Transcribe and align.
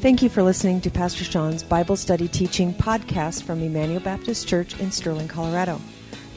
Thank 0.00 0.22
you 0.22 0.30
for 0.30 0.42
listening 0.42 0.80
to 0.80 0.90
Pastor 0.90 1.24
Sean's 1.24 1.62
Bible 1.62 1.94
Study 1.94 2.26
Teaching 2.26 2.72
podcast 2.72 3.42
from 3.42 3.60
Emmanuel 3.60 4.00
Baptist 4.00 4.48
Church 4.48 4.80
in 4.80 4.90
Sterling, 4.90 5.28
Colorado. 5.28 5.78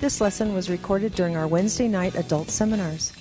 This 0.01 0.19
lesson 0.19 0.53
was 0.53 0.69
recorded 0.69 1.15
during 1.15 1.37
our 1.37 1.47
Wednesday 1.47 1.87
night 1.87 2.15
adult 2.15 2.49
seminars. 2.49 3.13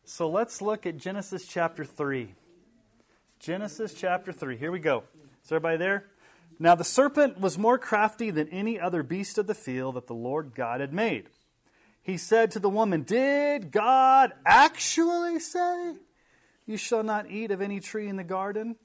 So 0.10 0.30
let's 0.30 0.62
look 0.62 0.86
at 0.86 0.96
Genesis 0.96 1.46
chapter 1.46 1.84
3. 1.84 2.34
Genesis 3.42 3.94
chapter 3.94 4.32
3. 4.32 4.56
Here 4.56 4.72
we 4.72 4.80
go. 4.80 5.04
Is 5.44 5.52
everybody 5.52 5.76
there? 5.76 6.06
Now 6.60 6.76
the 6.76 6.86
serpent 6.86 7.42
was 7.42 7.58
more 7.58 7.78
crafty 7.78 8.32
than 8.32 8.48
any 8.48 8.80
other 8.80 9.04
beast 9.04 9.38
of 9.38 9.48
the 9.48 9.54
field 9.54 9.96
that 9.96 10.08
the 10.08 10.14
Lord 10.14 10.56
God 10.56 10.80
had 10.80 10.94
made. 10.94 11.26
He 12.02 12.16
said 12.16 12.52
to 12.52 12.60
the 12.60 12.70
woman, 12.70 13.04
Did 13.04 13.70
God 13.70 14.32
actually 14.46 15.42
say, 15.42 15.96
You 16.66 16.78
shall 16.78 17.04
not 17.04 17.30
eat 17.30 17.52
of 17.52 17.62
any 17.62 17.82
tree 17.82 18.08
in 18.08 18.16
the 18.16 18.24
garden? 18.24 18.78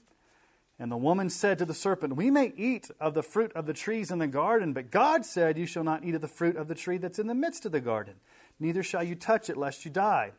And 0.77 0.91
the 0.91 0.97
woman 0.97 1.29
said 1.29 1.57
to 1.59 1.65
the 1.65 1.73
serpent, 1.73 2.17
We 2.17 2.31
may 2.31 2.51
eat 2.57 2.91
of 2.99 3.13
the 3.13 3.23
fruit 3.23 3.53
of 3.53 3.65
the 3.65 3.73
trees 3.73 4.11
in 4.11 4.19
the 4.19 4.27
garden, 4.27 4.73
but 4.73 4.91
God 4.91 5.25
said, 5.25 5.57
You 5.57 5.67
shall 5.67 5.85
not 5.85 6.03
eat 6.03 6.15
of 6.15 6.21
the 6.21 6.27
fruit 6.27 6.57
of 6.57 6.67
the 6.67 6.75
tree 6.75 6.97
that's 6.97 7.17
in 7.17 7.27
the 7.27 7.33
midst 7.33 7.65
of 7.65 7.71
the 7.71 7.79
garden, 7.79 8.15
neither 8.59 8.83
shall 8.83 9.03
you 9.03 9.15
touch 9.15 9.49
it, 9.49 9.55
lest 9.55 9.85
you 9.85 9.89
die. 9.89 10.33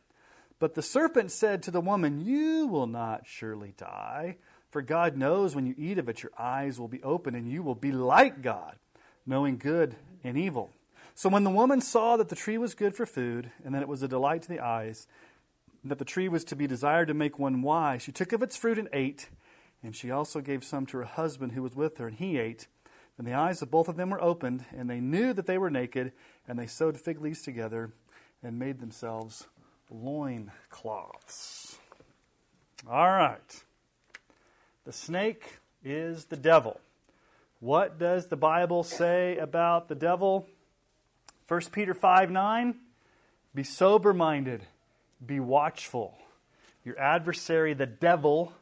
But 0.58 0.74
the 0.74 0.82
serpent 0.82 1.30
said 1.30 1.62
to 1.62 1.70
the 1.70 1.80
woman, 1.80 2.24
You 2.24 2.66
will 2.66 2.86
not 2.86 3.26
surely 3.26 3.74
die, 3.76 4.36
for 4.70 4.82
God 4.82 5.16
knows 5.16 5.54
when 5.54 5.66
you 5.66 5.74
eat 5.76 5.98
of 5.98 6.08
it, 6.08 6.22
your 6.22 6.32
eyes 6.38 6.78
will 6.80 6.88
be 6.88 7.02
open, 7.02 7.34
and 7.34 7.50
you 7.50 7.62
will 7.62 7.74
be 7.74 7.92
like 7.92 8.42
God, 8.42 8.76
knowing 9.26 9.56
good 9.56 9.96
and 10.22 10.36
evil. 10.36 10.70
So 11.14 11.28
when 11.28 11.44
the 11.44 11.50
woman 11.50 11.80
saw 11.80 12.16
that 12.16 12.28
the 12.28 12.36
tree 12.36 12.58
was 12.58 12.74
good 12.74 12.94
for 12.94 13.06
food, 13.06 13.50
and 13.64 13.74
that 13.74 13.82
it 13.82 13.88
was 13.88 14.02
a 14.02 14.08
delight 14.08 14.42
to 14.42 14.48
the 14.48 14.60
eyes, 14.60 15.06
that 15.84 15.98
the 15.98 16.04
tree 16.04 16.28
was 16.28 16.44
to 16.44 16.56
be 16.56 16.66
desired 16.66 17.08
to 17.08 17.14
make 17.14 17.38
one 17.38 17.62
wise, 17.62 18.02
she 18.02 18.12
took 18.12 18.32
of 18.32 18.42
its 18.42 18.56
fruit 18.56 18.78
and 18.78 18.88
ate. 18.92 19.28
And 19.82 19.94
she 19.94 20.10
also 20.10 20.40
gave 20.40 20.64
some 20.64 20.86
to 20.86 20.96
her 20.98 21.04
husband 21.04 21.52
who 21.52 21.62
was 21.62 21.76
with 21.76 21.98
her, 21.98 22.08
and 22.08 22.16
he 22.16 22.38
ate. 22.38 22.68
And 23.18 23.26
the 23.26 23.34
eyes 23.34 23.62
of 23.62 23.70
both 23.70 23.88
of 23.88 23.96
them 23.96 24.10
were 24.10 24.22
opened, 24.22 24.64
and 24.76 24.88
they 24.88 25.00
knew 25.00 25.32
that 25.34 25.46
they 25.46 25.58
were 25.58 25.70
naked, 25.70 26.12
and 26.48 26.58
they 26.58 26.66
sewed 26.66 26.98
fig 26.98 27.20
leaves 27.20 27.42
together 27.42 27.92
and 28.42 28.58
made 28.58 28.80
themselves 28.80 29.46
loin 30.02 30.50
cloths. 30.70 31.78
All 32.88 33.10
right. 33.10 33.64
The 34.84 34.92
snake 34.92 35.58
is 35.84 36.26
the 36.26 36.36
devil. 36.36 36.80
What 37.60 37.98
does 37.98 38.26
the 38.26 38.36
Bible 38.36 38.82
say 38.82 39.38
about 39.38 39.88
the 39.88 39.94
devil? 39.94 40.46
1 41.48 41.60
Peter 41.72 41.94
5 41.94 42.30
9. 42.30 42.74
Be 43.54 43.62
sober 43.62 44.12
minded, 44.12 44.62
be 45.24 45.38
watchful. 45.38 46.18
Your 46.84 46.98
adversary, 46.98 47.72
the 47.72 47.86
devil, 47.86 48.52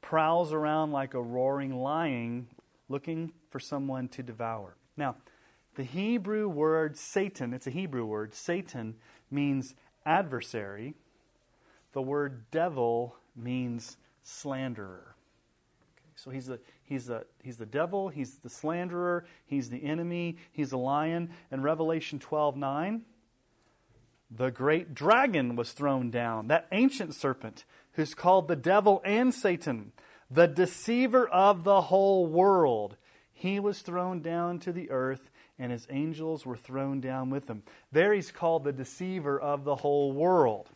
prowls 0.00 0.52
around 0.52 0.92
like 0.92 1.14
a 1.14 1.22
roaring 1.22 1.76
lion 1.76 2.48
looking 2.88 3.32
for 3.50 3.60
someone 3.60 4.08
to 4.08 4.22
devour. 4.22 4.76
Now, 4.96 5.16
the 5.76 5.84
Hebrew 5.84 6.48
word 6.48 6.96
Satan, 6.96 7.52
it's 7.52 7.66
a 7.66 7.70
Hebrew 7.70 8.04
word, 8.04 8.34
Satan 8.34 8.96
means 9.30 9.74
adversary. 10.04 10.94
The 11.92 12.02
word 12.02 12.50
devil 12.50 13.16
means 13.36 13.96
slanderer. 14.22 15.14
Okay, 15.96 16.12
so 16.16 16.30
he's 16.30 16.46
the, 16.46 16.60
he's, 16.84 17.06
the, 17.06 17.26
he's 17.42 17.56
the 17.56 17.66
devil, 17.66 18.08
he's 18.08 18.36
the 18.36 18.50
slanderer, 18.50 19.24
he's 19.46 19.70
the 19.70 19.84
enemy, 19.84 20.36
he's 20.52 20.72
a 20.72 20.76
lion. 20.76 21.30
In 21.50 21.62
Revelation 21.62 22.18
12 22.18 22.56
9, 22.56 23.02
the 24.30 24.50
great 24.50 24.94
dragon 24.94 25.56
was 25.56 25.72
thrown 25.72 26.10
down, 26.10 26.46
that 26.48 26.68
ancient 26.70 27.14
serpent 27.14 27.64
who's 27.92 28.14
called 28.14 28.46
the 28.46 28.56
devil 28.56 29.02
and 29.04 29.34
Satan, 29.34 29.92
the 30.30 30.46
deceiver 30.46 31.28
of 31.28 31.64
the 31.64 31.82
whole 31.82 32.26
world. 32.26 32.96
He 33.32 33.58
was 33.58 33.80
thrown 33.80 34.20
down 34.20 34.58
to 34.60 34.72
the 34.72 34.90
earth, 34.90 35.29
and 35.60 35.70
his 35.70 35.86
angels 35.90 36.44
were 36.44 36.56
thrown 36.56 37.00
down 37.00 37.30
with 37.30 37.48
him. 37.48 37.62
There 37.92 38.12
he's 38.12 38.32
called 38.32 38.64
the 38.64 38.72
deceiver 38.72 39.38
of 39.38 39.62
the 39.62 39.76
whole 39.76 40.10
world. 40.12 40.68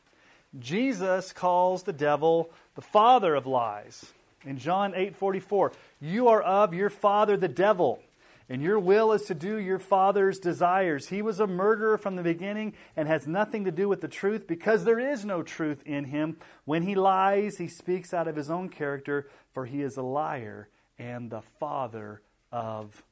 Jesus 0.56 1.32
calls 1.32 1.82
the 1.82 1.92
devil 1.92 2.50
the 2.76 2.82
father 2.82 3.34
of 3.34 3.46
lies. 3.46 4.12
In 4.44 4.58
John 4.58 4.92
8:44, 4.94 5.72
you 6.00 6.28
are 6.28 6.42
of 6.42 6.74
your 6.74 6.90
father 6.90 7.36
the 7.36 7.48
devil 7.48 8.00
and 8.48 8.60
your 8.60 8.78
will 8.78 9.12
is 9.12 9.22
to 9.22 9.34
do 9.34 9.56
your 9.56 9.78
father's 9.78 10.38
desires. 10.38 11.08
He 11.08 11.22
was 11.22 11.40
a 11.40 11.46
murderer 11.46 11.96
from 11.96 12.16
the 12.16 12.22
beginning 12.22 12.74
and 12.94 13.08
has 13.08 13.26
nothing 13.26 13.64
to 13.64 13.70
do 13.70 13.88
with 13.88 14.02
the 14.02 14.08
truth 14.08 14.46
because 14.46 14.84
there 14.84 14.98
is 14.98 15.24
no 15.24 15.42
truth 15.42 15.82
in 15.86 16.04
him. 16.04 16.36
When 16.66 16.82
he 16.82 16.94
lies, 16.94 17.56
he 17.56 17.68
speaks 17.68 18.12
out 18.12 18.28
of 18.28 18.36
his 18.36 18.50
own 18.50 18.68
character, 18.68 19.30
for 19.52 19.64
he 19.64 19.80
is 19.80 19.96
a 19.96 20.02
liar 20.02 20.68
and 20.98 21.30
the 21.30 21.42
father 21.58 22.20
of 22.52 23.02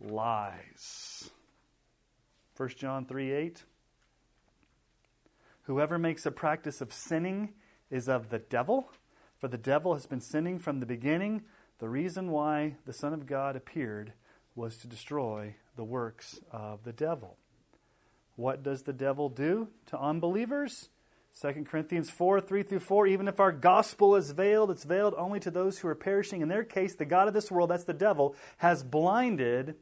lies. 0.00 1.30
1 2.56 2.68
John 2.70 3.04
3 3.06 3.32
8. 3.32 3.64
Whoever 5.62 5.98
makes 5.98 6.24
a 6.24 6.30
practice 6.30 6.80
of 6.80 6.92
sinning 6.92 7.50
is 7.90 8.08
of 8.08 8.30
the 8.30 8.38
devil, 8.38 8.90
for 9.38 9.48
the 9.48 9.58
devil 9.58 9.94
has 9.94 10.06
been 10.06 10.20
sinning 10.20 10.58
from 10.58 10.80
the 10.80 10.86
beginning. 10.86 11.42
The 11.78 11.88
reason 11.88 12.30
why 12.30 12.76
the 12.86 12.92
Son 12.92 13.12
of 13.12 13.26
God 13.26 13.54
appeared 13.54 14.12
was 14.54 14.76
to 14.78 14.88
destroy 14.88 15.54
the 15.76 15.84
works 15.84 16.40
of 16.50 16.82
the 16.82 16.92
devil. 16.92 17.36
What 18.34 18.62
does 18.62 18.82
the 18.82 18.92
devil 18.92 19.28
do 19.28 19.68
to 19.86 19.98
unbelievers? 19.98 20.88
2 21.40 21.64
Corinthians 21.64 22.10
4 22.10 22.40
3 22.40 22.62
through 22.62 22.80
4. 22.80 23.06
Even 23.06 23.28
if 23.28 23.38
our 23.38 23.52
gospel 23.52 24.16
is 24.16 24.32
veiled, 24.32 24.70
it's 24.70 24.84
veiled 24.84 25.14
only 25.16 25.38
to 25.40 25.50
those 25.50 25.78
who 25.78 25.88
are 25.88 25.94
perishing. 25.94 26.40
In 26.40 26.48
their 26.48 26.64
case, 26.64 26.94
the 26.94 27.04
God 27.04 27.28
of 27.28 27.34
this 27.34 27.50
world, 27.50 27.70
that's 27.70 27.84
the 27.84 27.92
devil, 27.92 28.34
has 28.58 28.82
blinded 28.82 29.76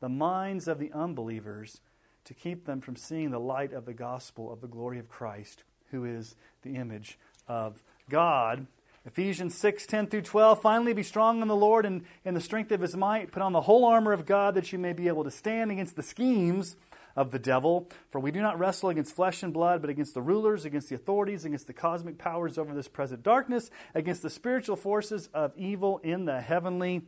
the 0.00 0.08
minds 0.08 0.66
of 0.66 0.78
the 0.78 0.92
unbelievers 0.92 1.80
to 2.24 2.34
keep 2.34 2.66
them 2.66 2.80
from 2.80 2.96
seeing 2.96 3.30
the 3.30 3.40
light 3.40 3.72
of 3.72 3.86
the 3.86 3.94
gospel 3.94 4.52
of 4.52 4.60
the 4.60 4.68
glory 4.68 4.98
of 4.98 5.08
Christ, 5.08 5.64
who 5.90 6.04
is 6.04 6.36
the 6.62 6.76
image 6.76 7.18
of 7.48 7.82
God. 8.08 8.66
Ephesians 9.06 9.54
6, 9.54 9.86
10 9.86 10.08
through 10.08 10.22
12. 10.22 10.60
Finally, 10.60 10.92
be 10.92 11.02
strong 11.02 11.40
in 11.40 11.48
the 11.48 11.56
Lord 11.56 11.86
and 11.86 12.04
in 12.24 12.34
the 12.34 12.40
strength 12.40 12.70
of 12.70 12.82
his 12.82 12.96
might. 12.96 13.32
Put 13.32 13.42
on 13.42 13.52
the 13.52 13.62
whole 13.62 13.86
armor 13.86 14.12
of 14.12 14.26
God 14.26 14.54
that 14.54 14.72
you 14.72 14.78
may 14.78 14.92
be 14.92 15.08
able 15.08 15.24
to 15.24 15.30
stand 15.30 15.70
against 15.70 15.96
the 15.96 16.02
schemes 16.02 16.76
of 17.16 17.30
the 17.30 17.38
devil. 17.38 17.88
For 18.10 18.20
we 18.20 18.30
do 18.30 18.42
not 18.42 18.58
wrestle 18.58 18.90
against 18.90 19.16
flesh 19.16 19.42
and 19.42 19.54
blood, 19.54 19.80
but 19.80 19.90
against 19.90 20.12
the 20.14 20.22
rulers, 20.22 20.66
against 20.66 20.90
the 20.90 20.96
authorities, 20.96 21.46
against 21.46 21.66
the 21.66 21.72
cosmic 21.72 22.18
powers 22.18 22.58
over 22.58 22.74
this 22.74 22.88
present 22.88 23.22
darkness, 23.22 23.70
against 23.94 24.22
the 24.22 24.30
spiritual 24.30 24.76
forces 24.76 25.28
of 25.32 25.56
evil 25.56 25.98
in 26.04 26.26
the 26.26 26.42
heavenly 26.42 27.02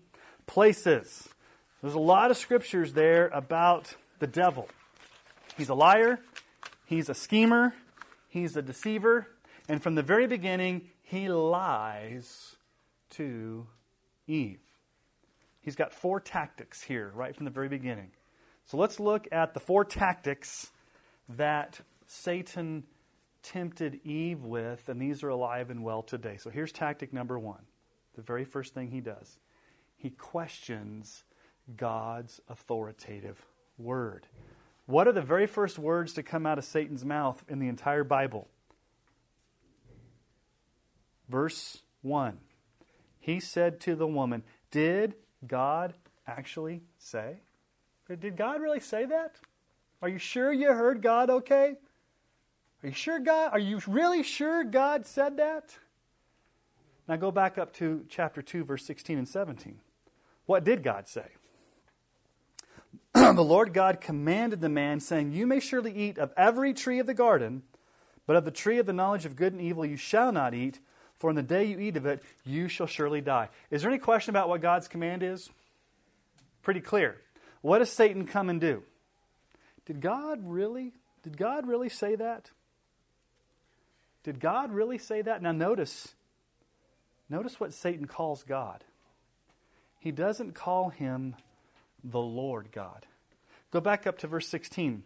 places. 0.46 1.28
There's 1.82 1.94
a 1.94 2.00
lot 2.00 2.30
of 2.30 2.36
scriptures 2.36 2.92
there 2.92 3.26
about 3.28 3.96
the 4.20 4.28
devil. 4.28 4.68
He's 5.56 5.68
a 5.68 5.74
liar, 5.74 6.20
he's 6.86 7.08
a 7.08 7.14
schemer, 7.14 7.74
he's 8.28 8.56
a 8.56 8.62
deceiver, 8.62 9.26
and 9.68 9.82
from 9.82 9.96
the 9.96 10.02
very 10.02 10.28
beginning, 10.28 10.90
he 11.02 11.28
lies 11.28 12.56
to 13.10 13.66
Eve. 14.28 14.60
He's 15.60 15.74
got 15.74 15.92
four 15.92 16.20
tactics 16.20 16.82
here 16.82 17.10
right 17.14 17.34
from 17.34 17.44
the 17.44 17.50
very 17.50 17.68
beginning. 17.68 18.12
So 18.66 18.76
let's 18.76 19.00
look 19.00 19.26
at 19.32 19.52
the 19.52 19.60
four 19.60 19.84
tactics 19.84 20.70
that 21.28 21.80
Satan 22.06 22.84
tempted 23.42 24.00
Eve 24.04 24.44
with, 24.44 24.88
and 24.88 25.02
these 25.02 25.24
are 25.24 25.30
alive 25.30 25.68
and 25.68 25.82
well 25.82 26.02
today. 26.02 26.36
So 26.36 26.48
here's 26.48 26.70
tactic 26.70 27.12
number 27.12 27.38
one. 27.38 27.62
The 28.14 28.22
very 28.22 28.44
first 28.44 28.72
thing 28.72 28.90
he 28.90 29.00
does 29.00 29.38
he 30.02 30.10
questions 30.10 31.22
God's 31.76 32.40
authoritative 32.48 33.46
word. 33.78 34.26
What 34.86 35.06
are 35.06 35.12
the 35.12 35.22
very 35.22 35.46
first 35.46 35.78
words 35.78 36.12
to 36.14 36.22
come 36.22 36.46
out 36.46 36.58
of 36.58 36.64
Satan's 36.64 37.04
mouth 37.04 37.44
in 37.48 37.58
the 37.58 37.68
entire 37.68 38.04
Bible? 38.04 38.48
Verse 41.28 41.82
1 42.02 42.38
he 43.22 43.38
said 43.38 43.78
to 43.82 43.94
the 43.94 44.06
woman, 44.06 44.42
Did 44.72 45.14
God 45.46 45.94
actually 46.26 46.82
say? 46.98 47.36
Did 48.08 48.36
God 48.36 48.60
really 48.60 48.80
say 48.80 49.06
that? 49.06 49.36
Are 50.02 50.08
you 50.08 50.18
sure 50.18 50.52
you 50.52 50.72
heard 50.72 51.00
God 51.00 51.30
okay? 51.30 51.76
Are 52.82 52.88
you 52.88 52.92
sure 52.92 53.20
God? 53.20 53.52
Are 53.52 53.60
you 53.60 53.80
really 53.86 54.24
sure 54.24 54.64
God 54.64 55.06
said 55.06 55.36
that? 55.36 55.78
Now 57.08 57.14
go 57.14 57.30
back 57.30 57.58
up 57.58 57.72
to 57.74 58.04
chapter 58.08 58.42
2, 58.42 58.64
verse 58.64 58.84
16 58.84 59.18
and 59.18 59.28
17. 59.28 59.78
What 60.46 60.64
did 60.64 60.82
God 60.82 61.06
say? 61.06 61.28
The 63.36 63.44
Lord 63.44 63.72
God 63.72 64.00
commanded 64.00 64.60
the 64.60 64.68
man, 64.68 65.00
saying, 65.00 65.32
You 65.32 65.46
may 65.46 65.60
surely 65.60 65.92
eat 65.92 66.18
of 66.18 66.32
every 66.36 66.74
tree 66.74 66.98
of 66.98 67.06
the 67.06 67.14
garden, 67.14 67.62
but 68.26 68.36
of 68.36 68.44
the 68.44 68.50
tree 68.50 68.78
of 68.78 68.86
the 68.86 68.92
knowledge 68.92 69.24
of 69.24 69.36
good 69.36 69.52
and 69.52 69.62
evil 69.62 69.84
you 69.84 69.96
shall 69.96 70.32
not 70.32 70.54
eat, 70.54 70.80
for 71.16 71.30
in 71.30 71.36
the 71.36 71.42
day 71.42 71.64
you 71.64 71.78
eat 71.78 71.96
of 71.96 72.06
it, 72.06 72.22
you 72.44 72.68
shall 72.68 72.86
surely 72.86 73.20
die. 73.20 73.48
Is 73.70 73.82
there 73.82 73.90
any 73.90 73.98
question 73.98 74.30
about 74.30 74.48
what 74.48 74.60
God's 74.60 74.88
command 74.88 75.22
is? 75.22 75.50
Pretty 76.62 76.80
clear. 76.80 77.20
What 77.60 77.78
does 77.78 77.90
Satan 77.90 78.26
come 78.26 78.50
and 78.50 78.60
do? 78.60 78.82
Did 79.86 80.00
God 80.00 80.40
really? 80.42 80.92
Did 81.22 81.36
God 81.36 81.66
really 81.66 81.88
say 81.88 82.16
that? 82.16 82.50
Did 84.24 84.40
God 84.40 84.72
really 84.72 84.98
say 84.98 85.22
that? 85.22 85.42
Now 85.42 85.52
notice, 85.52 86.14
notice 87.28 87.58
what 87.58 87.72
Satan 87.72 88.06
calls 88.06 88.42
God. 88.44 88.84
He 89.98 90.10
doesn't 90.10 90.54
call 90.54 90.90
him 90.90 91.36
the 92.02 92.20
Lord 92.20 92.70
God. 92.72 93.06
Go 93.72 93.80
back 93.80 94.06
up 94.06 94.18
to 94.18 94.26
verse 94.28 94.48
16. 94.48 95.02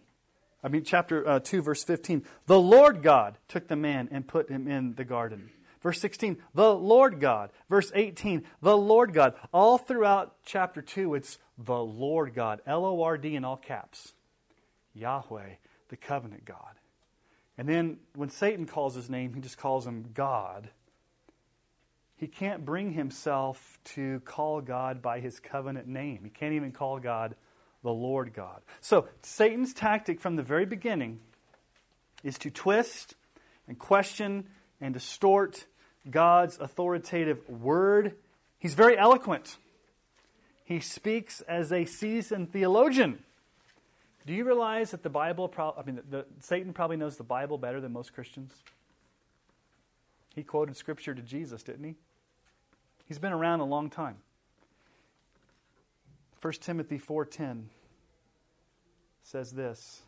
I 0.62 0.68
mean, 0.68 0.82
chapter 0.82 1.26
uh, 1.26 1.38
2, 1.38 1.62
verse 1.62 1.84
15. 1.84 2.24
The 2.46 2.60
Lord 2.60 3.02
God 3.02 3.38
took 3.48 3.68
the 3.68 3.76
man 3.76 4.08
and 4.10 4.26
put 4.26 4.50
him 4.50 4.66
in 4.66 4.94
the 4.96 5.04
garden. 5.04 5.50
Verse 5.80 6.00
16, 6.00 6.38
the 6.52 6.74
Lord 6.74 7.20
God. 7.20 7.50
Verse 7.70 7.92
18, 7.94 8.42
the 8.60 8.76
Lord 8.76 9.12
God. 9.14 9.34
All 9.52 9.78
throughout 9.78 10.34
chapter 10.44 10.82
2, 10.82 11.14
it's 11.14 11.38
the 11.56 11.78
Lord 11.78 12.34
God. 12.34 12.60
L 12.66 12.84
O 12.84 13.02
R 13.02 13.16
D 13.16 13.36
in 13.36 13.44
all 13.44 13.56
caps. 13.56 14.14
Yahweh, 14.94 15.50
the 15.88 15.96
covenant 15.96 16.44
God. 16.44 16.74
And 17.56 17.68
then 17.68 17.98
when 18.14 18.30
Satan 18.30 18.66
calls 18.66 18.96
his 18.96 19.08
name, 19.08 19.34
he 19.34 19.40
just 19.40 19.58
calls 19.58 19.86
him 19.86 20.10
God. 20.12 20.70
He 22.16 22.26
can't 22.26 22.64
bring 22.64 22.92
himself 22.92 23.78
to 23.84 24.20
call 24.20 24.60
God 24.62 25.02
by 25.02 25.20
his 25.20 25.38
covenant 25.38 25.86
name. 25.86 26.20
He 26.24 26.30
can't 26.30 26.54
even 26.54 26.72
call 26.72 26.98
God 26.98 27.36
the 27.86 27.92
Lord 27.92 28.34
God. 28.34 28.62
So, 28.80 29.06
Satan's 29.22 29.72
tactic 29.72 30.20
from 30.20 30.34
the 30.34 30.42
very 30.42 30.66
beginning 30.66 31.20
is 32.24 32.36
to 32.38 32.50
twist 32.50 33.14
and 33.68 33.78
question 33.78 34.48
and 34.80 34.92
distort 34.92 35.66
God's 36.10 36.58
authoritative 36.58 37.48
word. 37.48 38.16
He's 38.58 38.74
very 38.74 38.98
eloquent. 38.98 39.56
He 40.64 40.80
speaks 40.80 41.42
as 41.42 41.72
a 41.72 41.84
seasoned 41.84 42.52
theologian. 42.52 43.22
Do 44.26 44.34
you 44.34 44.44
realize 44.44 44.90
that 44.90 45.04
the 45.04 45.08
Bible, 45.08 45.46
pro- 45.46 45.76
I 45.78 45.84
mean, 45.84 46.00
the, 46.10 46.16
the, 46.16 46.26
Satan 46.40 46.72
probably 46.72 46.96
knows 46.96 47.16
the 47.16 47.22
Bible 47.22 47.56
better 47.56 47.80
than 47.80 47.92
most 47.92 48.12
Christians? 48.12 48.52
He 50.34 50.42
quoted 50.42 50.76
scripture 50.76 51.14
to 51.14 51.22
Jesus, 51.22 51.62
didn't 51.62 51.84
he? 51.84 51.94
He's 53.06 53.20
been 53.20 53.32
around 53.32 53.60
a 53.60 53.64
long 53.64 53.90
time. 53.90 54.16
1 56.42 56.52
Timothy 56.54 56.98
4:10 56.98 57.66
says 59.26 59.50
this. 59.50 60.02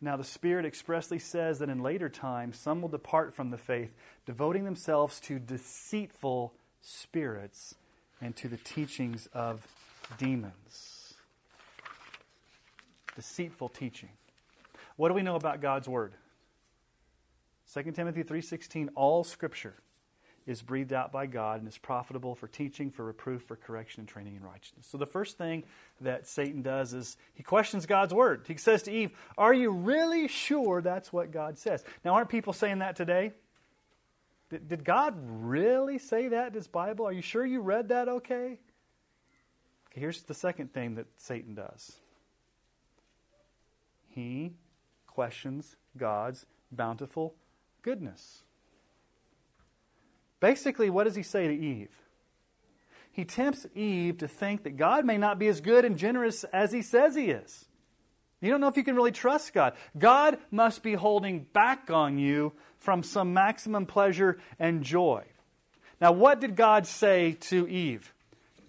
Now 0.00 0.16
the 0.16 0.24
Spirit 0.24 0.64
expressly 0.64 1.18
says 1.18 1.58
that 1.58 1.68
in 1.68 1.82
later 1.82 2.08
times 2.08 2.56
some 2.56 2.80
will 2.80 2.88
depart 2.88 3.34
from 3.34 3.48
the 3.48 3.58
faith, 3.58 3.92
devoting 4.24 4.64
themselves 4.64 5.18
to 5.22 5.40
deceitful 5.40 6.54
spirits 6.80 7.74
and 8.20 8.36
to 8.36 8.46
the 8.46 8.56
teachings 8.56 9.28
of 9.34 9.66
demons. 10.16 11.14
Deceitful 13.16 13.70
teaching. 13.70 14.10
What 14.96 15.08
do 15.08 15.14
we 15.14 15.22
know 15.22 15.34
about 15.34 15.60
God's 15.60 15.88
word? 15.88 16.12
2 17.74 17.92
Timothy 17.92 18.22
3:16 18.22 18.90
all 18.94 19.24
scripture 19.24 19.74
is 20.46 20.62
breathed 20.62 20.92
out 20.92 21.12
by 21.12 21.26
God 21.26 21.60
and 21.60 21.68
is 21.68 21.78
profitable 21.78 22.34
for 22.34 22.48
teaching, 22.48 22.90
for 22.90 23.04
reproof, 23.04 23.42
for 23.42 23.56
correction, 23.56 24.00
and 24.00 24.08
training 24.08 24.36
in 24.36 24.42
righteousness. 24.42 24.86
So 24.90 24.98
the 24.98 25.06
first 25.06 25.38
thing 25.38 25.64
that 26.00 26.26
Satan 26.26 26.62
does 26.62 26.92
is 26.92 27.16
he 27.34 27.42
questions 27.42 27.86
God's 27.86 28.14
word. 28.14 28.44
He 28.46 28.56
says 28.56 28.82
to 28.84 28.92
Eve, 28.92 29.10
Are 29.36 29.54
you 29.54 29.70
really 29.70 30.28
sure 30.28 30.80
that's 30.80 31.12
what 31.12 31.30
God 31.30 31.58
says? 31.58 31.84
Now, 32.04 32.14
aren't 32.14 32.30
people 32.30 32.52
saying 32.52 32.78
that 32.78 32.96
today? 32.96 33.32
Did, 34.50 34.68
did 34.68 34.84
God 34.84 35.14
really 35.18 35.98
say 35.98 36.28
that 36.28 36.48
in 36.48 36.54
his 36.54 36.66
Bible? 36.66 37.06
Are 37.06 37.12
you 37.12 37.22
sure 37.22 37.46
you 37.46 37.60
read 37.60 37.88
that 37.88 38.08
okay? 38.08 38.58
Okay, 39.90 40.00
here's 40.00 40.22
the 40.22 40.34
second 40.34 40.72
thing 40.72 40.96
that 40.96 41.06
Satan 41.16 41.54
does 41.54 41.92
he 44.08 44.54
questions 45.06 45.76
God's 45.96 46.46
bountiful 46.72 47.34
goodness. 47.82 48.42
Basically, 50.40 50.90
what 50.90 51.04
does 51.04 51.14
he 51.14 51.22
say 51.22 51.46
to 51.48 51.54
Eve? 51.54 51.96
He 53.12 53.24
tempts 53.24 53.66
Eve 53.74 54.18
to 54.18 54.28
think 54.28 54.62
that 54.64 54.76
God 54.76 55.04
may 55.04 55.18
not 55.18 55.38
be 55.38 55.48
as 55.48 55.60
good 55.60 55.84
and 55.84 55.98
generous 55.98 56.44
as 56.44 56.72
he 56.72 56.82
says 56.82 57.14
he 57.14 57.30
is. 57.30 57.66
You 58.40 58.50
don't 58.50 58.60
know 58.60 58.68
if 58.68 58.76
you 58.76 58.84
can 58.84 58.96
really 58.96 59.12
trust 59.12 59.52
God. 59.52 59.74
God 59.98 60.38
must 60.50 60.82
be 60.82 60.94
holding 60.94 61.40
back 61.52 61.90
on 61.90 62.18
you 62.18 62.52
from 62.78 63.02
some 63.02 63.34
maximum 63.34 63.84
pleasure 63.84 64.38
and 64.58 64.82
joy. 64.82 65.24
Now, 66.00 66.12
what 66.12 66.40
did 66.40 66.56
God 66.56 66.86
say 66.86 67.32
to 67.32 67.68
Eve? 67.68 68.14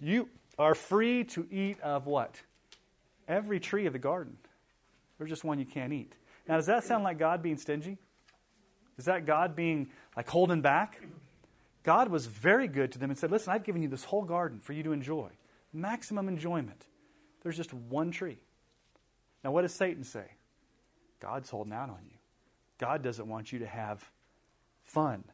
You 0.00 0.28
are 0.58 0.74
free 0.74 1.24
to 1.24 1.46
eat 1.50 1.80
of 1.80 2.06
what? 2.06 2.42
Every 3.26 3.60
tree 3.60 3.86
of 3.86 3.94
the 3.94 3.98
garden. 3.98 4.36
There's 5.16 5.30
just 5.30 5.44
one 5.44 5.58
you 5.58 5.64
can't 5.64 5.92
eat. 5.92 6.12
Now, 6.46 6.56
does 6.56 6.66
that 6.66 6.84
sound 6.84 7.04
like 7.04 7.18
God 7.18 7.42
being 7.42 7.56
stingy? 7.56 7.96
Is 8.98 9.06
that 9.06 9.24
God 9.24 9.56
being 9.56 9.88
like 10.16 10.28
holding 10.28 10.60
back? 10.60 11.00
God 11.82 12.08
was 12.08 12.26
very 12.26 12.68
good 12.68 12.92
to 12.92 12.98
them 12.98 13.10
and 13.10 13.18
said, 13.18 13.30
Listen, 13.30 13.52
I've 13.52 13.64
given 13.64 13.82
you 13.82 13.88
this 13.88 14.04
whole 14.04 14.24
garden 14.24 14.60
for 14.60 14.72
you 14.72 14.82
to 14.84 14.92
enjoy. 14.92 15.30
Maximum 15.72 16.28
enjoyment. 16.28 16.86
There's 17.42 17.56
just 17.56 17.74
one 17.74 18.10
tree. 18.10 18.38
Now, 19.42 19.50
what 19.50 19.62
does 19.62 19.74
Satan 19.74 20.04
say? 20.04 20.26
God's 21.20 21.50
holding 21.50 21.72
out 21.72 21.90
on 21.90 22.00
you. 22.04 22.16
God 22.78 23.02
doesn't 23.02 23.28
want 23.28 23.52
you 23.52 23.60
to 23.60 23.66
have 23.66 24.10
fun. 24.82 25.24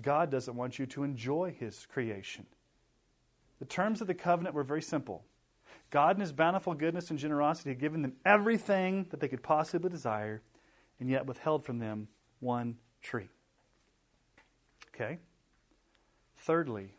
God 0.00 0.30
doesn't 0.30 0.54
want 0.54 0.78
you 0.78 0.86
to 0.86 1.02
enjoy 1.02 1.54
His 1.58 1.86
creation. 1.86 2.46
The 3.58 3.64
terms 3.64 4.00
of 4.00 4.06
the 4.06 4.14
covenant 4.14 4.54
were 4.54 4.62
very 4.62 4.82
simple. 4.82 5.24
God, 5.90 6.16
in 6.16 6.20
His 6.20 6.32
bountiful 6.32 6.74
goodness 6.74 7.10
and 7.10 7.18
generosity, 7.18 7.70
had 7.70 7.80
given 7.80 8.02
them 8.02 8.14
everything 8.24 9.06
that 9.10 9.20
they 9.20 9.28
could 9.28 9.42
possibly 9.42 9.90
desire, 9.90 10.42
and 11.00 11.08
yet 11.08 11.26
withheld 11.26 11.64
from 11.64 11.78
them 11.78 12.08
one 12.40 12.76
tree. 13.02 13.28
Okay? 14.94 15.18
Thirdly, 16.46 16.94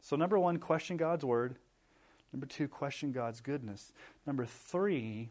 so 0.00 0.16
number 0.16 0.38
one, 0.38 0.56
question 0.56 0.96
God's 0.96 1.26
word. 1.26 1.56
Number 2.32 2.46
two, 2.46 2.68
question 2.68 3.12
God's 3.12 3.42
goodness. 3.42 3.92
Number 4.26 4.46
three, 4.46 5.28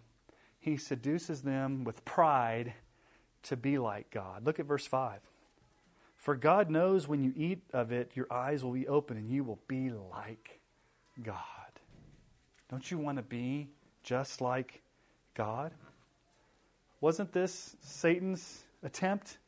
he 0.59 0.77
seduces 0.77 1.41
them 1.41 1.83
with 1.83 2.05
pride 2.05 2.75
to 3.43 3.57
be 3.57 3.79
like 3.79 4.11
God. 4.11 4.45
Look 4.45 4.59
at 4.59 4.67
verse 4.67 4.85
5. 4.85 5.21
For 6.17 6.35
God 6.35 6.69
knows 6.69 7.07
when 7.07 7.23
you 7.23 7.33
eat 7.35 7.63
of 7.73 7.91
it, 7.91 8.11
your 8.13 8.27
eyes 8.31 8.63
will 8.63 8.73
be 8.73 8.87
open 8.87 9.17
and 9.17 9.27
you 9.27 9.43
will 9.43 9.59
be 9.67 9.89
like 9.89 10.59
God. 11.23 11.35
Don't 12.69 12.91
you 12.91 12.99
want 12.99 13.17
to 13.17 13.23
be 13.23 13.69
just 14.03 14.39
like 14.39 14.83
God? 15.33 15.71
Wasn't 16.99 17.31
this 17.31 17.75
Satan's 17.81 18.63
attempt 18.83 19.39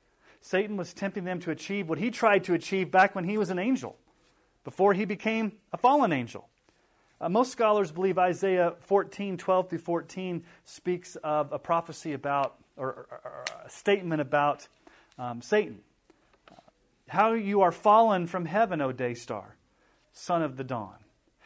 Satan 0.46 0.76
was 0.76 0.94
tempting 0.94 1.24
them 1.24 1.40
to 1.40 1.52
achieve 1.52 1.88
what 1.88 2.00
he 2.00 2.12
tried 2.12 2.44
to 2.44 2.54
achieve 2.54 2.92
back 2.92 3.16
when 3.16 3.24
he 3.24 3.38
was 3.38 3.50
an 3.50 3.58
angel, 3.58 3.96
before 4.66 4.94
he 4.94 5.06
became 5.06 5.54
a 5.72 5.78
fallen 5.78 6.12
angel. 6.12 6.50
Uh, 7.22 7.30
most 7.30 7.50
scholars 7.50 7.94
believe 7.94 8.18
Isaiah 8.18 8.74
14, 8.82 9.38
12 9.38 9.70
through 9.70 9.80
14 9.80 10.44
speaks 10.66 11.16
of 11.24 11.54
a 11.54 11.60
prophecy 11.60 12.12
about, 12.12 12.58
or, 12.76 12.90
or, 12.90 13.22
or 13.24 13.46
a 13.66 13.70
statement 13.70 14.20
about 14.20 14.68
um, 15.18 15.42
Satan. 15.42 15.80
Uh, 16.52 16.56
how 17.08 17.32
you 17.32 17.62
are 17.62 17.72
fallen 17.72 18.28
from 18.28 18.44
heaven, 18.44 18.82
O 18.82 18.92
day 18.92 19.14
star, 19.14 19.56
son 20.12 20.42
of 20.42 20.58
the 20.58 20.66
dawn. 20.66 21.03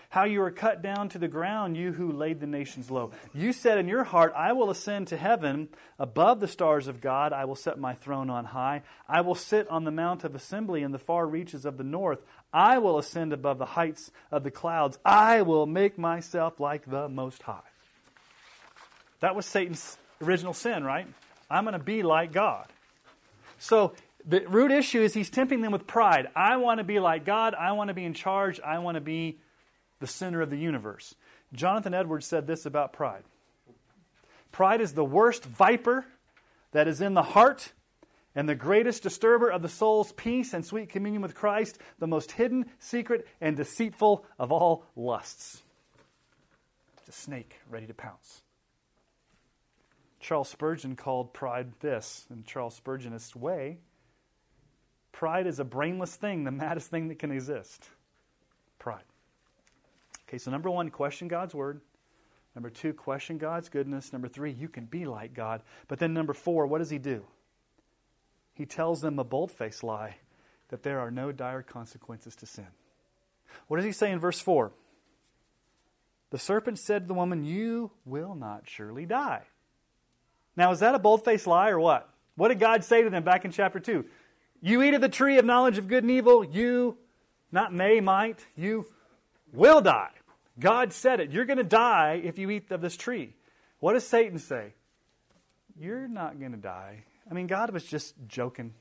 How 0.10 0.24
you 0.24 0.42
are 0.42 0.52
cut 0.52 0.82
down 0.82 1.10
to 1.10 1.20
the 1.20 1.28
ground, 1.28 1.76
you 1.76 1.92
who 1.92 2.12
laid 2.12 2.40
the 2.40 2.48
nations 2.48 2.90
low. 2.90 3.12
You 3.34 3.52
said 3.52 3.78
in 3.78 3.90
your 3.90 4.06
heart, 4.06 4.34
I 4.36 4.54
will 4.54 4.70
ascend 4.70 5.08
to 5.08 5.18
heaven. 5.18 5.68
Above 6.00 6.40
the 6.40 6.48
stars 6.48 6.88
of 6.88 7.02
God, 7.02 7.34
I 7.34 7.44
will 7.44 7.56
set 7.56 7.78
my 7.78 7.94
throne 7.94 8.30
on 8.30 8.46
high. 8.46 8.84
I 9.10 9.22
will 9.22 9.36
sit 9.36 9.68
on 9.70 9.84
the 9.84 9.92
mount 9.92 10.24
of 10.24 10.34
assembly 10.34 10.82
in 10.82 10.94
the 10.94 11.00
far 11.00 11.28
reaches 11.28 11.66
of 11.66 11.78
the 11.78 11.84
north. 11.84 12.22
I 12.54 12.78
will 12.78 12.98
ascend 12.98 13.34
above 13.34 13.58
the 13.58 13.66
heights 13.66 14.10
of 14.32 14.44
the 14.44 14.52
clouds. 14.52 14.98
I 15.04 15.42
will 15.42 15.66
make 15.66 15.98
myself 15.98 16.60
like 16.60 16.90
the 16.90 17.10
Most 17.10 17.44
High. 17.44 17.60
That 19.20 19.36
was 19.36 19.46
Satan's 19.46 19.98
original 20.22 20.54
sin, 20.54 20.86
right? 20.86 21.08
I'm 21.50 21.66
going 21.66 21.78
to 21.78 21.84
be 21.84 22.04
like 22.04 22.32
God. 22.32 22.68
So 23.60 23.94
the 24.26 24.42
root 24.48 24.72
issue 24.72 25.02
is 25.02 25.14
he's 25.14 25.30
tempting 25.30 25.62
them 25.62 25.72
with 25.72 25.86
pride. 25.86 26.28
I 26.36 26.58
want 26.58 26.78
to 26.78 26.84
be 26.84 27.00
like 27.00 27.26
God. 27.26 27.56
I 27.56 27.74
want 27.74 27.90
to 27.90 27.94
be 27.94 28.06
in 28.06 28.14
charge. 28.14 28.60
I 28.62 28.80
want 28.80 28.96
to 28.96 29.02
be 29.02 29.40
the 30.00 30.08
center 30.08 30.42
of 30.42 30.50
the 30.50 30.58
universe. 30.58 31.16
Jonathan 31.54 31.94
Edwards 31.94 32.25
said 32.25 32.48
this 32.48 32.66
about 32.66 32.94
pride 32.94 33.24
Pride 34.51 34.82
is 34.82 34.94
the 34.94 35.06
worst 35.06 35.44
viper 35.46 36.06
that 36.72 36.88
is 36.88 37.01
in 37.01 37.13
the 37.13 37.24
heart 37.24 37.74
and 38.36 38.48
the 38.48 38.56
greatest 38.56 39.01
disturber 39.01 39.50
of 39.50 39.62
the 39.62 39.70
soul's 39.70 40.12
peace 40.13 40.54
and 40.54 40.66
sweet 40.66 40.89
communion 40.89 41.22
with 41.22 41.34
Christ, 41.34 41.80
the 41.98 42.08
most 42.08 42.32
hidden, 42.34 42.66
secret, 42.77 43.27
and 43.42 43.58
deceitful 43.58 44.25
of 44.38 44.51
all 44.51 44.86
lusts. 44.96 45.63
It's 47.00 47.10
a 47.10 47.20
snake 47.20 47.56
ready 47.70 47.88
to 47.88 47.96
pounce. 47.96 48.44
Charles 50.20 50.50
Spurgeon 50.50 50.96
called 50.96 51.34
pride 51.34 51.72
this, 51.80 52.25
in 52.30 52.44
Charles 52.44 52.80
Spurgeonist 52.80 53.36
way. 53.36 53.80
Pride 55.12 55.48
is 55.48 55.60
a 55.60 55.63
brainless 55.63 56.16
thing, 56.16 56.44
the 56.44 56.51
maddest 56.51 56.92
thing 56.92 57.08
that 57.08 57.18
can 57.18 57.32
exist. 57.32 57.89
Okay, 60.27 60.38
so 60.38 60.51
number 60.51 60.69
one, 60.69 60.89
question 60.89 61.27
God's 61.27 61.55
word. 61.55 61.81
Number 62.55 62.69
two, 62.69 62.93
question 62.93 63.38
God's 63.38 63.69
goodness. 63.69 64.12
Number 64.12 64.27
three, 64.27 64.51
you 64.51 64.67
can 64.67 64.86
be 64.86 65.05
like 65.05 65.34
God. 65.34 65.62
But 65.88 66.00
then 66.00 66.13
number 66.13 66.34
four, 66.34 66.65
what 66.67 66.79
does 66.79 66.89
he 66.89 66.98
do? 66.98 67.24
He 68.53 68.65
tells 68.65 69.01
them 69.01 69.19
a 69.19 69.24
bold 69.24 69.51
faced 69.51 69.84
lie 69.84 70.17
that 70.69 70.84
there 70.84 71.00
are 71.00 71.12
no 71.12 71.31
dire 71.31 71.62
consequences 71.62 72.36
to 72.38 72.46
sin. 72.46 72.67
What 73.67 73.77
does 73.77 73.86
he 73.86 73.91
say 73.91 74.12
in 74.12 74.19
verse 74.19 74.39
4? 74.39 74.72
The 76.31 76.38
serpent 76.38 76.79
said 76.79 77.03
to 77.03 77.07
the 77.07 77.13
woman, 77.13 77.46
You 77.46 77.91
will 78.05 78.36
not 78.36 78.63
surely 78.65 79.05
die. 79.05 79.43
Now, 80.55 80.72
is 80.72 80.79
that 80.79 80.96
a 80.96 81.00
bold 81.00 81.24
faced 81.24 81.48
lie 81.48 81.69
or 81.69 81.79
what? 81.79 82.10
What 82.36 82.50
did 82.50 82.60
God 82.60 82.84
say 82.84 83.03
to 83.03 83.10
them 83.10 83.24
back 83.24 83.46
in 83.46 83.51
chapter 83.51 83.79
2? 83.79 84.03
You 84.62 84.81
eat 84.81 84.93
of 84.93 85.01
the 85.01 85.10
tree 85.10 85.38
of 85.38 85.46
knowledge 85.46 85.77
of 85.77 85.88
good 85.88 86.03
and 86.03 86.12
evil, 86.12 86.43
you, 86.43 86.98
not 87.51 87.74
may, 87.74 88.01
might, 88.01 88.46
you 88.55 88.88
will 89.58 89.82
die. 89.82 90.12
God 90.60 90.94
said 90.94 91.20
it. 91.20 91.32
You're 91.32 91.46
going 91.46 91.58
to 91.58 91.64
die 91.64 92.22
if 92.24 92.38
you 92.38 92.50
eat 92.50 92.72
of 92.72 92.82
this 92.82 92.96
tree. 92.96 93.34
What 93.80 93.94
does 93.94 94.08
Satan 94.08 94.40
say? 94.40 94.74
You're 95.80 96.08
not 96.08 96.40
going 96.40 96.54
to 96.54 96.58
die. 96.58 97.04
I 97.30 97.34
mean, 97.34 97.48
God 97.48 97.72
was 97.72 97.84
just 97.84 98.16
joking. 98.28 98.74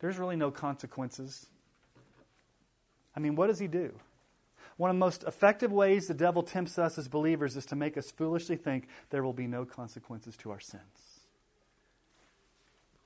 There's 0.00 0.18
really 0.18 0.36
no 0.36 0.50
consequences. 0.50 1.46
I 3.16 3.20
mean, 3.20 3.34
what 3.34 3.48
does 3.48 3.58
he 3.58 3.66
do? 3.66 3.92
One 4.76 4.90
of 4.90 4.96
the 4.96 5.00
most 5.00 5.24
effective 5.24 5.72
ways 5.72 6.08
the 6.08 6.14
devil 6.14 6.42
tempts 6.42 6.78
us 6.78 6.98
as 6.98 7.08
believers 7.08 7.56
is 7.56 7.66
to 7.66 7.76
make 7.76 7.96
us 7.96 8.10
foolishly 8.10 8.56
think 8.56 8.88
there 9.10 9.22
will 9.22 9.32
be 9.32 9.46
no 9.46 9.64
consequences 9.64 10.36
to 10.38 10.50
our 10.50 10.60
sins. 10.60 11.20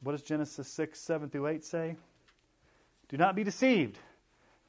What 0.02 0.12
does 0.12 0.22
Genesis 0.22 0.68
6, 0.68 1.00
7 1.00 1.30
through 1.30 1.48
8 1.48 1.64
say? 1.64 1.96
Do 3.08 3.16
not 3.16 3.34
be 3.34 3.44
deceived. 3.44 3.98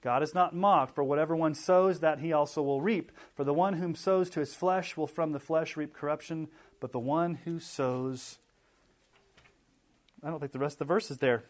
God 0.01 0.21
is 0.21 0.33
not 0.33 0.55
mocked, 0.55 0.93
for 0.93 1.03
whatever 1.03 1.35
one 1.35 1.53
sows, 1.53 1.99
that 1.99 2.19
he 2.19 2.31
also 2.31 2.61
will 2.61 2.81
reap. 2.81 3.11
For 3.35 3.43
the 3.43 3.53
one 3.53 3.73
whom 3.73 3.95
sows 3.95 4.29
to 4.31 4.39
his 4.39 4.53
flesh 4.53 4.95
will 4.95 5.07
from 5.07 5.31
the 5.31 5.39
flesh 5.39 5.75
reap 5.75 5.93
corruption, 5.93 6.49
but 6.79 6.91
the 6.91 6.99
one 6.99 7.39
who 7.45 7.59
sows. 7.59 8.37
I 10.23 10.29
don't 10.29 10.39
think 10.39 10.51
the 10.51 10.59
rest 10.59 10.75
of 10.75 10.87
the 10.87 10.93
verse 10.93 11.09
is 11.09 11.17
there. 11.17 11.45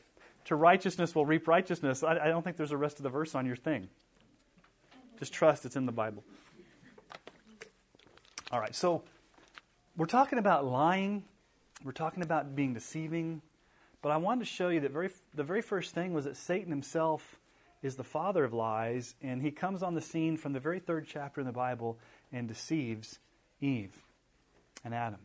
To 0.45 0.55
righteousness 0.55 1.13
will 1.13 1.25
reap 1.25 1.47
righteousness. 1.47 2.03
I, 2.03 2.17
I 2.17 2.27
don't 2.29 2.41
think 2.41 2.55
there's 2.55 2.71
a 2.71 2.77
rest 2.77 2.97
of 2.97 3.03
the 3.03 3.09
verse 3.09 3.35
on 3.35 3.45
your 3.45 3.57
thing. 3.57 3.89
Just 5.19 5.33
trust 5.33 5.65
it's 5.65 5.75
in 5.75 5.85
the 5.85 5.91
Bible. 5.91 6.23
All 8.49 8.61
right, 8.61 8.73
so 8.73 9.03
we're 9.97 10.05
talking 10.05 10.39
about 10.39 10.65
lying, 10.65 11.25
we're 11.83 11.91
talking 11.91 12.23
about 12.23 12.55
being 12.55 12.73
deceiving, 12.73 13.41
but 14.01 14.09
I 14.09 14.17
wanted 14.17 14.45
to 14.45 14.45
show 14.45 14.69
you 14.69 14.79
that 14.79 14.91
very, 14.91 15.09
the 15.33 15.43
very 15.43 15.61
first 15.61 15.93
thing 15.93 16.13
was 16.13 16.23
that 16.23 16.37
Satan 16.37 16.69
himself 16.69 17.39
is 17.84 17.96
the 17.96 18.03
father 18.03 18.43
of 18.43 18.53
lies, 18.53 19.15
and 19.22 19.41
he 19.41 19.51
comes 19.51 19.84
on 19.84 19.93
the 19.93 20.01
scene 20.01 20.38
from 20.38 20.53
the 20.53 20.60
very 20.60 20.79
third 20.79 21.05
chapter 21.07 21.41
in 21.41 21.48
the 21.48 21.53
Bible 21.53 21.98
and 22.31 22.48
deceives 22.48 23.19
Eve 23.62 23.96
and 24.84 24.93
Adam. 24.93 25.19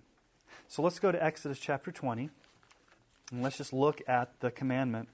So 0.68 0.82
let's 0.82 0.99
go 0.99 1.12
to 1.12 1.23
Exodus 1.23 1.59
chapter 1.59 1.90
20, 1.90 2.30
and 3.30 3.42
let's 3.42 3.56
just 3.56 3.73
look 3.73 4.02
at 4.06 4.40
the 4.40 4.50
commandment. 4.50 5.09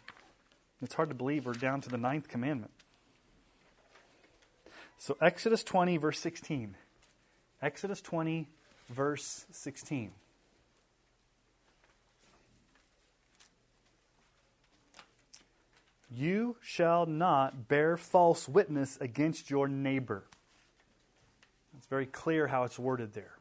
It's 0.83 0.95
hard 0.95 1.09
to 1.09 1.15
believe 1.15 1.47
we're 1.47 1.53
down 1.53 1.81
to 1.83 1.89
the 1.89 1.99
ninth 1.99 2.29
commandment. 2.29 2.73
So, 4.99 5.17
Exodus 5.21 5.63
20, 5.63 5.97
verse 5.97 6.19
16. 6.19 6.75
Exodus 7.63 8.01
20, 8.01 8.49
verse 8.89 9.47
16. 9.53 10.11
You 16.11 16.57
shall 16.63 17.07
not 17.07 17.69
bear 17.69 17.97
false 17.97 18.49
witness 18.49 18.97
against 19.01 19.51
your 19.51 19.69
neighbor. 19.69 20.25
It's 21.77 21.87
very 21.87 22.07
clear 22.07 22.47
how 22.47 22.65
it's 22.65 22.79
worded 22.79 23.13
there. 23.13 23.39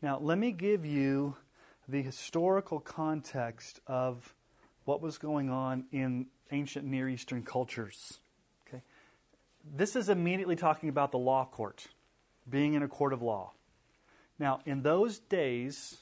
Now, 0.00 0.18
let 0.18 0.38
me 0.38 0.52
give 0.52 0.86
you 0.86 1.36
the 1.88 2.02
historical 2.02 2.80
context 2.80 3.80
of 3.86 4.34
what 4.84 5.02
was 5.02 5.18
going 5.18 5.50
on 5.50 5.84
in 5.92 6.26
ancient 6.50 6.86
Near 6.86 7.08
Eastern 7.08 7.42
cultures. 7.42 8.20
Okay? 8.66 8.82
This 9.76 9.96
is 9.96 10.08
immediately 10.08 10.56
talking 10.56 10.88
about 10.88 11.12
the 11.12 11.18
law 11.18 11.44
court, 11.44 11.88
being 12.48 12.74
in 12.74 12.82
a 12.82 12.88
court 12.88 13.12
of 13.12 13.22
law. 13.22 13.52
Now, 14.38 14.60
in 14.64 14.82
those 14.82 15.18
days, 15.18 15.98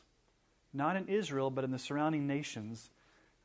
not 0.72 0.96
in 0.96 1.08
Israel, 1.08 1.50
but 1.50 1.64
in 1.64 1.70
the 1.70 1.78
surrounding 1.78 2.26
nations, 2.26 2.90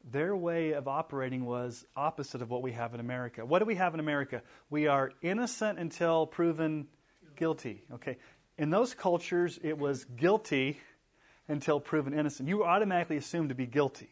their 0.10 0.36
way 0.36 0.72
of 0.72 0.88
operating 0.88 1.46
was 1.46 1.86
opposite 1.96 2.42
of 2.42 2.50
what 2.50 2.62
we 2.62 2.72
have 2.72 2.94
in 2.94 3.00
America. 3.00 3.46
What 3.46 3.60
do 3.60 3.66
we 3.66 3.76
have 3.76 3.94
in 3.94 4.00
America? 4.00 4.42
We 4.70 4.88
are 4.88 5.12
innocent 5.22 5.80
until 5.80 6.26
proven 6.26 6.88
guilty. 7.36 7.84
Okay. 7.94 8.18
In 8.58 8.70
those 8.70 8.94
cultures, 8.94 9.60
it 9.64 9.78
was 9.78 10.06
guilty 10.06 10.80
until 11.48 11.80
proven 11.80 12.14
innocent. 12.14 12.48
You 12.48 12.58
were 12.60 12.68
automatically 12.68 13.18
assumed 13.18 13.50
to 13.50 13.56
be 13.56 13.66
guilty. 13.66 14.10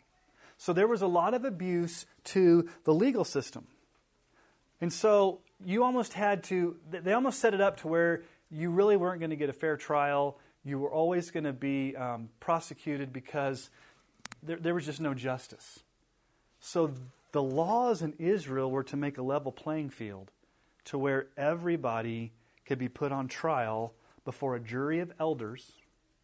So 0.58 0.74
there 0.74 0.88
was 0.88 1.02
a 1.02 1.08
lot 1.08 1.34
of 1.34 1.46
abuse 1.46 2.06
to 2.26 2.70
the 2.84 2.94
legal 2.94 3.24
system. 3.24 3.68
And 4.82 4.92
so 4.92 5.42
you 5.64 5.84
almost 5.84 6.14
had 6.14 6.44
to, 6.46 6.78
they 6.90 7.14
almost 7.14 7.40
set 7.40 7.54
it 7.54 7.62
up 7.62 7.78
to 7.78 7.88
where 7.88 8.24
you 8.50 8.70
really 8.70 8.98
weren't 8.98 9.20
going 9.20 9.30
to 9.30 9.36
get 9.36 9.50
a 9.50 9.54
fair 9.54 9.78
trial. 9.78 10.38
You 10.64 10.80
were 10.80 10.92
always 10.92 11.32
going 11.32 11.44
to 11.46 11.54
be 11.54 11.96
um, 11.96 12.30
prosecuted 12.40 13.14
because 13.14 13.70
there, 14.44 14.58
there 14.58 14.74
was 14.74 14.86
just 14.86 15.02
no 15.02 15.14
justice. 15.14 15.80
So 16.60 16.94
the 17.32 17.44
laws 17.44 18.02
in 18.02 18.14
Israel 18.18 18.72
were 18.72 18.84
to 18.84 18.98
make 18.98 19.18
a 19.18 19.22
level 19.22 19.52
playing 19.52 19.90
field 19.90 20.32
to 20.86 20.98
where 20.98 21.28
everybody 21.38 22.34
could 22.66 22.80
be 22.80 22.90
put 22.90 23.12
on 23.12 23.28
trial 23.28 23.94
before 24.26 24.56
a 24.56 24.60
jury 24.60 25.00
of 25.00 25.12
elders. 25.20 25.72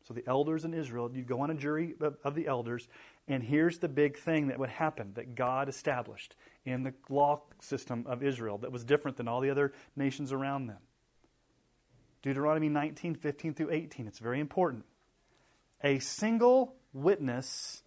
So 0.07 0.13
the 0.13 0.23
elders 0.27 0.65
in 0.65 0.73
Israel, 0.73 1.09
you'd 1.13 1.27
go 1.27 1.41
on 1.41 1.49
a 1.49 1.55
jury 1.55 1.95
of, 1.99 2.17
of 2.23 2.35
the 2.35 2.47
elders, 2.47 2.87
and 3.27 3.41
here's 3.41 3.79
the 3.79 3.87
big 3.87 4.17
thing 4.17 4.47
that 4.47 4.59
would 4.59 4.69
happen 4.69 5.13
that 5.15 5.35
God 5.35 5.67
established 5.67 6.35
in 6.63 6.83
the 6.83 6.93
law 7.09 7.41
system 7.59 8.05
of 8.07 8.21
Israel 8.23 8.59
that 8.59 8.71
was 8.71 8.83
different 8.83 9.17
than 9.17 9.27
all 9.27 9.41
the 9.41 9.49
other 9.49 9.73
nations 9.95 10.31
around 10.31 10.67
them. 10.67 10.77
Deuteronomy 12.21 12.69
19, 12.69 13.15
15 13.15 13.53
through 13.53 13.71
18. 13.71 14.07
It's 14.07 14.19
very 14.19 14.39
important. 14.39 14.85
A 15.83 15.99
single 15.99 16.75
witness 16.93 17.83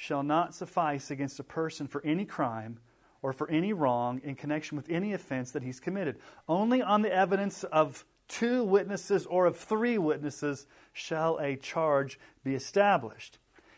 shall 0.00 0.22
not 0.22 0.54
suffice 0.54 1.10
against 1.10 1.38
a 1.38 1.44
person 1.44 1.86
for 1.86 2.02
any 2.06 2.24
crime 2.24 2.78
or 3.20 3.34
for 3.34 3.50
any 3.50 3.70
wrong 3.70 4.18
in 4.24 4.34
connection 4.34 4.74
with 4.74 4.88
any 4.88 5.12
offense 5.12 5.50
that 5.50 5.62
he's 5.62 5.78
committed. 5.78 6.16
Only 6.48 6.80
on 6.80 7.02
the 7.02 7.12
evidence 7.12 7.64
of 7.64 8.06
two 8.26 8.64
witnesses 8.64 9.26
or 9.26 9.44
of 9.44 9.58
three 9.58 9.98
witnesses 9.98 10.66
shall 10.94 11.36
a 11.36 11.54
charge 11.54 12.18
be 12.42 12.54
established. 12.54 13.36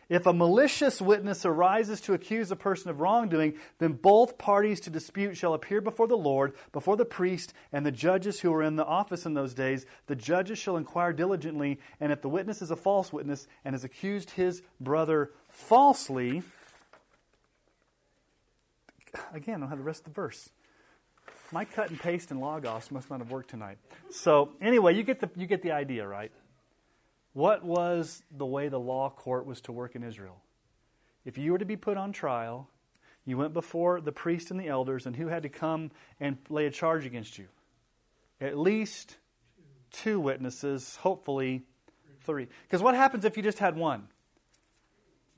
If 0.08 0.26
a 0.26 0.32
malicious 0.32 1.00
witness 1.00 1.44
arises 1.44 2.00
to 2.02 2.12
accuse 2.12 2.52
a 2.52 2.56
person 2.56 2.90
of 2.90 3.00
wrongdoing, 3.00 3.54
then 3.78 3.94
both 3.94 4.38
parties 4.38 4.78
to 4.80 4.90
dispute 4.90 5.36
shall 5.36 5.54
appear 5.54 5.80
before 5.80 6.06
the 6.06 6.16
Lord, 6.18 6.52
before 6.70 6.96
the 6.96 7.04
priest, 7.04 7.54
and 7.72 7.84
the 7.84 7.90
judges 7.90 8.40
who 8.40 8.52
are 8.52 8.62
in 8.62 8.76
the 8.76 8.84
office 8.84 9.26
in 9.26 9.34
those 9.34 9.54
days. 9.54 9.86
The 10.06 10.14
judges 10.14 10.58
shall 10.58 10.76
inquire 10.76 11.12
diligently, 11.12 11.80
and 11.98 12.12
if 12.12 12.20
the 12.20 12.28
witness 12.28 12.62
is 12.62 12.70
a 12.70 12.76
false 12.76 13.12
witness 13.12 13.48
and 13.64 13.74
has 13.74 13.84
accused 13.84 14.30
his 14.32 14.62
brother 14.78 15.30
falsely, 15.52 16.42
again, 19.32 19.56
I 19.56 19.60
don't 19.60 19.68
have 19.68 19.78
the 19.78 19.84
rest 19.84 20.00
of 20.00 20.04
the 20.06 20.10
verse. 20.10 20.50
My 21.52 21.64
cut 21.64 21.90
and 21.90 22.00
paste 22.00 22.30
in 22.30 22.40
Logos 22.40 22.90
must 22.90 23.10
not 23.10 23.20
have 23.20 23.30
worked 23.30 23.50
tonight. 23.50 23.78
So 24.10 24.52
anyway, 24.60 24.94
you 24.96 25.02
get 25.02 25.20
the 25.20 25.30
you 25.36 25.46
get 25.46 25.62
the 25.62 25.72
idea, 25.72 26.06
right? 26.06 26.32
What 27.34 27.64
was 27.64 28.22
the 28.30 28.46
way 28.46 28.68
the 28.68 28.80
law 28.80 29.10
court 29.10 29.46
was 29.46 29.60
to 29.62 29.72
work 29.72 29.94
in 29.94 30.02
Israel? 30.02 30.40
If 31.24 31.38
you 31.38 31.52
were 31.52 31.58
to 31.58 31.64
be 31.64 31.76
put 31.76 31.96
on 31.96 32.12
trial, 32.12 32.68
you 33.24 33.36
went 33.36 33.52
before 33.52 34.00
the 34.00 34.12
priest 34.12 34.50
and 34.50 34.58
the 34.58 34.68
elders, 34.68 35.06
and 35.06 35.14
who 35.14 35.28
had 35.28 35.44
to 35.44 35.48
come 35.48 35.90
and 36.18 36.38
lay 36.48 36.66
a 36.66 36.70
charge 36.70 37.06
against 37.06 37.38
you? 37.38 37.46
At 38.40 38.58
least 38.58 39.16
two 39.92 40.18
witnesses, 40.18 40.96
hopefully 40.96 41.62
three. 42.22 42.48
Because 42.64 42.82
what 42.82 42.94
happens 42.94 43.24
if 43.24 43.36
you 43.36 43.42
just 43.42 43.58
had 43.58 43.76
one? 43.76 44.08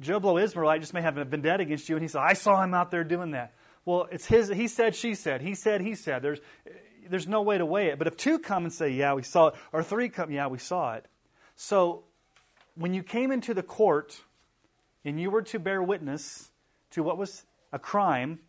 Joe 0.01 0.21
Blow 0.21 0.39
Israelite 0.39 0.81
just 0.81 0.95
may 0.95 1.03
have 1.03 1.17
a 1.19 1.25
vendetta 1.25 1.63
against 1.63 1.89
you, 1.89 1.97
and 1.97 2.03
he 2.03 2.09
said, 2.09 2.21
I 2.21 2.33
saw 2.33 2.63
him 2.63 2.75
out 2.75 2.91
there 2.91 3.05
doing 3.05 3.33
that. 3.33 3.55
Well, 3.85 4.09
it's 4.11 4.27
his, 4.27 4.49
he 4.49 4.69
said, 4.69 4.95
she 4.95 5.15
said, 5.15 5.41
he 5.41 5.55
said, 5.55 5.81
he 5.81 5.95
said. 5.95 6.23
There's, 6.23 6.41
there's 7.09 7.29
no 7.29 7.43
way 7.43 7.59
to 7.59 7.67
weigh 7.67 7.89
it. 7.89 7.99
But 7.99 8.07
if 8.07 8.17
two 8.17 8.39
come 8.39 8.65
and 8.65 8.73
say, 8.73 8.91
yeah, 8.91 9.15
we 9.15 9.23
saw 9.23 9.49
it, 9.49 9.55
or 9.73 9.83
three 9.83 10.09
come, 10.09 10.31
yeah, 10.31 10.47
we 10.47 10.59
saw 10.59 10.95
it. 10.95 11.07
So 11.57 12.05
when 12.75 12.95
you 12.95 13.03
came 13.03 13.31
into 13.31 13.55
the 13.55 13.63
court 13.63 14.21
and 15.05 15.21
you 15.21 15.31
were 15.31 15.43
to 15.43 15.59
bear 15.59 15.83
witness 15.83 16.51
to 16.93 17.03
what 17.03 17.19
was 17.19 17.45
a 17.73 17.79
crime, 17.79 18.41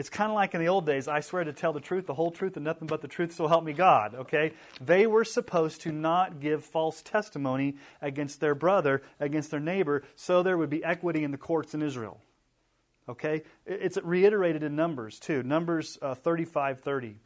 it's 0.00 0.08
kind 0.08 0.30
of 0.30 0.34
like 0.34 0.54
in 0.54 0.60
the 0.60 0.68
old 0.68 0.86
days, 0.86 1.08
I 1.08 1.20
swear 1.20 1.44
to 1.44 1.52
tell 1.52 1.74
the 1.74 1.80
truth, 1.80 2.06
the 2.06 2.14
whole 2.14 2.30
truth, 2.30 2.56
and 2.56 2.64
nothing 2.64 2.88
but 2.88 3.02
the 3.02 3.06
truth, 3.06 3.34
so 3.34 3.46
help 3.46 3.64
me 3.64 3.74
God, 3.74 4.14
okay? 4.14 4.54
They 4.80 5.06
were 5.06 5.26
supposed 5.26 5.82
to 5.82 5.92
not 5.92 6.40
give 6.40 6.64
false 6.64 7.02
testimony 7.02 7.76
against 8.00 8.40
their 8.40 8.54
brother, 8.54 9.02
against 9.20 9.50
their 9.50 9.60
neighbor, 9.60 10.02
so 10.16 10.42
there 10.42 10.56
would 10.56 10.70
be 10.70 10.82
equity 10.82 11.22
in 11.22 11.32
the 11.32 11.36
courts 11.36 11.74
in 11.74 11.82
Israel. 11.82 12.18
Okay? 13.10 13.42
It's 13.66 13.98
reiterated 14.02 14.62
in 14.62 14.74
Numbers, 14.74 15.20
too. 15.20 15.42
Numbers 15.42 15.98
uh, 16.00 16.14
35 16.14 16.80
30. 16.80 17.16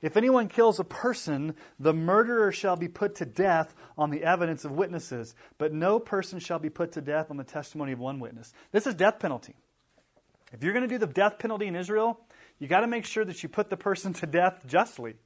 If 0.00 0.16
anyone 0.16 0.48
kills 0.48 0.80
a 0.80 0.84
person, 0.84 1.54
the 1.78 1.92
murderer 1.92 2.50
shall 2.50 2.76
be 2.76 2.88
put 2.88 3.16
to 3.16 3.26
death 3.26 3.74
on 3.98 4.08
the 4.08 4.24
evidence 4.24 4.64
of 4.64 4.72
witnesses, 4.72 5.34
but 5.58 5.74
no 5.74 5.98
person 5.98 6.38
shall 6.38 6.58
be 6.58 6.70
put 6.70 6.92
to 6.92 7.02
death 7.02 7.30
on 7.30 7.36
the 7.36 7.44
testimony 7.44 7.92
of 7.92 7.98
one 7.98 8.20
witness. 8.20 8.54
This 8.72 8.86
is 8.86 8.94
death 8.94 9.18
penalty. 9.18 9.54
If 10.52 10.62
you're 10.62 10.72
going 10.72 10.88
to 10.88 10.88
do 10.88 10.98
the 10.98 11.06
death 11.06 11.38
penalty 11.38 11.66
in 11.66 11.76
Israel, 11.76 12.20
you 12.58 12.68
got 12.68 12.80
to 12.80 12.86
make 12.86 13.06
sure 13.06 13.24
that 13.24 13.42
you 13.42 13.48
put 13.48 13.70
the 13.70 13.76
person 13.76 14.12
to 14.14 14.26
death 14.26 14.64
justly. 14.66 15.16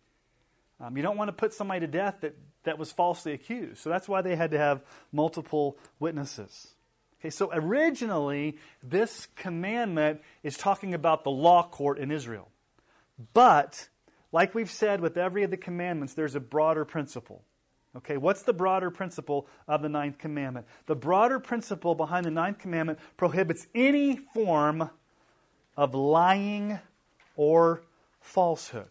Um, 0.80 0.96
you 0.96 1.02
don't 1.02 1.16
want 1.16 1.28
to 1.28 1.32
put 1.32 1.52
somebody 1.52 1.80
to 1.80 1.86
death 1.86 2.18
that, 2.20 2.36
that 2.64 2.78
was 2.78 2.92
falsely 2.92 3.32
accused. 3.32 3.78
So 3.78 3.90
that's 3.90 4.08
why 4.08 4.22
they 4.22 4.36
had 4.36 4.50
to 4.52 4.58
have 4.58 4.82
multiple 5.12 5.78
witnesses. 5.98 6.74
Okay, 7.20 7.30
so 7.30 7.50
originally, 7.52 8.58
this 8.82 9.26
commandment 9.36 10.20
is 10.42 10.56
talking 10.56 10.94
about 10.94 11.24
the 11.24 11.30
law 11.30 11.66
court 11.66 11.98
in 11.98 12.10
Israel. 12.10 12.48
But 13.32 13.88
like 14.32 14.54
we've 14.54 14.70
said 14.70 15.00
with 15.00 15.16
every 15.16 15.42
of 15.42 15.50
the 15.50 15.56
commandments, 15.56 16.14
there's 16.14 16.34
a 16.34 16.40
broader 16.40 16.84
principle. 16.84 17.42
Okay, 17.96 18.18
what's 18.18 18.42
the 18.42 18.52
broader 18.52 18.90
principle 18.90 19.48
of 19.66 19.80
the 19.80 19.88
ninth 19.88 20.18
commandment? 20.18 20.66
The 20.84 20.94
broader 20.94 21.40
principle 21.40 21.94
behind 21.94 22.26
the 22.26 22.30
ninth 22.30 22.58
commandment 22.58 22.98
prohibits 23.16 23.66
any 23.74 24.16
form 24.16 24.90
of 25.76 25.94
lying 25.94 26.78
or 27.36 27.82
falsehood. 28.20 28.88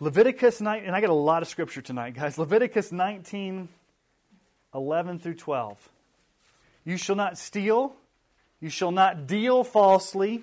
Leviticus 0.00 0.60
9, 0.60 0.82
and 0.84 0.96
I 0.96 1.00
got 1.00 1.10
a 1.10 1.14
lot 1.14 1.42
of 1.42 1.48
scripture 1.48 1.82
tonight, 1.82 2.14
guys. 2.14 2.38
Leviticus 2.38 2.90
19, 2.90 3.68
11 4.74 5.18
through 5.18 5.34
12. 5.34 5.88
You 6.84 6.96
shall 6.96 7.16
not 7.16 7.36
steal, 7.36 7.94
you 8.60 8.68
shall 8.68 8.92
not 8.92 9.26
deal 9.26 9.64
falsely. 9.64 10.42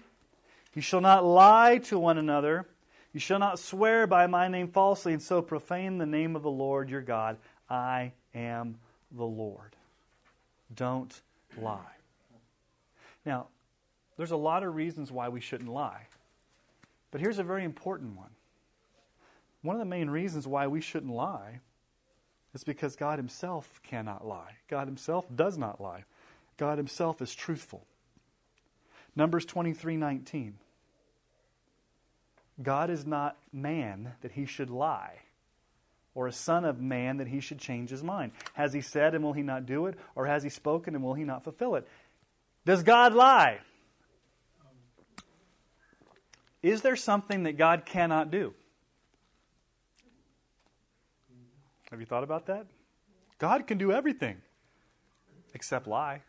You 0.74 0.82
shall 0.82 1.02
not 1.02 1.26
lie 1.26 1.80
to 1.86 1.98
one 1.98 2.18
another. 2.18 2.68
You 3.14 3.20
shall 3.20 3.40
not 3.40 3.58
swear 3.60 4.06
by 4.06 4.28
my 4.28 4.48
name 4.48 4.68
falsely 4.68 5.14
and 5.14 5.22
so 5.22 5.42
profane 5.42 5.98
the 5.98 6.06
name 6.06 6.36
of 6.36 6.44
the 6.44 6.52
Lord 6.52 6.90
your 6.90 7.02
God. 7.02 7.38
I 7.70 8.14
am 8.36 8.78
the 9.12 9.26
Lord. 9.26 9.76
Don't 10.76 11.20
lie. 11.60 11.80
Now, 13.26 13.48
there's 14.18 14.32
a 14.32 14.38
lot 14.38 14.64
of 14.64 14.76
reasons 14.76 15.12
why 15.12 15.30
we 15.30 15.40
shouldn't 15.40 15.70
lie. 15.70 16.08
But 17.12 17.22
here's 17.22 17.40
a 17.40 17.44
very 17.44 17.64
important 17.64 18.18
one. 18.18 18.32
One 19.62 19.76
of 19.76 19.80
the 19.80 19.86
main 19.86 20.10
reasons 20.10 20.48
why 20.48 20.68
we 20.68 20.82
shouldn't 20.82 21.14
lie 21.14 21.62
is 22.54 22.64
because 22.64 22.96
God 22.96 23.20
Himself 23.20 23.80
cannot 23.84 24.26
lie. 24.26 24.58
God 24.68 24.88
Himself 24.88 25.26
does 25.34 25.58
not 25.58 25.80
lie. 25.80 26.04
God 26.58 26.78
Himself 26.78 27.22
is 27.22 27.34
truthful. 27.34 27.86
Numbers 29.16 29.46
23 29.46 29.98
19. 29.98 30.58
God 32.62 32.90
is 32.90 33.06
not 33.06 33.38
man 33.54 34.14
that 34.22 34.32
he 34.32 34.46
should 34.46 34.70
lie, 34.70 35.20
or 36.16 36.28
a 36.28 36.32
son 36.32 36.66
of 36.66 36.80
man 36.80 37.18
that 37.18 37.28
he 37.28 37.40
should 37.40 37.60
change 37.60 37.90
his 37.90 38.04
mind. 38.04 38.32
Has 38.54 38.74
he 38.74 38.82
said 38.82 39.14
and 39.14 39.24
will 39.24 39.34
he 39.34 39.44
not 39.44 39.66
do 39.66 39.86
it? 39.86 39.96
Or 40.16 40.26
has 40.26 40.44
he 40.44 40.50
spoken 40.50 40.96
and 40.96 41.04
will 41.04 41.14
he 41.14 41.24
not 41.24 41.44
fulfill 41.44 41.76
it? 41.76 41.88
Does 42.66 42.84
God 42.84 43.14
lie? 43.14 43.60
Is 46.64 46.82
there 46.82 46.96
something 46.96 47.44
that 47.44 47.58
God 47.58 47.86
cannot 47.86 48.32
do? 48.32 48.54
Have 51.92 52.00
you 52.00 52.06
thought 52.06 52.24
about 52.24 52.48
that? 52.48 52.68
God 53.38 53.68
can 53.68 53.78
do 53.78 53.92
everything 53.92 54.38
except 55.54 55.88
lie. 55.88 56.22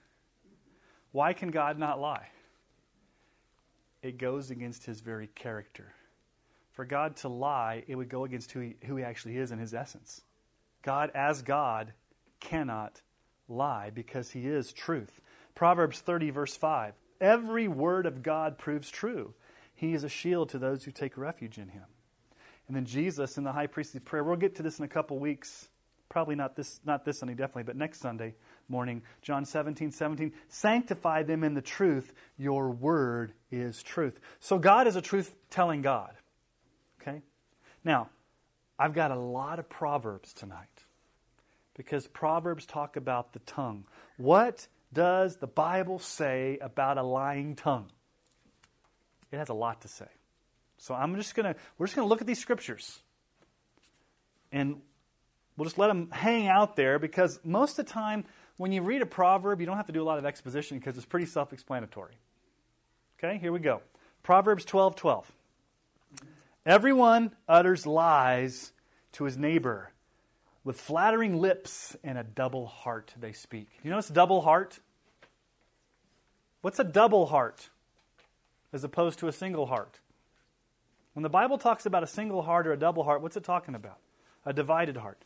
Why 1.13 1.33
can 1.33 1.51
God 1.51 1.79
not 1.79 2.01
lie? 2.01 2.29
It 4.03 4.19
goes 4.19 4.51
against 4.51 4.85
his 4.85 5.01
very 5.01 5.27
character. 5.29 5.93
For 6.73 6.85
God 6.85 7.17
to 7.19 7.29
lie, 7.29 7.83
it 7.89 7.97
would 7.97 8.09
go 8.09 8.25
against 8.25 8.53
who 8.53 8.61
he, 8.61 8.77
who 8.85 8.97
he 8.97 9.03
actually 9.03 9.37
is 9.39 9.51
in 9.51 9.59
his 9.59 9.75
essence. 9.75 10.21
God, 10.83 11.11
as 11.15 11.43
God, 11.43 11.93
cannot 12.39 13.01
lie 13.49 13.91
because 13.91 14.31
he 14.31 14.47
is 14.47 14.73
truth. 14.73 15.21
Proverbs 15.57 16.01
30, 16.01 16.31
verse 16.31 16.57
5 16.57 16.95
Every 17.21 17.67
word 17.67 18.07
of 18.07 18.23
God 18.23 18.59
proves 18.59 18.89
true. 18.91 19.35
He 19.79 19.95
is 19.95 20.03
a 20.03 20.09
shield 20.09 20.49
to 20.49 20.59
those 20.59 20.83
who 20.83 20.91
take 20.91 21.17
refuge 21.17 21.57
in 21.57 21.69
him. 21.69 21.85
And 22.67 22.77
then 22.77 22.85
Jesus 22.85 23.39
in 23.39 23.45
the 23.45 23.53
high 23.53 23.69
priestly 23.69 24.01
prayer, 24.01 24.25
we'll 24.25 24.35
get 24.35 24.57
to 24.57 24.65
this 24.65 24.81
in 24.81 24.85
a 24.85 24.89
couple 24.89 25.21
weeks. 25.21 25.69
Probably 26.09 26.35
not 26.35 26.57
this, 26.57 26.81
not 26.85 27.05
this 27.05 27.21
Sunday, 27.21 27.35
definitely, 27.35 27.63
but 27.63 27.77
next 27.77 28.01
Sunday 28.01 28.35
morning. 28.69 29.03
John 29.23 29.45
17, 29.45 29.93
17. 29.93 30.33
Sanctify 30.49 31.23
them 31.23 31.45
in 31.45 31.55
the 31.55 31.63
truth. 31.63 32.13
Your 32.37 32.71
word 32.71 33.35
is 33.53 33.81
truth. 33.85 34.19
So 34.41 34.59
God 34.59 34.89
is 34.89 34.97
a 34.97 35.01
truth 35.01 35.33
telling 35.49 35.81
God. 35.81 36.13
Okay? 37.01 37.23
Now, 37.85 38.11
I've 38.81 38.95
got 38.95 39.13
a 39.13 39.17
lot 39.17 39.61
of 39.61 39.69
Proverbs 39.69 40.33
tonight 40.33 40.67
because 41.77 42.09
Proverbs 42.09 42.67
talk 42.67 42.97
about 42.97 43.33
the 43.33 43.39
tongue. 43.41 43.87
What 44.17 44.67
does 44.93 45.37
the 45.37 45.47
Bible 45.47 46.01
say 46.01 46.59
about 46.61 46.99
a 46.99 47.05
lying 47.05 47.55
tongue? 47.55 47.93
It 49.31 49.39
has 49.39 49.49
a 49.49 49.55
lot 49.55 49.83
to 49.83 49.89
say. 49.89 50.09
So 50.79 50.95
I'm 50.95 51.17
just 51.17 51.35
gonna 51.35 51.55
we're 51.77 51.87
just 51.87 51.97
gonna 51.97 52.09
look 52.09 52.21
at 52.21 52.27
these 52.27 52.39
scriptures, 52.39 53.01
and 54.53 54.81
we'll 55.57 55.65
just 55.65 55.79
let 55.79 55.89
them 55.89 56.11
hang 56.11 56.47
out 56.47 56.77
there 56.77 56.99
because 56.99 57.41
most 57.45 57.79
of 57.79 57.87
the 57.87 57.93
time 57.93 58.25
when 58.57 58.73
you 58.73 58.83
read 58.83 59.03
a 59.03 59.07
proverb, 59.07 59.61
you 59.61 59.67
don't 59.67 59.77
have 59.77 59.87
to 59.87 59.93
do 59.93 60.03
a 60.03 60.05
lot 60.05 60.19
of 60.19 60.25
exposition 60.25 60.79
because 60.79 60.97
it's 60.97 61.07
pretty 61.07 61.27
self-explanatory. 61.27 62.19
Okay, 63.19 63.39
here 63.39 63.53
we 63.53 63.61
go. 63.61 63.83
Proverbs 64.23 64.65
12, 64.65 64.97
12. 64.97 65.33
Everyone 66.67 67.33
utters 67.49 67.87
lies 67.87 68.73
to 69.13 69.25
his 69.25 69.37
neighbor. 69.37 69.93
With 70.65 70.81
flattering 70.81 71.41
lips 71.41 71.97
and 72.05 72.19
a 72.19 72.25
double 72.25 72.67
heart 72.67 73.15
they 73.19 73.33
speak. 73.33 73.69
You 73.83 73.91
notice 73.91 74.09
double 74.09 74.43
heart? 74.43 74.81
What's 76.61 76.79
a 76.79 76.85
double 76.85 77.27
heart 77.27 77.71
as 78.73 78.85
opposed 78.85 79.19
to 79.21 79.29
a 79.29 79.33
single 79.33 79.67
heart? 79.67 80.01
When 81.15 81.23
the 81.23 81.29
Bible 81.29 81.59
talks 81.59 81.87
about 81.87 82.03
a 82.03 82.07
single 82.07 82.43
heart 82.43 82.67
or 82.67 82.73
a 82.73 82.79
double 82.79 83.05
heart, 83.05 83.23
what's 83.23 83.37
it 83.37 83.45
talking 83.45 83.75
about? 83.75 83.99
A 84.47 84.53
divided 84.53 84.97
heart. 84.97 85.25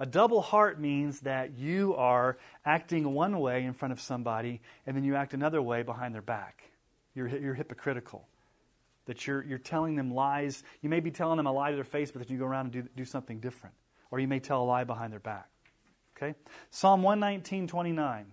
A 0.00 0.06
double 0.06 0.40
heart 0.40 0.80
means 0.80 1.20
that 1.20 1.58
you 1.58 1.94
are 1.96 2.38
acting 2.64 3.12
one 3.12 3.40
way 3.40 3.64
in 3.64 3.74
front 3.74 3.92
of 3.92 4.00
somebody 4.00 4.60
and 4.86 4.96
then 4.96 5.04
you 5.04 5.16
act 5.16 5.34
another 5.34 5.60
way 5.60 5.82
behind 5.82 6.14
their 6.14 6.22
back. 6.22 6.62
You're, 7.14 7.28
you're 7.28 7.54
hypocritical 7.54 8.28
that 9.08 9.26
you're, 9.26 9.42
you're 9.42 9.58
telling 9.58 9.96
them 9.96 10.14
lies. 10.14 10.62
You 10.82 10.90
may 10.90 11.00
be 11.00 11.10
telling 11.10 11.38
them 11.38 11.46
a 11.46 11.52
lie 11.52 11.70
to 11.70 11.76
their 11.76 11.84
face, 11.84 12.10
but 12.10 12.20
then 12.20 12.30
you 12.30 12.38
go 12.38 12.44
around 12.44 12.66
and 12.66 12.72
do, 12.72 12.88
do 12.94 13.04
something 13.06 13.40
different. 13.40 13.74
Or 14.10 14.20
you 14.20 14.28
may 14.28 14.38
tell 14.38 14.62
a 14.62 14.64
lie 14.64 14.84
behind 14.84 15.12
their 15.12 15.18
back. 15.18 15.48
Okay? 16.16 16.34
Psalm 16.70 17.02
119, 17.02 17.68
29. 17.68 18.26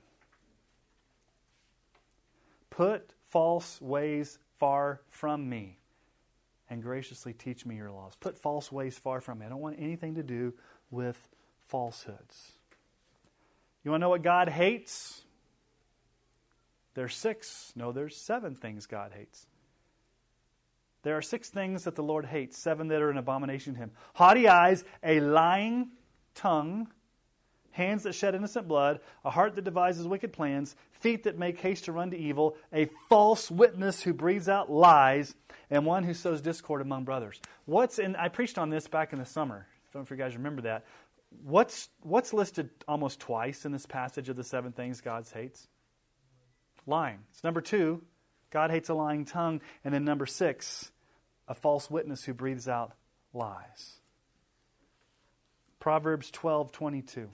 Put 2.70 3.15
false 3.28 3.82
ways 3.82 4.38
far 4.58 5.02
from 5.10 5.48
me 5.50 5.78
and 6.70 6.82
graciously 6.82 7.34
teach 7.34 7.66
me 7.66 7.76
your 7.76 7.92
laws. 7.92 8.14
Put 8.20 8.38
false 8.38 8.72
ways 8.72 8.98
far 8.98 9.22
from 9.22 9.40
me. 9.40 9.46
I 9.46 9.50
don't 9.50 9.60
want 9.60 9.78
anything 9.80 10.16
to 10.16 10.24
do 10.24 10.54
with 10.90 11.18
falsehoods. 11.68 12.54
You 13.84 13.92
want 13.92 14.02
to 14.02 14.06
know 14.06 14.10
what 14.10 14.24
God 14.24 14.50
hates? 14.50 15.22
There's 16.96 17.16
six. 17.16 17.72
No, 17.76 17.92
there's 17.92 18.16
seven 18.16 18.56
things 18.56 18.88
God 18.88 19.12
hates. 19.16 19.46
There 21.04 21.16
are 21.16 21.22
six 21.22 21.50
things 21.50 21.84
that 21.84 21.94
the 21.94 22.02
Lord 22.02 22.26
hates, 22.26 22.58
seven 22.58 22.88
that 22.88 23.00
are 23.00 23.12
an 23.12 23.18
abomination 23.18 23.74
to 23.76 23.80
him 23.80 23.92
haughty 24.16 24.48
eyes, 24.48 24.84
a 25.04 25.20
lying 25.20 25.90
tongue, 26.34 26.88
hands 27.76 28.04
that 28.04 28.14
shed 28.14 28.36
innocent 28.36 28.70
blood, 28.70 29.02
a 29.26 29.30
heart 29.30 29.56
that 29.56 29.66
devises 29.66 30.08
wicked 30.08 30.32
plans, 30.32 30.78
feet 30.92 31.24
that 31.24 31.38
make 31.38 31.60
haste 31.60 31.86
to 31.86 31.92
run 31.92 32.10
to 32.12 32.18
evil, 32.18 32.56
a 32.72 32.88
false 33.10 33.52
witness 33.52 34.02
who 34.02 34.14
breathes 34.14 34.48
out 34.48 34.72
lies, 34.72 35.36
and 35.70 35.86
one 35.86 36.04
who 36.04 36.14
sows 36.14 36.42
discord 36.42 36.82
among 36.82 37.04
brothers. 37.04 37.42
What's 37.66 38.00
in 38.00 38.16
I 38.16 38.30
preached 38.30 38.58
on 38.58 38.70
this 38.70 38.88
back 38.88 39.12
in 39.12 39.20
the 39.20 39.26
summer. 39.26 39.68
I 39.68 39.94
don't 39.94 40.02
know 40.02 40.04
if 40.06 40.12
you 40.12 40.16
guys 40.16 40.38
remember 40.38 40.62
that. 40.64 40.86
what's, 41.44 41.90
what's 42.02 42.34
listed 42.34 42.70
almost 42.88 43.20
twice 43.20 43.66
in 43.66 43.74
this 43.74 43.86
passage 43.86 44.30
of 44.30 44.38
the 44.38 44.44
seven 44.46 44.72
things 44.72 45.02
God 45.02 45.26
hates? 45.34 45.68
Lying. 46.88 47.20
It's 47.32 47.44
number 47.44 47.62
two, 47.62 48.04
God 48.52 48.72
hates 48.72 48.88
a 48.88 48.94
lying 48.94 49.26
tongue. 49.26 49.60
And 49.84 49.94
then 49.94 50.06
number 50.06 50.26
six, 50.26 50.92
a 51.46 51.54
false 51.54 51.92
witness 51.92 52.24
who 52.24 52.34
breathes 52.34 52.70
out 52.70 52.94
lies. 53.34 54.00
Proverbs 55.80 56.32
12 56.32 56.72
22. 56.72 57.30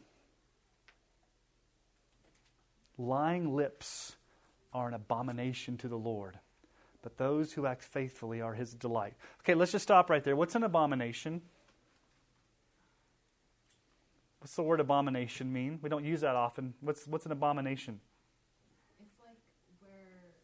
Lying 3.01 3.55
lips 3.55 4.15
are 4.73 4.87
an 4.87 4.93
abomination 4.93 5.75
to 5.77 5.87
the 5.87 5.97
Lord, 5.97 6.37
but 7.01 7.17
those 7.17 7.53
who 7.53 7.65
act 7.65 7.83
faithfully 7.83 8.41
are 8.41 8.53
his 8.53 8.75
delight. 8.75 9.15
Okay, 9.39 9.55
let's 9.55 9.71
just 9.71 9.83
stop 9.83 10.09
right 10.09 10.23
there. 10.23 10.35
What's 10.35 10.53
an 10.53 10.63
abomination? 10.63 11.41
What's 14.39 14.55
the 14.55 14.61
word 14.61 14.79
abomination 14.79 15.51
mean? 15.51 15.79
We 15.81 15.89
don't 15.89 16.05
use 16.05 16.21
that 16.21 16.35
often. 16.35 16.75
What's, 16.81 17.07
what's 17.07 17.25
an 17.25 17.31
abomination? 17.31 17.99
It's 18.99 19.17
like 19.25 19.37
where 19.81 20.37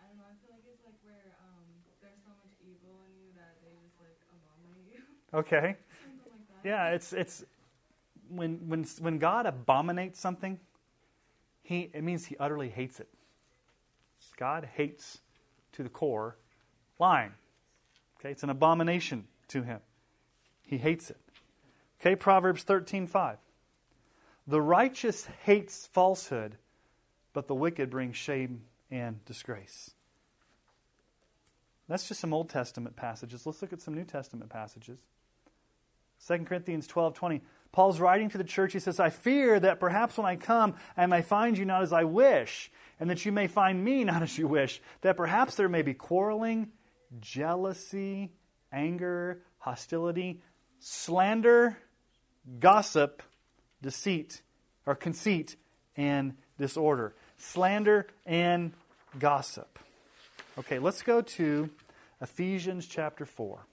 I 0.00 0.08
don't 0.08 0.16
know. 0.16 0.24
I 0.24 0.36
feel 0.40 0.56
like 0.56 0.64
it's 0.64 0.84
like 0.84 0.96
where 1.04 1.36
um, 1.44 1.64
there's 2.00 2.16
so 2.24 2.32
much 2.40 2.56
evil 2.64 2.96
in 3.04 3.12
you 3.20 3.32
that 3.36 3.60
they 3.60 3.72
just 3.84 4.00
like 4.00 4.16
abominate 4.32 4.96
you. 4.96 5.02
Okay. 5.38 5.76
Something 6.04 6.40
like 6.40 6.62
that. 6.62 6.68
Yeah, 6.68 6.94
it's 6.94 7.12
it's 7.12 7.44
when 8.28 8.68
when 8.68 8.84
when 9.00 9.18
God 9.18 9.44
abominates 9.44 10.20
something, 10.20 10.58
he 11.66 11.90
it 11.92 12.04
means 12.04 12.26
he 12.26 12.36
utterly 12.38 12.68
hates 12.68 13.00
it. 13.00 13.08
God 14.36 14.68
hates 14.76 15.18
to 15.72 15.82
the 15.82 15.88
core 15.88 16.36
lying. 16.98 17.32
Okay, 18.20 18.30
it's 18.30 18.44
an 18.44 18.50
abomination 18.50 19.26
to 19.48 19.62
him. 19.62 19.80
He 20.62 20.78
hates 20.78 21.10
it. 21.10 21.18
Okay, 22.00 22.14
Proverbs 22.14 22.64
13:5. 22.64 23.38
The 24.46 24.60
righteous 24.60 25.26
hates 25.44 25.88
falsehood, 25.88 26.56
but 27.32 27.48
the 27.48 27.54
wicked 27.54 27.90
bring 27.90 28.12
shame 28.12 28.62
and 28.90 29.24
disgrace. 29.24 29.90
That's 31.88 32.06
just 32.06 32.20
some 32.20 32.32
Old 32.32 32.48
Testament 32.48 32.94
passages. 32.94 33.44
Let's 33.44 33.60
look 33.60 33.72
at 33.72 33.80
some 33.80 33.94
New 33.94 34.04
Testament 34.04 34.50
passages. 34.50 35.00
2 36.26 36.38
Corinthians 36.44 36.86
12 36.86 37.14
20. 37.14 37.42
Paul's 37.76 38.00
writing 38.00 38.30
to 38.30 38.38
the 38.38 38.44
church. 38.44 38.72
He 38.72 38.78
says, 38.78 38.98
I 38.98 39.10
fear 39.10 39.60
that 39.60 39.80
perhaps 39.80 40.16
when 40.16 40.26
I 40.26 40.36
come, 40.36 40.76
I 40.96 41.04
may 41.04 41.20
find 41.20 41.58
you 41.58 41.66
not 41.66 41.82
as 41.82 41.92
I 41.92 42.04
wish, 42.04 42.70
and 42.98 43.10
that 43.10 43.26
you 43.26 43.32
may 43.32 43.48
find 43.48 43.84
me 43.84 44.02
not 44.12 44.22
as 44.22 44.38
you 44.38 44.48
wish, 44.48 44.80
that 45.02 45.18
perhaps 45.18 45.56
there 45.56 45.68
may 45.68 45.82
be 45.82 45.92
quarreling, 45.92 46.68
jealousy, 47.20 48.32
anger, 48.72 49.42
hostility, 49.58 50.40
slander, 50.80 51.76
gossip, 52.60 53.22
deceit, 53.82 54.40
or 54.86 54.94
conceit, 54.94 55.56
and 55.98 56.32
disorder. 56.58 57.14
Slander 57.36 58.06
and 58.24 58.72
gossip. 59.18 59.78
Okay, 60.56 60.78
let's 60.78 61.02
go 61.02 61.20
to 61.20 61.68
Ephesians 62.22 62.86
chapter 62.86 63.26
4. 63.26 63.66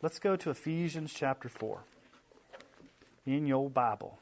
Let's 0.00 0.20
go 0.20 0.36
to 0.36 0.50
Ephesians 0.50 1.12
chapter 1.12 1.48
4 1.48 1.80
in 3.28 3.46
your 3.46 3.68
Bible. 3.68 4.18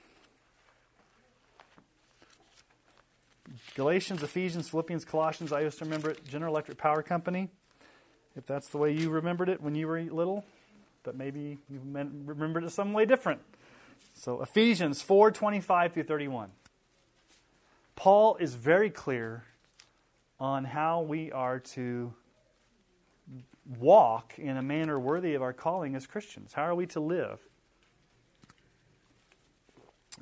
Galatians, 3.76 4.22
Ephesians, 4.22 4.68
Philippians, 4.68 5.04
Colossians. 5.04 5.52
I 5.52 5.60
used 5.60 5.78
to 5.78 5.84
remember 5.84 6.10
it, 6.10 6.26
General 6.26 6.52
Electric 6.52 6.76
Power 6.76 7.02
Company, 7.02 7.48
if 8.34 8.46
that's 8.46 8.68
the 8.68 8.78
way 8.78 8.92
you 8.92 9.10
remembered 9.10 9.48
it 9.48 9.62
when 9.62 9.76
you 9.76 9.86
were 9.86 10.00
little, 10.02 10.44
but 11.04 11.16
maybe 11.16 11.58
you 11.70 11.80
remembered 11.84 12.64
it 12.64 12.72
some 12.72 12.92
way 12.92 13.04
different. 13.04 13.40
So 14.14 14.42
Ephesians 14.42 15.02
4 15.02 15.30
25 15.30 15.92
through 15.92 16.02
31. 16.04 16.50
Paul 17.94 18.36
is 18.36 18.54
very 18.54 18.90
clear 18.90 19.44
on 20.40 20.64
how 20.64 21.02
we 21.02 21.30
are 21.30 21.60
to 21.60 22.12
walk 23.78 24.38
in 24.38 24.56
a 24.56 24.62
manner 24.62 24.98
worthy 24.98 25.34
of 25.34 25.42
our 25.42 25.52
calling 25.52 25.94
as 25.94 26.06
Christians. 26.06 26.52
How 26.54 26.62
are 26.62 26.74
we 26.74 26.86
to 26.86 27.00
live? 27.00 27.40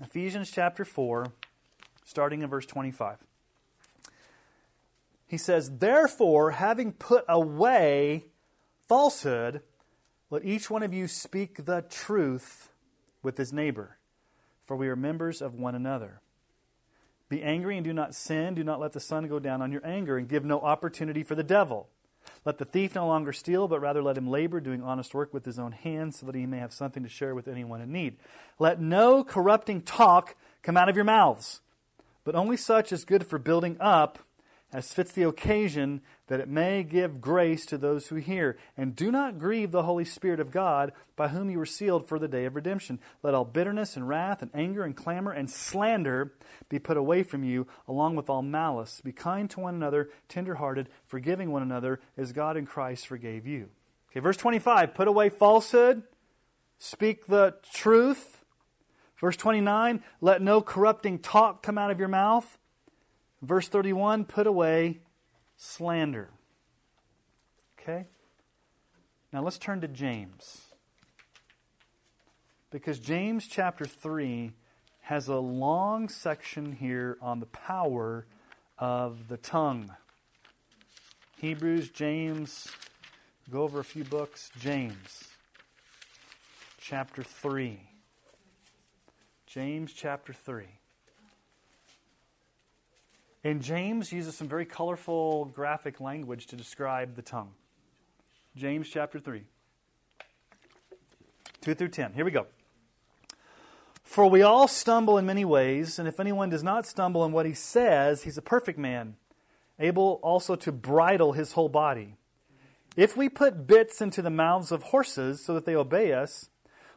Ephesians 0.03 0.51
chapter 0.51 0.85
4, 0.85 1.33
starting 2.05 2.43
in 2.43 2.51
verse 2.51 2.67
25. 2.67 3.19
He 5.27 5.39
says, 5.39 5.79
Therefore, 5.79 6.53
having 6.53 6.93
put 6.93 7.25
away 7.29 8.27
falsehood, 8.89 9.63
let 10.31 10.45
each 10.45 10.69
one 10.69 10.83
of 10.83 10.93
you 10.93 11.07
speak 11.07 11.65
the 11.65 11.83
truth 11.89 12.71
with 13.23 13.39
his 13.39 13.53
neighbor, 13.53 13.99
for 14.65 14.77
we 14.77 14.89
are 14.89 14.97
members 14.97 15.41
of 15.41 15.55
one 15.55 15.75
another. 15.75 16.21
Be 17.29 17.43
angry 17.43 17.77
and 17.77 17.85
do 17.85 17.93
not 17.93 18.15
sin. 18.15 18.55
Do 18.55 18.65
not 18.65 18.81
let 18.81 18.93
the 18.93 19.01
sun 19.01 19.29
go 19.29 19.39
down 19.39 19.63
on 19.63 19.73
your 19.73 19.85
anger, 19.87 20.17
and 20.17 20.29
give 20.29 20.45
no 20.45 20.61
opportunity 20.61 21.23
for 21.23 21.35
the 21.35 21.43
devil. 21.43 21.89
Let 22.45 22.59
the 22.59 22.65
thief 22.65 22.95
no 22.95 23.07
longer 23.07 23.33
steal, 23.33 23.69
but 23.69 23.81
rather 23.81 24.03
let 24.03 24.19
him 24.19 24.29
labor, 24.29 24.61
doing 24.61 24.83
honest 24.83 25.15
work 25.15 25.33
with 25.33 25.45
his 25.45 25.59
own 25.59 25.73
hands, 25.73 26.19
so 26.19 26.27
that 26.27 26.35
he 26.35 26.47
may 26.47 26.59
have 26.59 26.73
something 26.73 27.03
to 27.03 27.09
share 27.09 27.35
with 27.35 27.49
anyone 27.49 27.81
in 27.81 27.93
need. 27.93 28.17
Let 28.59 28.81
no 28.81 29.25
corrupting 29.25 29.83
talk 29.83 30.37
come 30.63 30.77
out 30.77 30.89
of 30.89 30.97
your 30.97 31.05
mouths, 31.05 31.61
but 32.25 32.35
only 32.35 32.57
such 32.57 32.93
as 32.93 33.01
is 33.01 33.05
good 33.05 33.27
for 33.27 33.39
building 33.39 33.77
up, 33.81 34.19
as 34.75 34.93
fits 34.93 35.13
the 35.13 35.23
occasion, 35.23 36.01
that 36.27 36.41
it 36.41 36.49
may 36.49 36.83
give 36.83 37.21
grace 37.21 37.65
to 37.65 37.79
those 37.79 38.09
who 38.09 38.17
hear. 38.17 38.59
And 38.77 38.97
do 38.97 39.13
not 39.13 39.39
grieve 39.39 39.71
the 39.71 39.85
Holy 39.85 40.05
Spirit 40.05 40.41
of 40.41 40.51
God, 40.51 40.93
by 41.15 41.29
whom 41.29 41.49
you 41.49 41.59
were 41.59 41.65
sealed 41.65 42.09
for 42.09 42.19
the 42.19 42.27
day 42.27 42.45
of 42.45 42.57
redemption. 42.57 42.99
Let 43.23 43.35
all 43.35 43.45
bitterness 43.45 43.95
and 43.95 44.09
wrath 44.09 44.43
and 44.43 44.51
anger 44.53 44.83
and 44.83 44.97
clamor 44.97 45.31
and 45.31 45.49
slander 45.49 46.35
be 46.69 46.81
put 46.81 46.97
away 46.97 47.23
from 47.23 47.45
you, 47.45 47.69
along 47.87 48.17
with 48.17 48.29
all 48.29 48.43
malice. 48.43 49.01
Be 49.01 49.13
kind 49.13 49.49
to 49.51 49.61
one 49.61 49.77
another, 49.77 50.11
tenderhearted, 50.29 50.89
forgiving 51.07 51.53
one 51.53 51.63
another, 51.63 52.01
as 52.17 52.33
God 52.33 52.57
in 52.57 52.67
Christ 52.67 53.07
forgave 53.07 53.47
you. 53.47 53.69
Okay, 54.11 54.19
verse 54.19 54.37
25 54.37 54.93
put 54.93 55.07
away 55.07 55.29
falsehood, 55.29 56.03
speak 56.79 57.27
the 57.27 57.55
truth. 57.73 58.41
Verse 59.21 59.37
29 59.37 60.03
let 60.21 60.43
no 60.43 60.61
corrupting 60.61 61.21
talk 61.21 61.63
come 61.63 61.79
out 61.79 61.93
of 61.93 62.01
your 62.01 62.09
mouth. 62.09 62.59
Verse 63.45 63.69
31 63.69 64.25
put 64.25 64.47
away 64.47 65.01
slander. 65.57 66.31
Okay? 67.79 68.07
Now 69.33 69.43
let's 69.43 69.59
turn 69.59 69.83
to 69.83 69.89
James. 69.89 70.63
Because 72.71 72.99
James 72.99 73.47
chapter 73.47 73.85
3 73.85 74.53
has 75.03 75.29
a 75.29 75.37
long 75.37 76.09
section 76.09 76.73
here 76.73 77.19
on 77.21 77.41
the 77.41 77.47
power 77.47 78.27
of 78.79 79.29
the 79.29 79.37
tongue. 79.37 79.95
Hebrews, 81.39 81.91
James, 81.91 82.69
go 83.51 83.63
over 83.63 83.79
a 83.79 83.85
few 83.85 84.05
books. 84.05 84.51
James 84.59 85.29
chapter 86.81 87.23
3. 87.23 87.81
James 89.47 89.93
chapter 89.93 90.33
3. 90.33 90.65
And 93.45 93.61
James 93.61 94.11
uses 94.11 94.35
some 94.35 94.49
very 94.49 94.65
colorful 94.65 95.45
graphic 95.45 96.01
language 96.01 96.47
to 96.47 96.57
describe 96.57 97.15
the 97.15 97.21
tongue. 97.21 97.51
James 98.57 98.89
chapter 98.89 99.21
3, 99.21 99.43
2 101.61 101.75
through 101.75 101.89
10. 101.89 102.15
Here 102.15 102.25
we 102.25 102.31
go. 102.31 102.47
For 104.03 104.27
we 104.31 104.41
all 104.41 104.67
stumble 104.67 105.19
in 105.19 105.27
many 105.27 105.45
ways, 105.45 105.99
and 105.99 106.09
if 106.09 106.19
anyone 106.19 106.49
does 106.49 106.63
not 106.63 106.87
stumble 106.87 107.25
in 107.25 107.33
what 107.33 107.45
he 107.45 107.53
says, 107.53 108.23
he's 108.23 108.39
a 108.39 108.43
perfect 108.43 108.79
man, 108.79 109.17
able 109.79 110.21
also 110.23 110.57
to 110.57 110.73
bridle 110.73 111.33
his 111.33 111.53
whole 111.53 111.69
body. 111.69 112.17
If 112.97 113.15
we 113.17 113.29
put 113.29 113.67
bits 113.67 114.01
into 114.01 114.23
the 114.23 114.31
mouths 114.31 114.73
of 114.73 114.85
horses 114.85 115.45
so 115.45 115.53
that 115.53 115.67
they 115.67 115.75
obey 115.75 116.13
us, 116.13 116.49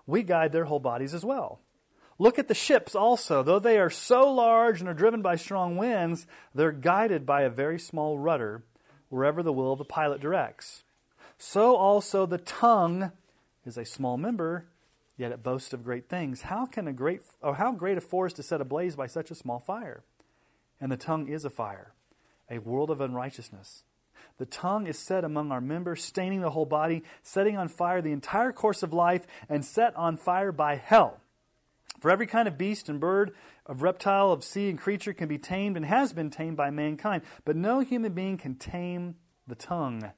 we 0.05 0.23
guide 0.23 0.53
their 0.53 0.65
whole 0.65 0.79
bodies 0.79 1.13
as 1.13 1.25
well. 1.25 1.59
Look 2.19 2.39
at 2.39 2.47
the 2.47 2.55
ships 2.55 2.95
also. 2.95 3.43
Though 3.43 3.59
they 3.59 3.77
are 3.77 3.89
so 3.89 4.31
large 4.31 4.79
and 4.79 4.89
are 4.89 4.93
driven 4.93 5.21
by 5.21 5.35
strong 5.35 5.77
winds, 5.77 6.25
they're 6.53 6.71
guided 6.71 7.25
by 7.25 7.43
a 7.43 7.49
very 7.49 7.79
small 7.79 8.17
rudder 8.17 8.63
wherever 9.09 9.43
the 9.43 9.53
will 9.53 9.73
of 9.73 9.79
the 9.79 9.85
pilot 9.85 10.19
directs. 10.19 10.83
So 11.37 11.75
also 11.75 12.25
the 12.25 12.39
tongue 12.39 13.11
is 13.65 13.77
a 13.77 13.85
small 13.85 14.17
member, 14.17 14.65
yet 15.15 15.31
it 15.31 15.43
boasts 15.43 15.73
of 15.73 15.83
great 15.83 16.09
things. 16.09 16.43
How 16.43 16.65
can 16.65 16.87
a 16.87 16.93
great 16.93 17.21
or 17.41 17.55
how 17.55 17.71
great 17.71 17.97
a 17.97 18.01
forest 18.01 18.39
is 18.39 18.47
set 18.47 18.61
ablaze 18.61 18.95
by 18.95 19.07
such 19.07 19.29
a 19.29 19.35
small 19.35 19.59
fire? 19.59 20.03
And 20.81 20.91
the 20.91 20.97
tongue 20.97 21.27
is 21.27 21.45
a 21.45 21.49
fire, 21.49 21.93
a 22.49 22.59
world 22.59 22.89
of 22.89 23.01
unrighteousness. 23.01 23.83
The 24.39 24.45
tongue 24.45 24.87
is 24.87 24.99
set 24.99 25.23
among 25.23 25.51
our 25.51 25.61
members, 25.61 26.03
staining 26.03 26.41
the 26.41 26.51
whole 26.51 26.65
body, 26.65 27.03
setting 27.23 27.57
on 27.57 27.67
fire 27.67 28.01
the 28.01 28.11
entire 28.11 28.51
course 28.51 28.83
of 28.83 28.93
life, 28.93 29.25
and 29.49 29.65
set 29.65 29.95
on 29.95 30.17
fire 30.17 30.51
by 30.51 30.75
hell. 30.75 31.21
For 31.99 32.11
every 32.11 32.27
kind 32.27 32.47
of 32.47 32.57
beast 32.57 32.89
and 32.89 32.99
bird, 32.99 33.33
of 33.65 33.81
reptile, 33.81 34.31
of 34.31 34.43
sea, 34.43 34.69
and 34.69 34.77
creature 34.77 35.13
can 35.13 35.27
be 35.27 35.37
tamed 35.37 35.75
and 35.77 35.85
has 35.85 36.13
been 36.13 36.29
tamed 36.29 36.57
by 36.57 36.69
mankind, 36.69 37.23
but 37.43 37.55
no 37.55 37.79
human 37.79 38.13
being 38.13 38.37
can 38.37 38.55
tame 38.55 39.15
the 39.47 39.55
tongue. 39.55 40.11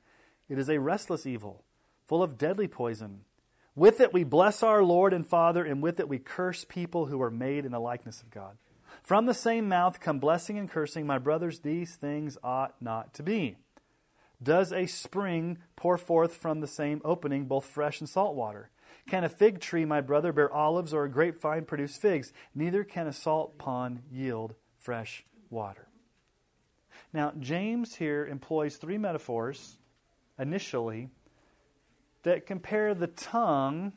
It 0.50 0.60
is 0.60 0.70
a 0.70 0.80
restless 0.80 1.26
evil, 1.26 1.64
full 2.06 2.22
of 2.22 2.38
deadly 2.38 2.68
poison. 2.68 3.22
With 3.76 4.02
it 4.02 4.12
we 4.12 4.24
bless 4.24 4.62
our 4.62 4.84
Lord 4.84 5.14
and 5.14 5.26
Father, 5.26 5.64
and 5.64 5.82
with 5.82 6.00
it 6.00 6.10
we 6.10 6.20
curse 6.20 6.66
people 6.66 7.06
who 7.06 7.22
are 7.22 7.32
made 7.32 7.66
in 7.66 7.72
the 7.72 7.80
likeness 7.80 8.22
of 8.22 8.30
God. 8.30 8.58
From 9.04 9.26
the 9.26 9.34
same 9.34 9.70
mouth 9.70 10.00
come 10.00 10.20
blessing 10.20 10.58
and 10.58 10.70
cursing. 10.70 11.08
My 11.08 11.18
brothers, 11.18 11.60
these 11.60 11.96
things 11.96 12.38
ought 12.44 12.76
not 12.82 13.14
to 13.14 13.24
be. 13.24 13.56
Does 14.42 14.72
a 14.72 14.86
spring 14.86 15.60
pour 15.76 15.98
forth 15.98 16.36
from 16.36 16.60
the 16.60 16.68
same 16.68 17.02
opening 17.06 17.46
both 17.46 17.66
fresh 17.66 18.00
and 18.00 18.10
salt 18.10 18.36
water? 18.36 18.70
Can 19.10 19.24
a 19.24 19.30
fig 19.30 19.60
tree, 19.60 19.86
my 19.86 20.02
brother, 20.02 20.32
bear 20.32 20.54
olives, 20.54 20.94
or 20.94 21.04
a 21.04 21.10
grapevine 21.10 21.66
produce 21.66 21.98
figs? 21.98 22.32
Neither 22.54 22.84
can 22.84 23.08
a 23.08 23.14
salt 23.14 23.58
pond 23.58 24.04
yield 24.12 24.54
fresh 24.78 25.26
water. 25.50 25.88
Now, 27.12 27.34
James 27.40 27.96
here 27.96 28.28
employs 28.28 28.76
three 28.76 29.00
metaphors 29.00 29.78
initially 30.38 31.10
that 32.22 32.46
compare 32.46 32.94
the 32.94 33.08
tongue 33.08 33.94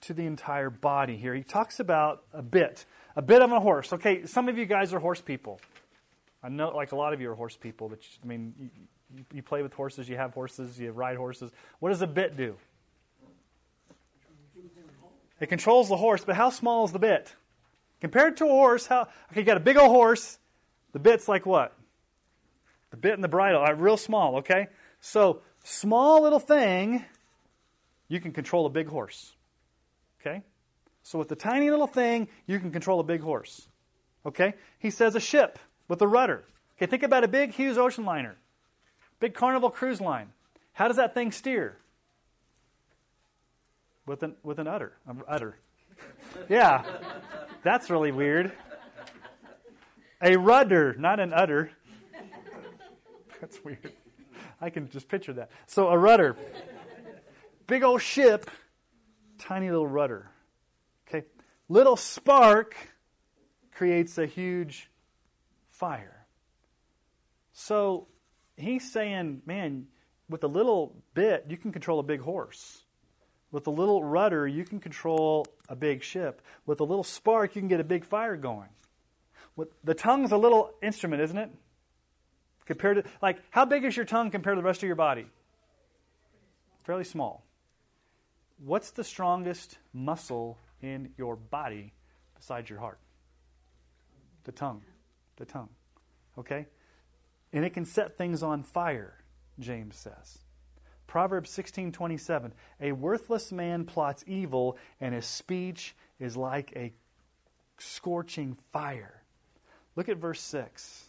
to 0.00 0.14
the 0.14 0.26
entire 0.26 0.70
body 0.70 1.16
here. 1.16 1.34
He 1.34 1.44
talks 1.44 1.78
about 1.78 2.24
a 2.32 2.42
bit, 2.42 2.86
a 3.14 3.22
bit 3.22 3.40
of 3.40 3.52
a 3.52 3.60
horse. 3.60 3.92
Okay, 3.92 4.26
some 4.26 4.48
of 4.48 4.58
you 4.58 4.66
guys 4.66 4.92
are 4.92 4.98
horse 4.98 5.20
people. 5.20 5.60
I 6.42 6.48
know, 6.48 6.70
like 6.70 6.90
a 6.90 6.96
lot 6.96 7.12
of 7.12 7.20
you 7.20 7.30
are 7.30 7.34
horse 7.36 7.56
people. 7.56 7.88
But 7.88 8.00
I 8.22 8.26
mean, 8.26 8.52
you, 9.14 9.24
you 9.32 9.42
play 9.42 9.62
with 9.62 9.74
horses, 9.74 10.08
you 10.08 10.16
have 10.16 10.34
horses, 10.34 10.78
you 10.78 10.90
ride 10.90 11.16
horses. 11.16 11.52
What 11.78 11.90
does 11.90 12.02
a 12.02 12.06
bit 12.06 12.36
do? 12.36 12.56
It 15.40 15.48
controls 15.48 15.88
the 15.88 15.96
horse, 15.96 16.24
but 16.24 16.36
how 16.36 16.50
small 16.50 16.84
is 16.84 16.92
the 16.92 16.98
bit? 16.98 17.34
Compared 18.00 18.36
to 18.38 18.44
a 18.44 18.48
horse, 18.48 18.86
how 18.86 19.02
okay, 19.30 19.40
you 19.40 19.44
got 19.44 19.56
a 19.56 19.60
big 19.60 19.76
old 19.76 19.90
horse, 19.90 20.38
the 20.92 20.98
bit's 20.98 21.28
like 21.28 21.46
what? 21.46 21.76
The 22.90 22.96
bit 22.96 23.14
and 23.14 23.22
the 23.22 23.28
bridle 23.28 23.60
are 23.60 23.74
real 23.74 23.96
small, 23.96 24.36
okay? 24.38 24.68
So 25.00 25.42
small 25.62 26.22
little 26.22 26.40
thing 26.40 27.04
you 28.08 28.20
can 28.20 28.32
control 28.32 28.66
a 28.66 28.70
big 28.70 28.88
horse. 28.88 29.34
Okay? 30.20 30.42
So 31.02 31.18
with 31.18 31.28
the 31.28 31.36
tiny 31.36 31.70
little 31.70 31.86
thing, 31.86 32.28
you 32.46 32.58
can 32.58 32.70
control 32.70 33.00
a 33.00 33.04
big 33.04 33.20
horse. 33.20 33.68
Okay? 34.26 34.54
He 34.78 34.90
says 34.90 35.14
a 35.14 35.20
ship 35.20 35.58
with 35.88 36.02
a 36.02 36.08
rudder. 36.08 36.44
Okay, 36.76 36.86
think 36.86 37.02
about 37.02 37.24
a 37.24 37.28
big, 37.28 37.52
huge 37.52 37.76
ocean 37.76 38.04
liner, 38.04 38.36
big 39.20 39.34
carnival 39.34 39.70
cruise 39.70 40.00
line. 40.00 40.28
How 40.72 40.86
does 40.86 40.96
that 40.96 41.12
thing 41.12 41.32
steer? 41.32 41.78
With 44.08 44.22
an, 44.22 44.34
with 44.42 44.58
an 44.58 44.66
udder. 44.66 44.94
Um, 45.06 45.22
udder. 45.28 45.58
yeah, 46.48 46.82
that's 47.62 47.90
really 47.90 48.10
weird. 48.10 48.52
A 50.22 50.36
rudder, 50.36 50.96
not 50.98 51.20
an 51.20 51.32
udder. 51.32 51.70
That's 53.40 53.62
weird. 53.62 53.92
I 54.60 54.70
can 54.70 54.88
just 54.90 55.08
picture 55.08 55.32
that. 55.34 55.50
So 55.66 55.88
a 55.88 55.96
rudder 55.96 56.36
big 57.68 57.84
old 57.84 58.02
ship, 58.02 58.50
tiny 59.38 59.70
little 59.70 59.86
rudder. 59.86 60.30
Okay? 61.06 61.26
Little 61.68 61.96
spark 61.96 62.74
creates 63.70 64.18
a 64.18 64.26
huge 64.26 64.90
fire. 65.68 66.26
So 67.52 68.08
he's 68.56 68.90
saying, 68.90 69.42
man, 69.46 69.86
with 70.28 70.42
a 70.42 70.48
little 70.48 70.96
bit, 71.14 71.46
you 71.48 71.56
can 71.56 71.70
control 71.70 72.00
a 72.00 72.02
big 72.02 72.20
horse. 72.20 72.82
With 73.50 73.66
a 73.66 73.70
little 73.70 74.04
rudder, 74.04 74.46
you 74.46 74.64
can 74.64 74.78
control 74.78 75.46
a 75.68 75.76
big 75.76 76.02
ship. 76.02 76.42
With 76.66 76.80
a 76.80 76.84
little 76.84 77.04
spark, 77.04 77.56
you 77.56 77.62
can 77.62 77.68
get 77.68 77.80
a 77.80 77.84
big 77.84 78.04
fire 78.04 78.36
going. 78.36 78.68
With, 79.56 79.68
the 79.82 79.94
tongue's 79.94 80.32
a 80.32 80.36
little 80.36 80.72
instrument, 80.82 81.22
isn't 81.22 81.38
it? 81.38 81.50
Compared 82.66 83.02
to, 83.02 83.10
like, 83.22 83.38
how 83.50 83.64
big 83.64 83.84
is 83.84 83.96
your 83.96 84.04
tongue 84.04 84.30
compared 84.30 84.56
to 84.56 84.60
the 84.60 84.66
rest 84.66 84.82
of 84.82 84.86
your 84.86 84.96
body? 84.96 85.26
Fairly 86.84 87.04
small. 87.04 87.44
What's 88.64 88.90
the 88.90 89.04
strongest 89.04 89.78
muscle 89.92 90.58
in 90.82 91.12
your 91.16 91.36
body 91.36 91.92
besides 92.36 92.68
your 92.68 92.78
heart? 92.78 92.98
The 94.44 94.52
tongue. 94.52 94.82
The 95.36 95.46
tongue. 95.46 95.70
Okay? 96.36 96.66
And 97.52 97.64
it 97.64 97.70
can 97.70 97.86
set 97.86 98.18
things 98.18 98.42
on 98.42 98.62
fire, 98.62 99.14
James 99.58 99.96
says. 99.96 100.38
Proverbs 101.08 101.50
16:27 101.50 102.52
A 102.80 102.92
worthless 102.92 103.50
man 103.50 103.84
plots 103.84 104.22
evil 104.28 104.76
and 105.00 105.14
his 105.14 105.26
speech 105.26 105.96
is 106.20 106.36
like 106.36 106.72
a 106.76 106.92
scorching 107.78 108.56
fire. 108.72 109.22
Look 109.96 110.08
at 110.08 110.18
verse 110.18 110.40
6. 110.40 111.06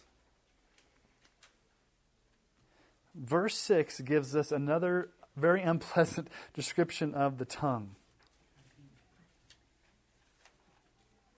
Verse 3.14 3.54
6 3.56 4.00
gives 4.00 4.34
us 4.34 4.50
another 4.50 5.10
very 5.36 5.62
unpleasant 5.62 6.28
description 6.54 7.14
of 7.14 7.38
the 7.38 7.44
tongue. 7.44 7.94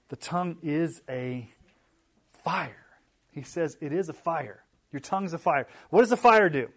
The 0.09 0.17
tongue 0.17 0.59
is 0.63 1.03
a 1.09 1.49
fire. 2.45 2.87
He 3.33 3.43
says 3.43 3.77
it 3.81 3.93
is 3.93 4.09
a 4.09 4.13
fire. 4.13 4.63
Your 4.93 5.01
tongue's 5.01 5.33
a 5.33 5.39
fire. 5.39 5.67
What 5.91 6.03
does 6.03 6.13
a 6.13 6.17
fire 6.17 6.49
do? 6.49 6.69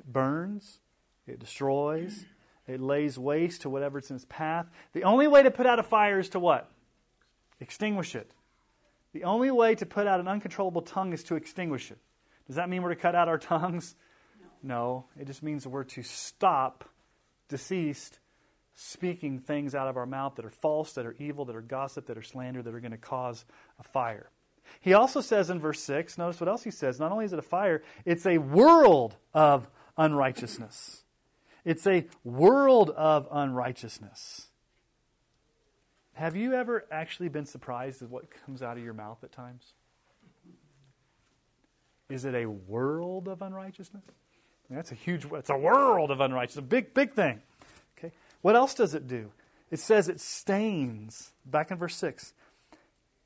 It 0.00 0.12
burns, 0.12 0.80
it 1.26 1.38
destroys, 1.38 2.24
it 2.66 2.80
lays 2.80 3.18
waste 3.18 3.62
to 3.62 3.70
whatever's 3.70 4.10
in 4.10 4.16
its 4.16 4.26
path. 4.28 4.66
The 4.92 5.04
only 5.04 5.28
way 5.28 5.42
to 5.42 5.50
put 5.50 5.66
out 5.66 5.78
a 5.78 5.82
fire 5.82 6.18
is 6.18 6.30
to 6.30 6.40
what? 6.40 6.70
Extinguish 7.60 8.14
it. 8.14 8.32
The 9.12 9.24
only 9.24 9.50
way 9.50 9.74
to 9.74 9.86
put 9.86 10.06
out 10.06 10.20
an 10.20 10.28
uncontrollable 10.28 10.82
tongue 10.82 11.12
is 11.12 11.22
to 11.24 11.34
extinguish 11.34 11.90
it. 11.90 11.98
Does 12.46 12.56
that 12.56 12.68
mean 12.68 12.82
we're 12.82 12.90
to 12.90 12.96
cut 12.96 13.14
out 13.14 13.28
our 13.28 13.38
tongues? 13.38 13.94
No, 14.62 15.06
it 15.18 15.26
just 15.26 15.42
means 15.42 15.66
we're 15.66 15.84
to 15.84 16.02
stop 16.02 16.88
deceased 17.48 18.18
speaking 18.74 19.38
things 19.38 19.74
out 19.74 19.88
of 19.88 19.96
our 19.96 20.06
mouth 20.06 20.36
that 20.36 20.44
are 20.44 20.50
false, 20.50 20.92
that 20.94 21.04
are 21.04 21.14
evil, 21.18 21.44
that 21.44 21.56
are 21.56 21.60
gossip, 21.60 22.06
that 22.06 22.16
are 22.16 22.22
slander, 22.22 22.62
that 22.62 22.74
are 22.74 22.80
going 22.80 22.92
to 22.92 22.98
cause 22.98 23.44
a 23.78 23.82
fire. 23.82 24.30
He 24.80 24.94
also 24.94 25.20
says 25.20 25.50
in 25.50 25.60
verse 25.60 25.82
6, 25.82 26.16
notice 26.16 26.40
what 26.40 26.48
else 26.48 26.62
he 26.62 26.70
says. 26.70 27.00
Not 27.00 27.12
only 27.12 27.24
is 27.24 27.32
it 27.32 27.38
a 27.38 27.42
fire, 27.42 27.82
it's 28.04 28.24
a 28.26 28.38
world 28.38 29.16
of 29.34 29.68
unrighteousness. 30.00 31.04
It's 31.62 31.86
a 31.86 32.06
world 32.24 32.90
of 32.90 33.28
unrighteousness. 33.30 34.48
Have 36.14 36.36
you 36.36 36.54
ever 36.54 36.86
actually 36.90 37.28
been 37.28 37.44
surprised 37.44 38.02
at 38.02 38.08
what 38.08 38.24
comes 38.46 38.62
out 38.62 38.78
of 38.78 38.82
your 38.82 38.94
mouth 38.94 39.22
at 39.22 39.30
times? 39.30 39.74
Is 42.08 42.24
it 42.24 42.34
a 42.34 42.46
world 42.46 43.28
of 43.28 43.42
unrighteousness? 43.42 44.02
That's 44.70 44.90
a 44.90 44.94
huge, 44.94 45.26
it's 45.32 45.50
a 45.50 45.56
world 45.56 46.10
of 46.10 46.20
unrighteousness, 46.20 46.64
a 46.64 46.66
big, 46.66 46.94
big 46.94 47.12
thing. 47.12 47.42
Okay. 47.98 48.12
What 48.40 48.56
else 48.56 48.72
does 48.72 48.94
it 48.94 49.06
do? 49.06 49.32
It 49.70 49.80
says 49.80 50.08
it 50.08 50.20
stains, 50.20 51.32
back 51.44 51.70
in 51.70 51.76
verse 51.76 51.96
6, 51.96 52.32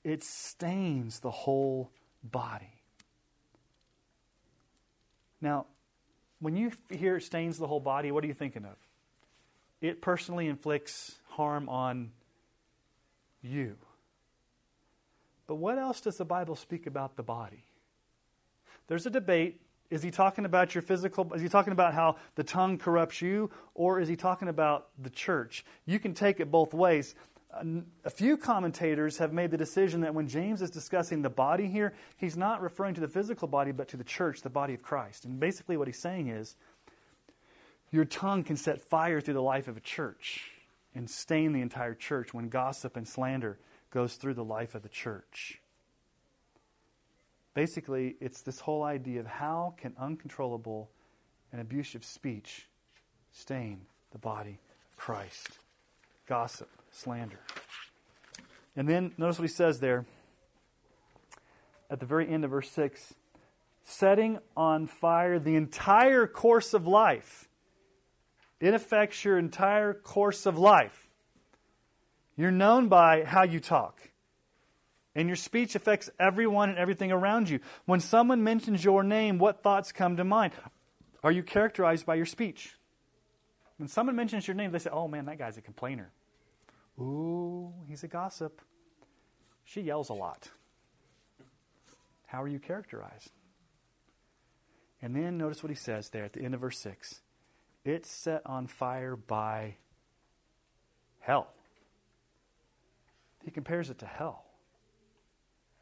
it 0.02 0.24
stains 0.24 1.20
the 1.20 1.30
whole 1.30 1.90
body. 2.22 2.82
Now, 5.40 5.66
when 6.44 6.56
you 6.56 6.72
hear 6.90 7.16
it 7.16 7.22
stains 7.22 7.58
the 7.58 7.66
whole 7.66 7.80
body, 7.80 8.12
what 8.12 8.22
are 8.22 8.26
you 8.26 8.34
thinking 8.34 8.64
of? 8.64 8.76
It 9.80 10.00
personally 10.00 10.46
inflicts 10.46 11.16
harm 11.30 11.68
on 11.68 12.10
you. 13.42 13.76
But 15.46 15.56
what 15.56 15.78
else 15.78 16.00
does 16.00 16.16
the 16.16 16.24
Bible 16.24 16.56
speak 16.56 16.86
about 16.86 17.16
the 17.16 17.22
body? 17.22 17.64
There's 18.86 19.06
a 19.06 19.10
debate 19.10 19.60
is 19.90 20.02
he 20.02 20.10
talking 20.10 20.44
about 20.44 20.74
your 20.74 20.82
physical? 20.82 21.32
Is 21.34 21.42
he 21.42 21.48
talking 21.48 21.72
about 21.72 21.94
how 21.94 22.16
the 22.34 22.42
tongue 22.42 22.78
corrupts 22.78 23.22
you? 23.22 23.50
Or 23.74 24.00
is 24.00 24.08
he 24.08 24.16
talking 24.16 24.48
about 24.48 24.88
the 25.00 25.10
church? 25.10 25.64
You 25.86 26.00
can 26.00 26.14
take 26.14 26.40
it 26.40 26.50
both 26.50 26.74
ways. 26.74 27.14
A 28.04 28.10
few 28.10 28.36
commentators 28.36 29.18
have 29.18 29.32
made 29.32 29.50
the 29.50 29.56
decision 29.56 30.00
that 30.00 30.14
when 30.14 30.26
James 30.26 30.60
is 30.60 30.70
discussing 30.70 31.22
the 31.22 31.30
body 31.30 31.68
here, 31.68 31.94
he's 32.16 32.36
not 32.36 32.60
referring 32.60 32.94
to 32.94 33.00
the 33.00 33.08
physical 33.08 33.46
body, 33.46 33.70
but 33.70 33.88
to 33.88 33.96
the 33.96 34.04
church, 34.04 34.42
the 34.42 34.50
body 34.50 34.74
of 34.74 34.82
Christ. 34.82 35.24
And 35.24 35.38
basically, 35.38 35.76
what 35.76 35.86
he's 35.86 36.00
saying 36.00 36.28
is 36.28 36.56
your 37.92 38.04
tongue 38.04 38.42
can 38.42 38.56
set 38.56 38.80
fire 38.80 39.20
through 39.20 39.34
the 39.34 39.42
life 39.42 39.68
of 39.68 39.76
a 39.76 39.80
church 39.80 40.50
and 40.94 41.08
stain 41.08 41.52
the 41.52 41.60
entire 41.60 41.94
church 41.94 42.34
when 42.34 42.48
gossip 42.48 42.96
and 42.96 43.06
slander 43.06 43.58
goes 43.90 44.14
through 44.16 44.34
the 44.34 44.44
life 44.44 44.74
of 44.74 44.82
the 44.82 44.88
church. 44.88 45.60
Basically, 47.54 48.16
it's 48.20 48.42
this 48.42 48.58
whole 48.58 48.82
idea 48.82 49.20
of 49.20 49.26
how 49.26 49.74
can 49.76 49.94
uncontrollable 49.96 50.90
and 51.52 51.60
abusive 51.60 52.04
speech 52.04 52.68
stain 53.30 53.82
the 54.10 54.18
body 54.18 54.58
of 54.90 54.96
Christ? 54.96 55.58
Gossip, 56.26 56.68
slander. 56.94 57.40
And 58.76 58.88
then 58.88 59.12
notice 59.18 59.38
what 59.38 59.48
he 59.48 59.54
says 59.54 59.80
there 59.80 60.06
at 61.90 62.00
the 62.00 62.06
very 62.06 62.28
end 62.28 62.44
of 62.44 62.50
verse 62.50 62.70
6 62.70 63.14
setting 63.86 64.38
on 64.56 64.86
fire 64.86 65.38
the 65.38 65.54
entire 65.54 66.26
course 66.26 66.72
of 66.72 66.86
life. 66.86 67.48
It 68.58 68.72
affects 68.72 69.24
your 69.24 69.38
entire 69.38 69.92
course 69.92 70.46
of 70.46 70.56
life. 70.56 71.08
You're 72.34 72.50
known 72.50 72.88
by 72.88 73.24
how 73.24 73.42
you 73.42 73.60
talk. 73.60 74.10
And 75.14 75.28
your 75.28 75.36
speech 75.36 75.74
affects 75.74 76.10
everyone 76.18 76.70
and 76.70 76.78
everything 76.78 77.12
around 77.12 77.48
you. 77.48 77.60
When 77.84 78.00
someone 78.00 78.42
mentions 78.42 78.82
your 78.82 79.02
name, 79.02 79.38
what 79.38 79.62
thoughts 79.62 79.92
come 79.92 80.16
to 80.16 80.24
mind? 80.24 80.54
Are 81.22 81.30
you 81.30 81.42
characterized 81.42 82.06
by 82.06 82.14
your 82.14 82.26
speech? 82.26 82.74
When 83.76 83.88
someone 83.88 84.16
mentions 84.16 84.48
your 84.48 84.54
name, 84.54 84.72
they 84.72 84.78
say, 84.78 84.90
oh 84.90 85.08
man, 85.08 85.26
that 85.26 85.38
guy's 85.38 85.58
a 85.58 85.62
complainer. 85.62 86.10
Ooh, 86.98 87.72
he's 87.88 88.04
a 88.04 88.08
gossip. 88.08 88.60
She 89.64 89.80
yells 89.80 90.10
a 90.10 90.14
lot. 90.14 90.50
How 92.26 92.42
are 92.42 92.48
you 92.48 92.58
characterized? 92.58 93.30
And 95.02 95.14
then 95.14 95.36
notice 95.36 95.62
what 95.62 95.70
he 95.70 95.76
says 95.76 96.08
there 96.10 96.24
at 96.24 96.32
the 96.32 96.42
end 96.42 96.54
of 96.54 96.60
verse 96.60 96.78
6 96.78 97.20
it's 97.84 98.10
set 98.10 98.40
on 98.46 98.66
fire 98.66 99.14
by 99.14 99.76
hell. 101.20 101.48
He 103.44 103.50
compares 103.50 103.90
it 103.90 103.98
to 103.98 104.06
hell. 104.06 104.44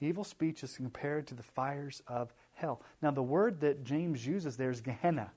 Evil 0.01 0.25
speech 0.25 0.65
is 0.65 0.77
compared 0.77 1.29
to 1.29 1.35
the 1.35 1.45
fires 1.45 2.03
of 2.09 2.35
hell. 2.55 2.83
Now, 3.01 3.13
the 3.13 3.23
word 3.23 3.61
that 3.61 3.85
James 3.85 4.27
uses 4.27 4.57
there 4.57 4.71
is 4.71 4.81
Gehenna, 4.81 5.31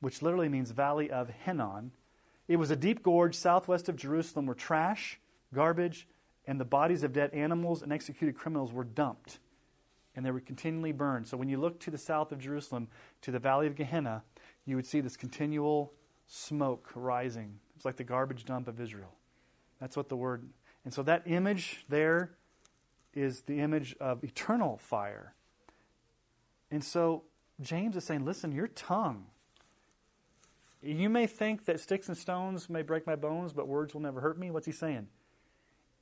which 0.00 0.22
literally 0.22 0.48
means 0.48 0.72
valley 0.72 1.08
of 1.08 1.30
Hinnom. 1.30 1.92
It 2.48 2.56
was 2.56 2.70
a 2.70 2.76
deep 2.76 3.02
gorge 3.02 3.34
southwest 3.34 3.88
of 3.88 3.96
Jerusalem 3.96 4.46
where 4.46 4.54
trash, 4.54 5.20
garbage, 5.54 6.08
and 6.46 6.58
the 6.58 6.64
bodies 6.64 7.02
of 7.02 7.12
dead 7.12 7.30
animals 7.34 7.82
and 7.82 7.92
executed 7.92 8.36
criminals 8.36 8.72
were 8.72 8.84
dumped. 8.84 9.38
And 10.16 10.24
they 10.24 10.30
were 10.30 10.40
continually 10.40 10.92
burned. 10.92 11.28
So 11.28 11.36
when 11.36 11.48
you 11.48 11.58
look 11.58 11.78
to 11.80 11.90
the 11.90 11.98
south 11.98 12.32
of 12.32 12.38
Jerusalem, 12.40 12.88
to 13.22 13.30
the 13.30 13.38
valley 13.38 13.66
of 13.66 13.76
Gehenna, 13.76 14.24
you 14.64 14.74
would 14.74 14.86
see 14.86 15.00
this 15.00 15.16
continual 15.16 15.92
smoke 16.26 16.90
rising. 16.94 17.60
It's 17.76 17.84
like 17.84 17.96
the 17.96 18.04
garbage 18.04 18.44
dump 18.44 18.66
of 18.66 18.80
Israel. 18.80 19.14
That's 19.80 19.96
what 19.96 20.08
the 20.08 20.16
word. 20.16 20.48
And 20.84 20.92
so 20.92 21.02
that 21.04 21.22
image 21.26 21.84
there 21.88 22.32
is 23.14 23.42
the 23.42 23.60
image 23.60 23.94
of 24.00 24.24
eternal 24.24 24.78
fire. 24.78 25.34
And 26.70 26.82
so 26.82 27.24
James 27.60 27.96
is 27.96 28.04
saying, 28.04 28.24
listen, 28.24 28.52
your 28.52 28.68
tongue. 28.68 29.26
You 30.82 31.08
may 31.08 31.26
think 31.26 31.64
that 31.64 31.80
sticks 31.80 32.08
and 32.08 32.16
stones 32.16 32.70
may 32.70 32.82
break 32.82 33.06
my 33.06 33.16
bones, 33.16 33.52
but 33.52 33.66
words 33.66 33.94
will 33.94 34.00
never 34.00 34.20
hurt 34.20 34.38
me. 34.38 34.50
What's 34.50 34.66
he 34.66 34.72
saying? 34.72 35.08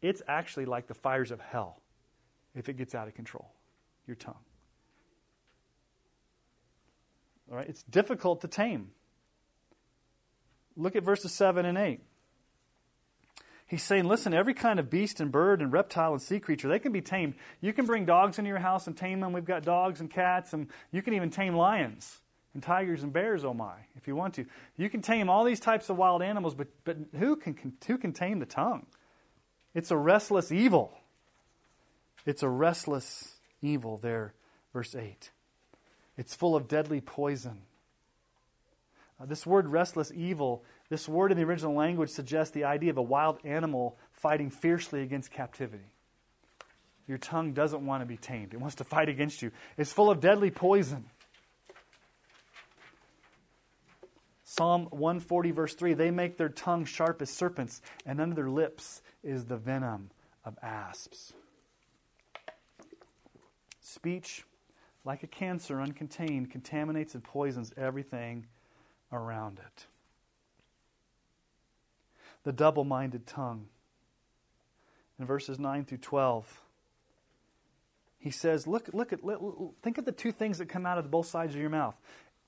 It's 0.03 0.23
actually 0.29 0.67
like 0.67 0.87
the 0.87 0.95
fires 0.95 1.31
of 1.31 1.41
hell 1.41 1.81
if 2.55 2.69
it 2.69 2.77
gets 2.77 2.95
out 2.95 3.09
of 3.09 3.15
control, 3.15 3.51
your 4.07 4.17
tongue. 4.17 4.35
All 7.51 7.57
right, 7.57 7.69
it's 7.69 7.83
difficult 7.85 8.43
to 8.43 8.49
tame. 8.49 8.91
Look 10.77 10.95
at 10.95 11.03
verses 11.03 11.33
7 11.33 11.65
and 11.65 11.79
8. 11.79 12.01
He's 13.69 13.83
saying, 13.83 14.05
listen, 14.05 14.35
every 14.35 14.55
kind 14.55 14.79
of 14.79 14.91
beast 14.91 15.21
and 15.21 15.33
bird 15.33 15.61
and 15.61 15.73
reptile 15.73 16.13
and 16.13 16.23
sea 16.23 16.39
creature, 16.39 16.69
they 16.69 16.79
can 16.79 16.93
be 16.93 17.01
tamed. 17.01 17.35
You 17.61 17.73
can 17.73 17.87
bring 17.87 18.05
dogs 18.05 18.39
into 18.39 18.49
your 18.49 18.59
house 18.59 18.87
and 18.87 18.97
tame 18.97 19.21
them. 19.21 19.33
We've 19.33 19.45
got 19.45 19.65
dogs 19.65 20.01
and 20.01 20.11
cats, 20.11 20.53
and 20.53 20.69
you 20.93 21.03
can 21.03 21.15
even 21.15 21.31
tame 21.31 21.55
lions 21.55 22.21
and 22.57 22.63
tigers 22.63 23.03
and 23.03 23.13
bears, 23.13 23.45
oh 23.45 23.55
my, 23.55 23.75
if 23.97 24.09
you 24.09 24.17
want 24.17 24.35
to. 24.35 24.47
You 24.77 24.91
can 24.91 25.03
tame 25.03 25.31
all 25.31 25.45
these 25.45 25.61
types 25.61 25.89
of 25.91 25.97
wild 25.97 26.23
animals, 26.23 26.55
but, 26.55 26.69
but 26.85 26.97
who, 27.19 27.37
can, 27.37 27.57
who 27.87 27.99
can 27.99 28.13
tame 28.13 28.39
the 28.41 28.47
tongue? 28.47 28.87
It's 29.75 29.91
a 29.91 29.97
restless 29.97 30.51
evil. 30.51 30.99
It's 32.25 32.43
a 32.43 32.49
restless 32.49 33.37
evil 33.63 33.99
there, 33.99 34.35
verse 34.73 34.95
8. 34.95 35.31
It's 36.17 36.35
full 36.35 36.57
of 36.57 36.67
deadly 36.67 37.01
poison. 37.01 37.63
Uh, 39.21 39.27
this 39.27 39.47
word 39.47 39.69
restless 39.69 40.11
evil 40.13 40.65
this 40.89 41.09
word 41.09 41.33
in 41.33 41.39
the 41.39 41.45
original 41.45 41.75
language 41.75 42.11
suggests 42.11 42.55
the 42.55 42.65
idea 42.65 42.91
of 42.91 42.97
a 42.97 43.03
wild 43.03 43.39
animal 43.45 43.99
fighting 44.13 44.51
fiercely 44.51 45.03
against 45.03 45.31
captivity. 45.31 45.91
Your 47.09 47.19
tongue 47.19 47.53
doesn't 47.53 47.85
want 47.85 48.03
to 48.03 48.07
be 48.07 48.17
tamed, 48.17 48.55
it 48.55 48.61
wants 48.61 48.77
to 48.77 48.85
fight 48.85 49.09
against 49.09 49.43
you. 49.43 49.51
It's 49.77 49.93
full 49.93 50.11
of 50.11 50.21
deadly 50.21 50.51
poison. 50.51 51.07
Psalm 54.57 54.87
140, 54.91 55.51
verse 55.51 55.75
3 55.75 55.95
they 55.95 56.11
make 56.11 56.37
their 56.37 56.49
tongue 56.49 56.85
sharp 56.85 57.21
as 57.21 57.31
serpents, 57.31 57.83
and 58.05 58.21
under 58.21 58.35
their 58.35 58.51
lips 58.51 59.03
is 59.23 59.45
the 59.47 59.57
venom 59.57 60.11
of 60.45 60.57
asps. 60.63 61.33
Speech, 63.81 64.45
like 65.05 65.23
a 65.23 65.27
cancer 65.27 65.77
uncontained, 65.77 66.51
contaminates 66.51 67.15
and 67.15 67.23
poisons 67.23 67.73
everything 67.77 68.47
around 69.13 69.59
it 69.59 69.87
the 72.47 72.53
double 72.53 72.85
minded 72.85 73.27
tongue. 73.27 73.67
In 75.19 75.27
verses 75.27 75.59
9 75.59 75.85
through 75.85 75.99
12, 75.99 76.61
he 78.21 78.31
says, 78.31 78.69
look, 78.69 78.89
look 78.93 79.13
at, 79.13 79.19
think 79.83 79.99
of 79.99 80.05
the 80.05 80.13
two 80.13 80.31
things 80.31 80.59
that 80.59 80.69
come 80.69 80.87
out 80.87 80.97
of 80.97 81.11
both 81.11 81.27
sides 81.27 81.57
of 81.57 81.61
your 81.61 81.71
mouth. 81.71 81.97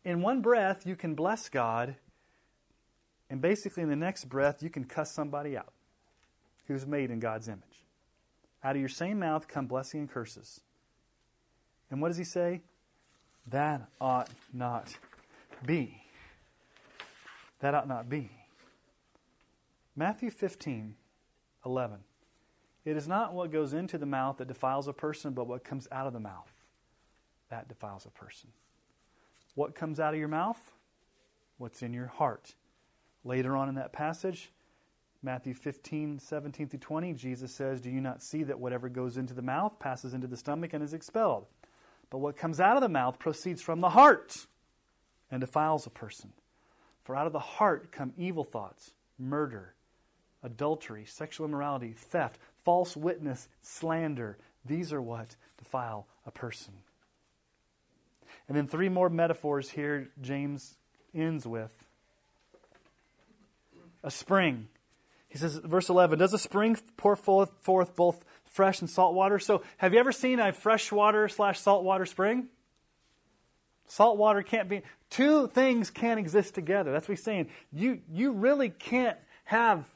In 0.08 0.22
one 0.22 0.40
breath, 0.40 0.86
you 0.86 0.96
can 0.96 1.14
bless 1.14 1.50
God, 1.50 1.96
and 3.28 3.42
basically 3.42 3.82
in 3.82 3.90
the 3.90 3.94
next 3.94 4.24
breath, 4.24 4.62
you 4.62 4.70
can 4.70 4.84
cuss 4.84 5.12
somebody 5.12 5.54
out 5.54 5.74
who's 6.66 6.86
made 6.86 7.10
in 7.10 7.20
God's 7.20 7.46
image. 7.46 7.84
Out 8.64 8.74
of 8.74 8.80
your 8.80 8.88
same 8.88 9.18
mouth 9.18 9.48
come 9.48 9.66
blessing 9.66 10.00
and 10.00 10.10
curses. 10.10 10.62
And 11.90 12.00
what 12.00 12.08
does 12.08 12.16
he 12.16 12.24
say? 12.24 12.62
That 13.50 13.86
ought 14.00 14.30
not 14.50 14.96
be. 15.66 16.04
That 17.60 17.74
ought 17.74 17.86
not 17.86 18.08
be. 18.08 18.30
Matthew 19.94 20.30
15, 20.30 20.94
11. 21.66 21.98
It 22.86 22.96
is 22.96 23.06
not 23.06 23.34
what 23.34 23.52
goes 23.52 23.74
into 23.74 23.98
the 23.98 24.06
mouth 24.06 24.38
that 24.38 24.48
defiles 24.48 24.88
a 24.88 24.94
person, 24.94 25.34
but 25.34 25.46
what 25.46 25.64
comes 25.64 25.86
out 25.92 26.06
of 26.06 26.14
the 26.14 26.18
mouth 26.18 26.66
that 27.50 27.68
defiles 27.68 28.06
a 28.06 28.10
person. 28.10 28.48
What 29.58 29.74
comes 29.74 29.98
out 29.98 30.14
of 30.14 30.20
your 30.20 30.28
mouth? 30.28 30.60
What's 31.56 31.82
in 31.82 31.92
your 31.92 32.06
heart. 32.06 32.54
Later 33.24 33.56
on 33.56 33.68
in 33.68 33.74
that 33.74 33.92
passage, 33.92 34.52
Matthew 35.20 35.52
15, 35.52 36.20
17 36.20 36.68
through 36.68 36.78
20, 36.78 37.12
Jesus 37.14 37.52
says, 37.52 37.80
Do 37.80 37.90
you 37.90 38.00
not 38.00 38.22
see 38.22 38.44
that 38.44 38.60
whatever 38.60 38.88
goes 38.88 39.16
into 39.16 39.34
the 39.34 39.42
mouth 39.42 39.80
passes 39.80 40.14
into 40.14 40.28
the 40.28 40.36
stomach 40.36 40.74
and 40.74 40.84
is 40.84 40.94
expelled? 40.94 41.46
But 42.08 42.18
what 42.18 42.36
comes 42.36 42.60
out 42.60 42.76
of 42.76 42.82
the 42.82 42.88
mouth 42.88 43.18
proceeds 43.18 43.60
from 43.60 43.80
the 43.80 43.88
heart 43.88 44.46
and 45.28 45.40
defiles 45.40 45.88
a 45.88 45.90
person. 45.90 46.32
For 47.02 47.16
out 47.16 47.26
of 47.26 47.32
the 47.32 47.40
heart 47.40 47.90
come 47.90 48.12
evil 48.16 48.44
thoughts, 48.44 48.92
murder, 49.18 49.74
adultery, 50.40 51.04
sexual 51.04 51.48
immorality, 51.48 51.94
theft, 51.98 52.38
false 52.62 52.96
witness, 52.96 53.48
slander. 53.60 54.38
These 54.64 54.92
are 54.92 55.02
what 55.02 55.34
defile 55.58 56.06
a 56.24 56.30
person. 56.30 56.74
And 58.48 58.56
then 58.56 58.66
three 58.66 58.88
more 58.88 59.10
metaphors 59.10 59.70
here 59.70 60.08
James 60.20 60.76
ends 61.14 61.46
with. 61.46 61.72
A 64.02 64.10
spring. 64.10 64.68
He 65.28 65.36
says, 65.36 65.56
verse 65.56 65.90
11, 65.90 66.18
Does 66.18 66.32
a 66.32 66.38
spring 66.38 66.76
pour 66.96 67.14
forth 67.14 67.96
both 67.96 68.24
fresh 68.44 68.80
and 68.80 68.88
salt 68.88 69.14
water? 69.14 69.38
So, 69.38 69.62
have 69.76 69.92
you 69.92 70.00
ever 70.00 70.12
seen 70.12 70.40
a 70.40 70.52
freshwater 70.52 71.28
slash 71.28 71.60
saltwater 71.60 72.06
spring? 72.06 72.48
Salt 73.86 74.18
water 74.18 74.42
can't 74.42 74.68
be. 74.68 74.82
Two 75.10 75.48
things 75.48 75.90
can't 75.90 76.18
exist 76.18 76.54
together. 76.54 76.92
That's 76.92 77.08
what 77.08 77.16
he's 77.16 77.24
saying. 77.24 77.48
You, 77.72 78.00
you 78.10 78.32
really 78.32 78.68
can't 78.68 79.18
have 79.44 79.86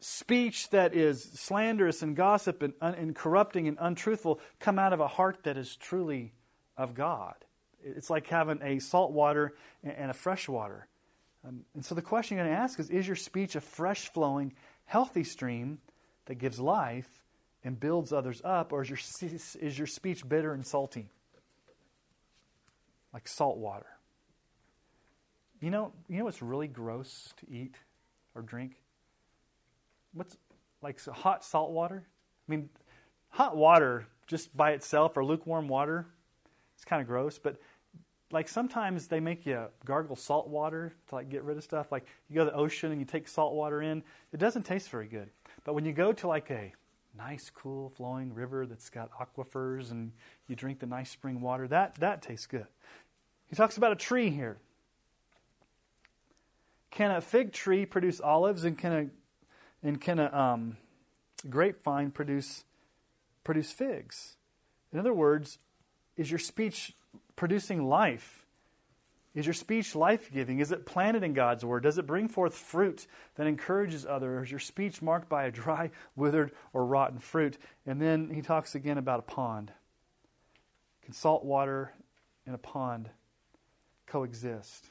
speech 0.00 0.68
that 0.70 0.94
is 0.94 1.22
slanderous 1.22 2.02
and 2.02 2.14
gossip 2.14 2.62
and, 2.62 2.74
and 2.80 3.16
corrupting 3.16 3.68
and 3.68 3.78
untruthful 3.80 4.38
come 4.60 4.78
out 4.78 4.92
of 4.92 5.00
a 5.00 5.08
heart 5.08 5.44
that 5.44 5.56
is 5.56 5.76
truly 5.76 6.32
of 6.76 6.94
God. 6.94 7.34
It's 7.82 8.10
like 8.10 8.26
having 8.26 8.60
a 8.62 8.78
salt 8.78 9.12
water 9.12 9.54
and 9.82 10.10
a 10.10 10.14
fresh 10.14 10.48
water. 10.48 10.86
Um, 11.46 11.64
and 11.74 11.84
so 11.84 11.94
the 11.94 12.02
question 12.02 12.36
you're 12.36 12.46
going 12.46 12.56
to 12.56 12.62
ask 12.62 12.80
is 12.80 12.90
Is 12.90 13.06
your 13.06 13.16
speech 13.16 13.56
a 13.56 13.60
fresh 13.60 14.10
flowing, 14.12 14.54
healthy 14.86 15.24
stream 15.24 15.78
that 16.26 16.36
gives 16.36 16.58
life 16.58 17.22
and 17.62 17.78
builds 17.78 18.12
others 18.12 18.40
up, 18.44 18.72
or 18.72 18.82
is 18.82 18.90
your, 18.90 18.98
is 19.60 19.78
your 19.78 19.86
speech 19.86 20.26
bitter 20.28 20.52
and 20.52 20.66
salty? 20.66 21.08
Like 23.12 23.28
salt 23.28 23.58
water. 23.58 23.86
You 25.60 25.70
know, 25.70 25.92
you 26.08 26.18
know 26.18 26.24
what's 26.24 26.42
really 26.42 26.68
gross 26.68 27.32
to 27.38 27.50
eat 27.50 27.76
or 28.34 28.42
drink? 28.42 28.80
what's 30.14 30.36
like 30.80 30.98
so 30.98 31.12
hot 31.12 31.44
salt 31.44 31.72
water? 31.72 32.04
I 32.48 32.50
mean, 32.50 32.70
hot 33.28 33.56
water 33.56 34.06
just 34.26 34.56
by 34.56 34.70
itself 34.70 35.16
or 35.16 35.24
lukewarm 35.24 35.68
water, 35.68 36.06
it's 36.84 36.90
kind 36.90 37.00
of 37.00 37.08
gross. 37.08 37.38
But 37.38 37.56
like 38.30 38.46
sometimes 38.46 39.06
they 39.06 39.20
make 39.20 39.46
you 39.46 39.66
gargle 39.86 40.16
salt 40.16 40.48
water 40.48 40.92
to 41.08 41.14
like 41.14 41.30
get 41.30 41.42
rid 41.44 41.56
of 41.56 41.64
stuff. 41.64 41.90
Like 41.90 42.06
you 42.28 42.34
go 42.34 42.44
to 42.44 42.50
the 42.50 42.56
ocean 42.56 42.90
and 42.92 43.00
you 43.00 43.06
take 43.06 43.26
salt 43.26 43.54
water 43.54 43.80
in, 43.80 44.02
it 44.32 44.36
doesn't 44.38 44.64
taste 44.64 44.90
very 44.90 45.06
good. 45.06 45.30
But 45.64 45.74
when 45.74 45.86
you 45.86 45.92
go 45.92 46.12
to 46.12 46.28
like 46.28 46.50
a 46.50 46.74
nice, 47.16 47.50
cool, 47.50 47.88
flowing 47.88 48.34
river 48.34 48.66
that's 48.66 48.90
got 48.90 49.10
aquifers 49.12 49.90
and 49.90 50.12
you 50.46 50.56
drink 50.56 50.80
the 50.80 50.86
nice 50.86 51.10
spring 51.10 51.40
water, 51.40 51.66
that 51.68 51.94
that 52.00 52.20
tastes 52.20 52.46
good. 52.46 52.66
He 53.46 53.56
talks 53.56 53.78
about 53.78 53.92
a 53.92 53.96
tree 53.96 54.28
here. 54.28 54.58
Can 56.90 57.10
a 57.10 57.22
fig 57.22 57.52
tree 57.52 57.86
produce 57.86 58.20
olives 58.20 58.64
and 58.64 58.76
can 58.76 58.92
a 58.92 59.86
and 59.86 60.00
can 60.00 60.18
a 60.18 60.30
um, 60.32 60.76
grapevine 61.48 62.10
produce 62.10 62.64
produce 63.42 63.72
figs? 63.72 64.36
In 64.92 64.98
other 64.98 65.14
words, 65.14 65.58
is 66.16 66.30
your 66.30 66.38
speech 66.38 66.92
producing 67.36 67.88
life? 67.88 68.44
Is 69.34 69.46
your 69.46 69.54
speech 69.54 69.96
life 69.96 70.30
giving? 70.32 70.60
Is 70.60 70.70
it 70.70 70.86
planted 70.86 71.24
in 71.24 71.32
God's 71.32 71.64
word? 71.64 71.82
Does 71.82 71.98
it 71.98 72.06
bring 72.06 72.28
forth 72.28 72.54
fruit 72.54 73.06
that 73.34 73.48
encourages 73.48 74.06
others? 74.06 74.46
Is 74.46 74.50
your 74.52 74.60
speech 74.60 75.02
marked 75.02 75.28
by 75.28 75.44
a 75.44 75.50
dry, 75.50 75.90
withered, 76.16 76.52
or 76.72 76.86
rotten 76.86 77.18
fruit? 77.18 77.58
And 77.84 78.00
then 78.00 78.30
he 78.30 78.42
talks 78.42 78.76
again 78.76 78.96
about 78.96 79.18
a 79.18 79.22
pond. 79.22 79.72
Can 81.02 81.12
salt 81.12 81.44
water 81.44 81.92
and 82.46 82.54
a 82.54 82.58
pond 82.58 83.10
coexist? 84.06 84.90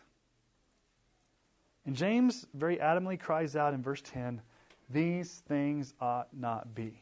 And 1.85 1.95
James 1.95 2.45
very 2.53 2.77
adamantly 2.77 3.19
cries 3.19 3.55
out 3.55 3.73
in 3.73 3.81
verse 3.81 4.01
10 4.01 4.41
these 4.89 5.41
things 5.47 5.93
ought 5.99 6.27
not 6.33 6.75
be. 6.75 7.01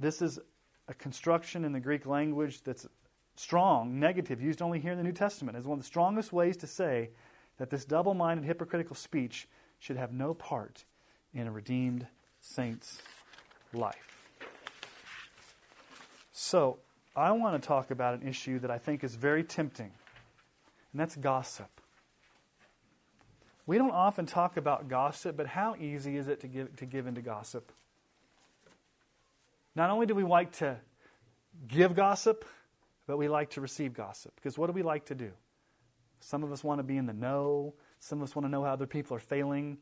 This 0.00 0.22
is 0.22 0.40
a 0.88 0.94
construction 0.94 1.64
in 1.64 1.72
the 1.72 1.80
Greek 1.80 2.06
language 2.06 2.62
that's 2.62 2.86
strong, 3.36 3.98
negative, 3.98 4.40
used 4.40 4.62
only 4.62 4.80
here 4.80 4.92
in 4.92 4.98
the 4.98 5.04
New 5.04 5.12
Testament, 5.12 5.56
as 5.56 5.64
one 5.64 5.78
of 5.78 5.82
the 5.82 5.86
strongest 5.86 6.32
ways 6.32 6.56
to 6.58 6.66
say 6.66 7.10
that 7.58 7.70
this 7.70 7.84
double 7.84 8.14
minded, 8.14 8.44
hypocritical 8.44 8.96
speech 8.96 9.48
should 9.78 9.96
have 9.96 10.12
no 10.12 10.34
part 10.34 10.84
in 11.32 11.46
a 11.46 11.52
redeemed 11.52 12.06
saint's 12.40 13.02
life. 13.72 14.18
So, 16.32 16.78
I 17.16 17.30
want 17.32 17.60
to 17.60 17.66
talk 17.66 17.90
about 17.90 18.20
an 18.20 18.26
issue 18.26 18.58
that 18.58 18.70
I 18.70 18.78
think 18.78 19.04
is 19.04 19.14
very 19.14 19.44
tempting, 19.44 19.92
and 20.92 21.00
that's 21.00 21.14
gossip. 21.16 21.80
We 23.66 23.78
don't 23.78 23.92
often 23.92 24.26
talk 24.26 24.56
about 24.56 24.88
gossip, 24.88 25.36
but 25.36 25.46
how 25.46 25.76
easy 25.76 26.16
is 26.16 26.28
it 26.28 26.40
to 26.40 26.48
give, 26.48 26.76
to 26.76 26.86
give 26.86 27.06
into 27.06 27.22
gossip? 27.22 27.72
Not 29.74 29.90
only 29.90 30.06
do 30.06 30.14
we 30.14 30.22
like 30.22 30.52
to 30.58 30.76
give 31.66 31.94
gossip, 31.94 32.44
but 33.06 33.18
we 33.18 33.28
like 33.28 33.50
to 33.50 33.60
receive 33.60 33.94
gossip. 33.94 34.34
Because 34.36 34.56
what 34.56 34.66
do 34.66 34.72
we 34.72 34.82
like 34.82 35.06
to 35.06 35.14
do? 35.14 35.30
Some 36.20 36.42
of 36.42 36.52
us 36.52 36.64
want 36.64 36.78
to 36.78 36.82
be 36.82 36.96
in 36.96 37.06
the 37.06 37.12
know. 37.12 37.74
Some 38.00 38.20
of 38.20 38.28
us 38.28 38.34
want 38.34 38.46
to 38.46 38.50
know 38.50 38.64
how 38.64 38.72
other 38.72 38.86
people 38.86 39.16
are 39.16 39.20
failing. 39.20 39.78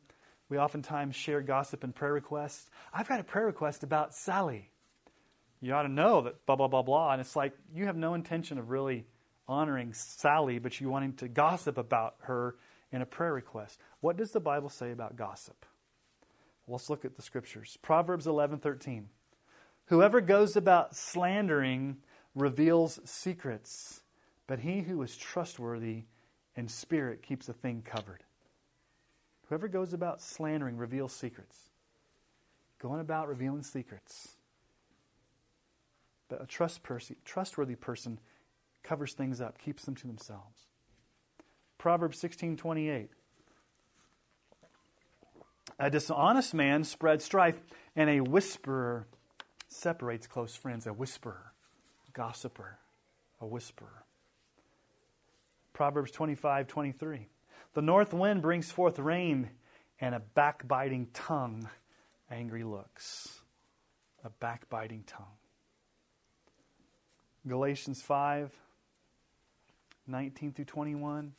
We 0.48 0.58
oftentimes 0.58 1.14
share 1.14 1.40
gossip 1.40 1.84
and 1.84 1.94
prayer 1.94 2.12
requests. 2.12 2.68
I've 2.92 3.08
got 3.08 3.20
a 3.20 3.24
prayer 3.24 3.46
request 3.46 3.84
about 3.84 4.14
Sally. 4.14 4.70
You 5.60 5.72
ought 5.74 5.82
to 5.82 5.88
know 5.88 6.22
that 6.22 6.44
blah, 6.44 6.56
blah, 6.56 6.68
blah, 6.68 6.82
blah. 6.82 7.12
And 7.12 7.20
it's 7.20 7.36
like 7.36 7.54
you 7.72 7.86
have 7.86 7.96
no 7.96 8.14
intention 8.14 8.58
of 8.58 8.70
really 8.70 9.06
honoring 9.46 9.92
Sally, 9.94 10.58
but 10.58 10.80
you 10.80 10.90
wanting 10.90 11.14
to 11.14 11.28
gossip 11.28 11.78
about 11.78 12.16
her 12.22 12.56
in 12.90 13.02
a 13.02 13.06
prayer 13.06 13.32
request. 13.32 13.78
What 14.00 14.16
does 14.16 14.32
the 14.32 14.40
Bible 14.40 14.68
say 14.68 14.90
about 14.90 15.16
gossip? 15.16 15.64
Let's 16.68 16.90
look 16.90 17.04
at 17.04 17.16
the 17.16 17.22
scriptures. 17.22 17.78
Proverbs 17.82 18.26
11:13. 18.26 19.08
Whoever 19.86 20.20
goes 20.20 20.56
about 20.56 20.96
slandering 20.96 21.98
reveals 22.34 23.00
secrets, 23.04 24.02
but 24.46 24.60
he 24.60 24.82
who 24.82 25.00
is 25.02 25.16
trustworthy 25.16 26.04
in 26.56 26.68
spirit 26.68 27.22
keeps 27.22 27.48
a 27.48 27.52
thing 27.52 27.82
covered. 27.84 28.24
Whoever 29.48 29.68
goes 29.68 29.92
about 29.92 30.22
slandering 30.22 30.76
reveals 30.76 31.12
secrets. 31.12 31.70
Going 32.78 33.00
about 33.00 33.28
revealing 33.28 33.62
secrets. 33.62 34.36
But 36.28 36.42
a 36.42 36.46
trust 36.46 36.82
person, 36.82 37.16
trustworthy 37.24 37.74
person 37.74 38.18
covers 38.82 39.12
things 39.12 39.40
up, 39.40 39.58
keeps 39.58 39.84
them 39.84 39.94
to 39.96 40.06
themselves. 40.06 40.66
Proverbs 41.76 42.18
16:28. 42.18 43.10
A 45.78 45.90
dishonest 45.90 46.54
man 46.54 46.84
spreads 46.84 47.24
strife, 47.24 47.60
and 47.94 48.08
a 48.08 48.20
whisperer 48.20 49.06
separates 49.68 50.26
close 50.26 50.54
friends. 50.56 50.86
A 50.86 50.92
whisperer, 50.92 51.51
gossiper, 52.12 52.78
a 53.40 53.46
whisperer. 53.46 54.04
Proverbs 55.72 56.12
25:23. 56.12 57.28
The 57.74 57.82
north 57.82 58.12
wind 58.12 58.42
brings 58.42 58.70
forth 58.70 58.98
rain, 58.98 59.50
and 60.00 60.14
a 60.14 60.20
backbiting 60.20 61.08
tongue 61.12 61.68
angry 62.30 62.64
looks. 62.64 63.40
A 64.24 64.30
backbiting 64.30 65.04
tongue. 65.04 65.38
Galatians 67.46 68.02
5 68.02 68.52
19 70.06 70.52
through 70.52 70.64
21. 70.64 71.34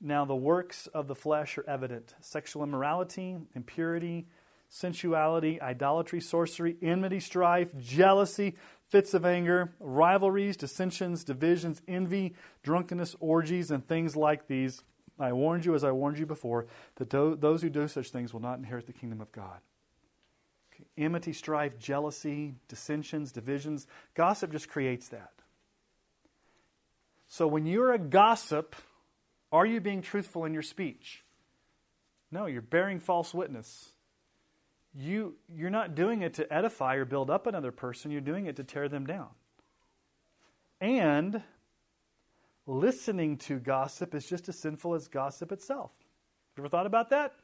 Now, 0.00 0.24
the 0.24 0.36
works 0.36 0.86
of 0.88 1.08
the 1.08 1.14
flesh 1.14 1.58
are 1.58 1.68
evident 1.68 2.14
sexual 2.20 2.62
immorality, 2.62 3.36
impurity, 3.54 4.28
sensuality, 4.76 5.60
idolatry, 5.60 6.20
sorcery, 6.20 6.76
enmity, 6.82 7.18
strife, 7.18 7.70
jealousy, 7.78 8.54
fits 8.88 9.14
of 9.14 9.24
anger, 9.24 9.72
rivalries, 9.80 10.56
dissensions, 10.56 11.24
divisions, 11.24 11.80
envy, 11.88 12.34
drunkenness, 12.62 13.16
orgies, 13.18 13.70
and 13.70 13.86
things 13.86 14.16
like 14.16 14.46
these. 14.48 14.82
I 15.18 15.32
warned 15.32 15.64
you, 15.64 15.74
as 15.74 15.82
I 15.82 15.92
warned 15.92 16.18
you 16.18 16.26
before, 16.26 16.66
that 16.96 17.08
those 17.08 17.62
who 17.62 17.70
do 17.70 17.88
such 17.88 18.10
things 18.10 18.34
will 18.34 18.42
not 18.42 18.58
inherit 18.58 18.86
the 18.86 18.92
kingdom 18.92 19.22
of 19.22 19.32
God. 19.32 19.60
Okay. 20.74 20.84
Enmity, 20.98 21.32
strife, 21.32 21.78
jealousy, 21.78 22.54
dissensions, 22.68 23.32
divisions. 23.32 23.86
Gossip 24.14 24.52
just 24.52 24.68
creates 24.68 25.08
that. 25.08 25.32
So 27.28 27.46
when 27.46 27.64
you're 27.64 27.94
a 27.94 27.98
gossip, 27.98 28.76
are 29.50 29.64
you 29.64 29.80
being 29.80 30.02
truthful 30.02 30.44
in 30.44 30.52
your 30.52 30.62
speech? 30.62 31.24
No, 32.30 32.44
you're 32.44 32.60
bearing 32.60 33.00
false 33.00 33.32
witness. 33.32 33.92
You, 34.98 35.34
you're 35.54 35.70
not 35.70 35.94
doing 35.94 36.22
it 36.22 36.34
to 36.34 36.52
edify 36.52 36.94
or 36.94 37.04
build 37.04 37.30
up 37.30 37.46
another 37.46 37.70
person, 37.70 38.10
you're 38.10 38.20
doing 38.20 38.46
it 38.46 38.56
to 38.56 38.64
tear 38.64 38.88
them 38.88 39.06
down. 39.06 39.28
And 40.80 41.42
listening 42.66 43.38
to 43.38 43.58
gossip 43.58 44.14
is 44.14 44.26
just 44.26 44.48
as 44.48 44.58
sinful 44.58 44.94
as 44.94 45.08
gossip 45.08 45.52
itself. 45.52 45.90
You 46.56 46.62
ever 46.62 46.68
thought 46.68 46.86
about 46.86 47.10
that? 47.10 47.34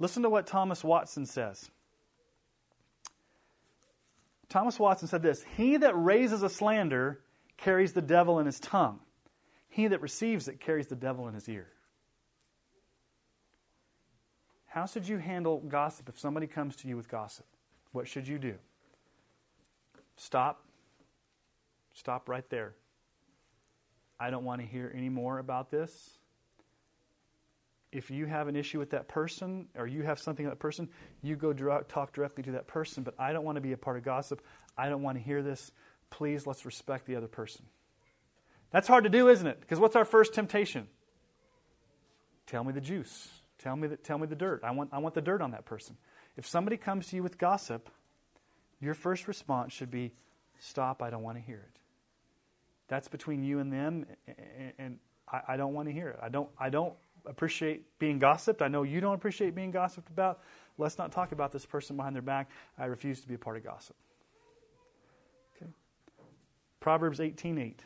Listen 0.00 0.22
to 0.22 0.30
what 0.30 0.46
Thomas 0.46 0.82
Watson 0.82 1.26
says. 1.26 1.70
Thomas 4.48 4.78
Watson 4.78 5.08
said 5.08 5.22
this 5.22 5.44
He 5.56 5.76
that 5.76 5.94
raises 5.94 6.42
a 6.42 6.48
slander 6.48 7.20
carries 7.56 7.92
the 7.92 8.02
devil 8.02 8.38
in 8.38 8.46
his 8.46 8.60
tongue. 8.60 9.00
He 9.68 9.88
that 9.88 10.00
receives 10.00 10.48
it 10.48 10.60
carries 10.60 10.88
the 10.88 10.96
devil 10.96 11.28
in 11.28 11.34
his 11.34 11.48
ear. 11.48 11.68
How 14.68 14.86
should 14.86 15.08
you 15.08 15.18
handle 15.18 15.60
gossip 15.60 16.08
if 16.08 16.18
somebody 16.18 16.46
comes 16.46 16.76
to 16.76 16.88
you 16.88 16.96
with 16.96 17.08
gossip? 17.08 17.46
What 17.92 18.06
should 18.06 18.28
you 18.28 18.38
do? 18.38 18.54
Stop. 20.16 20.62
Stop 21.94 22.28
right 22.28 22.48
there. 22.50 22.74
I 24.20 24.30
don't 24.30 24.44
want 24.44 24.60
to 24.60 24.66
hear 24.66 24.92
any 24.94 25.08
more 25.08 25.38
about 25.38 25.70
this. 25.70 26.18
If 27.90 28.10
you 28.10 28.26
have 28.26 28.48
an 28.48 28.56
issue 28.56 28.78
with 28.78 28.90
that 28.90 29.08
person 29.08 29.68
or 29.74 29.86
you 29.86 30.02
have 30.02 30.18
something 30.18 30.44
with 30.44 30.52
that 30.52 30.60
person, 30.60 30.90
you 31.22 31.36
go 31.36 31.52
talk 31.88 32.12
directly 32.12 32.42
to 32.44 32.52
that 32.52 32.66
person. 32.66 33.02
But 33.02 33.14
I 33.18 33.32
don't 33.32 33.44
want 33.44 33.56
to 33.56 33.62
be 33.62 33.72
a 33.72 33.78
part 33.78 33.96
of 33.96 34.04
gossip. 34.04 34.42
I 34.76 34.90
don't 34.90 35.02
want 35.02 35.16
to 35.16 35.24
hear 35.24 35.42
this. 35.42 35.72
Please, 36.10 36.46
let's 36.46 36.66
respect 36.66 37.06
the 37.06 37.16
other 37.16 37.28
person. 37.28 37.64
That's 38.70 38.86
hard 38.86 39.04
to 39.04 39.10
do, 39.10 39.30
isn't 39.30 39.46
it? 39.46 39.60
Because 39.60 39.80
what's 39.80 39.96
our 39.96 40.04
first 40.04 40.34
temptation? 40.34 40.88
Tell 42.46 42.62
me 42.64 42.72
the 42.72 42.82
juice. 42.82 43.28
Tell 43.58 43.76
me 43.76 43.88
the, 43.88 43.96
tell 43.96 44.18
me 44.18 44.26
the 44.26 44.36
dirt. 44.36 44.62
I 44.62 44.70
want, 44.70 44.90
I 44.92 44.98
want 44.98 45.14
the 45.14 45.20
dirt 45.20 45.42
on 45.42 45.50
that 45.50 45.64
person. 45.64 45.96
If 46.36 46.46
somebody 46.46 46.76
comes 46.76 47.08
to 47.08 47.16
you 47.16 47.22
with 47.22 47.38
gossip, 47.38 47.90
your 48.80 48.94
first 48.94 49.26
response 49.26 49.72
should 49.72 49.90
be, 49.90 50.12
Stop, 50.60 51.02
I 51.02 51.10
don't 51.10 51.22
want 51.22 51.36
to 51.36 51.42
hear 51.42 51.58
it. 51.58 51.78
That's 52.88 53.06
between 53.06 53.44
you 53.44 53.60
and 53.60 53.72
them, 53.72 54.06
and 54.78 54.98
I, 55.30 55.40
I 55.48 55.56
don't 55.56 55.72
want 55.72 55.88
to 55.88 55.92
hear 55.92 56.08
it. 56.08 56.18
I 56.20 56.28
don't, 56.28 56.48
I 56.58 56.68
don't 56.68 56.94
appreciate 57.26 57.98
being 57.98 58.18
gossiped. 58.18 58.62
I 58.62 58.68
know 58.68 58.82
you 58.82 59.00
don't 59.00 59.14
appreciate 59.14 59.54
being 59.54 59.70
gossiped 59.70 60.08
about. 60.08 60.40
Let's 60.78 60.98
not 60.98 61.12
talk 61.12 61.32
about 61.32 61.52
this 61.52 61.66
person 61.66 61.96
behind 61.96 62.14
their 62.14 62.22
back. 62.22 62.50
I 62.78 62.86
refuse 62.86 63.20
to 63.20 63.28
be 63.28 63.34
a 63.34 63.38
part 63.38 63.56
of 63.56 63.64
gossip. 63.64 63.96
Okay. 65.56 65.70
Proverbs 66.80 67.18
18:8. 67.20 67.58
8. 67.58 67.82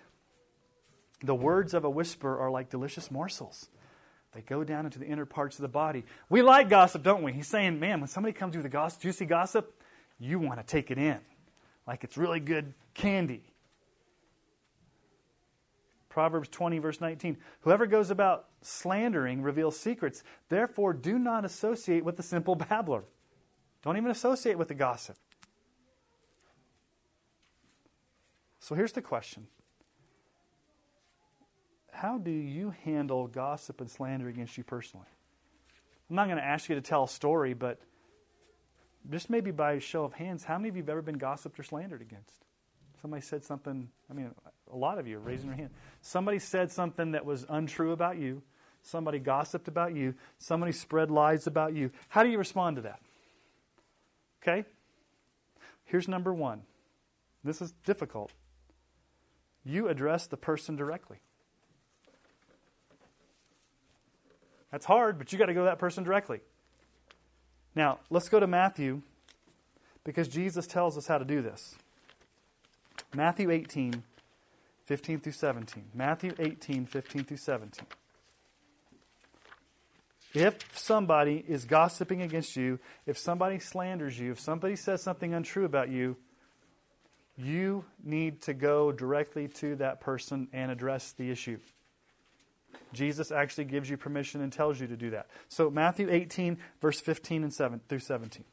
The 1.25 1.35
words 1.35 1.75
of 1.75 1.85
a 1.85 1.91
whisper 1.91 2.39
are 2.39 2.51
like 2.51 2.71
delicious 2.71 3.11
morsels. 3.11 3.69
They 4.33 4.41
go 4.41 4.65
down 4.65 4.87
into 4.87 4.99
the 4.99 5.07
inner 5.07 5.27
parts 5.27 5.59
of 5.59 5.63
the 5.63 5.69
body. 5.69 6.05
We 6.29 6.43
like 6.43 6.69
gossip, 6.69 7.03
don't 7.03 7.23
we? 7.23 7.33
He's 7.33 7.49
saying, 7.49 7.79
man, 7.79 8.01
when 8.01 8.09
somebody 8.09 8.33
comes 8.33 8.57
with 8.57 8.65
a 8.65 8.71
gossip, 8.71 9.03
juicy 9.03 9.27
gossip, 9.27 9.79
you 10.19 10.39
want 10.39 10.59
to 10.59 10.65
take 10.65 10.91
it 10.91 10.99
in 10.99 11.19
like 11.87 12.05
it's 12.05 12.17
really 12.17 12.41
good 12.41 12.75
candy. 12.95 13.43
Proverbs 16.09 16.49
20, 16.49 16.79
verse 16.79 17.01
19. 17.01 17.39
Whoever 17.61 17.87
goes 17.87 18.11
about 18.11 18.47
slandering 18.61 19.43
reveals 19.43 19.79
secrets. 19.79 20.23
Therefore, 20.49 20.93
do 20.93 21.19
not 21.19 21.45
associate 21.45 22.05
with 22.05 22.17
the 22.17 22.23
simple 22.23 22.55
babbler. 22.55 23.05
Don't 23.83 23.97
even 23.97 24.11
associate 24.11 24.59
with 24.59 24.69
the 24.69 24.75
gossip. 24.75 25.17
So 28.61 28.75
here's 28.75 28.93
the 28.93 29.03
question 29.03 29.47
how 31.93 32.19
do 32.19 32.31
you 32.31 32.75
handle 32.85 33.29
gossip 33.29 33.81
and 33.81 33.91
slander 33.91 34.29
against 34.29 34.59
you 34.59 34.65
personally? 34.65 35.07
I'm 36.11 36.17
not 36.17 36.27
going 36.27 36.39
to 36.39 36.45
ask 36.45 36.69
you 36.69 36.75
to 36.75 36.81
tell 36.81 37.05
a 37.05 37.09
story, 37.09 37.55
but 37.55 37.79
just 39.11 39.31
maybe 39.31 39.51
by 39.51 39.75
a 39.75 39.81
show 39.81 40.05
of 40.05 40.15
hands, 40.15 40.43
how 40.45 40.59
many 40.59 40.69
of 40.69 40.77
you 40.77 40.83
have 40.83 40.89
ever 40.89 41.03
been 41.03 41.19
gossiped 41.19 41.59
or 41.59 41.63
slandered 41.63 42.01
against? 42.01 42.45
Somebody 43.01 43.23
said 43.23 43.45
something, 43.45 43.89
I 44.11 44.15
mean, 44.15 44.31
a 44.73 44.77
lot 44.77 44.99
of 44.99 45.07
you 45.07 45.19
are 45.19 45.21
raising 45.21 45.49
your 45.49 45.57
hand. 45.57 45.71
Somebody 46.01 46.39
said 46.39 46.71
something 46.71 47.13
that 47.13 47.25
was 47.25 47.45
untrue 47.49 47.93
about 47.93 48.19
you. 48.19 48.43
Somebody 48.83 49.19
gossiped 49.19 49.69
about 49.69 49.95
you. 49.95 50.15
Somebody 50.39 50.73
spread 50.73 51.11
lies 51.11 51.47
about 51.47 51.75
you. 51.75 51.91
How 52.09 52.23
do 52.23 52.31
you 52.31 52.39
respond 52.39 52.77
to 52.77 52.83
that? 52.83 53.01
Okay? 54.43 54.65
Here's 55.85 56.09
number 56.09 56.33
one. 56.33 56.63
This 57.45 57.61
is 57.61 57.73
difficult. 57.85 58.33
You 59.65 59.89
address 59.89 60.27
the 60.27 60.37
person 60.37 60.77
directly. 60.77 61.19
That's 64.73 64.87
hard, 64.87 65.19
but 65.19 65.33
you 65.33 65.39
got 65.39 65.47
to 65.47 65.55
go 65.55 65.61
to 65.61 65.67
that 65.67 65.79
person 65.79 66.03
directly. 66.03 66.41
Now, 67.75 68.01
let's 68.11 68.29
go 68.29 68.41
to 68.41 68.47
Matthew 68.47 69.03
because 70.03 70.29
Jesus 70.29 70.67
tells 70.67 70.99
us 70.99 71.07
how 71.07 71.19
to 71.19 71.25
do 71.25 71.43
this. 71.43 71.77
Matthew 73.15 73.51
18, 73.51 74.03
15 74.87 75.21
through 75.21 75.33
17. 75.33 75.85
Matthew 75.95 76.35
18, 76.39 76.87
15 76.87 77.25
through 77.25 77.37
17. 77.37 77.87
If 80.35 80.57
somebody 80.75 81.45
is 81.47 81.67
gossiping 81.67 82.23
against 82.23 82.57
you, 82.57 82.79
if 83.07 83.19
somebody 83.19 83.59
slanders 83.59 84.19
you, 84.19 84.33
if 84.33 84.41
somebody 84.41 84.77
says 84.77 85.03
something 85.03 85.35
untrue 85.35 85.67
about 85.67 85.91
you, 85.91 86.17
you 87.37 87.85
need 88.03 88.41
to 88.43 88.55
go 88.55 88.93
directly 88.93 89.49
to 89.49 89.77
that 89.77 90.01
person 90.01 90.49
and 90.53 90.71
address 90.71 91.13
the 91.13 91.31
issue. 91.31 91.59
Jesus 92.93 93.31
actually 93.31 93.65
gives 93.65 93.89
you 93.89 93.97
permission 93.97 94.41
and 94.41 94.53
tells 94.53 94.81
you 94.81 94.87
to 94.87 94.97
do 94.97 95.11
that. 95.11 95.29
So 95.49 95.71
Matthew 95.71 96.09
18 96.11 96.59
verse 96.81 97.01
15 97.01 97.45
and 97.45 97.53
7 97.53 97.81
through 97.89 98.01
17. 98.01 98.45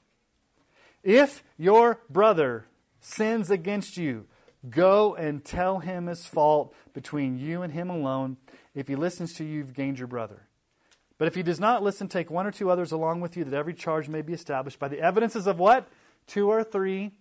If 1.04 1.44
your 1.58 2.02
brother 2.10 2.66
sins 3.00 3.50
against 3.50 3.98
you, 3.98 4.26
go 4.70 5.16
and 5.16 5.44
tell 5.44 5.80
him 5.80 6.08
his 6.08 6.26
fault 6.26 6.74
between 6.94 7.38
you 7.38 7.62
and 7.62 7.74
him 7.74 7.90
alone. 7.90 8.38
If 8.76 8.88
he 8.88 8.96
listens 8.96 9.34
to 9.36 9.44
you, 9.44 9.58
you've 9.58 9.74
gained 9.74 10.00
your 10.00 10.08
brother. 10.08 10.48
But 11.18 11.28
if 11.28 11.36
he 11.36 11.44
does 11.44 11.60
not 11.60 11.84
listen, 11.84 12.08
take 12.08 12.32
one 12.32 12.48
or 12.48 12.52
two 12.52 12.70
others 12.70 12.92
along 12.92 13.22
with 13.22 13.36
you, 13.36 13.44
that 13.44 13.54
every 13.54 13.74
charge 13.74 14.08
may 14.08 14.22
be 14.22 14.34
established 14.34 14.80
by 14.80 14.88
the 14.88 15.00
evidences 15.00 15.48
of 15.48 15.60
what? 15.60 15.88
Two 16.28 16.50
or 16.50 16.64
three 16.64 17.12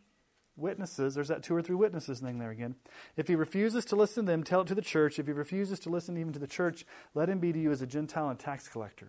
witnesses. 0.58 1.14
There's 1.14 1.28
that 1.28 1.42
two 1.42 1.54
or 1.54 1.62
three 1.62 1.76
witnesses 1.76 2.20
thing 2.20 2.38
there 2.38 2.50
again. 2.50 2.74
If 3.16 3.28
he 3.28 3.34
refuses 3.34 3.84
to 3.86 3.96
listen 3.96 4.26
to 4.26 4.32
them, 4.32 4.42
tell 4.42 4.62
it 4.62 4.66
to 4.68 4.74
the 4.74 4.82
church. 4.82 5.18
If 5.18 5.26
he 5.26 5.32
refuses 5.32 5.78
to 5.80 5.90
listen 5.90 6.18
even 6.18 6.32
to 6.32 6.38
the 6.38 6.46
church, 6.46 6.84
let 7.14 7.28
him 7.28 7.38
be 7.38 7.52
to 7.52 7.58
you 7.58 7.70
as 7.70 7.82
a 7.82 7.86
Gentile 7.86 8.28
and 8.28 8.38
tax 8.38 8.68
collector. 8.68 9.08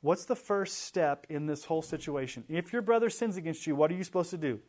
What's 0.00 0.24
the 0.24 0.36
first 0.36 0.84
step 0.84 1.26
in 1.28 1.46
this 1.46 1.64
whole 1.64 1.82
situation? 1.82 2.44
If 2.48 2.72
your 2.72 2.82
brother 2.82 3.10
sins 3.10 3.36
against 3.36 3.66
you, 3.66 3.74
what 3.74 3.90
are 3.90 3.94
you 3.94 4.04
supposed 4.04 4.30
to 4.30 4.36
do? 4.36 4.60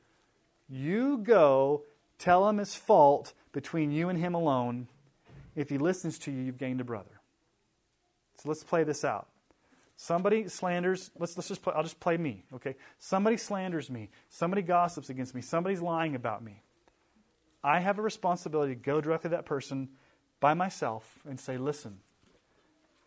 You 0.70 1.20
go 1.20 1.84
tell 2.18 2.48
him 2.50 2.58
his 2.58 2.76
fault 2.76 3.34
between 3.52 3.92
you 3.92 4.10
and 4.10 4.18
him 4.18 4.34
alone. 4.34 4.88
If 5.56 5.70
he 5.70 5.78
listens 5.78 6.18
to 6.20 6.32
you, 6.32 6.42
you've 6.42 6.58
gained 6.58 6.82
a 6.82 6.84
brother. 6.84 7.22
So 8.38 8.50
let's 8.50 8.64
play 8.64 8.84
this 8.84 9.04
out. 9.04 9.28
Somebody 10.00 10.48
slanders, 10.48 11.10
let's, 11.18 11.36
let's 11.36 11.48
just 11.48 11.64
play, 11.64 11.74
I'll 11.76 11.82
just 11.82 12.00
play 12.00 12.18
me, 12.18 12.46
okay? 12.54 12.76
Somebody 13.00 13.36
slanders 13.36 13.90
me. 13.90 14.10
Somebody 14.30 14.62
gossips 14.62 15.10
against 15.10 15.34
me. 15.34 15.42
Somebody's 15.42 15.82
lying 15.82 16.14
about 16.14 16.44
me. 16.44 16.62
I 17.64 17.80
have 17.80 17.98
a 17.98 18.04
responsibility 18.04 18.76
to 18.76 18.80
go 18.80 19.02
directly 19.02 19.32
to 19.32 19.36
that 19.36 19.46
person 19.46 19.90
by 20.40 20.54
myself 20.54 21.20
and 21.28 21.40
say, 21.40 21.58
listen, 21.58 21.98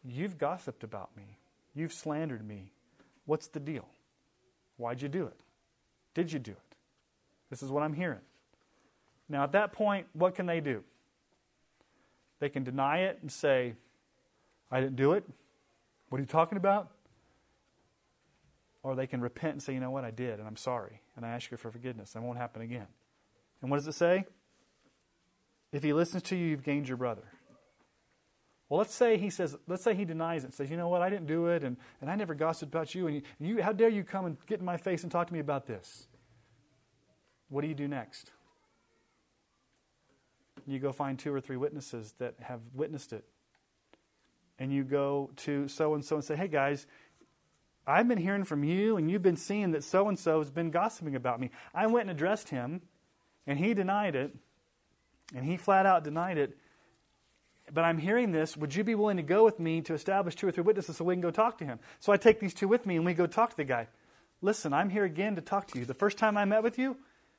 you've 0.05 0.36
gossiped 0.36 0.82
about 0.82 1.16
me. 1.16 1.38
You've 1.74 1.93
slandered 1.93 2.47
me. 2.47 2.72
What's 3.24 3.47
the 3.47 3.61
deal? 3.61 3.86
Why'd 4.76 5.01
you 5.01 5.09
do 5.09 5.26
it? 5.26 5.38
Did 6.12 6.32
you 6.32 6.41
do 6.41 6.51
it? 6.51 6.74
This 7.51 7.62
is 7.62 7.70
what 7.70 7.84
I'm 7.84 7.95
hearing. 7.95 8.18
Now, 9.28 9.45
at 9.45 9.53
that 9.53 9.72
point, 9.72 10.09
what 10.12 10.34
can 10.34 10.47
they 10.47 10.59
do? 10.59 10.82
They 12.41 12.49
can 12.49 12.64
deny 12.64 13.03
it 13.03 13.20
and 13.22 13.30
say, 13.30 13.74
I 14.72 14.80
didn't 14.80 14.97
do 14.97 15.12
it. 15.12 15.24
What 16.11 16.18
are 16.18 16.20
you 16.20 16.26
talking 16.26 16.58
about? 16.58 16.90
Or 18.82 18.94
they 18.94 19.06
can 19.06 19.20
repent 19.20 19.52
and 19.54 19.62
say, 19.62 19.72
you 19.72 19.80
know 19.80 19.90
what, 19.90 20.04
I 20.04 20.11
did, 20.11 20.38
and 20.38 20.46
I'm 20.46 20.56
sorry, 20.56 21.00
and 21.16 21.24
I 21.24 21.30
ask 21.30 21.50
you 21.50 21.56
for 21.56 21.70
forgiveness. 21.70 22.12
That 22.12 22.22
won't 22.22 22.38
happen 22.38 22.62
again. 22.62 22.86
And 23.62 23.70
what 23.70 23.78
does 23.78 23.86
it 23.86 23.94
say? 23.94 24.24
If 25.72 25.82
he 25.82 25.92
listens 25.92 26.22
to 26.24 26.36
you, 26.36 26.46
you've 26.46 26.64
gained 26.64 26.88
your 26.88 26.96
brother. 26.96 27.22
Well, 28.68 28.78
let's 28.78 28.94
say 28.94 29.18
he 29.18 29.30
says, 29.30 29.56
let's 29.68 29.84
say 29.84 29.94
he 29.94 30.04
denies 30.04 30.42
it 30.42 30.46
and 30.46 30.54
says, 30.54 30.70
you 30.70 30.76
know 30.76 30.88
what, 30.88 31.02
I 31.02 31.11
didn't 31.11 31.26
do 31.26 31.46
it, 31.46 31.62
and, 31.62 31.76
and 32.00 32.11
I 32.11 32.16
never 32.16 32.34
gossiped 32.34 32.72
about 32.72 32.94
you, 32.94 33.06
and 33.06 33.16
you, 33.16 33.22
you, 33.38 33.62
how 33.62 33.72
dare 33.72 33.88
you 33.88 34.02
come 34.02 34.24
and 34.24 34.36
get 34.46 34.61
in 34.61 34.64
my 34.64 34.76
face 34.76 35.02
and 35.02 35.12
talk 35.12 35.26
to 35.26 35.32
me 35.32 35.40
about 35.40 35.66
this? 35.66 36.06
What 37.48 37.61
do 37.62 37.68
you 37.68 37.74
do 37.74 37.86
next? 37.86 38.30
You 40.66 40.78
go 40.78 40.92
find 40.92 41.18
two 41.18 41.34
or 41.34 41.40
three 41.40 41.56
witnesses 41.56 42.14
that 42.18 42.34
have 42.40 42.61
witnessed 42.72 43.12
it 43.12 43.24
and 44.61 44.72
you 44.72 44.84
go 44.84 45.30
to 45.36 45.66
so 45.66 45.94
and 45.94 46.04
so 46.04 46.16
and 46.16 46.24
say, 46.24 46.36
hey 46.36 46.46
guys, 46.46 46.86
I've 47.86 48.06
been 48.06 48.18
hearing 48.18 48.44
from 48.44 48.62
you, 48.62 48.98
and 48.98 49.11
you've 49.11 49.22
been 49.22 49.38
seeing 49.38 49.72
that 49.72 49.82
so 49.82 50.06
and 50.08 50.18
so 50.18 50.38
has 50.38 50.50
been 50.50 50.70
gossiping 50.70 51.16
about 51.16 51.40
me. 51.40 51.50
I 51.74 51.86
went 51.86 52.02
and 52.02 52.11
addressed 52.11 52.50
him, 52.50 52.82
and 53.46 53.58
he 53.58 53.74
denied 53.74 54.14
it, 54.14 54.36
and 55.34 55.44
he 55.44 55.56
flat 55.56 55.86
out 55.86 56.04
denied 56.04 56.38
it. 56.38 56.56
But 57.72 57.84
I'm 57.84 57.98
hearing 57.98 58.32
this. 58.32 58.56
Would 58.56 58.74
you 58.74 58.84
be 58.84 58.94
willing 58.94 59.16
to 59.16 59.22
go 59.22 59.44
with 59.44 59.58
me 59.58 59.80
to 59.82 59.94
establish 59.94 60.36
two 60.36 60.46
or 60.46 60.52
three 60.52 60.62
witnesses 60.62 60.98
so 60.98 61.04
we 61.04 61.14
can 61.14 61.22
go 61.22 61.30
talk 61.30 61.58
to 61.58 61.64
him? 61.64 61.80
So 61.98 62.12
I 62.12 62.16
take 62.16 62.38
these 62.38 62.54
two 62.54 62.68
with 62.68 62.84
me, 62.84 62.96
and 62.96 63.04
we 63.04 63.14
go 63.14 63.26
talk 63.26 63.50
to 63.50 63.56
the 63.56 63.64
guy. 63.64 63.88
Listen, 64.42 64.72
I'm 64.72 64.90
here 64.90 65.04
again 65.04 65.36
to 65.36 65.40
talk 65.40 65.66
to 65.68 65.78
you. 65.78 65.84
The 65.84 65.94
first 65.94 66.18
time 66.18 66.36
I 66.36 66.44
met 66.44 66.62
with 66.62 66.78
you, 66.78 66.96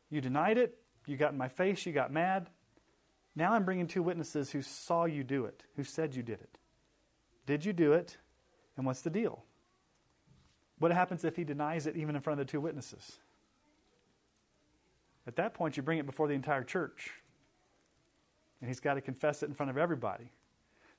you 0.10 0.22
denied 0.22 0.58
it. 0.58 0.78
You 1.06 1.18
got 1.18 1.32
in 1.32 1.38
my 1.38 1.50
face. 1.50 1.86
You 1.86 1.94
got 1.94 2.12
mad. 2.12 2.50
Now 3.36 3.54
I'm 3.54 3.64
bringing 3.64 3.88
two 3.88 4.04
witnesses 4.04 4.52
who 4.52 4.62
saw 4.62 5.06
you 5.06 5.24
do 5.24 5.46
it, 5.46 5.64
who 5.76 5.84
said 5.84 6.16
you 6.16 6.24
did 6.24 6.42
it. 6.42 6.58
Did 7.46 7.66
you 7.66 7.74
do 7.74 7.94
it? 7.94 8.18
And 8.78 8.86
what's 8.86 9.02
the 9.02 9.10
deal? 9.10 9.44
What 10.80 10.92
happens 10.92 11.24
if 11.24 11.36
he 11.36 11.44
denies 11.44 11.86
it 11.86 11.96
even 11.96 12.16
in 12.16 12.22
front 12.22 12.40
of 12.40 12.48
the 12.48 12.52
two 12.52 12.62
witnesses? 12.62 13.20
At 15.28 15.36
that 15.36 15.54
point, 15.54 15.78
you 15.78 15.84
bring 15.84 16.00
it 16.00 16.06
before 16.06 16.28
the 16.28 16.34
entire 16.34 16.64
church. 16.64 17.12
And 18.60 18.70
he's 18.70 18.80
got 18.80 18.96
to 18.96 19.02
confess 19.02 19.44
it 19.44 19.48
in 19.48 19.54
front 19.54 19.70
of 19.70 19.78
everybody. 19.78 20.32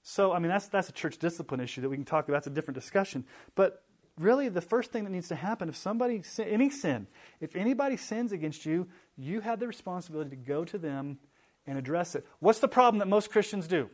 So, 0.03 0.33
I 0.33 0.39
mean, 0.39 0.49
that's, 0.49 0.69
that's 0.69 0.89
a 0.89 0.93
church 0.93 1.19
discipline 1.19 1.61
issue 1.61 1.81
that 1.81 1.89
we 1.89 1.97
can 1.97 2.05
talk 2.05 2.29
about. 2.29 2.37
That's 2.37 2.47
a 2.49 2.51
different 2.51 2.77
discussion. 2.77 3.25
But 3.55 3.83
really, 4.19 4.49
the 4.49 4.61
first 4.61 4.93
thing 4.93 5.05
that 5.05 5.11
needs 5.11 5.29
to 5.29 5.37
happen, 5.37 5.69
if 5.69 5.77
somebody, 5.77 6.23
any 6.39 6.71
sin, 6.71 7.07
if 7.41 7.57
anybody 7.57 7.97
sins 7.97 8.33
against 8.33 8.67
you, 8.67 8.89
you 9.17 9.41
have 9.41 9.61
the 9.61 9.67
responsibility 9.67 10.31
to 10.31 10.37
go 10.37 10.65
to 10.65 10.79
them 10.79 11.19
and 11.67 11.79
address 11.79 12.15
it. 12.15 12.27
What's 12.41 12.59
the 12.59 12.69
problem 12.69 12.99
that 12.99 13.07
most 13.07 13.31
Christians 13.31 13.67
do? 13.69 13.91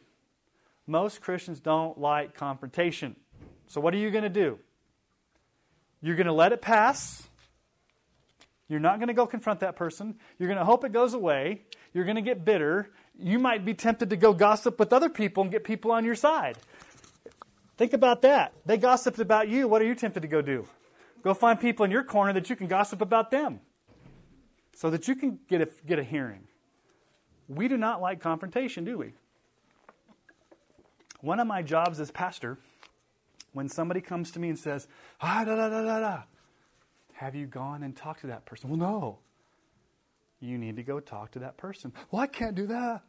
Most 0.89 1.21
Christians 1.21 1.61
don't 1.61 1.99
like 1.99 2.35
confrontation. 2.35 3.15
So, 3.67 3.81
what 3.81 3.95
are 3.95 3.99
you 3.99 4.11
going 4.11 4.25
to 4.25 4.31
do? 4.31 4.59
You're 6.01 6.17
going 6.17 6.27
to 6.27 6.33
let 6.33 6.53
it 6.53 6.63
pass. 6.63 7.29
You're 8.69 8.81
not 8.81 8.99
going 8.99 9.09
to 9.09 9.15
go 9.15 9.27
confront 9.27 9.61
that 9.61 9.77
person. 9.77 10.17
You're 10.39 10.49
going 10.49 10.59
to 10.59 10.65
hope 10.65 10.85
it 10.85 10.93
goes 10.93 11.15
away. 11.15 11.63
You're 11.93 12.05
going 12.05 12.17
to 12.17 12.23
get 12.23 12.45
bitter. 12.45 12.91
You 13.19 13.39
might 13.39 13.65
be 13.65 13.75
tempted 13.75 14.11
to 14.11 14.17
go 14.17 14.33
gossip 14.33 14.79
with 14.79 14.93
other 14.93 15.09
people 15.09 15.43
and 15.43 15.53
get 15.53 15.65
people 15.65 15.91
on 15.91 16.05
your 16.05 16.15
side. 16.15 16.57
Think 17.77 17.93
about 17.93 18.23
that. 18.23 18.53
They 18.67 18.77
gossiped 18.77 19.19
about 19.19 19.49
you. 19.49 19.69
What 19.69 19.83
are 19.83 19.87
you 19.87 19.95
tempted 19.95 20.21
to 20.21 20.29
go 20.29 20.43
do? 20.43 20.67
Go 21.23 21.35
find 21.35 21.59
people 21.61 21.85
in 21.85 21.91
your 21.91 22.05
corner 22.05 22.33
that 22.33 22.49
you 22.51 22.57
can 22.57 22.67
gossip 22.67 23.01
about 23.01 23.31
them 23.31 23.61
so 24.75 24.91
that 24.91 25.09
you 25.09 25.15
can 25.15 25.39
get 25.49 25.61
a, 25.61 25.69
get 25.87 25.99
a 25.99 26.05
hearing. 26.05 26.45
We 27.49 27.69
do 27.69 27.77
not 27.77 28.01
like 28.01 28.21
confrontation, 28.21 28.85
do 28.85 28.99
we? 28.99 29.15
One 31.21 31.41
of 31.41 31.47
my 31.47 31.63
jobs 31.63 32.01
as 32.01 32.11
pastor, 32.11 32.59
when 33.53 33.69
somebody 33.69 34.01
comes 34.01 34.31
to 34.33 34.39
me 34.39 34.49
and 34.49 34.59
says, 34.59 34.87
ah, 35.21 35.45
da, 35.45 35.57
da, 35.57 35.69
da, 35.69 35.83
da, 35.83 36.01
da, 36.01 36.23
have 37.15 37.35
you 37.35 37.47
gone 37.47 37.83
and 37.83 37.97
talked 37.97 38.21
to 38.21 38.29
that 38.29 38.45
person? 38.45 38.71
Well, 38.71 38.79
no. 38.79 39.19
You 40.41 40.57
need 40.57 40.77
to 40.77 40.85
go 40.85 41.01
talk 41.01 41.33
to 41.33 41.41
that 41.41 41.57
person. 41.57 41.93
Well, 42.11 42.23
I 42.23 42.29
can't 42.29 42.55
do 42.55 42.69
that. 42.69 43.03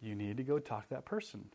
You 0.00 0.14
need 0.14 0.36
to 0.36 0.44
go 0.44 0.60
talk 0.60 0.88
to 0.88 0.94
that 0.94 1.04
person. 1.04 1.46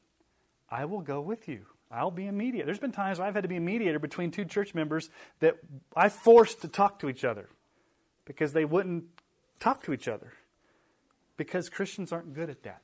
I 0.70 0.86
will 0.86 1.01
go 1.01 1.22
with 1.22 1.47
you. 1.47 1.66
I'll 1.89 2.12
be 2.12 2.26
a 2.26 2.32
mediator. 2.32 2.66
There's 2.66 2.80
been 2.80 2.91
times 2.91 3.20
I've 3.20 3.36
had 3.36 3.43
to 3.43 3.47
be 3.47 3.58
a 3.58 3.62
mediator 3.62 3.99
between 3.99 4.32
two 4.32 4.45
church 4.45 4.74
members 4.74 5.10
that 5.39 5.58
I 5.95 6.10
forced 6.10 6.62
to 6.62 6.68
talk 6.68 6.99
to 6.99 7.10
each 7.10 7.24
other 7.24 7.47
because 8.26 8.51
they 8.51 8.66
wouldn't 8.66 9.06
talk 9.60 9.84
to 9.84 9.93
each 9.93 10.08
other. 10.08 10.34
Because 11.38 11.70
Christians 11.70 12.12
aren't 12.12 12.34
good 12.34 12.49
at 12.49 12.64
that. 12.64 12.82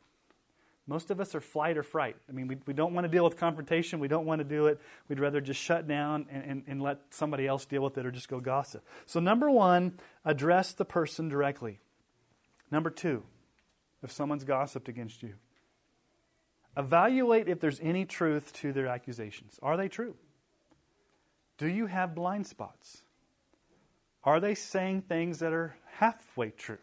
Most 0.89 1.11
of 1.11 1.21
us 1.21 1.35
are 1.35 1.39
flight 1.39 1.77
or 1.77 1.83
fright. 1.83 2.15
I 2.27 2.31
mean, 2.31 2.47
we, 2.47 2.57
we 2.65 2.73
don't 2.73 2.95
want 2.95 3.05
to 3.05 3.09
deal 3.09 3.23
with 3.23 3.37
confrontation. 3.37 3.99
We 3.99 4.07
don't 4.07 4.25
want 4.25 4.39
to 4.39 4.43
do 4.43 4.65
it. 4.65 4.81
We'd 5.07 5.19
rather 5.19 5.39
just 5.39 5.61
shut 5.61 5.87
down 5.87 6.25
and, 6.31 6.43
and, 6.43 6.63
and 6.65 6.81
let 6.81 6.97
somebody 7.11 7.45
else 7.45 7.67
deal 7.67 7.83
with 7.83 7.99
it 7.99 8.07
or 8.07 8.11
just 8.11 8.27
go 8.27 8.39
gossip. 8.39 8.83
So, 9.05 9.19
number 9.19 9.51
one, 9.51 9.99
address 10.25 10.73
the 10.73 10.85
person 10.85 11.29
directly. 11.29 11.79
Number 12.71 12.89
two, 12.89 13.21
if 14.01 14.11
someone's 14.11 14.43
gossiped 14.43 14.89
against 14.89 15.21
you, 15.21 15.35
evaluate 16.75 17.47
if 17.47 17.59
there's 17.59 17.79
any 17.81 18.05
truth 18.05 18.51
to 18.53 18.73
their 18.73 18.87
accusations. 18.87 19.59
Are 19.61 19.77
they 19.77 19.89
true? 19.89 20.15
Do 21.59 21.67
you 21.67 21.85
have 21.85 22.15
blind 22.15 22.47
spots? 22.47 23.03
Are 24.23 24.39
they 24.39 24.55
saying 24.55 25.03
things 25.03 25.37
that 25.39 25.53
are 25.53 25.75
halfway 25.99 26.49
true? 26.49 26.79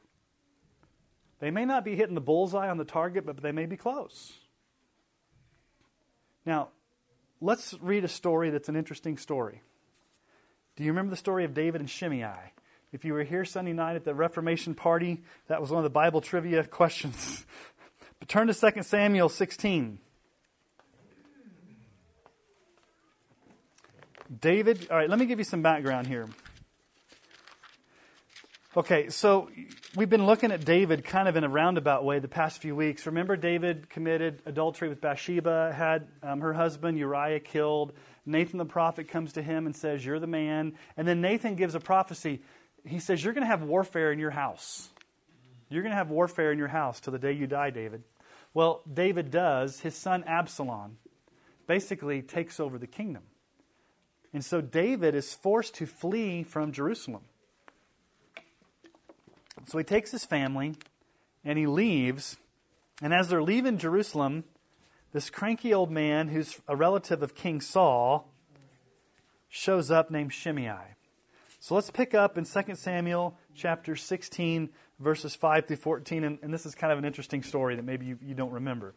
They 1.39 1.51
may 1.51 1.64
not 1.64 1.84
be 1.84 1.97
hitting 1.97 2.14
the 2.14 2.20
bullseye 2.20 2.68
on 2.68 2.78
the 2.78 2.84
target, 2.84 3.26
but 3.26 3.43
they 3.43 3.53
may 3.53 3.66
be 3.66 3.76
close. 3.76 4.32
Now, 6.45 6.68
let's 7.41 7.74
read 7.80 8.05
a 8.05 8.09
story 8.09 8.51
that's 8.51 8.68
an 8.68 8.76
interesting 8.76 9.18
story. 9.18 9.61
Do 10.76 10.84
you 10.84 10.91
remember 10.91 11.11
the 11.11 11.16
story 11.16 11.45
of 11.45 11.55
David 11.55 11.80
and 11.80 11.91
Shimei? 11.91 12.53
If 12.93 13.05
you 13.05 13.12
were 13.12 13.24
here 13.24 13.45
Sunday 13.45 13.72
night 13.72 13.97
at 13.97 14.05
the 14.05 14.14
Reformation 14.14 14.74
party, 14.74 15.22
that 15.49 15.61
was 15.61 15.70
one 15.70 15.78
of 15.78 15.84
the 15.84 15.91
Bible 15.91 16.20
trivia 16.20 16.64
questions. 16.70 17.45
but 18.18 18.28
turn 18.28 18.47
to 18.47 18.55
2 18.55 18.82
Samuel 18.82 19.28
16. 19.28 19.99
David, 24.41 24.89
all 24.91 24.97
right, 24.97 25.09
let 25.09 25.18
me 25.18 25.26
give 25.26 25.39
you 25.39 25.45
some 25.45 25.62
background 25.62 26.07
here. 26.07 26.26
Okay, 28.77 29.09
so 29.09 29.49
we've 29.95 30.11
been 30.11 30.27
looking 30.27 30.53
at 30.53 30.66
David 30.66 31.03
kind 31.03 31.29
of 31.29 31.37
in 31.37 31.45
a 31.45 31.49
roundabout 31.49 32.05
way 32.05 32.18
the 32.18 32.29
past 32.29 32.61
few 32.61 32.77
weeks. 32.77 33.07
Remember, 33.07 33.35
David 33.35 33.89
committed 33.89 34.43
adultery 34.45 34.91
with 34.91 35.01
Bathsheba, 35.01 35.72
had 35.72 36.09
um, 36.22 36.43
her 36.43 36.53
husband 36.53 36.99
Uriah 36.99 37.41
killed. 37.41 37.95
Nathan 38.27 38.59
the 38.59 38.66
prophet 38.66 39.09
comes 39.09 39.33
to 39.33 39.43
him 39.43 39.64
and 39.64 39.74
says, 39.74 40.05
You're 40.05 40.18
the 40.18 40.27
man. 40.27 40.74
And 40.99 41.09
then 41.09 41.22
Nathan 41.22 41.55
gives 41.55 41.74
a 41.74 41.81
prophecy. 41.81 42.43
He 42.85 42.99
says, 42.99 43.24
You're 43.24 43.33
going 43.33 43.45
to 43.45 43.49
have 43.49 43.62
warfare 43.62 44.12
in 44.12 44.18
your 44.18 44.33
house. 44.33 44.91
You're 45.70 45.83
going 45.83 45.93
to 45.93 45.97
have 45.97 46.11
warfare 46.11 46.53
in 46.53 46.59
your 46.59 46.68
house 46.68 47.01
till 47.01 47.14
the 47.14 47.18
day 47.18 47.33
you 47.33 47.47
die, 47.47 47.70
David. 47.70 48.03
Well, 48.53 48.83
David 48.93 49.31
does. 49.31 49.81
His 49.81 49.95
son 49.95 50.22
Absalom 50.27 50.99
basically 51.66 52.20
takes 52.20 52.61
over 52.61 52.77
the 52.77 52.87
kingdom. 52.87 53.22
And 54.35 54.45
so 54.45 54.61
David 54.61 55.14
is 55.14 55.33
forced 55.33 55.77
to 55.77 55.87
flee 55.87 56.43
from 56.43 56.72
Jerusalem. 56.72 57.22
So 59.67 59.79
he 59.79 59.85
takes 59.85 60.12
his 60.12 60.25
family 60.25 60.75
and 61.45 61.59
he 61.59 61.67
leaves. 61.67 62.37
And 63.03 63.12
as 63.12 63.29
they're 63.29 63.43
leaving 63.43 63.79
Jerusalem, 63.79 64.45
this 65.12 65.31
cranky 65.31 65.75
old 65.75 65.91
man 65.91 66.29
who's 66.29 66.61
a 66.69 66.77
relative 66.77 67.23
of 67.23 67.35
King 67.35 67.61
Saul 67.61 68.31
shows 69.49 69.91
up 69.91 70.11
named 70.11 70.33
Shimei. 70.33 70.95
So 71.59 71.75
let's 71.75 71.91
pick 71.91 72.14
up 72.14 72.39
in 72.39 72.45
2 72.45 72.75
Samuel 72.77 73.37
chapter 73.55 73.97
16, 73.97 74.69
verses 75.01 75.35
5 75.35 75.67
through 75.67 75.77
14. 75.77 76.25
And, 76.25 76.39
and 76.43 76.55
this 76.55 76.67
is 76.67 76.75
kind 76.75 76.93
of 76.93 76.99
an 76.99 77.05
interesting 77.05 77.43
story 77.43 77.77
that 77.77 77.85
maybe 77.85 78.07
you, 78.07 78.19
you 78.23 78.35
don't 78.35 78.53
remember. 78.53 78.95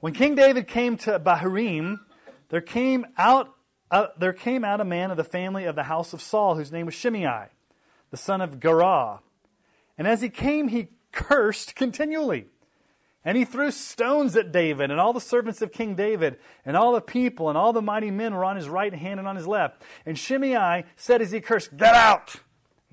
When 0.00 0.14
King 0.14 0.34
David 0.34 0.66
came 0.66 0.96
to 0.98 1.20
Bahurim, 1.20 2.00
there 2.48 2.60
came 2.60 3.06
out 3.16 3.54
uh, 3.90 4.06
there 4.16 4.32
came 4.32 4.64
out 4.64 4.80
a 4.80 4.84
man 4.84 5.10
of 5.10 5.16
the 5.16 5.24
family 5.24 5.64
of 5.64 5.74
the 5.74 5.82
house 5.82 6.12
of 6.12 6.22
Saul, 6.22 6.54
whose 6.54 6.70
name 6.70 6.86
was 6.86 6.94
Shimei, 6.94 7.48
the 8.10 8.16
son 8.16 8.40
of 8.40 8.60
Gera. 8.60 9.20
And 10.00 10.08
as 10.08 10.22
he 10.22 10.30
came, 10.30 10.68
he 10.68 10.88
cursed 11.12 11.74
continually. 11.76 12.46
And 13.22 13.36
he 13.36 13.44
threw 13.44 13.70
stones 13.70 14.34
at 14.34 14.50
David 14.50 14.90
and 14.90 14.98
all 14.98 15.12
the 15.12 15.20
servants 15.20 15.60
of 15.60 15.72
King 15.72 15.94
David 15.94 16.38
and 16.64 16.74
all 16.74 16.94
the 16.94 17.02
people 17.02 17.50
and 17.50 17.58
all 17.58 17.74
the 17.74 17.82
mighty 17.82 18.10
men 18.10 18.32
were 18.32 18.46
on 18.46 18.56
his 18.56 18.66
right 18.66 18.94
hand 18.94 19.20
and 19.20 19.28
on 19.28 19.36
his 19.36 19.46
left. 19.46 19.82
And 20.06 20.18
Shimei 20.18 20.84
said 20.96 21.20
as 21.20 21.32
he 21.32 21.42
cursed, 21.42 21.76
Get 21.76 21.94
out! 21.94 22.36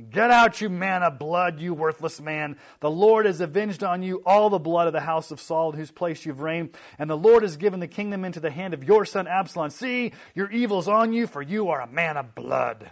Get 0.10 0.32
out, 0.32 0.60
you 0.60 0.70
man 0.70 1.02
of 1.02 1.18
blood, 1.18 1.62
you 1.62 1.74
worthless 1.74 2.20
man. 2.20 2.58
The 2.82 2.92
Lord 2.92 3.26
has 3.26 3.40
avenged 3.40 3.86
on 3.86 4.04
you 4.04 4.22
all 4.26 4.50
the 4.50 4.60
blood 4.60 4.88
of 4.88 4.94
the 4.94 5.00
house 5.00 5.32
of 5.32 5.40
Saul, 5.40 5.72
in 5.72 5.78
whose 5.78 5.92
place 5.92 6.26
you've 6.26 6.42
reigned. 6.42 6.76
And 7.00 7.10
the 7.10 7.16
Lord 7.16 7.42
has 7.42 7.56
given 7.56 7.80
the 7.80 7.88
kingdom 7.88 8.26
into 8.26 8.42
the 8.42 8.52
hand 8.52 8.74
of 8.74 8.84
your 8.84 9.06
son 9.06 9.28
Absalom. 9.28 9.70
See, 9.70 10.12
your 10.36 10.52
evil 10.52 10.80
is 10.80 10.90
on 10.90 11.14
you, 11.14 11.26
for 11.26 11.42
you 11.42 11.70
are 11.70 11.80
a 11.80 11.88
man 11.88 12.18
of 12.18 12.36
blood. 12.36 12.92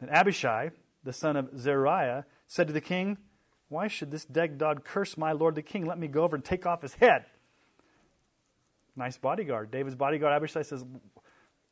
And 0.00 0.10
Abishai, 0.10 0.72
the 1.04 1.12
son 1.12 1.36
of 1.36 1.56
Zeruiah, 1.56 2.26
said 2.48 2.66
to 2.66 2.72
the 2.72 2.80
king, 2.80 3.16
why 3.68 3.88
should 3.88 4.10
this 4.10 4.24
dead 4.24 4.58
dog 4.58 4.84
curse 4.84 5.16
my 5.16 5.32
lord 5.32 5.54
the 5.54 5.62
king? 5.62 5.86
Let 5.86 5.98
me 5.98 6.08
go 6.08 6.22
over 6.22 6.36
and 6.36 6.44
take 6.44 6.66
off 6.66 6.82
his 6.82 6.94
head. 6.94 7.26
Nice 8.96 9.16
bodyguard. 9.16 9.70
David's 9.70 9.94
bodyguard, 9.94 10.32
Abishai, 10.32 10.62
says, 10.62 10.84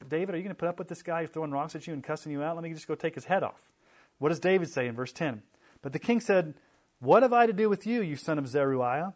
David, 0.08 0.34
are 0.34 0.38
you 0.38 0.44
going 0.44 0.54
to 0.54 0.58
put 0.58 0.68
up 0.68 0.78
with 0.78 0.88
this 0.88 1.02
guy 1.02 1.26
throwing 1.26 1.50
rocks 1.50 1.74
at 1.74 1.86
you 1.86 1.92
and 1.92 2.04
cussing 2.04 2.30
you 2.30 2.42
out? 2.42 2.54
Let 2.54 2.62
me 2.62 2.72
just 2.72 2.86
go 2.86 2.94
take 2.94 3.14
his 3.14 3.24
head 3.24 3.42
off. 3.42 3.72
What 4.18 4.28
does 4.28 4.40
David 4.40 4.70
say 4.70 4.86
in 4.86 4.94
verse 4.94 5.12
10? 5.12 5.42
But 5.82 5.92
the 5.92 5.98
king 5.98 6.20
said, 6.20 6.54
What 7.00 7.22
have 7.22 7.32
I 7.32 7.46
to 7.46 7.52
do 7.52 7.68
with 7.68 7.86
you, 7.86 8.02
you 8.02 8.16
son 8.16 8.38
of 8.38 8.46
Zeruiah? 8.46 9.14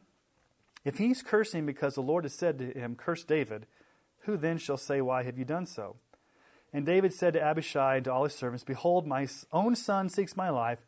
If 0.85 0.99
he's 0.99 1.23
cursing 1.23 1.67
because 1.67 1.95
the 1.95 2.01
Lord 2.01 2.25
has 2.25 2.35
said 2.35 2.59
to 2.59 2.73
him, 2.73 2.97
Curse 2.97 3.25
David, 3.25 3.67
who 4.23 4.37
then 4.37 4.59
shall 4.59 4.77
say, 4.77 5.01
Why 5.01 5.23
have 5.23 5.39
you 5.39 5.45
done 5.45 5.67
so? 5.67 5.97
And 6.73 6.87
David 6.87 7.13
said 7.13 7.35
to 7.35 7.43
Abishai 7.43 7.97
and 7.97 8.05
to 8.05 8.13
all 8.13 8.25
his 8.25 8.35
servants, 8.35 8.65
Behold, 8.65 9.07
my 9.07 9.27
own 9.53 9.75
son 9.75 10.09
seeks 10.09 10.37
my 10.37 10.51
life. 10.51 10.81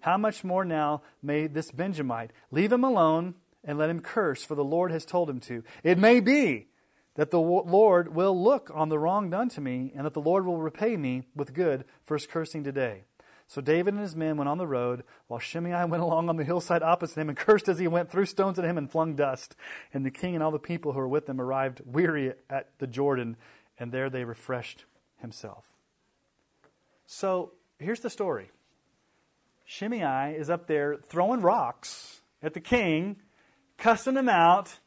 How 0.00 0.16
much 0.16 0.44
more 0.44 0.64
now 0.64 1.02
may 1.22 1.46
this 1.46 1.70
Benjamite? 1.70 2.32
Leave 2.50 2.72
him 2.72 2.84
alone 2.84 3.34
and 3.64 3.78
let 3.78 3.90
him 3.90 4.00
curse, 4.00 4.44
for 4.44 4.54
the 4.54 4.64
Lord 4.64 4.90
has 4.90 5.04
told 5.04 5.28
him 5.28 5.40
to. 5.40 5.62
It 5.82 5.98
may 5.98 6.20
be 6.20 6.68
that 7.16 7.30
the 7.30 7.40
Lord 7.40 8.14
will 8.14 8.40
look 8.40 8.70
on 8.72 8.88
the 8.88 8.98
wrong 8.98 9.28
done 9.28 9.48
to 9.50 9.60
me, 9.60 9.92
and 9.96 10.06
that 10.06 10.14
the 10.14 10.20
Lord 10.20 10.46
will 10.46 10.58
repay 10.58 10.96
me 10.96 11.24
with 11.34 11.52
good 11.52 11.84
for 12.04 12.14
his 12.14 12.26
cursing 12.26 12.62
today. 12.62 13.02
So 13.48 13.60
David 13.60 13.94
and 13.94 14.02
his 14.02 14.14
men 14.14 14.36
went 14.36 14.48
on 14.48 14.58
the 14.58 14.66
road, 14.66 15.02
while 15.26 15.40
Shimei 15.40 15.84
went 15.86 16.02
along 16.02 16.28
on 16.28 16.36
the 16.36 16.44
hillside 16.44 16.82
opposite 16.82 17.18
him 17.18 17.28
and 17.28 17.36
cursed 17.36 17.68
as 17.68 17.78
he 17.78 17.88
went, 17.88 18.10
threw 18.10 18.26
stones 18.26 18.58
at 18.58 18.64
him, 18.64 18.78
and 18.78 18.90
flung 18.90 19.16
dust. 19.16 19.56
And 19.92 20.06
the 20.06 20.10
king 20.10 20.34
and 20.34 20.44
all 20.44 20.50
the 20.50 20.58
people 20.58 20.92
who 20.92 20.98
were 20.98 21.08
with 21.08 21.28
him 21.28 21.40
arrived 21.40 21.80
weary 21.84 22.34
at 22.48 22.68
the 22.78 22.86
Jordan, 22.86 23.36
and 23.78 23.90
there 23.90 24.10
they 24.10 24.24
refreshed 24.24 24.84
himself. 25.16 25.72
So 27.06 27.52
here's 27.78 28.00
the 28.00 28.10
story 28.10 28.50
Shimei 29.70 30.34
is 30.34 30.48
up 30.48 30.66
there 30.66 30.96
throwing 30.96 31.42
rocks 31.42 32.22
at 32.42 32.54
the 32.54 32.60
king, 32.60 33.16
cussing 33.76 34.16
him 34.16 34.30
out, 34.30 34.78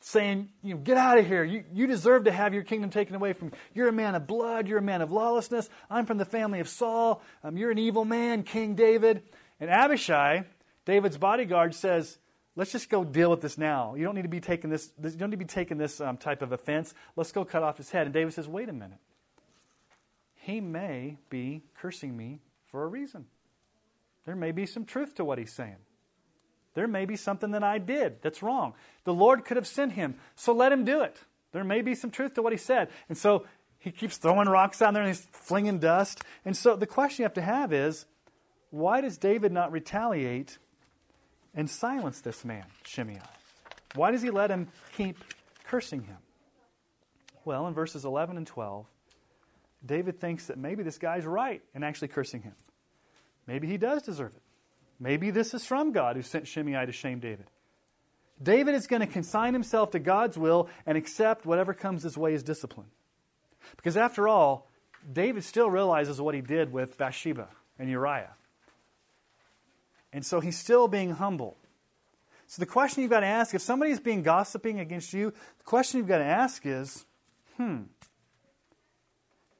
saying, 0.00 0.48
you 0.62 0.74
know, 0.74 0.80
get 0.80 0.96
out 0.96 1.18
of 1.18 1.26
here. 1.26 1.44
You, 1.44 1.64
you 1.74 1.86
deserve 1.86 2.24
to 2.24 2.32
have 2.32 2.54
your 2.54 2.62
kingdom 2.62 2.88
taken 2.88 3.14
away 3.14 3.34
from 3.34 3.48
you. 3.48 3.54
You're 3.74 3.88
a 3.88 3.92
man 3.92 4.14
of 4.14 4.26
blood. 4.26 4.66
You're 4.66 4.78
a 4.78 4.82
man 4.82 5.02
of 5.02 5.12
lawlessness. 5.12 5.68
I'm 5.90 6.06
from 6.06 6.16
the 6.16 6.24
family 6.24 6.58
of 6.60 6.70
Saul. 6.70 7.22
Um, 7.44 7.58
you're 7.58 7.70
an 7.70 7.76
evil 7.76 8.06
man, 8.06 8.44
King 8.44 8.76
David. 8.76 9.24
And 9.60 9.68
Abishai, 9.68 10.44
David's 10.86 11.18
bodyguard, 11.18 11.74
says, 11.74 12.16
let's 12.56 12.72
just 12.72 12.88
go 12.88 13.04
deal 13.04 13.28
with 13.28 13.42
this 13.42 13.58
now. 13.58 13.94
You 13.94 14.04
don't 14.04 14.14
need 14.14 14.22
to 14.22 14.28
be 14.28 14.40
taking 14.40 14.70
this, 14.70 14.90
you 15.02 15.10
don't 15.10 15.28
need 15.28 15.36
to 15.36 15.44
be 15.44 15.44
taking 15.44 15.76
this 15.76 16.00
um, 16.00 16.16
type 16.16 16.40
of 16.40 16.52
offense. 16.52 16.94
Let's 17.14 17.30
go 17.30 17.44
cut 17.44 17.62
off 17.62 17.76
his 17.76 17.90
head. 17.90 18.06
And 18.06 18.14
David 18.14 18.32
says, 18.32 18.48
wait 18.48 18.70
a 18.70 18.72
minute. 18.72 18.98
He 20.36 20.62
may 20.62 21.18
be 21.28 21.62
cursing 21.76 22.16
me 22.16 22.40
for 22.64 22.84
a 22.84 22.86
reason. 22.86 23.26
There 24.24 24.36
may 24.36 24.52
be 24.52 24.66
some 24.66 24.84
truth 24.84 25.14
to 25.16 25.24
what 25.24 25.38
he's 25.38 25.52
saying. 25.52 25.76
There 26.74 26.88
may 26.88 27.04
be 27.04 27.16
something 27.16 27.50
that 27.50 27.62
I 27.62 27.78
did 27.78 28.22
that's 28.22 28.42
wrong. 28.42 28.74
The 29.04 29.12
Lord 29.12 29.44
could 29.44 29.56
have 29.56 29.66
sent 29.66 29.92
him, 29.92 30.16
so 30.36 30.52
let 30.52 30.72
him 30.72 30.84
do 30.84 31.02
it. 31.02 31.16
There 31.52 31.64
may 31.64 31.82
be 31.82 31.94
some 31.94 32.10
truth 32.10 32.34
to 32.34 32.42
what 32.42 32.52
he 32.52 32.58
said. 32.58 32.88
And 33.08 33.18
so 33.18 33.44
he 33.78 33.90
keeps 33.90 34.16
throwing 34.16 34.48
rocks 34.48 34.78
down 34.78 34.94
there 34.94 35.02
and 35.02 35.10
he's 35.10 35.26
flinging 35.32 35.78
dust. 35.78 36.22
And 36.44 36.56
so 36.56 36.76
the 36.76 36.86
question 36.86 37.22
you 37.22 37.24
have 37.24 37.34
to 37.34 37.42
have 37.42 37.72
is 37.72 38.06
why 38.70 39.02
does 39.02 39.18
David 39.18 39.52
not 39.52 39.70
retaliate 39.70 40.56
and 41.54 41.68
silence 41.68 42.22
this 42.22 42.44
man, 42.44 42.64
Shimei? 42.84 43.20
Why 43.94 44.10
does 44.10 44.22
he 44.22 44.30
let 44.30 44.50
him 44.50 44.68
keep 44.96 45.18
cursing 45.66 46.04
him? 46.04 46.16
Well, 47.44 47.66
in 47.66 47.74
verses 47.74 48.04
11 48.04 48.38
and 48.38 48.46
12, 48.46 48.86
David 49.84 50.20
thinks 50.20 50.46
that 50.46 50.56
maybe 50.56 50.82
this 50.82 50.96
guy's 50.96 51.26
right 51.26 51.60
in 51.74 51.82
actually 51.82 52.08
cursing 52.08 52.40
him. 52.40 52.54
Maybe 53.46 53.66
he 53.66 53.76
does 53.76 54.02
deserve 54.02 54.34
it. 54.34 54.42
Maybe 55.00 55.30
this 55.30 55.52
is 55.54 55.64
from 55.64 55.92
God 55.92 56.16
who 56.16 56.22
sent 56.22 56.46
Shimei 56.46 56.86
to 56.86 56.92
shame 56.92 57.18
David. 57.18 57.46
David 58.40 58.74
is 58.74 58.86
going 58.86 59.00
to 59.00 59.06
consign 59.06 59.52
himself 59.52 59.90
to 59.92 59.98
God's 59.98 60.36
will 60.38 60.68
and 60.86 60.96
accept 60.98 61.46
whatever 61.46 61.74
comes 61.74 62.02
his 62.02 62.16
way 62.16 62.34
as 62.34 62.42
discipline. 62.42 62.88
Because 63.76 63.96
after 63.96 64.28
all, 64.28 64.68
David 65.10 65.44
still 65.44 65.70
realizes 65.70 66.20
what 66.20 66.34
he 66.34 66.40
did 66.40 66.72
with 66.72 66.98
Bathsheba 66.98 67.48
and 67.78 67.88
Uriah. 67.88 68.34
And 70.12 70.24
so 70.24 70.40
he's 70.40 70.58
still 70.58 70.88
being 70.88 71.12
humble. 71.12 71.56
So 72.46 72.60
the 72.60 72.66
question 72.66 73.02
you've 73.02 73.10
got 73.10 73.20
to 73.20 73.26
ask, 73.26 73.54
if 73.54 73.62
somebody's 73.62 74.00
being 74.00 74.22
gossiping 74.22 74.78
against 74.78 75.12
you, 75.12 75.30
the 75.30 75.64
question 75.64 75.98
you've 75.98 76.08
got 76.08 76.18
to 76.18 76.24
ask 76.24 76.66
is, 76.66 77.06
hmm, 77.56 77.82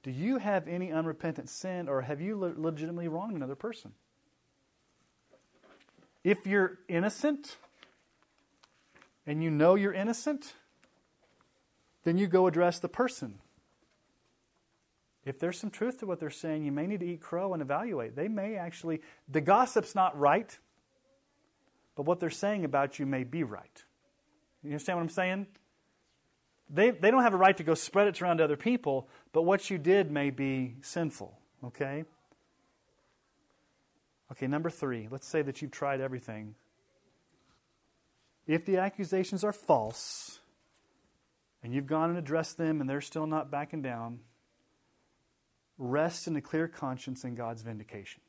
do 0.02 0.10
you 0.10 0.38
have 0.38 0.66
any 0.66 0.90
unrepentant 0.90 1.48
sin 1.48 1.88
or 1.88 2.02
have 2.02 2.20
you 2.20 2.36
le- 2.36 2.54
legitimately 2.56 3.08
wronged 3.08 3.36
another 3.36 3.54
person? 3.54 3.92
If 6.24 6.46
you're 6.46 6.78
innocent 6.88 7.56
and 9.26 9.42
you 9.42 9.50
know 9.50 9.74
you're 9.76 9.92
innocent, 9.92 10.54
then 12.04 12.18
you 12.18 12.26
go 12.26 12.46
address 12.46 12.80
the 12.80 12.88
person. 12.88 13.38
If 15.24 15.38
there's 15.38 15.58
some 15.58 15.70
truth 15.70 15.98
to 16.00 16.06
what 16.06 16.18
they're 16.18 16.30
saying, 16.30 16.64
you 16.64 16.72
may 16.72 16.88
need 16.88 17.00
to 17.00 17.06
eat 17.06 17.20
crow 17.20 17.52
and 17.52 17.62
evaluate. 17.62 18.16
They 18.16 18.26
may 18.26 18.56
actually, 18.56 19.02
the 19.28 19.40
gossip's 19.40 19.94
not 19.94 20.18
right, 20.18 20.58
but 21.94 22.06
what 22.06 22.18
they're 22.18 22.30
saying 22.30 22.64
about 22.64 22.98
you 22.98 23.06
may 23.06 23.22
be 23.22 23.44
right. 23.44 23.84
You 24.64 24.70
understand 24.70 24.98
what 24.98 25.02
I'm 25.02 25.08
saying? 25.10 25.46
they, 26.72 26.90
they 26.90 27.10
don't 27.10 27.22
have 27.22 27.34
a 27.34 27.38
right 27.38 27.56
to 27.56 27.62
go 27.62 27.74
spread 27.74 28.08
it 28.08 28.20
around 28.22 28.38
to 28.38 28.44
other 28.44 28.56
people, 28.56 29.08
but 29.32 29.42
what 29.42 29.70
you 29.70 29.78
did 29.78 30.10
may 30.10 30.30
be 30.30 30.76
sinful, 30.82 31.36
okay? 31.64 32.04
Okay, 34.30 34.46
number 34.46 34.70
three, 34.70 35.08
let's 35.10 35.26
say 35.26 35.42
that 35.42 35.60
you've 35.60 35.70
tried 35.70 36.00
everything 36.00 36.54
if 38.46 38.64
the 38.64 38.78
accusations 38.78 39.44
are 39.44 39.52
false, 39.52 40.40
and 41.62 41.72
you've 41.72 41.86
gone 41.86 42.10
and 42.10 42.18
addressed 42.18 42.56
them 42.58 42.80
and 42.80 42.90
they're 42.90 43.00
still 43.00 43.26
not 43.26 43.50
backing 43.50 43.82
down, 43.82 44.18
rest 45.78 46.26
in 46.26 46.34
a 46.36 46.40
clear 46.40 46.66
conscience 46.66 47.24
in 47.24 47.34
God's 47.34 47.62
vindication. 47.62 48.20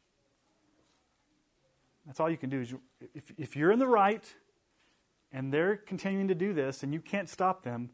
That's 2.05 2.19
all 2.19 2.29
you 2.29 2.37
can 2.37 2.49
do. 2.49 2.61
Is 2.61 2.71
you, 2.71 2.81
if, 3.15 3.31
if 3.37 3.55
you're 3.55 3.71
in 3.71 3.79
the 3.79 3.87
right 3.87 4.23
and 5.31 5.51
they're 5.51 5.77
continuing 5.77 6.27
to 6.27 6.35
do 6.35 6.53
this 6.53 6.83
and 6.83 6.93
you 6.93 6.99
can't 6.99 7.27
stop 7.27 7.63
them, 7.63 7.89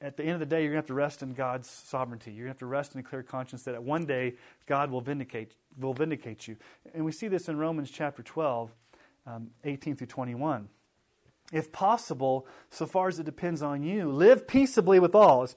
at 0.00 0.16
the 0.16 0.22
end 0.22 0.34
of 0.34 0.40
the 0.40 0.46
day, 0.46 0.62
you're 0.62 0.72
going 0.72 0.82
to 0.82 0.84
have 0.84 0.86
to 0.86 0.94
rest 0.94 1.22
in 1.22 1.34
God's 1.34 1.68
sovereignty. 1.68 2.30
You're 2.30 2.46
going 2.46 2.54
to 2.54 2.56
have 2.56 2.58
to 2.58 2.66
rest 2.66 2.94
in 2.94 3.00
a 3.00 3.02
clear 3.02 3.22
conscience 3.22 3.64
that 3.64 3.82
one 3.82 4.06
day 4.06 4.34
God 4.66 4.90
will 4.90 5.00
vindicate, 5.00 5.54
will 5.78 5.94
vindicate 5.94 6.46
you. 6.46 6.56
And 6.94 7.04
we 7.04 7.12
see 7.12 7.28
this 7.28 7.48
in 7.48 7.56
Romans 7.56 7.90
chapter 7.90 8.22
12, 8.22 8.70
um, 9.26 9.50
18 9.64 9.96
through 9.96 10.06
21 10.06 10.68
if 11.52 11.72
possible, 11.72 12.46
so 12.70 12.86
far 12.86 13.08
as 13.08 13.18
it 13.18 13.24
depends 13.24 13.62
on 13.62 13.82
you, 13.82 14.10
live 14.10 14.46
peaceably 14.46 15.00
with 15.00 15.14
all. 15.14 15.42
As, 15.42 15.56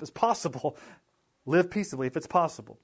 as 0.00 0.10
possible, 0.10 0.76
live 1.46 1.70
peaceably 1.70 2.06
if 2.06 2.16
it's 2.16 2.26
possible. 2.26 2.78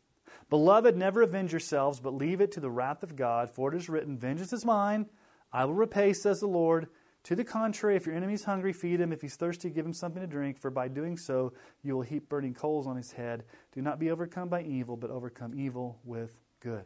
Beloved, 0.51 0.97
never 0.97 1.23
avenge 1.23 1.53
yourselves, 1.53 2.01
but 2.01 2.15
leave 2.15 2.41
it 2.41 2.53
to 2.53 2.61
the 2.61 2.71
wrath 2.71 3.03
of 3.03 3.17
God, 3.17 3.51
for 3.51 3.73
it 3.73 3.77
is 3.77 3.89
written, 3.89 4.19
Vengeance 4.19 4.53
is 4.53 4.65
mine, 4.65 5.07
I 5.53 5.65
will 5.65 5.75
repay, 5.75 6.13
says 6.13 6.41
the 6.41 6.47
Lord. 6.47 6.89
To 7.25 7.35
the 7.35 7.45
contrary, 7.45 7.97
if 7.97 8.05
your 8.05 8.15
enemy 8.15 8.35
is 8.35 8.45
hungry, 8.45 8.73
feed 8.73 9.01
him. 9.01 9.11
If 9.13 9.23
he's 9.23 9.37
thirsty, 9.37 9.71
give 9.71 9.87
him 9.87 9.95
something 9.95 10.21
to 10.21 10.27
drink, 10.27 10.59
for 10.59 10.71
by 10.71 10.89
doing 10.89 11.17
so 11.17 11.55
you 11.83 11.95
will 11.95 12.03
heap 12.03 12.29
burning 12.29 12.53
coals 12.53 12.87
on 12.87 12.97
his 12.97 13.13
head. 13.13 13.45
Do 13.73 13.81
not 13.81 13.99
be 13.99 14.11
overcome 14.11 14.49
by 14.51 14.63
evil, 14.63 14.97
but 14.97 15.11
overcome 15.11 15.59
evil 15.59 15.99
with 16.05 16.37
good. 16.61 16.85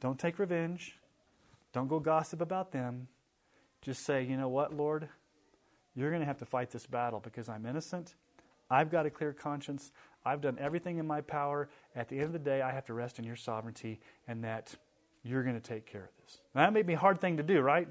Don't 0.00 0.18
take 0.18 0.40
revenge. 0.40 0.98
Don't 1.72 1.86
go 1.86 2.00
gossip 2.00 2.40
about 2.40 2.72
them. 2.72 3.06
Just 3.82 4.04
say, 4.04 4.24
you 4.24 4.36
know 4.36 4.48
what, 4.48 4.74
Lord? 4.74 5.08
You're 5.94 6.10
going 6.10 6.20
to 6.20 6.26
have 6.26 6.38
to 6.38 6.44
fight 6.44 6.70
this 6.70 6.86
battle 6.86 7.20
because 7.20 7.48
I'm 7.48 7.64
innocent. 7.64 8.16
I've 8.68 8.90
got 8.90 9.06
a 9.06 9.10
clear 9.10 9.32
conscience. 9.32 9.92
I've 10.24 10.40
done 10.40 10.56
everything 10.58 10.98
in 10.98 11.06
my 11.06 11.20
power. 11.20 11.68
At 11.94 12.08
the 12.08 12.16
end 12.16 12.26
of 12.26 12.32
the 12.32 12.38
day, 12.40 12.62
I 12.62 12.72
have 12.72 12.86
to 12.86 12.94
rest 12.94 13.18
in 13.20 13.24
your 13.24 13.36
sovereignty 13.36 14.00
and 14.26 14.42
that 14.42 14.74
you're 15.22 15.44
going 15.44 15.54
to 15.54 15.60
take 15.60 15.86
care 15.86 16.04
of 16.04 16.24
this. 16.24 16.38
Now, 16.52 16.62
that 16.62 16.72
may 16.72 16.82
be 16.82 16.94
a 16.94 16.98
hard 16.98 17.20
thing 17.20 17.36
to 17.36 17.42
do, 17.44 17.60
right? 17.60 17.86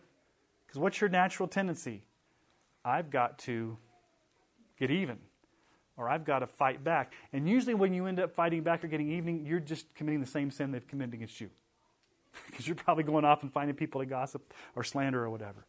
Because 0.72 0.80
what's 0.80 1.02
your 1.02 1.10
natural 1.10 1.50
tendency? 1.50 2.06
I've 2.86 3.10
got 3.10 3.40
to 3.40 3.78
get 4.80 4.90
even 4.90 5.18
or 5.98 6.08
I've 6.08 6.24
got 6.24 6.40
to 6.40 6.48
fight 6.48 6.82
back. 6.82 7.12
And 7.34 7.48
usually, 7.48 7.74
when 7.74 7.94
you 7.94 8.06
end 8.06 8.22
up 8.22 8.34
fighting 8.34 8.64
back 8.64 8.82
or 8.86 8.88
getting 8.88 9.12
even, 9.12 9.46
you're 9.46 9.60
just 9.60 9.94
committing 9.96 10.22
the 10.22 10.26
same 10.26 10.50
sin 10.50 10.72
they've 10.72 10.88
committed 10.88 11.14
against 11.14 11.42
you. 11.42 11.50
Because 12.50 12.66
you're 12.66 12.78
probably 12.78 13.04
going 13.04 13.26
off 13.26 13.44
and 13.44 13.52
finding 13.52 13.76
people 13.76 14.00
to 14.00 14.08
gossip 14.08 14.54
or 14.74 14.86
slander 14.86 15.22
or 15.22 15.30
whatever. 15.30 15.66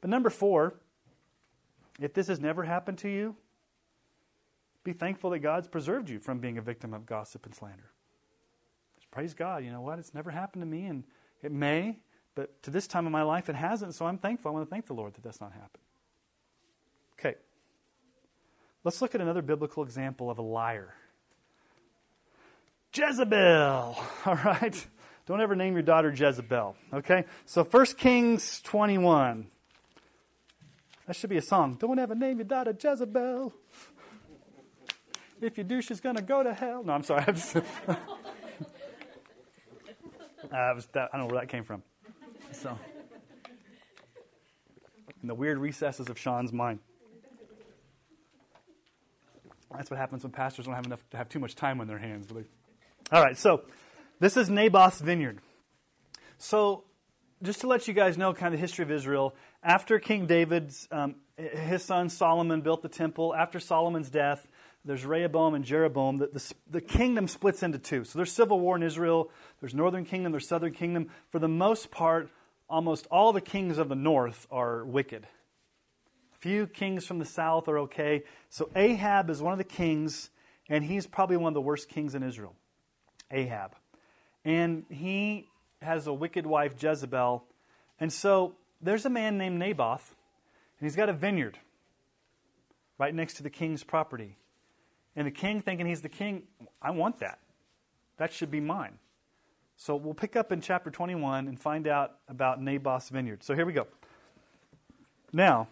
But 0.00 0.10
number 0.10 0.30
four, 0.30 0.74
if 2.00 2.14
this 2.14 2.28
has 2.28 2.38
never 2.38 2.62
happened 2.62 2.98
to 2.98 3.08
you, 3.08 3.34
be 4.84 4.92
thankful 4.92 5.30
that 5.30 5.40
God's 5.40 5.66
preserved 5.66 6.08
you 6.08 6.20
from 6.20 6.38
being 6.38 6.58
a 6.58 6.62
victim 6.62 6.94
of 6.94 7.06
gossip 7.06 7.44
and 7.44 7.54
slander. 7.54 7.90
Just 8.96 9.10
praise 9.10 9.34
God. 9.34 9.64
You 9.64 9.72
know 9.72 9.80
what? 9.80 9.98
It's 9.98 10.14
never 10.14 10.30
happened 10.30 10.62
to 10.62 10.66
me, 10.66 10.86
and 10.86 11.02
it 11.42 11.50
may, 11.50 11.98
but 12.34 12.62
to 12.64 12.70
this 12.70 12.86
time 12.86 13.06
in 13.06 13.12
my 13.12 13.22
life 13.22 13.48
it 13.48 13.56
hasn't, 13.56 13.94
so 13.94 14.06
I'm 14.06 14.18
thankful. 14.18 14.50
I 14.50 14.54
want 14.54 14.66
to 14.66 14.70
thank 14.70 14.86
the 14.86 14.94
Lord 14.94 15.14
that 15.14 15.22
that's 15.22 15.40
not 15.40 15.52
happened. 15.52 15.82
Okay. 17.18 17.36
Let's 18.82 19.00
look 19.00 19.14
at 19.14 19.20
another 19.20 19.42
biblical 19.42 19.82
example 19.82 20.30
of 20.30 20.38
a 20.38 20.42
liar. 20.42 20.94
Jezebel. 22.94 23.96
All 24.26 24.34
right. 24.44 24.86
Don't 25.26 25.40
ever 25.40 25.56
name 25.56 25.72
your 25.74 25.82
daughter 25.82 26.10
Jezebel. 26.10 26.76
Okay? 26.92 27.24
So 27.46 27.64
1 27.64 27.86
Kings 27.96 28.60
21. 28.62 29.46
That 31.06 31.16
should 31.16 31.30
be 31.30 31.36
a 31.36 31.42
song. 31.42 31.76
Don't 31.78 31.98
ever 31.98 32.14
name 32.14 32.38
your 32.38 32.46
daughter 32.46 32.76
Jezebel. 32.78 33.52
If 35.40 35.58
you 35.58 35.64
do, 35.64 35.82
she's 35.82 36.00
going 36.00 36.16
to 36.16 36.22
go 36.22 36.42
to 36.42 36.54
hell. 36.54 36.84
No, 36.84 36.92
I'm 36.92 37.02
sorry. 37.02 37.24
I'm 37.26 37.34
just, 37.34 37.56
uh, 37.56 37.62
that, 40.50 41.10
I 41.12 41.16
don't 41.16 41.20
know 41.20 41.26
where 41.26 41.40
that 41.40 41.48
came 41.48 41.64
from. 41.64 41.82
So, 42.54 42.78
in 45.20 45.28
the 45.28 45.34
weird 45.34 45.58
recesses 45.58 46.08
of 46.08 46.18
Sean's 46.18 46.52
mind. 46.52 46.78
That's 49.76 49.90
what 49.90 49.98
happens 49.98 50.22
when 50.22 50.30
pastors 50.30 50.66
don't 50.66 50.74
have 50.74 50.86
enough 50.86 51.02
to 51.10 51.16
have 51.16 51.28
too 51.28 51.40
much 51.40 51.56
time 51.56 51.80
on 51.80 51.88
their 51.88 51.98
hands. 51.98 52.28
All 53.10 53.22
right, 53.22 53.36
so 53.36 53.62
this 54.20 54.36
is 54.36 54.48
Naboth's 54.48 55.00
vineyard. 55.00 55.40
So 56.38 56.84
just 57.42 57.60
to 57.62 57.66
let 57.66 57.88
you 57.88 57.94
guys 57.94 58.16
know 58.16 58.32
kind 58.32 58.54
of 58.54 58.60
the 58.60 58.62
history 58.62 58.84
of 58.84 58.90
Israel, 58.90 59.34
after 59.62 59.98
King 59.98 60.26
David's, 60.26 60.86
um, 60.92 61.16
his 61.36 61.82
son 61.82 62.08
Solomon 62.08 62.60
built 62.60 62.82
the 62.82 62.88
temple, 62.88 63.34
after 63.34 63.58
Solomon's 63.58 64.10
death, 64.10 64.46
there's 64.84 65.04
Rehoboam 65.04 65.54
and 65.54 65.64
Jeroboam. 65.64 66.18
The, 66.18 66.26
the, 66.26 66.54
the, 66.70 66.80
kingdom 66.80 67.26
splits 67.26 67.62
into 67.62 67.78
two. 67.78 68.04
So 68.04 68.18
there's 68.18 68.32
civil 68.32 68.60
war 68.60 68.76
in 68.76 68.82
Israel. 68.82 69.30
There's 69.60 69.74
northern 69.74 70.04
kingdom, 70.04 70.32
there's 70.32 70.46
southern 70.46 70.72
kingdom. 70.72 71.08
For 71.30 71.38
the 71.38 71.48
most 71.48 71.90
part, 71.90 72.28
almost 72.68 73.06
all 73.10 73.32
the 73.32 73.40
kings 73.40 73.78
of 73.78 73.88
the 73.88 73.94
north 73.94 74.46
are 74.50 74.84
wicked. 74.84 75.26
Few 76.38 76.66
kings 76.66 77.06
from 77.06 77.18
the 77.18 77.24
south 77.24 77.68
are 77.68 77.78
okay. 77.78 78.24
So 78.50 78.70
Ahab 78.74 79.30
is 79.30 79.40
one 79.40 79.52
of 79.52 79.58
the 79.58 79.64
kings, 79.64 80.30
and 80.68 80.84
he's 80.84 81.06
probably 81.06 81.36
one 81.36 81.48
of 81.48 81.54
the 81.54 81.60
worst 81.60 81.88
kings 81.88 82.14
in 82.14 82.22
Israel. 82.22 82.54
Ahab. 83.30 83.74
And 84.44 84.84
he 84.90 85.48
has 85.80 86.06
a 86.06 86.12
wicked 86.12 86.46
wife, 86.46 86.74
Jezebel. 86.78 87.44
And 87.98 88.12
so 88.12 88.56
there's 88.80 89.06
a 89.06 89.10
man 89.10 89.38
named 89.38 89.58
Naboth, 89.58 90.14
and 90.78 90.86
he's 90.86 90.96
got 90.96 91.08
a 91.08 91.12
vineyard 91.12 91.58
right 92.98 93.14
next 93.14 93.34
to 93.34 93.42
the 93.42 93.50
king's 93.50 93.82
property. 93.82 94.36
And 95.16 95.26
the 95.26 95.30
king, 95.30 95.62
thinking 95.62 95.86
he's 95.86 96.02
the 96.02 96.08
king, 96.08 96.42
I 96.82 96.90
want 96.90 97.20
that. 97.20 97.38
That 98.18 98.32
should 98.32 98.50
be 98.50 98.60
mine. 98.60 98.98
So 99.76 99.96
we'll 99.96 100.14
pick 100.14 100.36
up 100.36 100.52
in 100.52 100.60
chapter 100.60 100.90
21 100.90 101.48
and 101.48 101.60
find 101.60 101.86
out 101.86 102.12
about 102.28 102.62
Naboth's 102.62 103.08
vineyard. 103.08 103.42
So 103.42 103.54
here 103.54 103.66
we 103.66 103.72
go. 103.72 103.86
Now, 105.32 105.68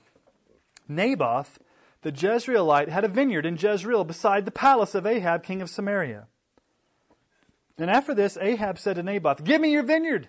Naboth, 0.88 1.58
the 2.02 2.12
Jezreelite, 2.12 2.88
had 2.88 3.04
a 3.04 3.08
vineyard 3.08 3.46
in 3.46 3.56
Jezreel 3.56 4.04
beside 4.04 4.44
the 4.44 4.50
palace 4.50 4.94
of 4.94 5.06
Ahab, 5.06 5.44
king 5.44 5.62
of 5.62 5.70
Samaria. 5.70 6.26
And 7.78 7.90
after 7.90 8.14
this, 8.14 8.36
Ahab 8.40 8.78
said 8.78 8.96
to 8.96 9.02
Naboth, 9.02 9.44
Give 9.44 9.60
me 9.60 9.72
your 9.72 9.82
vineyard, 9.82 10.28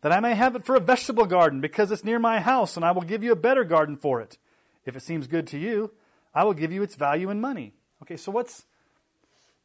that 0.00 0.12
I 0.12 0.20
may 0.20 0.34
have 0.34 0.56
it 0.56 0.64
for 0.64 0.76
a 0.76 0.80
vegetable 0.80 1.26
garden, 1.26 1.60
because 1.60 1.90
it's 1.90 2.04
near 2.04 2.18
my 2.18 2.40
house, 2.40 2.76
and 2.76 2.84
I 2.84 2.92
will 2.92 3.02
give 3.02 3.22
you 3.22 3.32
a 3.32 3.36
better 3.36 3.64
garden 3.64 3.96
for 3.96 4.20
it. 4.20 4.38
If 4.86 4.96
it 4.96 5.02
seems 5.02 5.26
good 5.26 5.46
to 5.48 5.58
you, 5.58 5.92
I 6.34 6.44
will 6.44 6.54
give 6.54 6.72
you 6.72 6.82
its 6.82 6.94
value 6.94 7.28
in 7.28 7.40
money. 7.40 7.74
Okay, 8.02 8.16
so 8.16 8.32
what's 8.32 8.64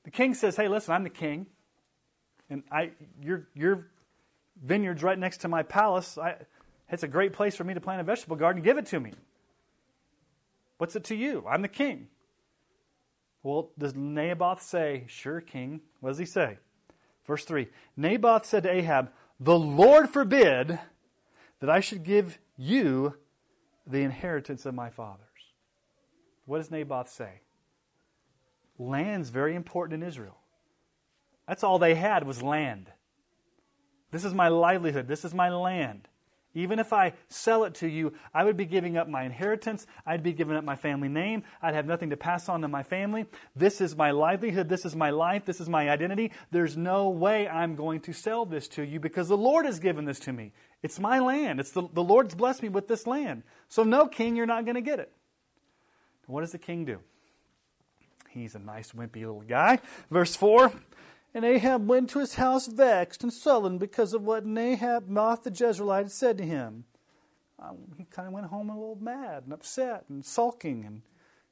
the 0.03 0.11
king 0.11 0.33
says, 0.33 0.57
Hey, 0.57 0.67
listen, 0.67 0.93
I'm 0.93 1.03
the 1.03 1.09
king, 1.09 1.47
and 2.49 2.63
I 2.71 2.91
your 3.21 3.47
your 3.53 3.87
vineyard's 4.63 5.03
right 5.03 5.17
next 5.17 5.37
to 5.41 5.47
my 5.47 5.63
palace. 5.63 6.17
I, 6.17 6.35
it's 6.89 7.03
a 7.03 7.07
great 7.07 7.33
place 7.33 7.55
for 7.55 7.63
me 7.63 7.73
to 7.73 7.81
plant 7.81 8.01
a 8.01 8.03
vegetable 8.03 8.35
garden. 8.35 8.61
Give 8.61 8.77
it 8.77 8.85
to 8.87 8.99
me. 8.99 9.13
What's 10.77 10.95
it 10.95 11.05
to 11.05 11.15
you? 11.15 11.45
I'm 11.49 11.61
the 11.61 11.67
king. 11.67 12.07
Well, 13.43 13.69
does 13.77 13.95
Naboth 13.95 14.61
say, 14.61 15.05
Sure, 15.07 15.41
king? 15.41 15.81
What 15.99 16.09
does 16.09 16.17
he 16.17 16.25
say? 16.25 16.57
Verse 17.25 17.45
3 17.45 17.67
Naboth 17.95 18.45
said 18.45 18.63
to 18.63 18.71
Ahab, 18.71 19.11
The 19.39 19.57
Lord 19.57 20.09
forbid 20.09 20.79
that 21.59 21.69
I 21.69 21.79
should 21.79 22.03
give 22.03 22.39
you 22.57 23.15
the 23.87 24.01
inheritance 24.01 24.65
of 24.65 24.73
my 24.73 24.89
fathers. 24.89 25.21
What 26.45 26.57
does 26.57 26.71
Naboth 26.71 27.09
say? 27.09 27.41
Land's 28.77 29.29
very 29.29 29.55
important 29.55 30.01
in 30.01 30.07
Israel. 30.07 30.37
That's 31.47 31.63
all 31.63 31.79
they 31.79 31.95
had 31.95 32.25
was 32.25 32.41
land. 32.41 32.91
This 34.11 34.25
is 34.25 34.33
my 34.33 34.47
livelihood. 34.47 35.07
This 35.07 35.25
is 35.25 35.33
my 35.33 35.49
land. 35.49 36.07
Even 36.57 36.79
if 36.79 36.93
I 36.93 37.13
sell 37.27 37.65
it 37.65 37.75
to 37.75 37.87
you, 37.87 38.13
I 38.33 38.45
would 38.45 38.55
be 38.55 38.65
giving 38.65 38.95
up 38.95 39.09
my 39.09 39.23
inheritance. 39.23 39.85
I'd 40.05 40.23
be 40.23 40.31
giving 40.31 40.55
up 40.55 40.63
my 40.63 40.77
family 40.77 41.09
name. 41.09 41.43
I'd 41.61 41.75
have 41.75 41.85
nothing 41.85 42.11
to 42.11 42.17
pass 42.17 42.47
on 42.47 42.61
to 42.61 42.69
my 42.69 42.81
family. 42.81 43.25
This 43.57 43.81
is 43.81 43.97
my 43.97 44.11
livelihood. 44.11 44.69
This 44.69 44.85
is 44.85 44.95
my 44.95 45.09
life. 45.09 45.43
This 45.43 45.59
is 45.59 45.67
my 45.67 45.89
identity. 45.89 46.31
There's 46.51 46.77
no 46.77 47.09
way 47.09 47.45
I'm 47.45 47.75
going 47.75 47.99
to 48.01 48.13
sell 48.13 48.45
this 48.45 48.69
to 48.69 48.83
you 48.83 49.01
because 49.01 49.27
the 49.27 49.37
Lord 49.37 49.65
has 49.65 49.79
given 49.79 50.05
this 50.05 50.19
to 50.21 50.31
me. 50.31 50.53
It's 50.81 50.97
my 50.97 51.19
land. 51.19 51.59
It's 51.59 51.71
the, 51.71 51.89
the 51.91 52.03
Lord's 52.03 52.35
blessed 52.35 52.63
me 52.63 52.69
with 52.69 52.87
this 52.87 53.05
land. 53.05 53.43
So, 53.67 53.83
no, 53.83 54.07
king, 54.07 54.37
you're 54.37 54.45
not 54.45 54.63
going 54.63 54.75
to 54.75 54.81
get 54.81 54.99
it. 54.99 55.11
What 56.25 56.39
does 56.41 56.53
the 56.53 56.57
king 56.57 56.85
do? 56.85 56.99
He's 58.29 58.55
a 58.55 58.59
nice, 58.59 58.93
wimpy 58.93 59.21
little 59.21 59.41
guy. 59.41 59.79
Verse 60.09 60.37
4 60.37 60.71
and 61.35 61.43
Ahab 61.43 61.89
went 61.89 62.09
to 62.11 62.19
his 62.19 62.35
house 62.35 62.65
vexed 62.65 63.21
and 63.21 63.31
sullen 63.31 63.77
because 63.77 64.13
of 64.13 64.21
what 64.21 64.45
Naboth 64.45 65.43
the 65.43 65.51
Jezreelite 65.51 66.03
had 66.03 66.11
said 66.11 66.37
to 66.37 66.45
him. 66.45 66.85
Um, 67.59 67.77
he 67.97 68.05
kind 68.05 68.25
of 68.25 68.33
went 68.33 68.47
home 68.47 68.69
a 68.69 68.73
little 68.73 68.97
mad 68.99 69.43
and 69.43 69.51
upset 69.53 70.05
and 70.07 70.23
sulking 70.23 70.85
and 70.85 71.01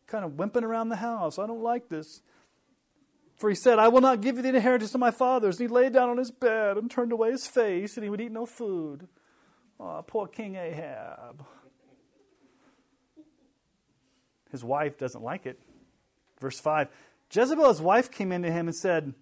kind 0.08 0.24
of 0.24 0.32
wimping 0.32 0.64
around 0.64 0.88
the 0.88 0.96
house. 0.96 1.38
I 1.38 1.48
don't 1.48 1.62
like 1.62 1.90
this. 1.90 2.22
For 3.38 3.50
he 3.50 3.56
said, 3.56 3.78
I 3.78 3.90
will 3.90 4.00
not 4.00 4.22
give 4.22 4.38
you 4.38 4.42
the 4.42 4.56
inheritance 4.56 4.94
of 4.94 5.02
my 5.02 5.12
fathers. 5.12 5.60
And 5.60 5.70
he 5.70 5.74
lay 5.74 5.90
down 5.90 6.10
on 6.10 6.18
his 6.18 6.32
bed 6.32 6.78
and 6.78 6.90
turned 6.90 7.12
away 7.12 7.32
his 7.32 7.46
face, 7.46 7.98
and 7.98 8.06
he 8.06 8.10
would 8.10 8.22
eat 8.22 8.32
no 8.32 8.46
food. 8.46 9.10
Oh, 9.80 10.02
poor 10.08 10.28
King 10.28 10.56
Ahab. 10.56 11.46
his 14.50 14.64
wife 14.64 14.98
doesn't 14.98 15.24
like 15.24 15.46
it. 15.46 15.60
Verse 16.40 16.60
5 16.60 16.88
Jezebel, 17.34 17.68
his 17.68 17.82
wife, 17.82 18.10
came 18.10 18.32
into 18.32 18.50
him 18.50 18.68
and 18.68 18.76
said, 18.76 19.14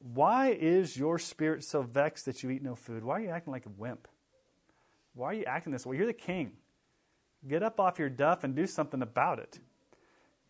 Why 0.00 0.50
is 0.50 0.96
your 0.96 1.18
spirit 1.18 1.64
so 1.64 1.82
vexed 1.82 2.26
that 2.26 2.42
you 2.42 2.50
eat 2.50 2.62
no 2.62 2.74
food? 2.74 3.04
Why 3.04 3.16
are 3.16 3.20
you 3.20 3.30
acting 3.30 3.52
like 3.52 3.66
a 3.66 3.70
wimp? 3.70 4.06
Why 5.14 5.26
are 5.28 5.34
you 5.34 5.44
acting 5.44 5.72
this 5.72 5.84
way? 5.84 5.96
You're 5.96 6.06
the 6.06 6.12
king. 6.12 6.52
Get 7.46 7.62
up 7.62 7.80
off 7.80 7.98
your 7.98 8.08
duff 8.08 8.44
and 8.44 8.54
do 8.54 8.66
something 8.66 9.02
about 9.02 9.38
it. 9.38 9.58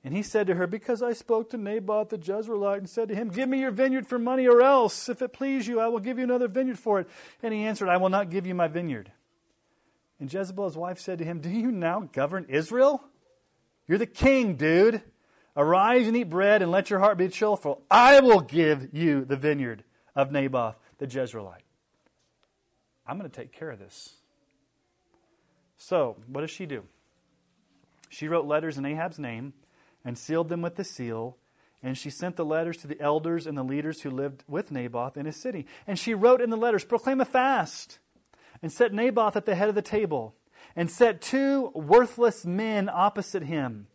And 0.04 0.14
he 0.14 0.22
said 0.22 0.46
to 0.46 0.54
her, 0.54 0.66
Because 0.66 1.02
I 1.02 1.12
spoke 1.12 1.50
to 1.50 1.56
Naboth 1.56 2.10
the 2.10 2.18
Jezreelite 2.18 2.78
and 2.78 2.88
said 2.88 3.08
to 3.08 3.14
him, 3.14 3.30
Give 3.30 3.48
me 3.48 3.60
your 3.60 3.70
vineyard 3.70 4.06
for 4.06 4.18
money, 4.18 4.46
or 4.46 4.62
else, 4.62 5.08
if 5.08 5.20
it 5.22 5.32
please 5.32 5.66
you, 5.66 5.80
I 5.80 5.88
will 5.88 5.98
give 5.98 6.18
you 6.18 6.24
another 6.24 6.48
vineyard 6.48 6.78
for 6.78 7.00
it. 7.00 7.08
And 7.42 7.52
he 7.52 7.64
answered, 7.64 7.88
I 7.88 7.96
will 7.96 8.08
not 8.08 8.30
give 8.30 8.46
you 8.46 8.54
my 8.54 8.68
vineyard. 8.68 9.12
And 10.20 10.32
Jezebel, 10.32 10.64
his 10.64 10.76
wife, 10.76 11.00
said 11.00 11.18
to 11.18 11.24
him, 11.24 11.40
Do 11.40 11.50
you 11.50 11.72
now 11.72 12.08
govern 12.12 12.46
Israel? 12.48 13.02
You're 13.86 13.98
the 13.98 14.06
king, 14.06 14.56
dude. 14.56 15.02
Arise 15.58 16.06
and 16.06 16.16
eat 16.16 16.30
bread 16.30 16.62
and 16.62 16.70
let 16.70 16.88
your 16.88 17.00
heart 17.00 17.18
be 17.18 17.28
cheerful. 17.28 17.82
I 17.90 18.20
will 18.20 18.40
give 18.40 18.90
you 18.92 19.24
the 19.24 19.36
vineyard 19.36 19.82
of 20.14 20.30
Naboth 20.30 20.76
the 20.98 21.06
Jezreelite. 21.06 21.64
I'm 23.04 23.18
going 23.18 23.28
to 23.28 23.36
take 23.36 23.52
care 23.52 23.70
of 23.70 23.80
this. 23.80 24.14
So, 25.76 26.16
what 26.28 26.42
does 26.42 26.50
she 26.52 26.64
do? 26.64 26.84
She 28.08 28.28
wrote 28.28 28.46
letters 28.46 28.78
in 28.78 28.84
Ahab's 28.84 29.18
name 29.18 29.52
and 30.04 30.16
sealed 30.16 30.48
them 30.48 30.62
with 30.62 30.76
the 30.76 30.84
seal. 30.84 31.36
And 31.82 31.98
she 31.98 32.10
sent 32.10 32.36
the 32.36 32.44
letters 32.44 32.76
to 32.78 32.86
the 32.86 33.00
elders 33.00 33.46
and 33.46 33.58
the 33.58 33.62
leaders 33.64 34.02
who 34.02 34.10
lived 34.10 34.44
with 34.48 34.70
Naboth 34.70 35.16
in 35.16 35.26
his 35.26 35.36
city. 35.36 35.66
And 35.86 35.98
she 35.98 36.14
wrote 36.14 36.40
in 36.40 36.50
the 36.50 36.56
letters, 36.56 36.84
Proclaim 36.84 37.20
a 37.20 37.24
fast, 37.24 37.98
and 38.62 38.72
set 38.72 38.92
Naboth 38.92 39.36
at 39.36 39.44
the 39.44 39.54
head 39.54 39.68
of 39.68 39.74
the 39.74 39.82
table, 39.82 40.34
and 40.74 40.90
set 40.90 41.20
two 41.20 41.70
worthless 41.74 42.44
men 42.44 42.90
opposite 42.92 43.44
him, 43.44 43.86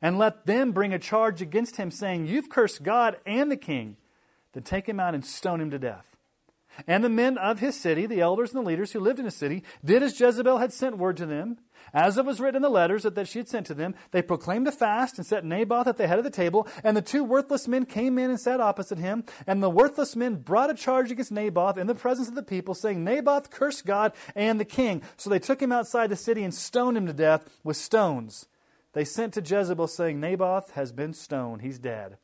and 0.00 0.18
let 0.18 0.46
them 0.46 0.72
bring 0.72 0.92
a 0.92 0.98
charge 0.98 1.42
against 1.42 1.76
him, 1.76 1.90
saying, 1.90 2.26
You've 2.26 2.48
cursed 2.48 2.82
God 2.82 3.18
and 3.26 3.50
the 3.50 3.56
king. 3.56 3.96
Then 4.52 4.62
take 4.62 4.88
him 4.88 5.00
out 5.00 5.14
and 5.14 5.24
stone 5.24 5.60
him 5.60 5.70
to 5.70 5.78
death. 5.78 6.16
And 6.86 7.02
the 7.02 7.08
men 7.08 7.38
of 7.38 7.58
his 7.58 7.78
city, 7.78 8.06
the 8.06 8.20
elders 8.20 8.54
and 8.54 8.64
the 8.64 8.68
leaders 8.68 8.92
who 8.92 9.00
lived 9.00 9.18
in 9.18 9.24
his 9.24 9.34
city, 9.34 9.64
did 9.84 10.02
as 10.02 10.18
Jezebel 10.18 10.58
had 10.58 10.72
sent 10.72 10.98
word 10.98 11.16
to 11.16 11.26
them. 11.26 11.58
As 11.92 12.18
it 12.18 12.24
was 12.24 12.38
written 12.38 12.56
in 12.56 12.62
the 12.62 12.68
letters 12.68 13.04
that 13.04 13.28
she 13.28 13.38
had 13.38 13.48
sent 13.48 13.66
to 13.66 13.74
them, 13.74 13.94
they 14.10 14.20
proclaimed 14.20 14.68
a 14.68 14.72
fast 14.72 15.16
and 15.16 15.26
set 15.26 15.44
Naboth 15.44 15.86
at 15.86 15.96
the 15.96 16.06
head 16.06 16.18
of 16.18 16.24
the 16.24 16.30
table. 16.30 16.68
And 16.84 16.96
the 16.96 17.02
two 17.02 17.24
worthless 17.24 17.66
men 17.66 17.86
came 17.86 18.18
in 18.18 18.30
and 18.30 18.38
sat 18.38 18.60
opposite 18.60 18.98
him. 18.98 19.24
And 19.46 19.62
the 19.62 19.70
worthless 19.70 20.14
men 20.14 20.36
brought 20.36 20.70
a 20.70 20.74
charge 20.74 21.10
against 21.10 21.32
Naboth 21.32 21.78
in 21.78 21.86
the 21.86 21.94
presence 21.94 22.28
of 22.28 22.34
the 22.34 22.42
people, 22.42 22.74
saying, 22.74 23.02
Naboth 23.02 23.50
cursed 23.50 23.86
God 23.86 24.12
and 24.36 24.60
the 24.60 24.64
king. 24.64 25.02
So 25.16 25.30
they 25.30 25.38
took 25.38 25.62
him 25.62 25.72
outside 25.72 26.10
the 26.10 26.16
city 26.16 26.44
and 26.44 26.54
stoned 26.54 26.96
him 26.96 27.06
to 27.06 27.12
death 27.12 27.48
with 27.64 27.76
stones. 27.76 28.46
They 28.98 29.04
sent 29.04 29.34
to 29.34 29.40
Jezebel, 29.40 29.86
saying, 29.86 30.18
Naboth 30.18 30.72
has 30.72 30.90
been 30.90 31.14
stoned. 31.14 31.62
He's 31.62 31.78
dead. 31.78 32.16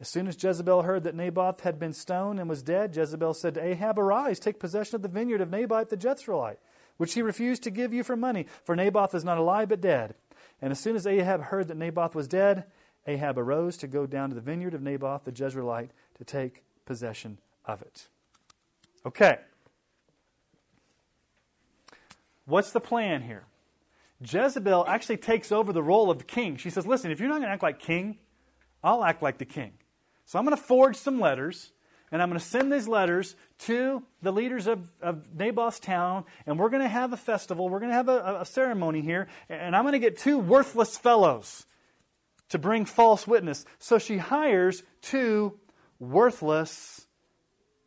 As 0.00 0.08
soon 0.08 0.26
as 0.26 0.42
Jezebel 0.42 0.82
heard 0.82 1.04
that 1.04 1.14
Naboth 1.14 1.60
had 1.60 1.78
been 1.78 1.92
stoned 1.92 2.40
and 2.40 2.48
was 2.48 2.64
dead, 2.64 2.96
Jezebel 2.96 3.32
said 3.32 3.54
to 3.54 3.64
Ahab, 3.64 3.96
Arise, 3.96 4.40
take 4.40 4.58
possession 4.58 4.96
of 4.96 5.02
the 5.02 5.08
vineyard 5.08 5.40
of 5.40 5.50
Naboth 5.50 5.88
the 5.88 5.96
Jezreelite, 5.96 6.56
which 6.96 7.14
he 7.14 7.22
refused 7.22 7.62
to 7.62 7.70
give 7.70 7.94
you 7.94 8.02
for 8.02 8.16
money, 8.16 8.46
for 8.64 8.74
Naboth 8.74 9.14
is 9.14 9.24
not 9.24 9.38
alive 9.38 9.68
but 9.68 9.80
dead. 9.80 10.16
And 10.60 10.72
as 10.72 10.80
soon 10.80 10.96
as 10.96 11.06
Ahab 11.06 11.42
heard 11.42 11.68
that 11.68 11.76
Naboth 11.76 12.16
was 12.16 12.26
dead, 12.26 12.64
Ahab 13.06 13.38
arose 13.38 13.76
to 13.76 13.86
go 13.86 14.04
down 14.04 14.30
to 14.30 14.34
the 14.34 14.40
vineyard 14.40 14.74
of 14.74 14.82
Naboth 14.82 15.22
the 15.22 15.30
Jezreelite 15.30 15.90
to 16.18 16.24
take 16.24 16.64
possession 16.86 17.38
of 17.66 17.82
it. 17.82 18.08
Okay. 19.06 19.38
What's 22.46 22.72
the 22.72 22.80
plan 22.80 23.22
here? 23.22 23.44
Jezebel 24.20 24.86
actually 24.86 25.18
takes 25.18 25.52
over 25.52 25.72
the 25.72 25.82
role 25.82 26.10
of 26.10 26.18
the 26.18 26.24
king. 26.24 26.56
She 26.56 26.70
says, 26.70 26.86
Listen, 26.86 27.10
if 27.10 27.20
you're 27.20 27.28
not 27.28 27.36
going 27.36 27.48
to 27.48 27.52
act 27.52 27.62
like 27.62 27.78
king, 27.78 28.18
I'll 28.82 29.04
act 29.04 29.22
like 29.22 29.38
the 29.38 29.44
king. 29.44 29.72
So 30.24 30.38
I'm 30.38 30.44
going 30.44 30.56
to 30.56 30.62
forge 30.62 30.96
some 30.96 31.20
letters, 31.20 31.72
and 32.10 32.22
I'm 32.22 32.28
going 32.28 32.40
to 32.40 32.44
send 32.44 32.72
these 32.72 32.88
letters 32.88 33.36
to 33.60 34.02
the 34.22 34.32
leaders 34.32 34.66
of, 34.66 34.88
of 35.00 35.34
Naboth's 35.34 35.78
town, 35.78 36.24
and 36.46 36.58
we're 36.58 36.70
going 36.70 36.82
to 36.82 36.88
have 36.88 37.12
a 37.12 37.16
festival. 37.16 37.68
We're 37.68 37.80
going 37.80 37.90
to 37.90 37.96
have 37.96 38.08
a, 38.08 38.40
a 38.40 38.44
ceremony 38.44 39.02
here, 39.02 39.28
and 39.48 39.76
I'm 39.76 39.84
going 39.84 39.92
to 39.92 39.98
get 39.98 40.18
two 40.18 40.38
worthless 40.38 40.96
fellows 40.96 41.66
to 42.48 42.58
bring 42.58 42.84
false 42.84 43.26
witness. 43.26 43.64
So 43.78 43.98
she 43.98 44.18
hires 44.18 44.82
two 45.02 45.58
worthless 45.98 47.06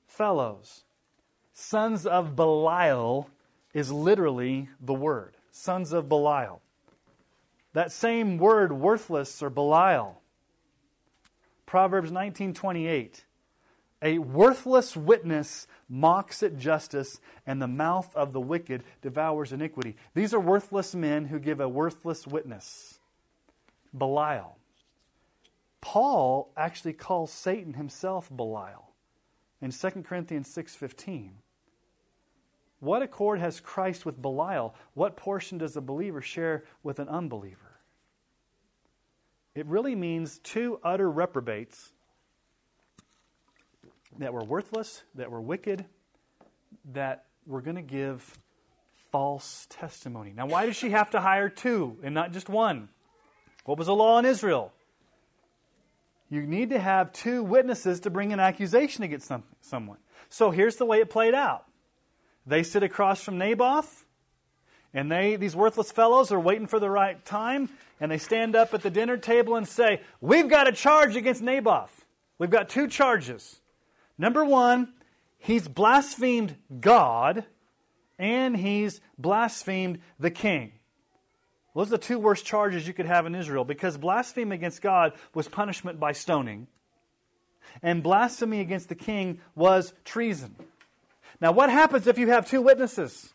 fellows. 0.06 0.84
Sons 1.54 2.06
of 2.06 2.36
Belial 2.36 3.30
is 3.74 3.92
literally 3.92 4.70
the 4.80 4.94
word. 4.94 5.36
Sons 5.52 5.94
of 5.94 6.10
Belial. 6.10 6.62
That 7.74 7.92
same 7.92 8.38
word, 8.38 8.74
worthless 8.74 9.42
or 9.42 9.50
Belial, 9.50 10.22
Proverbs 11.66 12.12
19:28. 12.12 13.26
A 14.02 14.18
worthless 14.18 14.96
witness 14.96 15.68
mocks 15.90 16.42
at 16.42 16.58
justice, 16.58 17.20
and 17.46 17.62
the 17.62 17.68
mouth 17.68 18.16
of 18.16 18.32
the 18.32 18.40
wicked 18.40 18.84
devours 19.02 19.52
iniquity. 19.52 19.98
These 20.14 20.34
are 20.34 20.40
worthless 20.40 20.96
men 20.96 21.26
who 21.26 21.38
give 21.38 21.60
a 21.60 21.68
worthless 21.68 22.26
witness. 22.26 23.00
Belial. 23.96 24.58
Paul 25.82 26.52
actually 26.56 26.94
calls 26.94 27.32
Satan 27.32 27.74
himself 27.74 28.30
Belial 28.36 28.94
in 29.62 29.72
2 29.72 30.06
Corinthians 30.06 30.48
6:15. 30.48 31.42
What 32.80 33.02
accord 33.02 33.40
has 33.40 33.60
Christ 33.60 34.06
with 34.06 34.22
Belial? 34.22 34.74
What 34.94 35.18
portion 35.18 35.58
does 35.58 35.76
a 35.76 35.82
believer 35.82 36.22
share 36.22 36.64
with 36.82 37.00
an 37.00 37.10
unbeliever? 37.10 37.80
It 39.56 39.66
really 39.66 39.96
means 39.96 40.40
two 40.40 40.80
utter 40.84 41.10
reprobates 41.10 41.92
that 44.18 44.34
were 44.34 44.44
worthless, 44.44 45.04
that 45.16 45.30
were 45.30 45.42
wicked, 45.42 45.86
that 46.94 47.26
were 47.46 47.62
going 47.62 47.76
to 47.76 47.82
give 47.82 48.38
false 49.12 49.68
testimony. 49.70 50.34
Now, 50.36 50.46
why 50.46 50.66
did 50.66 50.76
she 50.76 50.92
have 50.92 51.10
to 51.12 51.20
hire 51.20 51.50
two 51.50 51.98
and 52.04 52.14
not 52.14 52.32
just 52.32 52.48
one? 52.48 52.90
What 53.66 53.78
was 53.78 53.88
the 53.88 53.96
law 53.96 54.20
in 54.20 54.26
Israel? 54.26 54.72
You 56.30 56.44
need 56.44 56.70
to 56.70 56.80
have 56.80 57.12
two 57.12 57.44
witnesses 57.44 58.02
to 58.02 58.10
bring 58.10 58.32
an 58.32 58.40
accusation 58.40 59.04
against 59.04 59.28
some, 59.28 59.44
someone. 59.62 59.98
So 60.30 60.52
here's 60.52 60.76
the 60.76 60.86
way 60.86 61.00
it 61.00 61.10
played 61.10 61.34
out. 61.34 61.66
They 62.50 62.64
sit 62.64 62.82
across 62.82 63.22
from 63.22 63.38
Naboth, 63.38 64.06
and 64.92 65.12
they, 65.12 65.36
these 65.36 65.56
worthless 65.56 65.92
fellows, 65.92 66.32
are 66.32 66.40
waiting 66.40 66.66
for 66.66 66.80
the 66.80 66.90
right 66.90 67.24
time, 67.24 67.70
and 68.00 68.12
they 68.12 68.18
stand 68.18 68.56
up 68.56 68.74
at 68.74 68.82
the 68.82 68.90
dinner 68.90 69.18
table 69.18 69.56
and 69.56 69.68
say, 69.68 70.02
We've 70.20 70.50
got 70.50 70.68
a 70.68 70.72
charge 70.72 71.16
against 71.16 71.44
Naboth. 71.44 72.06
We've 72.40 72.50
got 72.50 72.68
two 72.68 72.88
charges. 72.88 73.62
Number 74.18 74.44
one, 74.44 74.94
he's 75.38 75.68
blasphemed 75.68 76.56
God, 76.80 77.46
and 78.18 78.58
he's 78.58 79.00
blasphemed 79.20 80.00
the 80.20 80.32
king. 80.32 80.72
Those 81.76 81.90
are 81.90 81.92
the 81.92 81.98
two 82.00 82.18
worst 82.18 82.46
charges 82.46 82.88
you 82.88 82.96
could 82.96 83.06
have 83.06 83.28
in 83.28 83.36
Israel 83.36 83.64
because 83.64 83.96
blasphemy 83.96 84.56
against 84.56 84.82
God 84.82 85.14
was 85.36 85.48
punishment 85.48 86.00
by 86.00 86.14
stoning, 86.14 86.66
and 87.84 88.02
blasphemy 88.02 88.60
against 88.60 88.90
the 88.90 88.96
king 88.96 89.40
was 89.54 89.94
treason. 90.04 90.56
Now, 91.42 91.52
what 91.52 91.70
happens 91.70 92.08
if 92.08 92.18
you 92.18 92.28
have 92.30 92.48
two 92.48 92.62
witnesses? 92.62 93.34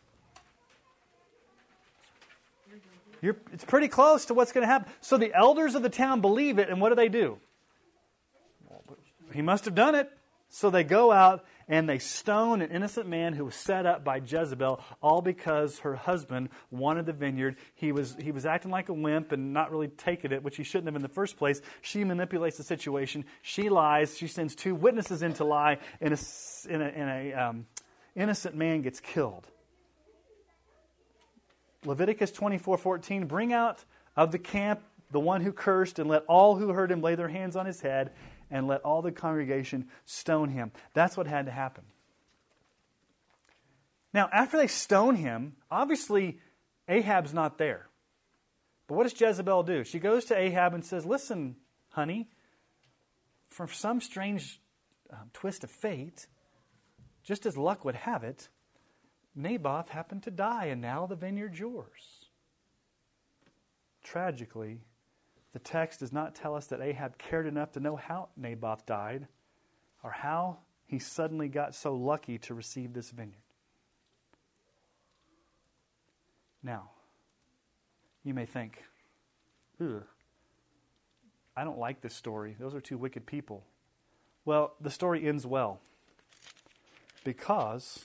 You're, 3.23 3.37
it's 3.53 3.65
pretty 3.65 3.89
close 3.89 4.27
to 4.27 4.35
what's 4.35 4.53
going 4.53 4.67
to 4.67 4.71
happen. 4.71 4.93
So 5.01 5.17
the 5.17 5.33
elders 5.33 5.75
of 5.75 5.83
the 5.83 5.89
town 5.89 6.21
believe 6.21 6.59
it, 6.59 6.69
and 6.69 6.81
what 6.81 6.91
do 6.91 6.95
they 6.95 7.09
do? 7.09 7.39
He 9.33 9.41
must 9.41 9.65
have 9.65 9.75
done 9.75 9.95
it. 9.95 10.11
So 10.51 10.71
they 10.71 10.85
go 10.85 11.11
out 11.11 11.45
and 11.67 11.89
they 11.89 11.99
stone 11.99 12.61
an 12.61 12.71
innocent 12.71 13.09
man 13.09 13.33
who 13.33 13.47
was 13.47 13.55
set 13.55 13.87
up 13.87 14.05
by 14.05 14.19
Jezebel, 14.19 14.81
all 15.03 15.23
because 15.23 15.81
her 15.81 15.97
husband 15.97 16.51
wanted 16.71 17.07
the 17.07 17.13
vineyard. 17.13 17.57
He 17.75 17.91
was, 17.91 18.15
he 18.21 18.31
was 18.31 18.45
acting 18.47 18.71
like 18.71 18.89
a 18.89 18.93
wimp 18.93 19.33
and 19.33 19.53
not 19.53 19.73
really 19.73 19.89
taking 19.89 20.31
it, 20.31 20.43
which 20.45 20.57
he 20.57 20.63
shouldn't 20.63 20.87
have 20.87 20.95
in 20.95 21.03
the 21.03 21.09
first 21.09 21.37
place. 21.37 21.61
She 21.81 22.05
manipulates 22.05 22.59
the 22.59 22.63
situation. 22.63 23.25
She 23.43 23.69
lies. 23.69 24.17
She 24.17 24.29
sends 24.29 24.55
two 24.55 24.75
witnesses 24.75 25.23
in 25.23 25.33
to 25.35 25.45
lie, 25.45 25.79
in 26.01 26.13
a, 26.13 26.19
and 26.69 26.83
a, 26.83 26.99
and 26.99 27.11
a 27.11 27.33
um, 27.33 27.67
innocent 28.15 28.55
man 28.55 28.83
gets 28.83 29.01
killed. 29.01 29.49
Leviticus 31.85 32.31
24:14, 32.31 33.27
bring 33.27 33.53
out 33.53 33.85
of 34.17 34.33
the 34.33 34.39
camp 34.39 34.81
the 35.11 35.21
one 35.21 35.43
who 35.43 35.53
cursed, 35.53 35.99
and 35.99 36.09
let 36.09 36.25
all 36.27 36.57
who 36.57 36.71
heard 36.71 36.91
him 36.91 37.01
lay 37.01 37.15
their 37.15 37.29
hands 37.29 37.57
on 37.57 37.67
his 37.67 37.81
head, 37.83 38.13
and 38.51 38.67
let 38.67 38.81
all 38.83 39.03
the 39.03 39.13
congregation 39.13 39.89
stone 40.05 40.49
him. 40.49 40.73
That's 40.93 41.17
what 41.17 41.27
had 41.27 41.47
to 41.47 41.53
happen. 41.53 41.85
Now, 44.13 44.29
after 44.33 44.57
they 44.57 44.67
stone 44.67 45.17
him, 45.17 45.57
obviously 45.71 46.39
Ahab's 46.89 47.35
not 47.35 47.59
there. 47.59 47.89
But 48.87 48.95
what 48.97 49.05
does 49.05 49.21
Jezebel 49.21 49.63
do? 49.65 49.85
She 49.85 49.99
goes 49.99 50.25
to 50.27 50.39
Ahab 50.39 50.75
and 50.75 50.85
says, 50.85 51.05
Listen, 51.05 51.57
honey, 51.91 52.29
for 53.49 53.67
some 53.67 54.01
strange 54.01 54.61
um, 55.11 55.31
twist 55.33 55.65
of 55.65 55.71
fate, 55.71 56.27
just 57.25 57.47
as 57.47 57.57
luck 57.57 57.85
would 57.85 57.97
have 57.97 58.23
it, 58.23 58.49
Naboth 59.35 59.89
happened 59.89 60.23
to 60.25 60.31
die, 60.31 60.67
and 60.67 60.81
now 60.81 61.07
the 61.07 61.17
vineyard's 61.17 61.59
yours. 61.59 62.27
Tragically, 64.05 64.83
the 65.53 65.59
text 65.59 66.01
does 66.01 66.13
not 66.13 66.35
tell 66.35 66.55
us 66.55 66.67
that 66.67 66.81
Ahab 66.81 67.19
cared 67.19 67.47
enough 67.47 67.73
to 67.73 67.81
know 67.81 67.97
how 67.97 68.29
Naboth 68.37 68.87
died 68.87 69.27
or 70.03 70.11
how 70.11 70.59
he 70.87 70.99
suddenly 70.99 71.49
got 71.49 71.75
so 71.75 71.95
lucky 71.95 72.39
to 72.39 72.55
receive 72.55 72.93
this 72.93 73.11
vineyard. 73.11 73.39
Now, 76.63 76.91
you 78.23 78.35
may 78.35 78.47
think, 78.47 78.83
Ugh, 79.81 80.03
I 81.57 81.65
don't 81.65 81.79
like 81.79 82.01
this 82.01 82.15
story. 82.15 82.57
Those 82.59 82.75
are 82.75 82.81
two 82.81 82.99
wicked 82.99 83.27
people. 83.27 83.65
Well, 84.45 84.75
the 84.81 84.91
story 84.91 85.27
ends 85.27 85.47
well 85.47 85.81
because, 87.25 88.05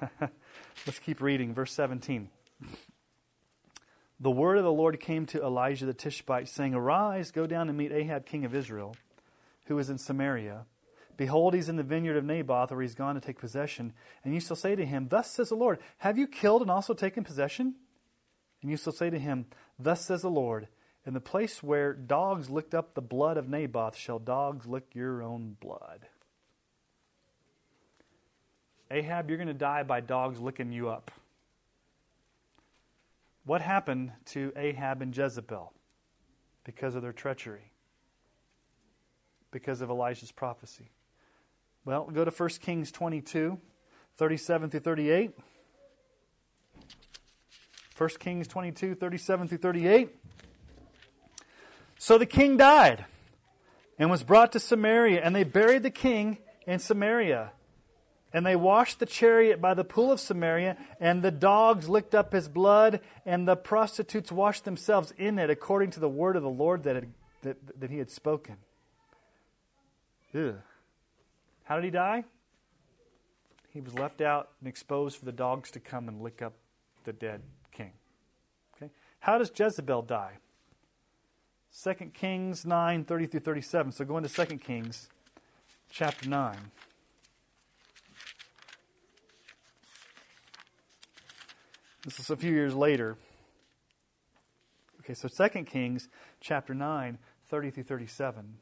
let's 0.20 0.98
keep 1.04 1.20
reading, 1.20 1.52
verse 1.52 1.72
17 1.72 2.30
the 4.20 4.30
word 4.30 4.56
of 4.56 4.64
the 4.64 4.72
Lord 4.72 5.00
came 5.00 5.26
to 5.26 5.42
Elijah 5.42 5.86
the 5.86 5.92
Tishbite, 5.92 6.48
saying, 6.48 6.74
Arise, 6.74 7.30
go 7.30 7.46
down 7.46 7.68
and 7.68 7.76
meet 7.76 7.92
Ahab, 7.92 8.24
king 8.24 8.44
of 8.44 8.54
Israel, 8.54 8.96
who 9.66 9.78
is 9.78 9.90
in 9.90 9.98
Samaria. 9.98 10.66
Behold, 11.16 11.54
he's 11.54 11.68
in 11.68 11.76
the 11.76 11.82
vineyard 11.82 12.16
of 12.16 12.24
Naboth, 12.24 12.70
where 12.70 12.80
he's 12.80 12.94
gone 12.94 13.16
to 13.16 13.20
take 13.20 13.38
possession. 13.38 13.92
And 14.24 14.32
you 14.32 14.40
shall 14.40 14.56
say 14.56 14.76
to 14.76 14.86
him, 14.86 15.08
Thus 15.08 15.30
says 15.30 15.50
the 15.50 15.56
Lord, 15.56 15.78
Have 15.98 16.16
you 16.16 16.26
killed 16.26 16.62
and 16.62 16.70
also 16.70 16.94
taken 16.94 17.22
possession? 17.22 17.74
And 18.62 18.70
you 18.70 18.76
shall 18.76 18.92
say 18.92 19.10
to 19.10 19.18
him, 19.18 19.46
Thus 19.78 20.06
says 20.06 20.22
the 20.22 20.30
Lord, 20.30 20.68
In 21.04 21.14
the 21.14 21.20
place 21.20 21.62
where 21.62 21.92
dogs 21.92 22.48
licked 22.48 22.74
up 22.74 22.94
the 22.94 23.02
blood 23.02 23.36
of 23.36 23.48
Naboth, 23.48 23.96
shall 23.96 24.18
dogs 24.18 24.66
lick 24.66 24.94
your 24.94 25.22
own 25.22 25.56
blood. 25.60 26.06
Ahab, 28.94 29.28
you're 29.28 29.38
going 29.38 29.48
to 29.48 29.54
die 29.54 29.82
by 29.82 30.00
dogs 30.00 30.38
licking 30.38 30.70
you 30.70 30.88
up. 30.88 31.10
What 33.44 33.60
happened 33.60 34.12
to 34.26 34.52
Ahab 34.54 35.02
and 35.02 35.14
Jezebel 35.14 35.72
because 36.62 36.94
of 36.94 37.02
their 37.02 37.12
treachery? 37.12 37.72
Because 39.50 39.80
of 39.80 39.90
Elijah's 39.90 40.30
prophecy? 40.30 40.92
Well, 41.84 42.04
go 42.04 42.24
to 42.24 42.30
1 42.30 42.48
Kings 42.60 42.92
22, 42.92 43.58
37 44.16 44.70
through 44.70 44.80
38. 44.80 45.32
1 47.98 48.08
Kings 48.20 48.46
22, 48.46 48.94
37 48.94 49.48
through 49.48 49.58
38. 49.58 50.16
So 51.98 52.16
the 52.16 52.26
king 52.26 52.56
died 52.56 53.04
and 53.98 54.08
was 54.08 54.22
brought 54.22 54.52
to 54.52 54.60
Samaria, 54.60 55.20
and 55.20 55.34
they 55.34 55.42
buried 55.42 55.82
the 55.82 55.90
king 55.90 56.38
in 56.64 56.78
Samaria. 56.78 57.50
And 58.34 58.44
they 58.44 58.56
washed 58.56 58.98
the 58.98 59.06
chariot 59.06 59.60
by 59.60 59.74
the 59.74 59.84
pool 59.84 60.10
of 60.10 60.18
Samaria, 60.18 60.76
and 60.98 61.22
the 61.22 61.30
dogs 61.30 61.88
licked 61.88 62.16
up 62.16 62.32
his 62.32 62.48
blood, 62.48 63.00
and 63.24 63.46
the 63.46 63.54
prostitutes 63.54 64.32
washed 64.32 64.64
themselves 64.64 65.14
in 65.16 65.38
it, 65.38 65.50
according 65.50 65.92
to 65.92 66.00
the 66.00 66.08
word 66.08 66.34
of 66.34 66.42
the 66.42 66.50
Lord 66.50 66.82
that, 66.82 66.96
had, 66.96 67.12
that, 67.42 67.80
that 67.80 67.90
he 67.90 67.98
had 67.98 68.10
spoken. 68.10 68.56
How 71.62 71.76
did 71.76 71.84
he 71.84 71.90
die? 71.90 72.24
He 73.72 73.80
was 73.80 73.94
left 73.94 74.20
out 74.20 74.50
and 74.60 74.68
exposed 74.68 75.16
for 75.16 75.24
the 75.24 75.32
dogs 75.32 75.70
to 75.70 75.80
come 75.80 76.08
and 76.08 76.20
lick 76.20 76.42
up 76.42 76.54
the 77.04 77.12
dead 77.12 77.40
king. 77.70 77.92
Okay? 78.76 78.90
How 79.20 79.38
does 79.38 79.52
Jezebel 79.56 80.02
die? 80.02 80.38
2 81.82 81.94
Kings 82.14 82.66
9, 82.66 83.04
30 83.04 83.26
through 83.26 83.40
37. 83.40 83.92
So 83.92 84.04
go 84.04 84.16
into 84.16 84.28
2 84.28 84.58
Kings 84.58 85.08
chapter 85.88 86.28
9. 86.28 86.56
This 92.04 92.20
is 92.20 92.28
a 92.28 92.36
few 92.36 92.52
years 92.52 92.74
later. 92.74 93.16
Okay, 95.00 95.14
so 95.14 95.28
2 95.28 95.64
Kings 95.64 96.08
chapter 96.38 96.74
9, 96.74 97.18
30 97.48 97.70
through 97.70 97.82
37. 97.84 98.58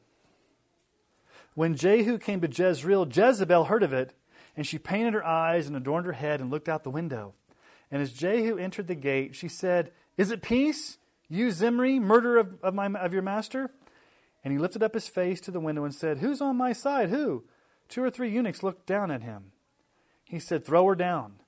When 1.55 1.75
Jehu 1.77 2.19
came 2.19 2.41
to 2.41 2.49
Jezreel, 2.49 3.09
Jezebel 3.13 3.65
heard 3.65 3.83
of 3.83 3.93
it, 3.93 4.15
and 4.57 4.67
she 4.67 4.79
painted 4.79 5.15
her 5.15 5.27
eyes 5.27 5.67
and 5.67 5.77
adorned 5.77 6.07
her 6.07 6.13
head 6.13 6.41
and 6.41 6.51
looked 6.51 6.69
out 6.69 6.85
the 6.85 6.91
window. 6.91 7.35
And 7.91 8.01
as 8.01 8.13
Jehu 8.13 8.59
entered 8.59 8.87
the 8.87 8.95
gate, 8.95 9.35
she 9.35 9.49
said, 9.49 9.91
Is 10.17 10.31
it 10.31 10.41
peace, 10.41 10.99
you 11.29 11.51
Zimri, 11.51 11.99
murderer 11.99 12.39
of, 12.39 12.55
of, 12.63 12.75
my, 12.75 12.87
of 12.87 13.13
your 13.13 13.23
master? 13.23 13.71
And 14.45 14.53
he 14.53 14.59
lifted 14.59 14.83
up 14.83 14.95
his 14.95 15.09
face 15.09 15.41
to 15.43 15.51
the 15.51 15.61
window 15.61 15.85
and 15.85 15.95
said, 15.95 16.19
Who's 16.19 16.41
on 16.41 16.57
my 16.57 16.73
side? 16.73 17.11
Who? 17.11 17.45
Two 17.89 18.03
or 18.03 18.11
three 18.11 18.31
eunuchs 18.31 18.63
looked 18.63 18.87
down 18.87 19.11
at 19.11 19.23
him. 19.23 19.53
He 20.25 20.39
said, 20.39 20.65
Throw 20.65 20.87
her 20.87 20.95
down. 20.95 21.42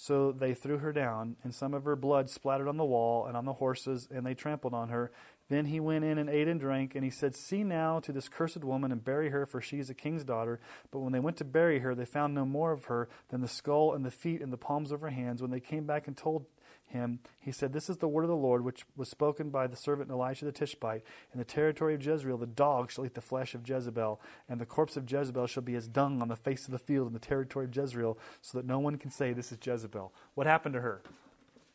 So 0.00 0.30
they 0.30 0.54
threw 0.54 0.78
her 0.78 0.92
down, 0.92 1.34
and 1.42 1.52
some 1.52 1.74
of 1.74 1.84
her 1.84 1.96
blood 1.96 2.30
splattered 2.30 2.68
on 2.68 2.76
the 2.76 2.84
wall 2.84 3.26
and 3.26 3.36
on 3.36 3.46
the 3.46 3.54
horses, 3.54 4.06
and 4.08 4.24
they 4.24 4.32
trampled 4.32 4.72
on 4.72 4.90
her. 4.90 5.10
Then 5.48 5.66
he 5.66 5.80
went 5.80 6.04
in 6.04 6.18
and 6.18 6.30
ate 6.30 6.46
and 6.46 6.60
drank, 6.60 6.94
and 6.94 7.02
he 7.02 7.10
said, 7.10 7.34
See 7.34 7.64
now 7.64 7.98
to 8.00 8.12
this 8.12 8.28
cursed 8.28 8.62
woman 8.62 8.92
and 8.92 9.04
bury 9.04 9.30
her, 9.30 9.44
for 9.44 9.60
she 9.60 9.80
is 9.80 9.90
a 9.90 9.94
king's 9.94 10.22
daughter. 10.22 10.60
But 10.92 11.00
when 11.00 11.12
they 11.12 11.18
went 11.18 11.36
to 11.38 11.44
bury 11.44 11.80
her, 11.80 11.96
they 11.96 12.04
found 12.04 12.32
no 12.32 12.44
more 12.44 12.70
of 12.70 12.84
her 12.84 13.08
than 13.30 13.40
the 13.40 13.48
skull 13.48 13.92
and 13.92 14.04
the 14.04 14.12
feet 14.12 14.40
and 14.40 14.52
the 14.52 14.56
palms 14.56 14.92
of 14.92 15.00
her 15.00 15.10
hands. 15.10 15.42
When 15.42 15.50
they 15.50 15.58
came 15.58 15.84
back 15.84 16.06
and 16.06 16.16
told 16.16 16.46
him, 16.88 17.20
he 17.40 17.52
said, 17.52 17.72
This 17.72 17.88
is 17.88 17.98
the 17.98 18.08
word 18.08 18.24
of 18.24 18.28
the 18.28 18.36
Lord, 18.36 18.64
which 18.64 18.84
was 18.96 19.10
spoken 19.10 19.50
by 19.50 19.66
the 19.66 19.76
servant 19.76 20.10
Elisha 20.10 20.44
the 20.44 20.52
Tishbite. 20.52 21.02
In 21.32 21.38
the 21.38 21.44
territory 21.44 21.94
of 21.94 22.04
Jezreel, 22.04 22.38
the 22.38 22.46
dog 22.46 22.90
shall 22.90 23.04
eat 23.04 23.14
the 23.14 23.20
flesh 23.20 23.54
of 23.54 23.68
Jezebel, 23.68 24.20
and 24.48 24.60
the 24.60 24.66
corpse 24.66 24.96
of 24.96 25.10
Jezebel 25.10 25.46
shall 25.46 25.62
be 25.62 25.74
as 25.74 25.88
dung 25.88 26.22
on 26.22 26.28
the 26.28 26.36
face 26.36 26.64
of 26.64 26.72
the 26.72 26.78
field 26.78 27.06
in 27.06 27.12
the 27.12 27.18
territory 27.18 27.66
of 27.66 27.76
Jezreel, 27.76 28.18
so 28.40 28.58
that 28.58 28.66
no 28.66 28.78
one 28.78 28.96
can 28.96 29.10
say, 29.10 29.32
This 29.32 29.52
is 29.52 29.58
Jezebel. 29.64 30.12
What 30.34 30.46
happened 30.46 30.74
to 30.74 30.80
her? 30.80 31.02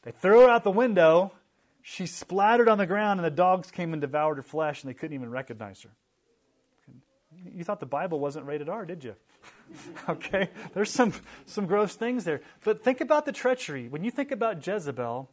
They 0.03 0.11
threw 0.11 0.41
her 0.41 0.49
out 0.49 0.63
the 0.63 0.71
window. 0.71 1.33
She 1.81 2.05
splattered 2.05 2.69
on 2.69 2.77
the 2.77 2.85
ground, 2.85 3.19
and 3.19 3.25
the 3.25 3.31
dogs 3.31 3.71
came 3.71 3.93
and 3.93 4.01
devoured 4.01 4.35
her 4.35 4.43
flesh, 4.43 4.83
and 4.83 4.89
they 4.89 4.93
couldn't 4.93 5.15
even 5.15 5.29
recognize 5.29 5.81
her. 5.81 5.91
You 7.51 7.63
thought 7.63 7.79
the 7.79 7.85
Bible 7.85 8.19
wasn't 8.19 8.45
rated 8.45 8.69
R, 8.69 8.85
did 8.85 9.03
you? 9.03 9.15
okay? 10.09 10.49
There's 10.73 10.91
some, 10.91 11.13
some 11.45 11.65
gross 11.65 11.95
things 11.95 12.23
there. 12.23 12.41
But 12.63 12.83
think 12.83 13.01
about 13.01 13.25
the 13.25 13.31
treachery. 13.31 13.87
When 13.89 14.03
you 14.03 14.11
think 14.11 14.31
about 14.31 14.65
Jezebel, 14.65 15.29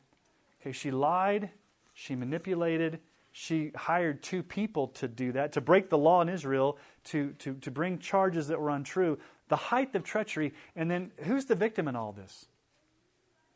okay, 0.60 0.72
she 0.72 0.90
lied, 0.90 1.50
she 1.94 2.16
manipulated, 2.16 3.00
she 3.32 3.70
hired 3.76 4.22
two 4.22 4.42
people 4.42 4.88
to 4.88 5.08
do 5.08 5.32
that, 5.32 5.52
to 5.52 5.60
break 5.60 5.88
the 5.88 5.98
law 5.98 6.20
in 6.20 6.28
Israel, 6.28 6.78
to, 7.04 7.32
to, 7.38 7.54
to 7.54 7.70
bring 7.70 7.98
charges 7.98 8.48
that 8.48 8.60
were 8.60 8.70
untrue. 8.70 9.18
The 9.48 9.56
height 9.56 9.94
of 9.94 10.04
treachery. 10.04 10.54
And 10.74 10.90
then 10.90 11.12
who's 11.24 11.44
the 11.44 11.54
victim 11.54 11.86
in 11.86 11.96
all 11.96 12.12
this? 12.12 12.46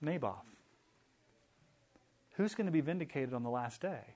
Naboth. 0.01 0.45
Who's 2.37 2.55
going 2.55 2.67
to 2.67 2.73
be 2.73 2.81
vindicated 2.81 3.33
on 3.33 3.43
the 3.43 3.51
last 3.51 3.81
day? 3.81 4.15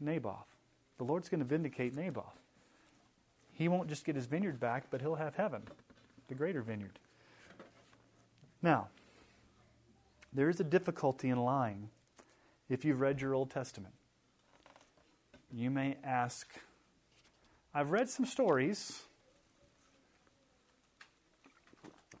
Naboth. 0.00 0.46
The 0.98 1.04
Lord's 1.04 1.28
going 1.28 1.40
to 1.40 1.46
vindicate 1.46 1.94
Naboth. 1.94 2.39
He 3.60 3.68
won't 3.68 3.90
just 3.90 4.06
get 4.06 4.16
his 4.16 4.24
vineyard 4.24 4.58
back, 4.58 4.86
but 4.90 5.02
he'll 5.02 5.16
have 5.16 5.34
heaven, 5.34 5.60
the 6.28 6.34
greater 6.34 6.62
vineyard. 6.62 6.98
Now, 8.62 8.88
there 10.32 10.48
is 10.48 10.60
a 10.60 10.64
difficulty 10.64 11.28
in 11.28 11.36
lying 11.36 11.90
if 12.70 12.86
you've 12.86 13.02
read 13.02 13.20
your 13.20 13.34
Old 13.34 13.50
Testament. 13.50 13.92
You 15.52 15.68
may 15.68 15.98
ask, 16.02 16.50
I've 17.74 17.90
read 17.90 18.08
some 18.08 18.24
stories 18.24 19.02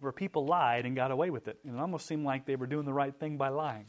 where 0.00 0.12
people 0.12 0.44
lied 0.44 0.84
and 0.84 0.94
got 0.94 1.10
away 1.10 1.30
with 1.30 1.48
it, 1.48 1.58
and 1.64 1.74
it 1.74 1.80
almost 1.80 2.04
seemed 2.04 2.26
like 2.26 2.44
they 2.44 2.56
were 2.56 2.66
doing 2.66 2.84
the 2.84 2.92
right 2.92 3.14
thing 3.18 3.38
by 3.38 3.48
lying. 3.48 3.86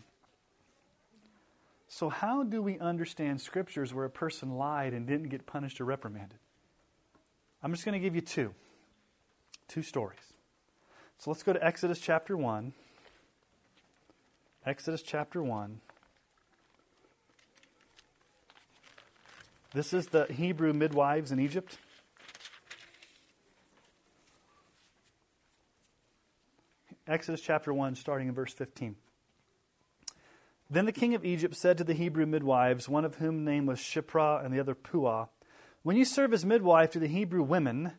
So, 1.89 2.07
how 2.07 2.43
do 2.43 2.61
we 2.61 2.79
understand 2.79 3.41
scriptures 3.41 3.93
where 3.93 4.05
a 4.05 4.09
person 4.09 4.55
lied 4.55 4.93
and 4.93 5.05
didn't 5.05 5.27
get 5.27 5.45
punished 5.45 5.81
or 5.81 5.83
reprimanded? 5.83 6.39
I'm 7.63 7.71
just 7.71 7.85
going 7.85 7.93
to 7.93 7.99
give 7.99 8.15
you 8.15 8.21
two. 8.21 8.53
Two 9.67 9.83
stories. 9.83 10.19
So 11.19 11.29
let's 11.29 11.43
go 11.43 11.53
to 11.53 11.63
Exodus 11.63 11.99
chapter 11.99 12.35
1. 12.35 12.73
Exodus 14.65 15.01
chapter 15.01 15.43
1. 15.43 15.79
This 19.73 19.93
is 19.93 20.07
the 20.07 20.25
Hebrew 20.25 20.73
midwives 20.73 21.31
in 21.31 21.39
Egypt. 21.39 21.77
Exodus 27.07 27.41
chapter 27.41 27.73
1, 27.73 27.95
starting 27.95 28.27
in 28.27 28.33
verse 28.33 28.53
15. 28.53 28.95
Then 30.69 30.85
the 30.85 30.91
king 30.91 31.13
of 31.13 31.25
Egypt 31.25 31.55
said 31.55 31.77
to 31.77 31.83
the 31.83 31.93
Hebrew 31.93 32.25
midwives, 32.25 32.87
one 32.87 33.05
of 33.05 33.15
whom 33.15 33.43
name 33.43 33.65
was 33.65 33.79
Shiphrah 33.79 34.43
and 34.43 34.53
the 34.53 34.59
other 34.59 34.75
Puah, 34.75 35.27
when 35.83 35.97
you 35.97 36.05
serve 36.05 36.33
as 36.33 36.45
midwife 36.45 36.91
to 36.91 36.99
the 36.99 37.07
Hebrew 37.07 37.43
women 37.43 37.93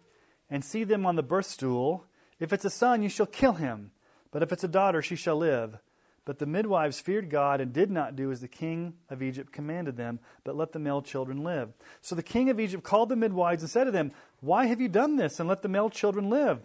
and 0.48 0.64
see 0.64 0.84
them 0.84 1.04
on 1.04 1.16
the 1.16 1.22
birth 1.22 1.46
stool, 1.46 2.06
if 2.38 2.52
it's 2.52 2.64
a 2.64 2.70
son, 2.70 3.02
you 3.02 3.08
shall 3.08 3.26
kill 3.26 3.54
him, 3.54 3.92
but 4.30 4.42
if 4.42 4.52
it's 4.52 4.64
a 4.64 4.68
daughter, 4.68 5.02
she 5.02 5.16
shall 5.16 5.36
live. 5.36 5.78
But 6.24 6.38
the 6.38 6.46
midwives 6.46 7.00
feared 7.00 7.30
God 7.30 7.60
and 7.60 7.72
did 7.72 7.90
not 7.90 8.14
do 8.14 8.30
as 8.30 8.40
the 8.40 8.48
king 8.48 8.94
of 9.10 9.22
Egypt 9.22 9.52
commanded 9.52 9.96
them, 9.96 10.20
but 10.44 10.56
let 10.56 10.72
the 10.72 10.78
male 10.78 11.02
children 11.02 11.42
live. 11.42 11.70
So 12.00 12.14
the 12.14 12.22
king 12.22 12.48
of 12.48 12.60
Egypt 12.60 12.84
called 12.84 13.08
the 13.08 13.16
midwives 13.16 13.62
and 13.62 13.70
said 13.70 13.84
to 13.84 13.90
them, 13.90 14.12
Why 14.40 14.66
have 14.66 14.80
you 14.80 14.88
done 14.88 15.16
this 15.16 15.40
and 15.40 15.48
let 15.48 15.62
the 15.62 15.68
male 15.68 15.90
children 15.90 16.30
live? 16.30 16.60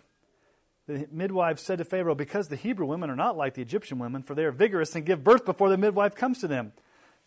The 0.87 1.07
midwives 1.11 1.63
said 1.63 1.79
to 1.79 1.85
Pharaoh, 1.85 2.13
Because 2.13 2.47
the 2.47 2.55
Hebrew 2.55 2.85
women 2.85 3.09
are 3.09 3.15
not 3.15 3.35
like 3.35 3.55
the 3.55 3.63
Egyptian 3.63 3.97
women, 3.97 4.21
for 4.21 4.35
they 4.35 4.45
are 4.45 4.51
vigorous 4.51 4.95
and 4.95 5.05
give 5.05 5.23
birth 5.23 5.43
before 5.43 5.69
the 5.69 5.77
midwife 5.77 6.13
comes 6.13 6.39
to 6.39 6.47
them. 6.47 6.71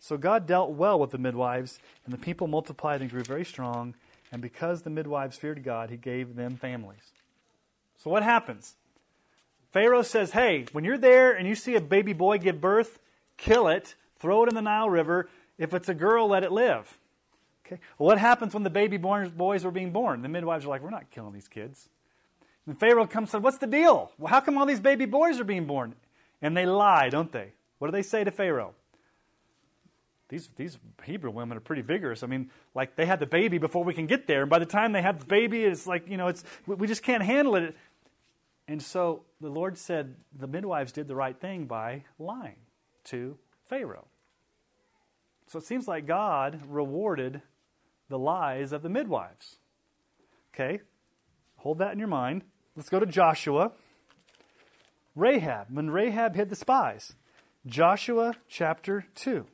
So 0.01 0.17
God 0.17 0.47
dealt 0.47 0.71
well 0.71 0.99
with 0.99 1.11
the 1.11 1.19
midwives, 1.19 1.79
and 2.03 2.13
the 2.13 2.17
people 2.17 2.47
multiplied 2.47 3.01
and 3.01 3.09
grew 3.09 3.23
very 3.23 3.45
strong. 3.45 3.93
And 4.31 4.41
because 4.41 4.81
the 4.81 4.89
midwives 4.89 5.37
feared 5.37 5.63
God, 5.63 5.91
he 5.91 5.95
gave 5.95 6.35
them 6.35 6.57
families. 6.57 7.11
So 7.99 8.09
what 8.09 8.23
happens? 8.23 8.75
Pharaoh 9.71 10.01
says, 10.01 10.31
Hey, 10.31 10.65
when 10.71 10.83
you're 10.83 10.97
there 10.97 11.31
and 11.31 11.47
you 11.47 11.53
see 11.53 11.75
a 11.75 11.81
baby 11.81 12.13
boy 12.13 12.39
give 12.39 12.59
birth, 12.59 12.97
kill 13.37 13.67
it, 13.67 13.93
throw 14.19 14.43
it 14.43 14.49
in 14.49 14.55
the 14.55 14.61
Nile 14.61 14.89
River. 14.89 15.29
If 15.59 15.71
it's 15.75 15.87
a 15.87 15.93
girl, 15.93 16.27
let 16.27 16.43
it 16.43 16.51
live. 16.51 16.97
Okay. 17.63 17.79
Well, 17.99 18.07
what 18.07 18.17
happens 18.17 18.55
when 18.55 18.63
the 18.63 18.71
baby 18.71 18.97
boys 18.97 19.63
were 19.63 19.71
being 19.71 19.91
born? 19.91 20.23
The 20.23 20.29
midwives 20.29 20.65
are 20.65 20.69
like, 20.69 20.81
We're 20.81 20.89
not 20.89 21.11
killing 21.11 21.33
these 21.33 21.47
kids. 21.47 21.89
And 22.65 22.79
Pharaoh 22.79 23.05
comes 23.05 23.27
and 23.27 23.29
says, 23.29 23.41
What's 23.41 23.59
the 23.59 23.67
deal? 23.67 24.11
Well, 24.17 24.31
how 24.31 24.39
come 24.39 24.57
all 24.57 24.65
these 24.65 24.79
baby 24.79 25.05
boys 25.05 25.39
are 25.39 25.43
being 25.43 25.67
born? 25.67 25.93
And 26.41 26.57
they 26.57 26.65
lie, 26.65 27.09
don't 27.09 27.31
they? 27.31 27.51
What 27.77 27.89
do 27.89 27.91
they 27.91 28.01
say 28.01 28.23
to 28.23 28.31
Pharaoh? 28.31 28.73
These, 30.31 30.47
these 30.55 30.79
Hebrew 31.03 31.29
women 31.29 31.57
are 31.57 31.61
pretty 31.61 31.81
vigorous. 31.81 32.23
I 32.23 32.27
mean, 32.27 32.51
like 32.73 32.95
they 32.95 33.05
had 33.05 33.19
the 33.19 33.25
baby 33.25 33.57
before 33.57 33.83
we 33.83 33.93
can 33.93 34.07
get 34.07 34.27
there. 34.27 34.43
And 34.43 34.49
by 34.49 34.59
the 34.59 34.65
time 34.65 34.93
they 34.93 35.01
have 35.01 35.19
the 35.19 35.25
baby, 35.25 35.65
it's 35.65 35.85
like, 35.85 36.07
you 36.07 36.15
know, 36.15 36.29
it's, 36.29 36.45
we 36.65 36.87
just 36.87 37.03
can't 37.03 37.21
handle 37.21 37.57
it. 37.57 37.75
And 38.65 38.81
so 38.81 39.25
the 39.41 39.49
Lord 39.49 39.77
said 39.77 40.15
the 40.33 40.47
midwives 40.47 40.93
did 40.93 41.09
the 41.09 41.17
right 41.17 41.37
thing 41.37 41.65
by 41.65 42.05
lying 42.17 42.55
to 43.05 43.37
Pharaoh. 43.65 44.07
So 45.47 45.59
it 45.59 45.65
seems 45.65 45.85
like 45.85 46.07
God 46.07 46.61
rewarded 46.65 47.41
the 48.07 48.17
lies 48.17 48.71
of 48.71 48.83
the 48.83 48.89
midwives. 48.89 49.57
Okay? 50.55 50.79
Hold 51.57 51.79
that 51.79 51.91
in 51.91 51.99
your 51.99 52.07
mind. 52.07 52.43
Let's 52.77 52.87
go 52.87 53.01
to 53.01 53.05
Joshua. 53.05 53.73
Rahab, 55.13 55.67
when 55.73 55.89
Rahab 55.89 56.37
hid 56.37 56.49
the 56.49 56.55
spies. 56.55 57.15
Joshua 57.65 58.35
chapter 58.47 59.07
2. 59.15 59.45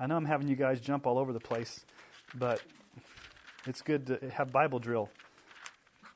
I 0.00 0.06
know 0.06 0.16
I'm 0.16 0.24
having 0.24 0.48
you 0.48 0.56
guys 0.56 0.80
jump 0.80 1.06
all 1.06 1.18
over 1.18 1.30
the 1.30 1.40
place, 1.40 1.84
but 2.34 2.62
it's 3.66 3.82
good 3.82 4.06
to 4.06 4.30
have 4.30 4.50
Bible 4.50 4.78
drill. 4.78 5.10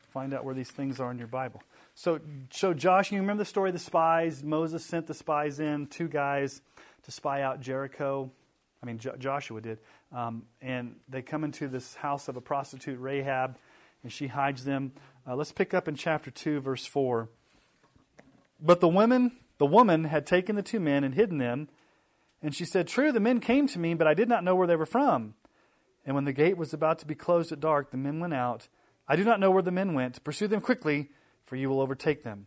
Find 0.09 0.32
out 0.32 0.43
where 0.43 0.55
these 0.55 0.70
things 0.70 1.01
are 1.01 1.11
in 1.11 1.18
your 1.18 1.28
Bible. 1.28 1.62
So, 1.95 2.18
so 2.51 2.72
Josh, 2.72 3.12
you 3.12 3.20
remember 3.20 3.43
the 3.43 3.49
story 3.49 3.68
of 3.68 3.74
the 3.74 3.78
spies? 3.78 4.43
Moses 4.43 4.82
sent 4.87 5.07
the 5.07 5.12
spies 5.12 5.61
in, 5.61 5.87
two 5.89 6.09
guys, 6.09 6.62
to 7.03 7.11
spy 7.11 7.43
out 7.43 7.61
Jericho. 7.61 8.30
I 8.82 8.87
mean, 8.87 8.97
jo- 8.97 9.16
Joshua 9.18 9.61
did. 9.61 9.80
Um, 10.12 10.45
and 10.62 10.97
they 11.07 11.20
come 11.20 11.45
into 11.45 11.68
this 11.68 11.95
house 11.95 12.26
of 12.28 12.39
a 12.39 12.41
prostitute, 12.41 12.99
Rahab, 12.99 13.59
and 14.03 14.11
she 14.11 14.28
hides 14.28 14.64
them. 14.64 14.93
Uh, 15.26 15.37
let's 15.37 15.53
pick 15.53 15.74
up 15.74 15.89
in 15.89 15.95
chapter 15.95 16.30
2, 16.30 16.61
verse 16.61 16.87
4. 16.87 17.28
But 18.59 18.80
the 18.80 18.89
women, 18.89 19.32
the 19.59 19.66
woman 19.66 20.05
had 20.05 20.26
taken 20.26 20.57
the 20.57 20.62
two 20.62 20.80
men 20.80 21.05
and 21.05 21.14
hidden 21.14 21.37
them 21.37 21.68
and 22.45 22.55
she 22.55 22.67
said, 22.67 22.87
True, 22.87 23.11
the 23.11 23.21
men 23.21 23.41
came 23.41 23.67
to 23.69 23.79
me, 23.79 23.95
but 23.95 24.07
I 24.07 24.13
did 24.13 24.29
not 24.29 24.45
know 24.45 24.55
where 24.55 24.67
they 24.67 24.77
were 24.77 24.85
from. 24.85 25.33
And 26.05 26.15
when 26.15 26.27
the 26.27 26.33
gate 26.33 26.59
was 26.59 26.75
about 26.75 26.99
to 26.99 27.07
be 27.07 27.15
closed 27.15 27.51
at 27.53 27.59
dark, 27.59 27.91
the 27.91 27.97
men 27.97 28.21
went 28.21 28.35
out. 28.35 28.69
I 29.09 29.17
do 29.17 29.25
not 29.25 29.41
know 29.41 29.51
where 29.51 29.63
the 29.63 29.71
men 29.71 29.95
went. 29.95 30.23
Pursue 30.23 30.47
them 30.47 30.61
quickly, 30.61 31.09
for 31.47 31.57
you 31.57 31.71
will 31.71 31.81
overtake 31.81 32.23
them. 32.23 32.47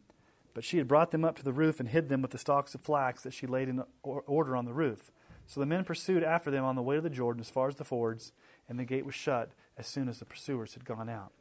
But 0.53 0.63
she 0.63 0.77
had 0.77 0.87
brought 0.87 1.09
them 1.09 1.25
up 1.25 1.35
to 1.37 1.43
the 1.43 1.51
roof 1.51 1.79
and 1.79 1.89
hid 1.89 2.09
them 2.09 2.21
with 2.21 2.29
the 2.29 2.37
stalks 2.37 2.75
of 2.75 2.81
flax 2.81 3.23
that 3.23 3.33
she 3.33 3.47
laid 3.47 3.69
in 3.69 3.83
order 4.03 4.55
on 4.55 4.65
the 4.65 4.73
roof. 4.73 5.11
So 5.47 5.59
the 5.59 5.65
men 5.65 5.83
pursued 5.83 6.23
after 6.23 6.51
them 6.51 6.63
on 6.63 6.75
the 6.75 6.83
way 6.83 6.95
to 6.95 7.01
the 7.01 7.09
Jordan 7.09 7.41
as 7.41 7.49
far 7.49 7.67
as 7.67 7.77
the 7.77 7.83
fords, 7.83 8.33
and 8.69 8.77
the 8.77 8.85
gate 8.85 9.05
was 9.05 9.15
shut 9.15 9.51
as 9.79 9.87
soon 9.87 10.09
as 10.09 10.19
the 10.19 10.25
pursuers 10.25 10.75
had 10.75 10.85
gone 10.85 11.09
out. 11.09 11.31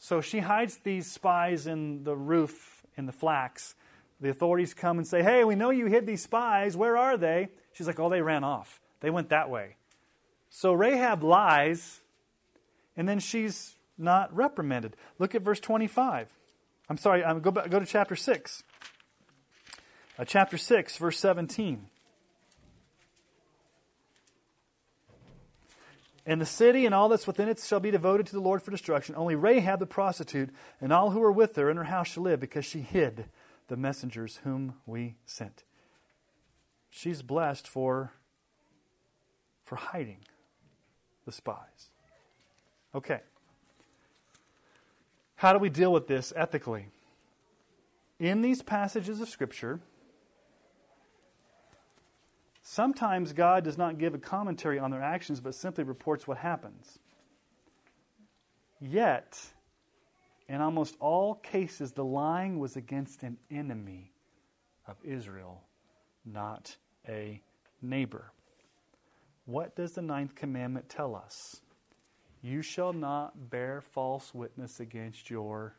So 0.00 0.20
she 0.20 0.40
hides 0.40 0.78
these 0.78 1.08
spies 1.08 1.68
in 1.68 2.02
the 2.02 2.16
roof 2.16 2.82
in 2.96 3.06
the 3.06 3.12
flax. 3.12 3.76
The 4.20 4.30
authorities 4.30 4.74
come 4.74 4.98
and 4.98 5.06
say, 5.06 5.22
Hey, 5.22 5.44
we 5.44 5.54
know 5.54 5.70
you 5.70 5.86
hid 5.86 6.04
these 6.04 6.22
spies. 6.22 6.76
Where 6.76 6.96
are 6.96 7.16
they? 7.16 7.50
She's 7.76 7.86
like, 7.86 8.00
oh, 8.00 8.08
they 8.08 8.22
ran 8.22 8.42
off. 8.42 8.80
They 9.00 9.10
went 9.10 9.28
that 9.28 9.50
way. 9.50 9.76
So 10.48 10.72
Rahab 10.72 11.22
lies, 11.22 12.00
and 12.96 13.06
then 13.06 13.18
she's 13.18 13.76
not 13.98 14.34
reprimanded. 14.34 14.96
Look 15.18 15.34
at 15.34 15.42
verse 15.42 15.60
25. 15.60 16.30
I'm 16.88 16.96
sorry, 16.96 17.22
I'm, 17.22 17.40
go, 17.40 17.50
back, 17.50 17.68
go 17.68 17.78
to 17.78 17.84
chapter 17.84 18.16
6. 18.16 18.62
Uh, 20.18 20.24
chapter 20.24 20.56
6, 20.56 20.96
verse 20.96 21.18
17. 21.18 21.86
And 26.24 26.40
the 26.40 26.46
city 26.46 26.86
and 26.86 26.94
all 26.94 27.10
that's 27.10 27.26
within 27.26 27.50
it 27.50 27.60
shall 27.60 27.78
be 27.78 27.90
devoted 27.90 28.24
to 28.28 28.32
the 28.32 28.40
Lord 28.40 28.62
for 28.62 28.70
destruction. 28.70 29.14
Only 29.16 29.34
Rahab 29.34 29.80
the 29.80 29.86
prostitute 29.86 30.48
and 30.80 30.94
all 30.94 31.10
who 31.10 31.22
are 31.22 31.30
with 31.30 31.56
her 31.56 31.70
in 31.70 31.76
her 31.76 31.84
house 31.84 32.08
shall 32.08 32.22
live, 32.22 32.40
because 32.40 32.64
she 32.64 32.80
hid 32.80 33.26
the 33.68 33.76
messengers 33.76 34.40
whom 34.44 34.76
we 34.86 35.16
sent 35.26 35.65
she's 36.96 37.20
blessed 37.20 37.68
for, 37.68 38.12
for 39.64 39.76
hiding 39.76 40.18
the 41.26 41.32
spies. 41.32 41.90
Okay. 42.94 43.20
How 45.36 45.52
do 45.52 45.58
we 45.58 45.68
deal 45.68 45.92
with 45.92 46.06
this 46.06 46.32
ethically? 46.34 46.86
In 48.18 48.40
these 48.40 48.62
passages 48.62 49.20
of 49.20 49.28
Scripture, 49.28 49.80
sometimes 52.62 53.34
God 53.34 53.62
does 53.62 53.76
not 53.76 53.98
give 53.98 54.14
a 54.14 54.18
commentary 54.18 54.78
on 54.78 54.90
their 54.90 55.02
actions, 55.02 55.40
but 55.40 55.54
simply 55.54 55.84
reports 55.84 56.26
what 56.26 56.38
happens. 56.38 56.98
Yet, 58.80 59.38
in 60.48 60.62
almost 60.62 60.96
all 60.98 61.34
cases, 61.34 61.92
the 61.92 62.04
lying 62.04 62.58
was 62.58 62.74
against 62.74 63.22
an 63.22 63.36
enemy 63.50 64.12
of 64.86 64.96
Israel, 65.04 65.62
not 66.24 66.76
a 67.08 67.40
neighbor. 67.82 68.32
What 69.44 69.76
does 69.76 69.92
the 69.92 70.02
ninth 70.02 70.34
commandment 70.34 70.88
tell 70.88 71.14
us? 71.14 71.60
You 72.42 72.62
shall 72.62 72.92
not 72.92 73.50
bear 73.50 73.80
false 73.80 74.34
witness 74.34 74.80
against 74.80 75.30
your 75.30 75.76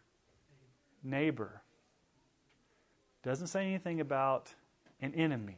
neighbor. 1.03 1.61
Doesn't 3.23 3.47
say 3.47 3.65
anything 3.65 3.99
about 3.99 4.53
an 5.01 5.13
enemy. 5.13 5.57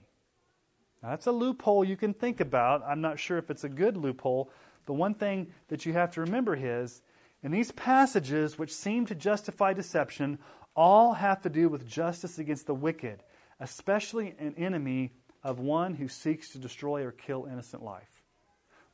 Now, 1.02 1.10
that's 1.10 1.28
a 1.28 1.32
loophole 1.32 1.86
you 1.86 1.96
can 1.96 2.14
think 2.14 2.40
about. 2.40 2.84
I'm 2.86 3.02
not 3.02 3.20
sure 3.20 3.38
if 3.38 3.50
it's 3.50 3.64
a 3.64 3.70
good 3.70 3.96
loophole. 3.96 4.52
The 4.86 4.94
one 4.94 5.14
thing 5.14 5.48
that 5.70 5.86
you 5.86 5.94
have 5.94 6.12
to 6.12 6.22
remember 6.22 6.56
is 6.56 7.02
in 7.42 7.52
these 7.52 7.72
passages 7.72 8.58
which 8.58 8.74
seem 8.74 9.06
to 9.06 9.16
justify 9.16 9.74
deception, 9.74 10.40
all 10.76 11.14
have 11.14 11.42
to 11.42 11.50
do 11.50 11.70
with 11.70 11.88
justice 11.88 12.38
against 12.40 12.68
the 12.68 12.74
wicked, 12.74 13.24
especially 13.60 14.36
an 14.40 14.56
enemy 14.58 15.14
of 15.44 15.60
one 15.60 15.96
who 15.96 16.08
seeks 16.08 16.50
to 16.50 16.58
destroy 16.58 17.04
or 17.04 17.12
kill 17.12 17.46
innocent 17.46 17.84
life. 17.84 18.24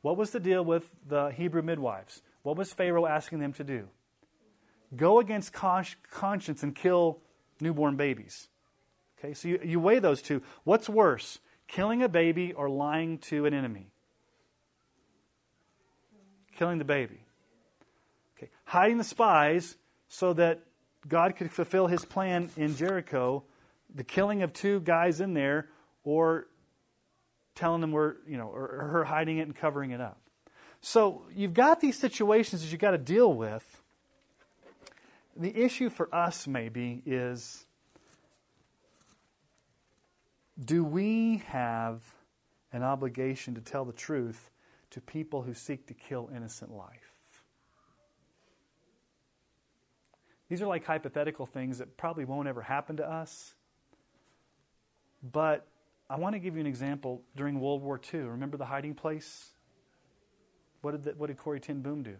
What 0.02 0.16
was 0.16 0.30
the 0.30 0.40
deal 0.40 0.64
with 0.64 0.84
the 1.06 1.30
Hebrew 1.30 1.62
midwives? 1.62 2.22
What 2.42 2.56
was 2.56 2.72
Pharaoh 2.72 3.06
asking 3.06 3.40
them 3.40 3.52
to 3.54 3.64
do? 3.64 3.88
Go 4.94 5.18
against 5.18 5.52
conscience 5.52 6.62
and 6.62 6.74
kill 6.74 7.18
newborn 7.60 7.96
babies. 7.96 8.48
Okay, 9.18 9.34
so 9.34 9.48
you, 9.48 9.60
you 9.64 9.80
weigh 9.80 9.98
those 9.98 10.22
two. 10.22 10.42
What's 10.62 10.88
worse, 10.88 11.40
killing 11.66 12.02
a 12.02 12.08
baby 12.08 12.52
or 12.52 12.68
lying 12.68 13.18
to 13.18 13.46
an 13.46 13.54
enemy? 13.54 13.90
Killing 16.56 16.78
the 16.78 16.84
baby. 16.84 17.20
Okay, 18.36 18.50
hiding 18.64 18.98
the 18.98 19.04
spies 19.04 19.76
so 20.08 20.32
that 20.34 20.60
God 21.08 21.34
could 21.34 21.50
fulfill 21.50 21.88
his 21.88 22.04
plan 22.04 22.50
in 22.56 22.76
Jericho, 22.76 23.42
the 23.92 24.04
killing 24.04 24.42
of 24.42 24.52
two 24.52 24.80
guys 24.80 25.20
in 25.20 25.34
there 25.34 25.68
or 26.06 26.46
telling 27.56 27.80
them 27.80 27.90
we're, 27.90 28.14
you 28.28 28.38
know, 28.38 28.48
or, 28.48 28.88
her 28.90 29.04
hiding 29.04 29.38
it 29.38 29.42
and 29.42 29.54
covering 29.54 29.90
it 29.90 30.00
up. 30.00 30.20
So 30.80 31.24
you've 31.34 31.52
got 31.52 31.80
these 31.80 31.98
situations 31.98 32.62
that 32.62 32.70
you've 32.70 32.80
got 32.80 32.92
to 32.92 32.98
deal 32.98 33.34
with. 33.34 33.82
The 35.36 35.54
issue 35.54 35.90
for 35.90 36.14
us, 36.14 36.46
maybe, 36.46 37.02
is 37.04 37.66
do 40.64 40.84
we 40.84 41.42
have 41.48 42.02
an 42.72 42.82
obligation 42.82 43.56
to 43.56 43.60
tell 43.60 43.84
the 43.84 43.92
truth 43.92 44.50
to 44.90 45.00
people 45.00 45.42
who 45.42 45.54
seek 45.54 45.88
to 45.88 45.94
kill 45.94 46.30
innocent 46.34 46.72
life? 46.72 47.12
These 50.48 50.62
are 50.62 50.68
like 50.68 50.84
hypothetical 50.84 51.46
things 51.46 51.78
that 51.78 51.96
probably 51.96 52.24
won't 52.24 52.46
ever 52.46 52.62
happen 52.62 52.98
to 52.98 53.04
us. 53.04 53.54
But 55.32 55.66
I 56.08 56.16
want 56.16 56.34
to 56.34 56.38
give 56.38 56.54
you 56.54 56.60
an 56.60 56.66
example 56.66 57.22
during 57.34 57.60
World 57.60 57.82
War 57.82 58.00
II. 58.12 58.20
Remember 58.20 58.56
the 58.56 58.66
hiding 58.66 58.94
place? 58.94 59.50
What 60.82 60.92
did, 60.92 61.04
the, 61.04 61.10
what 61.12 61.26
did 61.26 61.36
Corrie 61.36 61.58
ten 61.58 61.80
Boom 61.80 62.02
do? 62.04 62.16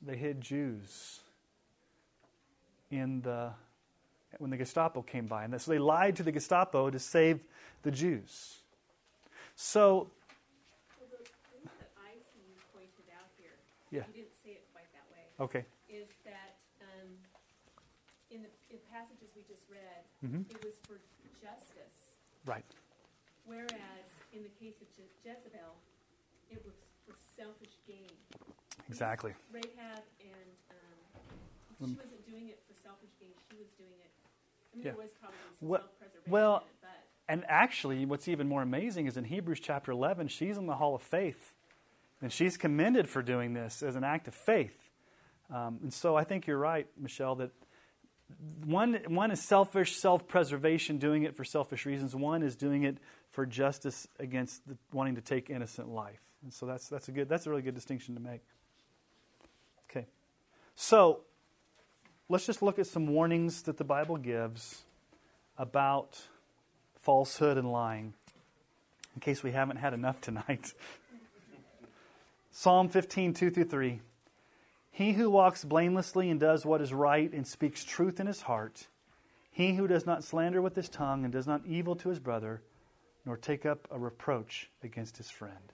They 0.00 0.16
hid 0.16 0.40
Jews 0.40 1.20
in 2.90 3.22
the 3.22 3.50
when 4.38 4.50
the 4.50 4.56
Gestapo 4.56 5.02
came 5.02 5.26
by, 5.26 5.44
and 5.44 5.60
so 5.60 5.70
they 5.70 5.78
lied 5.78 6.16
to 6.16 6.22
the 6.22 6.32
Gestapo 6.32 6.90
to 6.90 6.98
save 6.98 7.44
the 7.82 7.90
Jews. 7.90 8.58
So, 9.54 10.10
well, 10.98 11.08
the 11.10 11.22
thing 11.22 11.62
that 11.78 11.90
I 11.96 12.18
see 12.34 12.42
you 12.42 12.58
pointed 12.74 13.06
out 13.14 13.30
here, 13.38 13.54
yeah. 13.90 14.02
you 14.10 14.22
didn't 14.22 14.34
say 14.42 14.58
it 14.58 14.66
quite 14.74 14.90
that 14.92 15.06
way. 15.14 15.22
Okay. 15.38 15.64
Is 15.88 16.10
that 16.26 16.58
um, 16.82 17.08
in 18.30 18.42
the 18.42 18.50
in 18.70 18.78
passages 18.90 19.30
we 19.34 19.42
just 19.46 19.62
read, 19.70 20.02
Mhm. 20.24 20.50
it 20.50 20.64
was 20.64 20.74
for 20.86 21.00
justice. 21.40 22.18
Right. 22.46 22.64
Whereas 23.44 24.08
in 24.32 24.42
the 24.42 24.48
case 24.48 24.80
of 24.80 24.88
Je- 24.96 25.10
Jezebel, 25.24 25.76
it 26.50 26.64
was 26.64 26.74
for 27.06 27.14
selfish 27.36 27.76
gain. 27.86 28.08
Exactly. 28.88 29.34
Rahab 29.52 30.02
and 30.20 30.50
um, 30.70 31.88
she 31.90 31.94
wasn't 31.96 32.26
doing 32.26 32.48
it 32.48 32.62
for 32.66 32.74
selfish 32.82 33.10
gain. 33.20 33.32
She 33.50 33.56
was 33.58 33.68
doing 33.72 33.90
it. 34.00 34.10
I 34.72 34.76
mean, 34.76 34.84
Yeah. 34.86 34.92
there 34.92 35.02
was 35.02 35.12
probably 35.12 35.36
some 35.58 35.68
Well- 35.68 35.80
self-preservation 35.82 36.32
well, 36.32 36.56
it, 36.58 36.66
but 36.80 36.90
And 37.26 37.44
actually, 37.48 38.04
what's 38.04 38.28
even 38.28 38.48
more 38.48 38.60
amazing 38.62 39.06
is 39.06 39.16
in 39.16 39.24
Hebrews 39.24 39.60
chapter 39.60 39.90
11, 39.92 40.28
she's 40.28 40.58
in 40.58 40.66
the 40.66 40.76
hall 40.76 40.94
of 40.94 41.02
faith. 41.02 41.54
And 42.20 42.30
she's 42.32 42.56
commended 42.58 43.08
for 43.08 43.22
doing 43.22 43.52
this 43.54 43.82
as 43.82 43.96
an 43.96 44.04
act 44.04 44.28
of 44.28 44.34
faith. 44.34 44.90
Um, 45.50 45.78
and 45.82 45.92
so 45.92 46.16
I 46.16 46.24
think 46.24 46.46
you're 46.46 46.58
right, 46.58 46.86
Michelle, 46.98 47.34
that 47.36 47.50
one, 48.64 48.98
one 49.08 49.30
is 49.30 49.40
selfish 49.40 49.96
self 49.96 50.26
preservation, 50.26 50.98
doing 50.98 51.22
it 51.24 51.36
for 51.36 51.44
selfish 51.44 51.86
reasons. 51.86 52.14
One 52.14 52.42
is 52.42 52.56
doing 52.56 52.82
it 52.82 52.98
for 53.30 53.46
justice 53.46 54.06
against 54.18 54.66
the, 54.66 54.76
wanting 54.92 55.16
to 55.16 55.20
take 55.20 55.50
innocent 55.50 55.88
life. 55.88 56.20
And 56.42 56.52
so 56.52 56.66
that's, 56.66 56.88
that's, 56.88 57.08
a 57.08 57.12
good, 57.12 57.28
that's 57.28 57.46
a 57.46 57.50
really 57.50 57.62
good 57.62 57.74
distinction 57.74 58.14
to 58.14 58.20
make. 58.20 58.42
Okay. 59.90 60.06
So 60.76 61.20
let's 62.28 62.46
just 62.46 62.62
look 62.62 62.78
at 62.78 62.86
some 62.86 63.06
warnings 63.06 63.62
that 63.62 63.76
the 63.76 63.84
Bible 63.84 64.16
gives 64.16 64.82
about 65.58 66.20
falsehood 67.00 67.58
and 67.58 67.70
lying, 67.70 68.14
in 69.14 69.20
case 69.20 69.42
we 69.42 69.52
haven't 69.52 69.76
had 69.76 69.94
enough 69.94 70.20
tonight. 70.20 70.72
Psalm 72.50 72.88
15, 72.88 73.34
2 73.34 73.50
through 73.50 73.64
3. 73.64 74.00
He 74.94 75.14
who 75.14 75.28
walks 75.28 75.64
blamelessly 75.64 76.30
and 76.30 76.38
does 76.38 76.64
what 76.64 76.80
is 76.80 76.92
right 76.92 77.32
and 77.32 77.44
speaks 77.44 77.82
truth 77.82 78.20
in 78.20 78.28
his 78.28 78.42
heart, 78.42 78.86
he 79.50 79.74
who 79.74 79.88
does 79.88 80.06
not 80.06 80.22
slander 80.22 80.62
with 80.62 80.76
his 80.76 80.88
tongue 80.88 81.24
and 81.24 81.32
does 81.32 81.48
not 81.48 81.66
evil 81.66 81.96
to 81.96 82.10
his 82.10 82.20
brother, 82.20 82.62
nor 83.26 83.36
take 83.36 83.66
up 83.66 83.88
a 83.90 83.98
reproach 83.98 84.70
against 84.84 85.16
his 85.16 85.28
friend. 85.28 85.72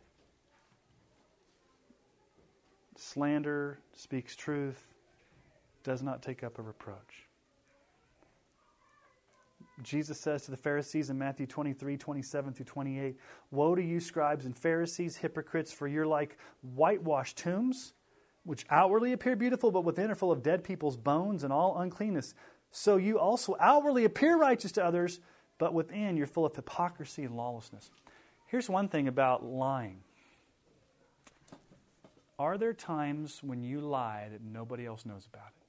Slander, 2.97 3.81
speaks 3.93 4.35
truth, 4.35 4.95
does 5.85 6.03
not 6.03 6.23
take 6.23 6.43
up 6.43 6.59
a 6.59 6.63
reproach. 6.63 7.27
Jesus 9.83 10.19
says 10.19 10.45
to 10.47 10.51
the 10.51 10.57
Pharisees 10.57 11.11
in 11.11 11.19
Matthew 11.19 11.47
23, 11.47 11.99
27 11.99 12.55
through 12.55 12.65
28, 12.65 13.19
Woe 13.51 13.75
to 13.75 13.83
you, 13.83 14.01
scribes 14.01 14.47
and 14.47 14.57
Pharisees, 14.57 15.19
hypocrites, 15.19 15.75
for 15.75 15.87
you're 15.87 16.07
like 16.07 16.39
whitewashed 16.63 17.37
tombs, 17.37 17.93
which 18.45 18.65
outwardly 18.71 19.13
appear 19.13 19.37
beautiful, 19.37 19.71
but 19.71 19.85
within 19.85 20.11
are 20.11 20.15
full 20.15 20.33
of 20.33 20.43
dead 20.43 20.65
people's 20.65 20.97
bones 20.97 21.45
and 21.45 21.53
all 21.53 21.79
uncleanness. 21.79 22.35
So 22.71 22.97
you 22.97 23.19
also 23.19 23.57
outwardly 23.61 24.05
appear 24.05 24.37
righteous 24.37 24.73
to 24.73 24.85
others, 24.85 25.21
but 25.59 25.75
within 25.75 26.17
you're 26.17 26.27
full 26.27 26.47
of 26.47 26.55
hypocrisy 26.55 27.25
and 27.25 27.37
lawlessness. 27.37 27.91
Here's 28.47 28.69
one 28.69 28.89
thing 28.89 29.09
about 29.09 29.45
lying 29.45 30.01
Are 32.39 32.57
there 32.57 32.73
times 32.73 33.41
when 33.43 33.63
you 33.63 33.81
lie 33.81 34.29
that 34.31 34.43
nobody 34.43 34.87
else 34.87 35.05
knows 35.05 35.27
about 35.33 35.49
it? 35.49 35.67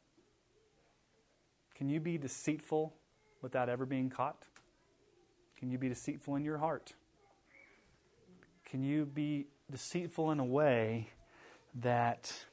Can 1.76 1.90
you 1.90 2.00
be 2.00 2.18
deceitful 2.18 2.94
without 3.42 3.68
ever 3.68 3.86
being 3.86 4.10
caught? 4.10 4.46
Can 5.58 5.70
you 5.72 5.78
be 5.78 5.90
deceitful 5.90 6.36
in 6.36 6.44
your 6.44 6.58
heart? 6.58 6.94
Can 8.66 8.84
you 8.84 9.06
be 9.06 9.48
deceitful 9.70 10.32
in 10.32 10.40
a 10.40 10.46
way 10.46 11.10
that 11.76 12.46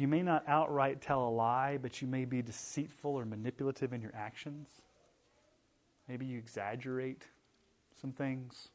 you 0.00 0.08
may 0.08 0.22
not 0.22 0.44
outright 0.48 1.00
tell 1.00 1.28
a 1.28 1.30
lie, 1.30 1.78
but 1.80 2.00
you 2.00 2.08
may 2.08 2.24
be 2.24 2.42
deceitful 2.42 3.10
or 3.10 3.24
manipulative 3.24 3.92
in 3.92 4.00
your 4.00 4.12
actions? 4.14 4.68
Maybe 6.08 6.26
you 6.26 6.38
exaggerate 6.38 7.22
some 8.00 8.12
things. 8.12 8.68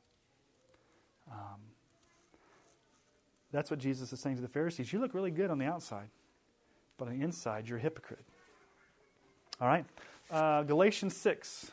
Um, 1.32 1.60
that's 3.52 3.72
what 3.72 3.80
Jesus 3.80 4.14
is 4.14 4.20
saying 4.20 4.36
to 4.36 4.42
the 4.42 4.48
Pharisees. 4.48 4.94
You 4.94 5.00
look 5.00 5.14
really 5.14 5.32
good 5.32 5.50
on 5.50 5.58
the 5.58 5.66
outside, 5.66 6.10
but 6.98 7.08
on 7.08 7.18
the 7.18 7.24
inside, 7.24 7.68
you're 7.68 7.78
a 7.78 7.82
hypocrite. 7.82 8.24
All 9.60 9.68
right? 9.68 9.86
Uh, 10.30 10.64
Galatians 10.64 11.16
6, 11.18 11.72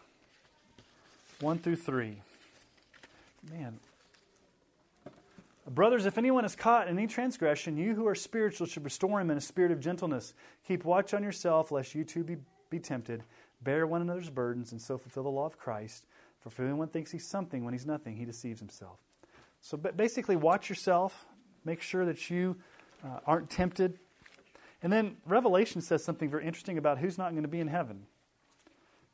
1 1.40 1.58
through 1.58 1.76
3. 1.76 2.16
Man. 3.50 3.78
Brothers, 5.68 6.06
if 6.06 6.18
anyone 6.18 6.44
is 6.44 6.56
caught 6.56 6.88
in 6.88 6.98
any 6.98 7.06
transgression, 7.06 7.76
you 7.76 7.94
who 7.94 8.06
are 8.08 8.16
spiritual 8.16 8.66
should 8.66 8.84
restore 8.84 9.20
him 9.20 9.30
in 9.30 9.36
a 9.36 9.40
spirit 9.40 9.70
of 9.70 9.78
gentleness. 9.78 10.34
Keep 10.66 10.84
watch 10.84 11.14
on 11.14 11.22
yourself, 11.22 11.70
lest 11.70 11.94
you 11.94 12.02
too 12.04 12.24
be, 12.24 12.36
be 12.68 12.80
tempted. 12.80 13.22
Bear 13.62 13.86
one 13.86 14.02
another's 14.02 14.30
burdens, 14.30 14.72
and 14.72 14.82
so 14.82 14.98
fulfill 14.98 15.22
the 15.22 15.28
law 15.28 15.46
of 15.46 15.56
Christ. 15.56 16.06
For 16.40 16.48
if 16.48 16.58
anyone 16.58 16.88
thinks 16.88 17.12
he's 17.12 17.28
something 17.28 17.64
when 17.64 17.74
he's 17.74 17.86
nothing, 17.86 18.16
he 18.16 18.24
deceives 18.24 18.58
himself. 18.58 18.98
So 19.60 19.76
basically, 19.76 20.34
watch 20.34 20.68
yourself. 20.68 21.26
Make 21.64 21.80
sure 21.80 22.04
that 22.06 22.28
you 22.28 22.56
uh, 23.04 23.20
aren't 23.24 23.48
tempted. 23.48 24.00
And 24.82 24.92
then 24.92 25.18
Revelation 25.24 25.80
says 25.80 26.04
something 26.04 26.28
very 26.28 26.44
interesting 26.44 26.76
about 26.76 26.98
who's 26.98 27.16
not 27.16 27.30
going 27.30 27.42
to 27.42 27.48
be 27.48 27.60
in 27.60 27.68
heaven. 27.68 28.06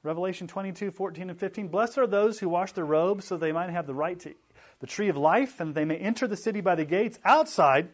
Revelation 0.02 0.46
22, 0.46 0.92
14, 0.92 1.28
and 1.28 1.38
15. 1.38 1.68
Blessed 1.68 1.98
are 1.98 2.06
those 2.06 2.38
who 2.38 2.48
wash 2.48 2.72
their 2.72 2.86
robes 2.86 3.26
so 3.26 3.36
they 3.36 3.52
might 3.52 3.68
have 3.68 3.86
the 3.86 3.94
right 3.94 4.18
to 4.20 4.32
the 4.80 4.86
tree 4.86 5.08
of 5.08 5.16
life 5.16 5.60
and 5.60 5.74
they 5.74 5.84
may 5.84 5.96
enter 5.96 6.26
the 6.26 6.36
city 6.36 6.60
by 6.60 6.74
the 6.74 6.84
gates. 6.84 7.18
Outside 7.24 7.88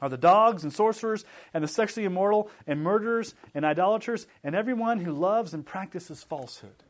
are 0.00 0.08
the 0.08 0.16
dogs 0.16 0.62
and 0.62 0.72
sorcerers 0.72 1.24
and 1.52 1.62
the 1.62 1.68
sexually 1.68 2.04
immoral 2.04 2.50
and 2.66 2.82
murderers 2.82 3.34
and 3.54 3.64
idolaters 3.64 4.26
and 4.44 4.54
everyone 4.54 5.00
who 5.00 5.12
loves 5.12 5.54
and 5.54 5.66
practices 5.66 6.22
falsehood. 6.22 6.84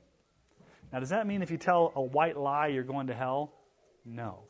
Now, 0.92 1.00
does 1.00 1.10
that 1.10 1.26
mean 1.26 1.42
if 1.42 1.50
you 1.50 1.58
tell 1.58 1.92
a 1.94 2.02
white 2.02 2.36
lie 2.36 2.68
you're 2.68 2.82
going 2.82 3.08
to 3.08 3.14
hell? 3.14 3.52
No. 4.04 4.40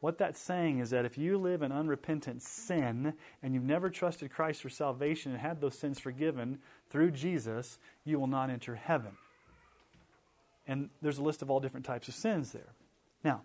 What 0.00 0.18
that's 0.18 0.40
saying 0.40 0.80
is 0.80 0.90
that 0.90 1.06
if 1.06 1.16
you 1.16 1.38
live 1.38 1.62
in 1.62 1.72
unrepentant 1.72 2.42
sin 2.42 3.14
and 3.42 3.54
you've 3.54 3.64
never 3.64 3.88
trusted 3.88 4.30
Christ 4.30 4.60
for 4.60 4.68
salvation 4.68 5.32
and 5.32 5.40
had 5.40 5.60
those 5.60 5.78
sins 5.78 5.98
forgiven 5.98 6.58
through 6.90 7.12
Jesus, 7.12 7.78
you 8.04 8.18
will 8.18 8.26
not 8.26 8.50
enter 8.50 8.74
heaven. 8.74 9.12
And 10.66 10.90
there's 11.00 11.18
a 11.18 11.22
list 11.22 11.40
of 11.40 11.50
all 11.50 11.60
different 11.60 11.86
types 11.86 12.08
of 12.08 12.14
sins 12.14 12.52
there. 12.52 12.74
Now, 13.22 13.42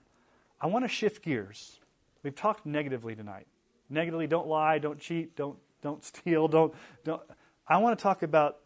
I 0.62 0.68
want 0.68 0.84
to 0.86 0.90
shift 0.90 1.24
gears. 1.24 1.80
We've 2.24 2.36
talked 2.36 2.66
negatively 2.66 3.16
tonight. 3.16 3.48
Negatively, 3.90 4.28
don't 4.28 4.48
lie, 4.48 4.78
don't 4.78 5.00
cheat, 5.00 5.36
don't 5.36 5.58
don't 5.82 6.04
steal, 6.14 6.48
don't 6.48 6.74
don't 7.04 7.22
I 7.68 7.78
want 7.78 7.98
to 7.98 8.04
talk 8.04 8.24
about 8.24 8.58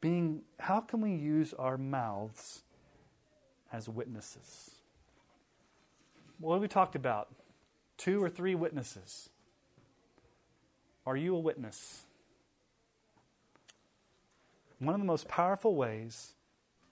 being 0.00 0.42
how 0.58 0.80
can 0.80 1.00
we 1.00 1.14
use 1.14 1.54
our 1.54 1.78
mouths 1.78 2.62
as 3.72 3.88
witnesses? 3.88 4.72
What 6.38 6.54
have 6.54 6.62
we 6.62 6.68
talked 6.68 6.94
about? 6.94 7.28
Two 7.96 8.22
or 8.22 8.28
three 8.28 8.54
witnesses. 8.54 9.30
Are 11.06 11.16
you 11.16 11.34
a 11.36 11.38
witness? 11.38 12.04
One 14.78 14.94
of 14.94 15.00
the 15.00 15.06
most 15.06 15.28
powerful 15.28 15.74
ways 15.74 16.34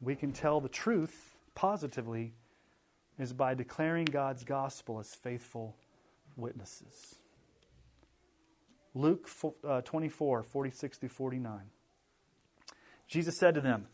we 0.00 0.14
can 0.14 0.32
tell 0.32 0.60
the 0.60 0.68
truth 0.68 1.36
positively 1.54 2.34
is 3.18 3.32
by 3.32 3.54
declaring 3.54 4.06
God's 4.06 4.44
gospel 4.44 4.98
as 4.98 5.14
faithful 5.14 5.76
witnesses. 6.36 7.16
Luke 8.94 9.28
uh, 9.66 9.80
24, 9.82 10.42
46 10.42 10.98
through 10.98 11.08
49. 11.08 11.60
Jesus 13.06 13.38
said 13.38 13.54
to 13.54 13.60
them, 13.60 13.86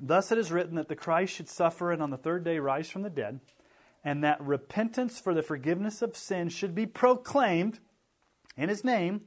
Thus 0.00 0.30
it 0.30 0.38
is 0.38 0.52
written 0.52 0.76
that 0.76 0.88
the 0.88 0.96
Christ 0.96 1.34
should 1.34 1.48
suffer 1.48 1.90
and 1.92 2.02
on 2.02 2.10
the 2.10 2.16
third 2.16 2.44
day 2.44 2.58
rise 2.58 2.90
from 2.90 3.02
the 3.02 3.10
dead, 3.10 3.40
and 4.04 4.22
that 4.22 4.40
repentance 4.40 5.18
for 5.18 5.34
the 5.34 5.42
forgiveness 5.42 6.02
of 6.02 6.16
sins 6.16 6.52
should 6.52 6.74
be 6.74 6.86
proclaimed 6.86 7.80
in 8.56 8.68
his 8.68 8.84
name 8.84 9.22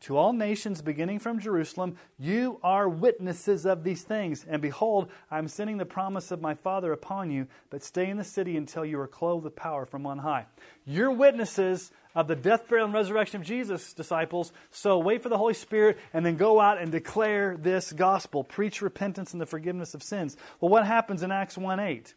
to 0.00 0.16
all 0.16 0.32
nations 0.32 0.80
beginning 0.80 1.18
from 1.18 1.40
Jerusalem. 1.40 1.96
You 2.18 2.58
are 2.62 2.88
witnesses 2.88 3.66
of 3.66 3.84
these 3.84 4.02
things. 4.02 4.46
And 4.48 4.62
behold, 4.62 5.10
I 5.30 5.38
am 5.38 5.48
sending 5.48 5.76
the 5.76 5.84
promise 5.84 6.30
of 6.30 6.40
my 6.40 6.54
Father 6.54 6.92
upon 6.92 7.30
you, 7.30 7.46
but 7.68 7.82
stay 7.82 8.08
in 8.08 8.16
the 8.16 8.24
city 8.24 8.56
until 8.56 8.84
you 8.84 8.98
are 8.98 9.06
clothed 9.06 9.44
with 9.44 9.56
power 9.56 9.84
from 9.84 10.06
on 10.06 10.18
high. 10.18 10.46
You're 10.86 11.10
witnesses 11.10 11.90
of 12.14 12.28
the 12.28 12.36
death, 12.36 12.66
burial, 12.68 12.86
and 12.86 12.94
resurrection 12.94 13.40
of 13.40 13.46
Jesus, 13.46 13.92
disciples. 13.92 14.52
So 14.70 14.98
wait 14.98 15.22
for 15.22 15.28
the 15.28 15.38
Holy 15.38 15.54
Spirit 15.54 15.98
and 16.12 16.24
then 16.24 16.36
go 16.36 16.60
out 16.60 16.78
and 16.80 16.90
declare 16.90 17.56
this 17.56 17.92
gospel. 17.92 18.42
Preach 18.42 18.82
repentance 18.82 19.32
and 19.32 19.40
the 19.40 19.46
forgiveness 19.46 19.94
of 19.94 20.02
sins. 20.02 20.36
Well, 20.60 20.70
what 20.70 20.86
happens 20.86 21.22
in 21.22 21.30
Acts 21.30 21.58
1 21.58 21.78
8? 21.78 22.14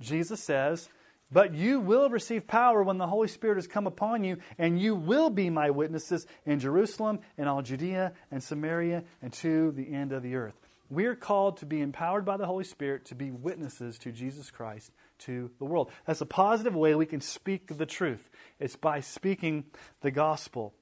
Jesus 0.00 0.42
says, 0.42 0.88
but 1.32 1.54
you 1.54 1.80
will 1.80 2.08
receive 2.08 2.46
power 2.46 2.82
when 2.82 2.98
the 2.98 3.06
Holy 3.06 3.28
Spirit 3.28 3.56
has 3.56 3.66
come 3.66 3.86
upon 3.86 4.24
you, 4.24 4.38
and 4.58 4.80
you 4.80 4.94
will 4.94 5.30
be 5.30 5.50
my 5.50 5.70
witnesses 5.70 6.26
in 6.44 6.60
Jerusalem, 6.60 7.20
in 7.36 7.48
all 7.48 7.62
Judea 7.62 8.12
and 8.30 8.42
Samaria, 8.42 9.04
and 9.20 9.32
to 9.34 9.72
the 9.72 9.92
end 9.92 10.12
of 10.12 10.22
the 10.22 10.36
earth. 10.36 10.54
We 10.88 11.06
are 11.06 11.16
called 11.16 11.56
to 11.58 11.66
be 11.66 11.80
empowered 11.80 12.24
by 12.24 12.36
the 12.36 12.46
Holy 12.46 12.62
Spirit 12.62 13.06
to 13.06 13.16
be 13.16 13.32
witnesses 13.32 13.98
to 13.98 14.12
Jesus 14.12 14.52
Christ 14.52 14.92
to 15.20 15.50
the 15.58 15.64
world. 15.64 15.90
That's 16.06 16.20
a 16.20 16.26
positive 16.26 16.76
way 16.76 16.94
we 16.94 17.06
can 17.06 17.20
speak 17.20 17.76
the 17.76 17.86
truth. 17.86 18.30
It's 18.60 18.76
by 18.76 19.00
speaking 19.00 19.64
the 20.02 20.12
gospel 20.12 20.74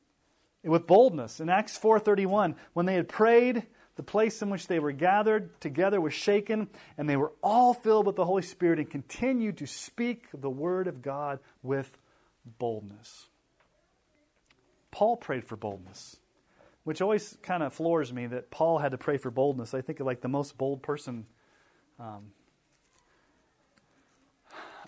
with 0.62 0.86
boldness. 0.86 1.40
In 1.40 1.48
Acts 1.48 1.78
4:31, 1.78 2.56
when 2.74 2.84
they 2.84 2.94
had 2.94 3.08
prayed, 3.08 3.66
the 3.96 4.02
place 4.02 4.42
in 4.42 4.50
which 4.50 4.66
they 4.66 4.78
were 4.78 4.92
gathered 4.92 5.60
together 5.60 6.00
was 6.00 6.12
shaken, 6.12 6.68
and 6.98 7.08
they 7.08 7.16
were 7.16 7.32
all 7.42 7.74
filled 7.74 8.06
with 8.06 8.16
the 8.16 8.24
Holy 8.24 8.42
Spirit 8.42 8.78
and 8.78 8.90
continued 8.90 9.58
to 9.58 9.66
speak 9.66 10.26
the 10.34 10.50
word 10.50 10.88
of 10.88 11.00
God 11.00 11.38
with 11.62 11.96
boldness. 12.58 13.26
Paul 14.90 15.16
prayed 15.16 15.44
for 15.44 15.56
boldness, 15.56 16.16
which 16.82 17.00
always 17.00 17.36
kind 17.42 17.62
of 17.62 17.72
floors 17.72 18.12
me 18.12 18.26
that 18.26 18.50
Paul 18.50 18.78
had 18.78 18.92
to 18.92 18.98
pray 18.98 19.16
for 19.16 19.30
boldness. 19.30 19.74
I 19.74 19.80
think 19.80 20.00
of 20.00 20.06
like 20.06 20.20
the 20.20 20.28
most 20.28 20.58
bold 20.58 20.82
person. 20.82 21.26
Um, 22.00 22.32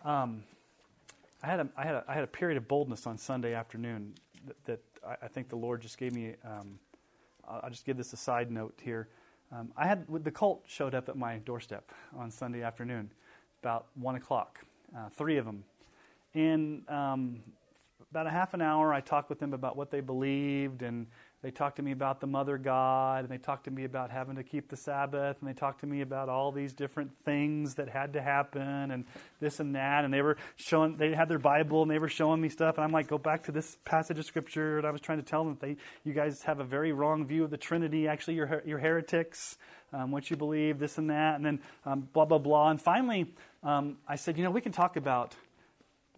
um, 0.05 0.43
I 1.43 1.47
had 1.47 1.61
a, 1.61 1.69
I 1.77 1.85
had 1.85 1.95
a, 1.95 2.05
I 2.09 2.15
had 2.15 2.24
a 2.24 2.28
period 2.28 2.57
of 2.57 2.66
boldness 2.66 3.07
on 3.07 3.19
Sunday 3.19 3.55
afternoon 3.55 4.15
that, 4.47 4.65
that 4.65 4.81
I, 5.07 5.27
I, 5.27 5.28
think 5.28 5.49
the 5.49 5.57
Lord 5.57 5.81
just 5.81 5.99
gave 5.99 6.12
me. 6.12 6.35
Um, 6.45 6.78
I'll 7.48 7.70
just 7.70 7.85
give 7.85 7.97
this 7.97 8.12
a 8.12 8.16
side 8.16 8.51
note 8.51 8.78
here. 8.82 9.09
Um, 9.52 9.73
I 9.77 9.86
had 9.86 10.06
the 10.09 10.31
cult 10.31 10.64
showed 10.66 10.94
up 10.94 11.09
at 11.09 11.16
my 11.16 11.39
doorstep 11.39 11.90
on 12.16 12.31
Sunday 12.31 12.62
afternoon, 12.62 13.10
about 13.62 13.86
one 13.94 14.16
o'clock. 14.16 14.60
Uh, 14.97 15.09
three 15.10 15.36
of 15.36 15.44
them, 15.44 15.64
and 16.35 16.89
um, 16.89 17.40
about 18.10 18.27
a 18.27 18.31
half 18.31 18.55
an 18.55 18.62
hour, 18.62 18.94
I 18.94 19.01
talked 19.01 19.28
with 19.28 19.39
them 19.39 19.52
about 19.52 19.77
what 19.77 19.90
they 19.90 20.01
believed 20.01 20.82
and 20.82 21.06
they 21.47 21.52
talked 21.52 21.77
to 21.77 21.82
me 21.82 21.93
about 21.93 22.20
the 22.20 22.27
mother 22.27 22.59
God, 22.59 23.20
and 23.20 23.28
they 23.28 23.39
talked 23.39 23.66
to 23.66 23.70
me 23.70 23.85
about 23.85 24.10
having 24.10 24.35
to 24.35 24.43
keep 24.43 24.68
the 24.68 24.77
Sabbath, 24.77 25.36
and 25.39 25.48
they 25.48 25.52
talked 25.52 25.82
to 25.82 25.86
me 25.86 26.01
about 26.01 26.28
all 26.28 26.51
these 26.51 26.73
different 26.73 27.12
things 27.24 27.77
that 27.77 27.89
had 27.89 28.14
to 28.14 28.20
happen, 28.20 28.90
and 28.90 29.05
this 29.39 29.60
and 29.60 29.77
that. 29.77 30.05
And 30.05 30.12
they 30.12 30.23
were 30.23 30.39
showing, 30.56 30.97
they 30.97 31.14
had 31.14 31.28
their 31.28 31.39
Bible, 31.39 31.82
and 31.82 31.90
they 31.90 32.01
were 32.01 32.09
showing 32.09 32.40
me 32.40 32.48
stuff. 32.48 32.78
And 32.78 32.85
I'm 32.85 32.90
like, 32.90 33.06
go 33.06 33.16
back 33.16 33.44
to 33.44 33.52
this 33.52 33.78
passage 33.85 34.18
of 34.18 34.24
Scripture. 34.24 34.78
And 34.78 34.86
I 34.89 34.90
was 34.90 35.01
trying 35.01 35.18
to 35.18 35.24
tell 35.24 35.44
them 35.44 35.55
that 35.55 35.64
they, 35.64 35.77
you 36.02 36.12
guys 36.12 36.43
have 36.43 36.59
a 36.59 36.64
very 36.64 36.90
wrong 36.90 37.24
view 37.24 37.44
of 37.44 37.51
the 37.51 37.56
Trinity. 37.56 38.09
Actually, 38.09 38.35
you're, 38.35 38.62
you're 38.66 38.81
heretics. 38.81 39.56
Um, 39.93 40.10
what 40.10 40.28
you 40.28 40.36
believe, 40.36 40.81
this 40.81 40.98
and 40.98 41.10
that, 41.10 41.36
and 41.36 41.47
then 41.47 41.60
um, 41.85 42.09
blah 42.12 42.24
blah 42.24 42.39
blah. 42.39 42.70
And 42.70 42.82
finally, 42.82 43.32
um, 43.62 43.98
I 44.09 44.16
said, 44.16 44.36
you 44.36 44.43
know, 44.43 44.51
we 44.51 44.60
can 44.60 44.73
talk 44.73 44.97
about 44.97 45.36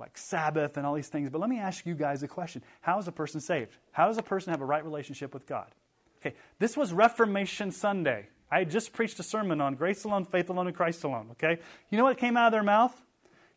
like 0.01 0.17
Sabbath 0.17 0.77
and 0.77 0.87
all 0.87 0.95
these 0.95 1.09
things. 1.09 1.31
But 1.31 1.41
let 1.41 1.51
me 1.51 1.59
ask 1.59 1.87
you 1.87 1.95
guys 1.95 2.23
a 2.23 2.29
question 2.29 2.63
How 2.81 2.99
is 2.99 3.09
a 3.09 3.13
person 3.13 3.41
saved? 3.41 3.77
How 3.93 4.07
does 4.07 4.19
a 4.19 4.23
person 4.23 4.53
have 4.53 4.61
a 4.61 4.67
right 4.67 4.85
relationship 4.85 5.35
with 5.35 5.47
God? 5.47 5.75
Okay, 6.21 6.37
this 6.59 6.77
was 6.77 6.93
Reformation 6.93 7.71
Sunday. 7.71 8.29
I 8.51 8.65
just 8.65 8.93
preached 8.93 9.21
a 9.21 9.23
sermon 9.23 9.61
on 9.61 9.75
grace 9.75 10.05
alone, 10.05 10.25
faith 10.25 10.49
alone, 10.49 10.67
and 10.67 10.77
Christ 10.77 11.05
alone. 11.05 11.29
Okay? 11.33 11.61
You 11.91 11.99
know 11.99 12.05
what 12.05 12.19
came 12.19 12.37
out 12.37 12.47
of 12.47 12.53
their 12.53 12.63
mouth? 12.63 12.95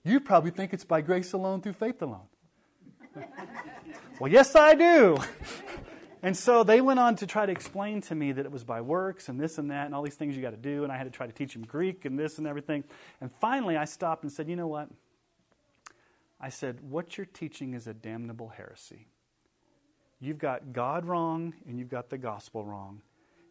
You 0.03 0.19
probably 0.19 0.51
think 0.51 0.73
it's 0.73 0.83
by 0.83 1.01
grace 1.01 1.33
alone 1.33 1.61
through 1.61 1.73
faith 1.73 2.01
alone. 2.01 2.27
well, 4.19 4.31
yes, 4.31 4.55
I 4.55 4.75
do. 4.75 5.17
and 6.23 6.35
so 6.35 6.63
they 6.63 6.81
went 6.81 6.99
on 6.99 7.15
to 7.17 7.27
try 7.27 7.45
to 7.45 7.51
explain 7.51 8.01
to 8.01 8.15
me 8.15 8.31
that 8.31 8.45
it 8.45 8.51
was 8.51 8.63
by 8.63 8.81
works 8.81 9.29
and 9.29 9.39
this 9.39 9.57
and 9.57 9.71
that 9.71 9.85
and 9.85 9.95
all 9.95 10.01
these 10.01 10.15
things 10.15 10.35
you 10.35 10.41
got 10.41 10.51
to 10.51 10.57
do. 10.57 10.83
And 10.83 10.91
I 10.91 10.97
had 10.97 11.05
to 11.05 11.11
try 11.11 11.25
to 11.25 11.33
teach 11.33 11.53
them 11.53 11.63
Greek 11.63 12.03
and 12.05 12.19
this 12.19 12.37
and 12.37 12.47
everything. 12.47 12.83
And 13.21 13.31
finally, 13.39 13.77
I 13.77 13.85
stopped 13.85 14.23
and 14.23 14.31
said, 14.31 14.49
you 14.49 14.55
know 14.55 14.67
what? 14.67 14.89
I 16.41 16.49
said, 16.49 16.79
What 16.81 17.17
you're 17.17 17.25
teaching 17.25 17.73
is 17.75 17.87
a 17.87 17.93
damnable 17.93 18.49
heresy. 18.49 19.07
You've 20.19 20.39
got 20.39 20.73
God 20.73 21.05
wrong 21.05 21.53
and 21.67 21.79
you've 21.79 21.89
got 21.89 22.09
the 22.09 22.17
gospel 22.17 22.65
wrong. 22.65 23.01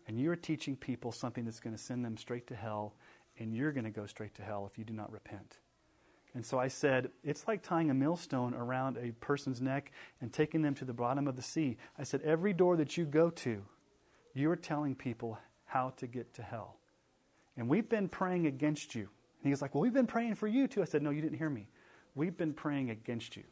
And 0.06 0.18
you 0.18 0.30
are 0.30 0.36
teaching 0.36 0.76
people 0.76 1.12
something 1.12 1.44
that's 1.44 1.60
going 1.60 1.74
to 1.76 1.80
send 1.80 2.04
them 2.04 2.16
straight 2.16 2.48
to 2.48 2.56
hell, 2.56 2.94
and 3.38 3.54
you're 3.54 3.70
going 3.70 3.84
to 3.84 3.90
go 3.90 4.06
straight 4.06 4.34
to 4.34 4.42
hell 4.42 4.68
if 4.70 4.76
you 4.76 4.84
do 4.84 4.92
not 4.92 5.12
repent. 5.12 5.58
And 6.34 6.44
so 6.44 6.58
I 6.58 6.68
said, 6.68 7.10
it's 7.22 7.46
like 7.46 7.62
tying 7.62 7.90
a 7.90 7.94
millstone 7.94 8.54
around 8.54 8.96
a 8.96 9.12
person's 9.20 9.60
neck 9.60 9.92
and 10.20 10.32
taking 10.32 10.62
them 10.62 10.74
to 10.76 10.84
the 10.84 10.92
bottom 10.92 11.28
of 11.28 11.36
the 11.36 11.42
sea. 11.42 11.76
I 11.98 12.04
said, 12.04 12.22
every 12.22 12.52
door 12.52 12.76
that 12.76 12.96
you 12.96 13.04
go 13.04 13.30
to, 13.30 13.62
you 14.34 14.50
are 14.50 14.56
telling 14.56 14.94
people 14.94 15.38
how 15.64 15.90
to 15.96 16.06
get 16.06 16.34
to 16.34 16.42
hell. 16.42 16.76
And 17.56 17.68
we've 17.68 17.88
been 17.88 18.08
praying 18.08 18.46
against 18.46 18.94
you. 18.94 19.02
And 19.02 19.44
he 19.44 19.50
was 19.50 19.62
like, 19.62 19.74
well, 19.74 19.82
we've 19.82 19.92
been 19.92 20.06
praying 20.06 20.36
for 20.36 20.46
you 20.46 20.68
too. 20.68 20.82
I 20.82 20.84
said, 20.84 21.02
no, 21.02 21.10
you 21.10 21.20
didn't 21.20 21.38
hear 21.38 21.50
me. 21.50 21.68
We've 22.14 22.36
been 22.36 22.52
praying 22.52 22.90
against 22.90 23.36
you, 23.36 23.44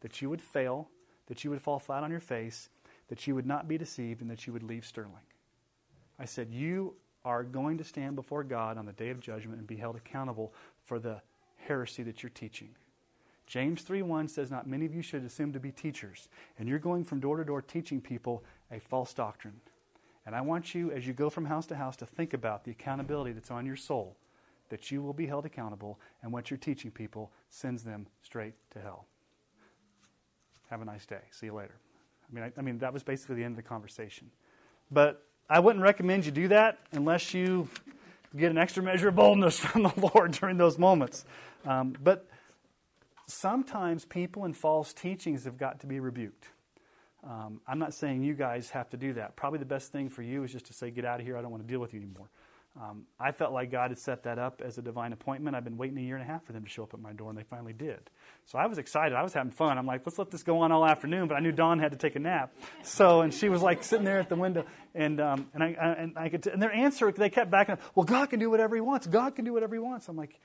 that 0.00 0.20
you 0.20 0.30
would 0.30 0.42
fail, 0.42 0.88
that 1.26 1.44
you 1.44 1.50
would 1.50 1.62
fall 1.62 1.78
flat 1.78 2.02
on 2.02 2.10
your 2.10 2.20
face, 2.20 2.68
that 3.08 3.26
you 3.26 3.34
would 3.34 3.46
not 3.46 3.68
be 3.68 3.78
deceived, 3.78 4.20
and 4.20 4.30
that 4.30 4.46
you 4.46 4.52
would 4.52 4.62
leave 4.62 4.84
Sterling. 4.84 5.12
I 6.18 6.24
said, 6.24 6.50
You 6.50 6.94
are 7.24 7.42
going 7.42 7.78
to 7.78 7.84
stand 7.84 8.16
before 8.16 8.44
God 8.44 8.76
on 8.76 8.86
the 8.86 8.92
day 8.92 9.10
of 9.10 9.20
judgment 9.20 9.58
and 9.58 9.66
be 9.66 9.76
held 9.76 9.96
accountable 9.96 10.52
for 10.84 10.98
the 10.98 11.22
heresy 11.56 12.02
that 12.02 12.22
you're 12.22 12.30
teaching. 12.30 12.70
James 13.46 13.82
3:1 13.82 14.28
says 14.28 14.50
not 14.50 14.66
many 14.66 14.86
of 14.86 14.94
you 14.94 15.02
should 15.02 15.24
assume 15.24 15.52
to 15.52 15.60
be 15.60 15.70
teachers 15.70 16.28
and 16.58 16.68
you're 16.68 16.78
going 16.78 17.04
from 17.04 17.20
door 17.20 17.36
to 17.36 17.44
door 17.44 17.60
teaching 17.60 18.00
people 18.00 18.42
a 18.70 18.80
false 18.80 19.12
doctrine. 19.12 19.60
And 20.26 20.34
I 20.34 20.40
want 20.40 20.74
you 20.74 20.90
as 20.90 21.06
you 21.06 21.12
go 21.12 21.28
from 21.28 21.44
house 21.44 21.66
to 21.66 21.76
house 21.76 21.96
to 21.96 22.06
think 22.06 22.32
about 22.32 22.64
the 22.64 22.70
accountability 22.70 23.32
that's 23.32 23.50
on 23.50 23.66
your 23.66 23.76
soul 23.76 24.16
that 24.74 24.90
you 24.90 25.00
will 25.00 25.12
be 25.12 25.24
held 25.24 25.46
accountable, 25.46 26.00
and 26.20 26.32
what 26.32 26.50
you're 26.50 26.58
teaching 26.58 26.90
people 26.90 27.30
sends 27.48 27.84
them 27.84 28.08
straight 28.22 28.54
to 28.72 28.80
hell. 28.80 29.06
Have 30.68 30.82
a 30.82 30.84
nice 30.84 31.06
day. 31.06 31.20
See 31.30 31.46
you 31.46 31.54
later. 31.54 31.76
I 32.28 32.34
mean, 32.34 32.42
I, 32.42 32.52
I 32.58 32.60
mean 32.60 32.78
that 32.78 32.92
was 32.92 33.04
basically 33.04 33.36
the 33.36 33.44
end 33.44 33.52
of 33.52 33.56
the 33.56 33.68
conversation. 33.68 34.32
But 34.90 35.22
I 35.48 35.60
wouldn't 35.60 35.84
recommend 35.84 36.26
you 36.26 36.32
do 36.32 36.48
that 36.48 36.78
unless 36.90 37.32
you 37.32 37.68
get 38.36 38.50
an 38.50 38.58
extra 38.58 38.82
measure 38.82 39.10
of 39.10 39.14
boldness 39.14 39.58
from 39.60 39.84
the 39.84 40.10
Lord 40.12 40.32
during 40.32 40.56
those 40.56 40.76
moments. 40.76 41.24
Um, 41.64 41.94
but 42.02 42.26
sometimes 43.28 44.04
people 44.04 44.42
and 44.42 44.56
false 44.56 44.92
teachings 44.92 45.44
have 45.44 45.56
got 45.56 45.78
to 45.82 45.86
be 45.86 46.00
rebuked. 46.00 46.48
Um, 47.22 47.60
I'm 47.68 47.78
not 47.78 47.94
saying 47.94 48.24
you 48.24 48.34
guys 48.34 48.70
have 48.70 48.90
to 48.90 48.96
do 48.96 49.12
that. 49.12 49.36
Probably 49.36 49.60
the 49.60 49.66
best 49.66 49.92
thing 49.92 50.10
for 50.10 50.22
you 50.22 50.42
is 50.42 50.50
just 50.50 50.66
to 50.66 50.72
say, 50.72 50.90
get 50.90 51.04
out 51.04 51.20
of 51.20 51.26
here. 51.26 51.36
I 51.36 51.42
don't 51.42 51.52
want 51.52 51.62
to 51.62 51.68
deal 51.68 51.78
with 51.78 51.94
you 51.94 52.00
anymore. 52.00 52.28
Um, 52.80 53.04
I 53.20 53.30
felt 53.30 53.52
like 53.52 53.70
God 53.70 53.92
had 53.92 53.98
set 53.98 54.24
that 54.24 54.36
up 54.36 54.60
as 54.60 54.78
a 54.78 54.82
divine 54.82 55.12
appointment. 55.12 55.54
I've 55.54 55.62
been 55.62 55.76
waiting 55.76 55.96
a 55.96 56.00
year 56.00 56.16
and 56.16 56.24
a 56.24 56.26
half 56.26 56.44
for 56.44 56.52
them 56.52 56.64
to 56.64 56.68
show 56.68 56.82
up 56.82 56.92
at 56.92 57.00
my 57.00 57.12
door, 57.12 57.30
and 57.30 57.38
they 57.38 57.44
finally 57.44 57.72
did. 57.72 58.10
So 58.46 58.58
I 58.58 58.66
was 58.66 58.78
excited. 58.78 59.14
I 59.14 59.22
was 59.22 59.32
having 59.32 59.52
fun. 59.52 59.78
I'm 59.78 59.86
like, 59.86 60.04
let's 60.04 60.18
let 60.18 60.32
this 60.32 60.42
go 60.42 60.58
on 60.58 60.72
all 60.72 60.84
afternoon. 60.84 61.28
But 61.28 61.36
I 61.36 61.40
knew 61.40 61.52
Dawn 61.52 61.78
had 61.78 61.92
to 61.92 61.98
take 61.98 62.16
a 62.16 62.18
nap. 62.18 62.52
So, 62.82 63.20
and 63.20 63.32
she 63.32 63.48
was 63.48 63.62
like 63.62 63.84
sitting 63.84 64.04
there 64.04 64.18
at 64.18 64.28
the 64.28 64.34
window, 64.34 64.64
and 64.92 65.20
um, 65.20 65.46
and 65.54 65.62
I, 65.62 65.68
and 65.68 66.18
I 66.18 66.28
could, 66.28 66.42
t- 66.42 66.50
and 66.50 66.60
their 66.60 66.72
answer, 66.72 67.12
they 67.12 67.30
kept 67.30 67.48
backing. 67.48 67.74
Up. 67.74 67.80
Well, 67.94 68.04
God 68.04 68.30
can 68.30 68.40
do 68.40 68.50
whatever 68.50 68.74
He 68.74 68.80
wants. 68.80 69.06
God 69.06 69.36
can 69.36 69.44
do 69.44 69.52
whatever 69.52 69.76
He 69.76 69.80
wants. 69.80 70.08
I'm 70.08 70.16
like, 70.16 70.40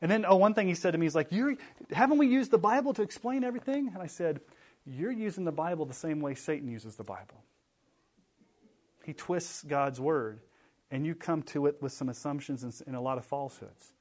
and 0.00 0.10
then 0.10 0.24
oh, 0.26 0.36
one 0.36 0.54
thing 0.54 0.68
He 0.68 0.74
said 0.74 0.92
to 0.92 0.98
me 0.98 1.04
is 1.04 1.14
like, 1.14 1.32
you 1.32 1.58
haven't 1.90 2.16
we 2.16 2.28
used 2.28 2.50
the 2.50 2.58
Bible 2.58 2.94
to 2.94 3.02
explain 3.02 3.44
everything? 3.44 3.90
And 3.92 4.02
I 4.02 4.06
said, 4.06 4.40
you're 4.86 5.12
using 5.12 5.44
the 5.44 5.52
Bible 5.52 5.84
the 5.84 5.92
same 5.92 6.20
way 6.20 6.34
Satan 6.34 6.70
uses 6.70 6.96
the 6.96 7.04
Bible. 7.04 7.44
He 9.04 9.12
twists 9.12 9.62
God's 9.62 10.00
word 10.00 10.40
and 10.90 11.06
you 11.06 11.14
come 11.14 11.42
to 11.42 11.66
it 11.66 11.80
with 11.80 11.92
some 11.92 12.08
assumptions 12.08 12.62
and, 12.62 12.74
and, 12.86 12.96
a 12.96 13.00
lot 13.00 13.18
of 13.18 13.24
falsehoods. 13.24 13.92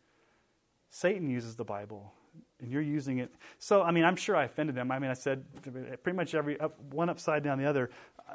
Satan 0.89 1.29
uses 1.29 1.55
the 1.55 1.63
Bible, 1.63 2.13
and 2.59 2.71
you're 2.71 2.81
using 2.81 3.19
it. 3.19 3.33
So, 3.57 3.81
I 3.81 3.91
mean, 3.91 4.03
I'm 4.03 4.15
sure 4.15 4.35
I 4.35 4.43
offended 4.43 4.75
them. 4.75 4.91
I 4.91 4.99
mean, 4.99 5.09
I 5.09 5.15
said 5.15 5.43
pretty 6.03 6.15
much 6.15 6.35
every 6.35 6.59
up, 6.59 6.79
one 6.91 7.09
upside 7.09 7.43
down 7.43 7.57
the 7.57 7.65
other. 7.65 7.89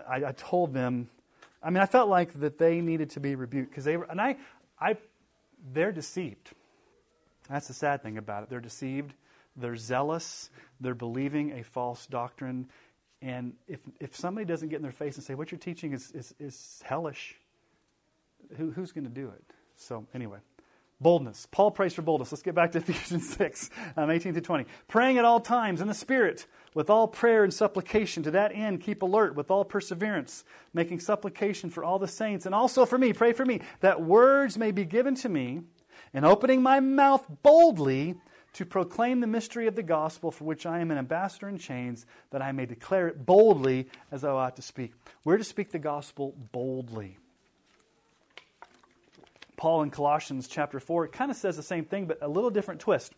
I, 0.08 0.24
I, 0.26 0.32
told 0.32 0.74
them. 0.74 1.08
I 1.62 1.70
mean, 1.70 1.82
I 1.82 1.86
felt 1.86 2.08
like 2.08 2.32
that 2.40 2.58
they 2.58 2.80
needed 2.80 3.10
to 3.10 3.20
be 3.20 3.34
rebuked 3.34 3.70
because 3.70 3.84
they 3.84 3.96
were, 3.96 4.04
and 4.04 4.20
I, 4.20 4.36
I, 4.80 4.96
they're 5.72 5.92
deceived. 5.92 6.50
That's 7.48 7.68
the 7.68 7.74
sad 7.74 8.02
thing 8.02 8.18
about 8.18 8.42
it. 8.42 8.50
They're 8.50 8.60
deceived. 8.60 9.14
They're 9.56 9.76
zealous. 9.76 10.50
They're 10.80 10.94
believing 10.94 11.58
a 11.58 11.64
false 11.64 12.06
doctrine. 12.06 12.68
And 13.20 13.54
if, 13.66 13.80
if 13.98 14.16
somebody 14.16 14.44
doesn't 14.44 14.68
get 14.68 14.76
in 14.76 14.82
their 14.82 14.92
face 14.92 15.16
and 15.16 15.24
say, 15.24 15.34
what 15.34 15.50
you're 15.50 15.58
teaching 15.58 15.92
is, 15.92 16.10
is, 16.12 16.34
is 16.38 16.82
hellish, 16.84 17.36
who, 18.56 18.70
who's 18.70 18.92
going 18.92 19.04
to 19.04 19.10
do 19.10 19.28
it? 19.28 19.44
So, 19.76 20.06
anyway, 20.14 20.38
boldness. 21.00 21.46
Paul 21.50 21.70
prays 21.70 21.94
for 21.94 22.02
boldness. 22.02 22.32
Let's 22.32 22.42
get 22.42 22.54
back 22.54 22.72
to 22.72 22.78
Ephesians 22.88 23.28
6, 23.36 23.70
um, 23.96 24.10
18 24.10 24.34
to 24.34 24.40
20. 24.40 24.66
Praying 24.88 25.18
at 25.18 25.24
all 25.24 25.40
times 25.40 25.80
in 25.80 25.88
the 25.88 25.94
Spirit, 25.94 26.46
with 26.74 26.90
all 26.90 27.08
prayer 27.08 27.44
and 27.44 27.52
supplication. 27.52 28.22
To 28.24 28.30
that 28.32 28.54
end, 28.54 28.80
keep 28.80 29.02
alert 29.02 29.34
with 29.34 29.50
all 29.50 29.64
perseverance, 29.64 30.44
making 30.74 31.00
supplication 31.00 31.70
for 31.70 31.84
all 31.84 31.98
the 31.98 32.08
saints, 32.08 32.46
and 32.46 32.54
also 32.54 32.84
for 32.84 32.98
me. 32.98 33.12
Pray 33.12 33.32
for 33.32 33.44
me, 33.44 33.60
that 33.80 34.02
words 34.02 34.58
may 34.58 34.70
be 34.70 34.84
given 34.84 35.14
to 35.16 35.28
me, 35.28 35.62
and 36.12 36.24
opening 36.24 36.62
my 36.62 36.80
mouth 36.80 37.24
boldly 37.42 38.16
to 38.54 38.64
proclaim 38.64 39.20
the 39.20 39.26
mystery 39.26 39.66
of 39.66 39.76
the 39.76 39.82
gospel 39.82 40.30
for 40.30 40.44
which 40.44 40.66
I 40.66 40.80
am 40.80 40.90
an 40.90 40.98
ambassador 40.98 41.48
in 41.48 41.58
chains, 41.58 42.06
that 42.30 42.42
I 42.42 42.52
may 42.52 42.66
declare 42.66 43.08
it 43.08 43.24
boldly 43.24 43.88
as 44.10 44.24
I 44.24 44.30
ought 44.30 44.56
to 44.56 44.62
speak. 44.62 44.94
We're 45.24 45.36
to 45.36 45.44
speak 45.44 45.70
the 45.70 45.78
gospel 45.78 46.34
boldly. 46.50 47.18
Paul 49.58 49.82
in 49.82 49.90
Colossians 49.90 50.48
chapter 50.48 50.80
4 50.80 51.06
it 51.06 51.12
kind 51.12 51.30
of 51.30 51.36
says 51.36 51.56
the 51.56 51.62
same 51.62 51.84
thing, 51.84 52.06
but 52.06 52.22
a 52.22 52.28
little 52.28 52.48
different 52.48 52.80
twist. 52.80 53.12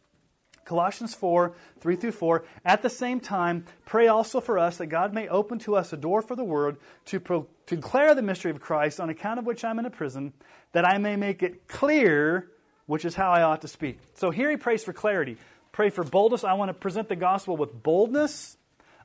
Colossians 0.65 1.15
4, 1.15 1.55
3 1.81 1.97
through 1.97 2.13
4. 2.13 2.45
At 2.65 2.83
the 2.83 2.91
same 2.91 3.21
time, 3.21 3.67
pray 3.87 4.09
also 4.09 4.41
for 4.41 4.59
us 4.59 4.77
that 4.79 4.87
God 4.87 5.15
may 5.15 5.29
open 5.29 5.59
to 5.61 5.77
us 5.77 5.93
a 5.93 5.97
door 5.97 6.23
for 6.23 6.37
the 6.37 6.45
word 6.45 6.77
to, 7.07 7.21
pro- 7.21 7.47
to 7.67 7.77
declare 7.77 8.15
the 8.15 8.23
mystery 8.23 8.51
of 8.51 8.61
Christ, 8.61 9.01
on 9.01 9.11
account 9.11 9.39
of 9.39 9.47
which 9.47 9.65
I'm 9.65 9.79
in 9.79 9.87
a 9.87 9.91
prison, 9.91 10.33
that 10.73 10.85
I 10.85 10.99
may 10.99 11.17
make 11.17 11.43
it 11.43 11.67
clear 11.67 12.51
which 12.87 13.05
is 13.05 13.15
how 13.15 13.31
I 13.31 13.43
ought 13.43 13.63
to 13.63 13.69
speak. 13.69 13.99
So 14.15 14.31
here 14.31 14.51
he 14.51 14.57
prays 14.57 14.83
for 14.83 14.93
clarity. 14.93 15.37
Pray 15.73 15.91
for 15.91 16.05
boldness. 16.05 16.45
I 16.45 16.55
want 16.55 16.71
to 16.71 16.75
present 16.75 17.09
the 17.09 17.17
gospel 17.17 17.57
with 17.57 17.83
boldness. 17.83 18.57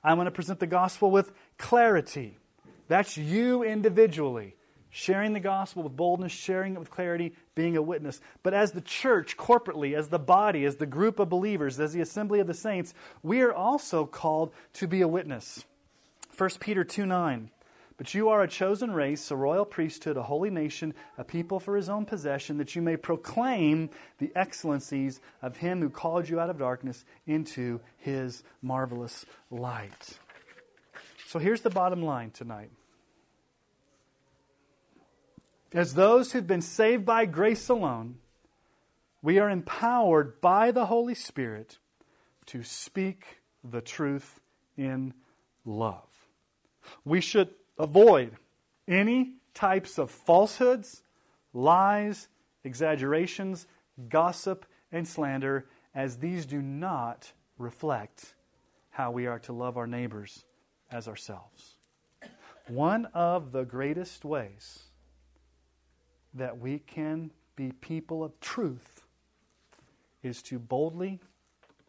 I 0.03 0.13
want 0.13 0.27
to 0.27 0.31
present 0.31 0.59
the 0.59 0.67
gospel 0.67 1.11
with 1.11 1.31
clarity. 1.57 2.37
That's 2.87 3.17
you 3.17 3.63
individually 3.63 4.55
sharing 4.95 5.33
the 5.33 5.41
gospel 5.41 5.83
with 5.83 5.97
boldness, 5.97 6.31
sharing 6.31 6.75
it 6.75 6.79
with 6.79 6.89
clarity, 6.89 7.33
being 7.53 7.75
a 7.75 7.81
witness. 7.81 8.21
But 8.43 8.53
as 8.53 8.71
the 8.71 8.79
church, 8.79 9.35
corporately, 9.35 9.93
as 9.93 10.07
the 10.07 10.17
body, 10.17 10.63
as 10.63 10.77
the 10.77 10.85
group 10.85 11.19
of 11.19 11.27
believers, 11.27 11.77
as 11.81 11.91
the 11.91 11.99
assembly 11.99 12.39
of 12.39 12.47
the 12.47 12.53
saints, 12.53 12.93
we 13.21 13.41
are 13.41 13.51
also 13.51 14.05
called 14.05 14.53
to 14.75 14.87
be 14.87 15.01
a 15.01 15.07
witness. 15.07 15.65
1 16.37 16.49
Peter 16.61 16.85
2 16.85 17.05
9. 17.05 17.51
But 17.97 18.13
you 18.13 18.29
are 18.29 18.41
a 18.41 18.47
chosen 18.47 18.91
race, 18.91 19.29
a 19.31 19.35
royal 19.35 19.65
priesthood, 19.65 20.15
a 20.15 20.23
holy 20.23 20.49
nation, 20.49 20.93
a 21.17 21.25
people 21.25 21.59
for 21.59 21.75
his 21.75 21.89
own 21.89 22.05
possession, 22.05 22.57
that 22.59 22.73
you 22.73 22.81
may 22.81 22.95
proclaim 22.95 23.89
the 24.19 24.31
excellencies 24.33 25.19
of 25.41 25.57
him 25.57 25.81
who 25.81 25.89
called 25.89 26.29
you 26.29 26.39
out 26.39 26.49
of 26.49 26.57
darkness 26.57 27.03
into 27.27 27.81
his 27.97 28.43
marvelous 28.61 29.25
light. 29.51 30.19
So 31.27 31.37
here's 31.37 31.61
the 31.61 31.69
bottom 31.69 32.01
line 32.01 32.31
tonight. 32.31 32.69
As 35.75 35.93
those 35.93 36.31
who've 36.31 36.47
been 36.47 36.61
saved 36.61 37.03
by 37.03 37.25
grace 37.25 37.67
alone, 37.67 38.19
we 39.21 39.39
are 39.39 39.49
empowered 39.49 40.39
by 40.39 40.71
the 40.71 40.85
Holy 40.85 41.15
Spirit 41.15 41.79
to 42.45 42.63
speak 42.63 43.41
the 43.61 43.81
truth 43.81 44.39
in 44.77 45.13
love. 45.65 46.07
We 47.03 47.19
should 47.19 47.49
avoid 47.77 48.37
any 48.87 49.33
types 49.53 49.97
of 49.97 50.11
falsehoods, 50.11 51.03
lies, 51.51 52.29
exaggerations, 52.63 53.67
gossip, 54.07 54.65
and 54.93 55.05
slander, 55.05 55.67
as 55.93 56.19
these 56.19 56.45
do 56.45 56.61
not 56.61 57.33
reflect 57.57 58.33
how 58.91 59.11
we 59.11 59.27
are 59.27 59.39
to 59.39 59.51
love 59.51 59.75
our 59.75 59.87
neighbors 59.87 60.45
as 60.89 61.09
ourselves. 61.09 61.75
One 62.67 63.07
of 63.07 63.51
the 63.51 63.65
greatest 63.65 64.23
ways 64.23 64.84
that 66.35 66.59
we 66.59 66.79
can 66.79 67.31
be 67.55 67.71
people 67.71 68.23
of 68.23 68.39
truth 68.39 69.05
is 70.21 70.41
to 70.43 70.59
boldly, 70.59 71.19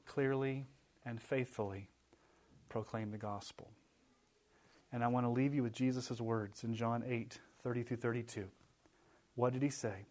clearly, 0.07 0.67
and 1.05 1.21
faithfully 1.21 1.89
proclaim 2.69 3.11
the 3.11 3.19
gospel. 3.19 3.71
And 4.93 5.03
I 5.03 5.09
want 5.09 5.27
to 5.27 5.31
leave 5.31 5.55
you 5.55 5.63
with 5.63 5.73
Jesus' 5.73 6.21
words 6.21 6.65
in 6.65 6.75
John 6.75 7.03
8 7.07 7.39
30 7.63 7.83
through 7.83 7.97
32. 7.97 8.45
What 9.35 9.53
did 9.53 9.63
he 9.63 9.71
say? 9.71 10.07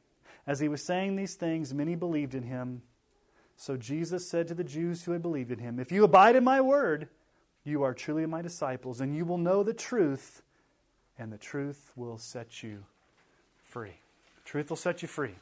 As 0.46 0.60
he 0.60 0.68
was 0.68 0.84
saying 0.84 1.16
these 1.16 1.36
things, 1.36 1.74
many 1.74 1.96
believed 1.96 2.36
in 2.36 2.44
him. 2.44 2.82
So 3.56 3.78
Jesus 3.78 4.30
said 4.30 4.48
to 4.50 4.54
the 4.54 4.64
Jews 4.64 5.04
who 5.04 5.14
had 5.14 5.22
believed 5.22 5.52
in 5.52 5.60
him, 5.60 5.80
If 5.80 5.92
you 5.92 6.04
abide 6.04 6.36
in 6.36 6.44
my 6.44 6.60
word, 6.60 7.08
you 7.64 7.84
are 7.84 7.94
truly 7.94 8.26
my 8.26 8.42
disciples, 8.42 9.00
and 9.00 9.16
you 9.16 9.26
will 9.26 9.38
know 9.38 9.64
the 9.64 9.74
truth, 9.74 10.44
and 11.18 11.32
the 11.32 11.38
truth 11.38 11.94
will 11.96 12.18
set 12.18 12.62
you 12.62 12.84
free. 13.64 14.02
Truth 14.46 14.70
will 14.70 14.78
set 14.78 15.02
you 15.02 15.08
free. 15.08 15.36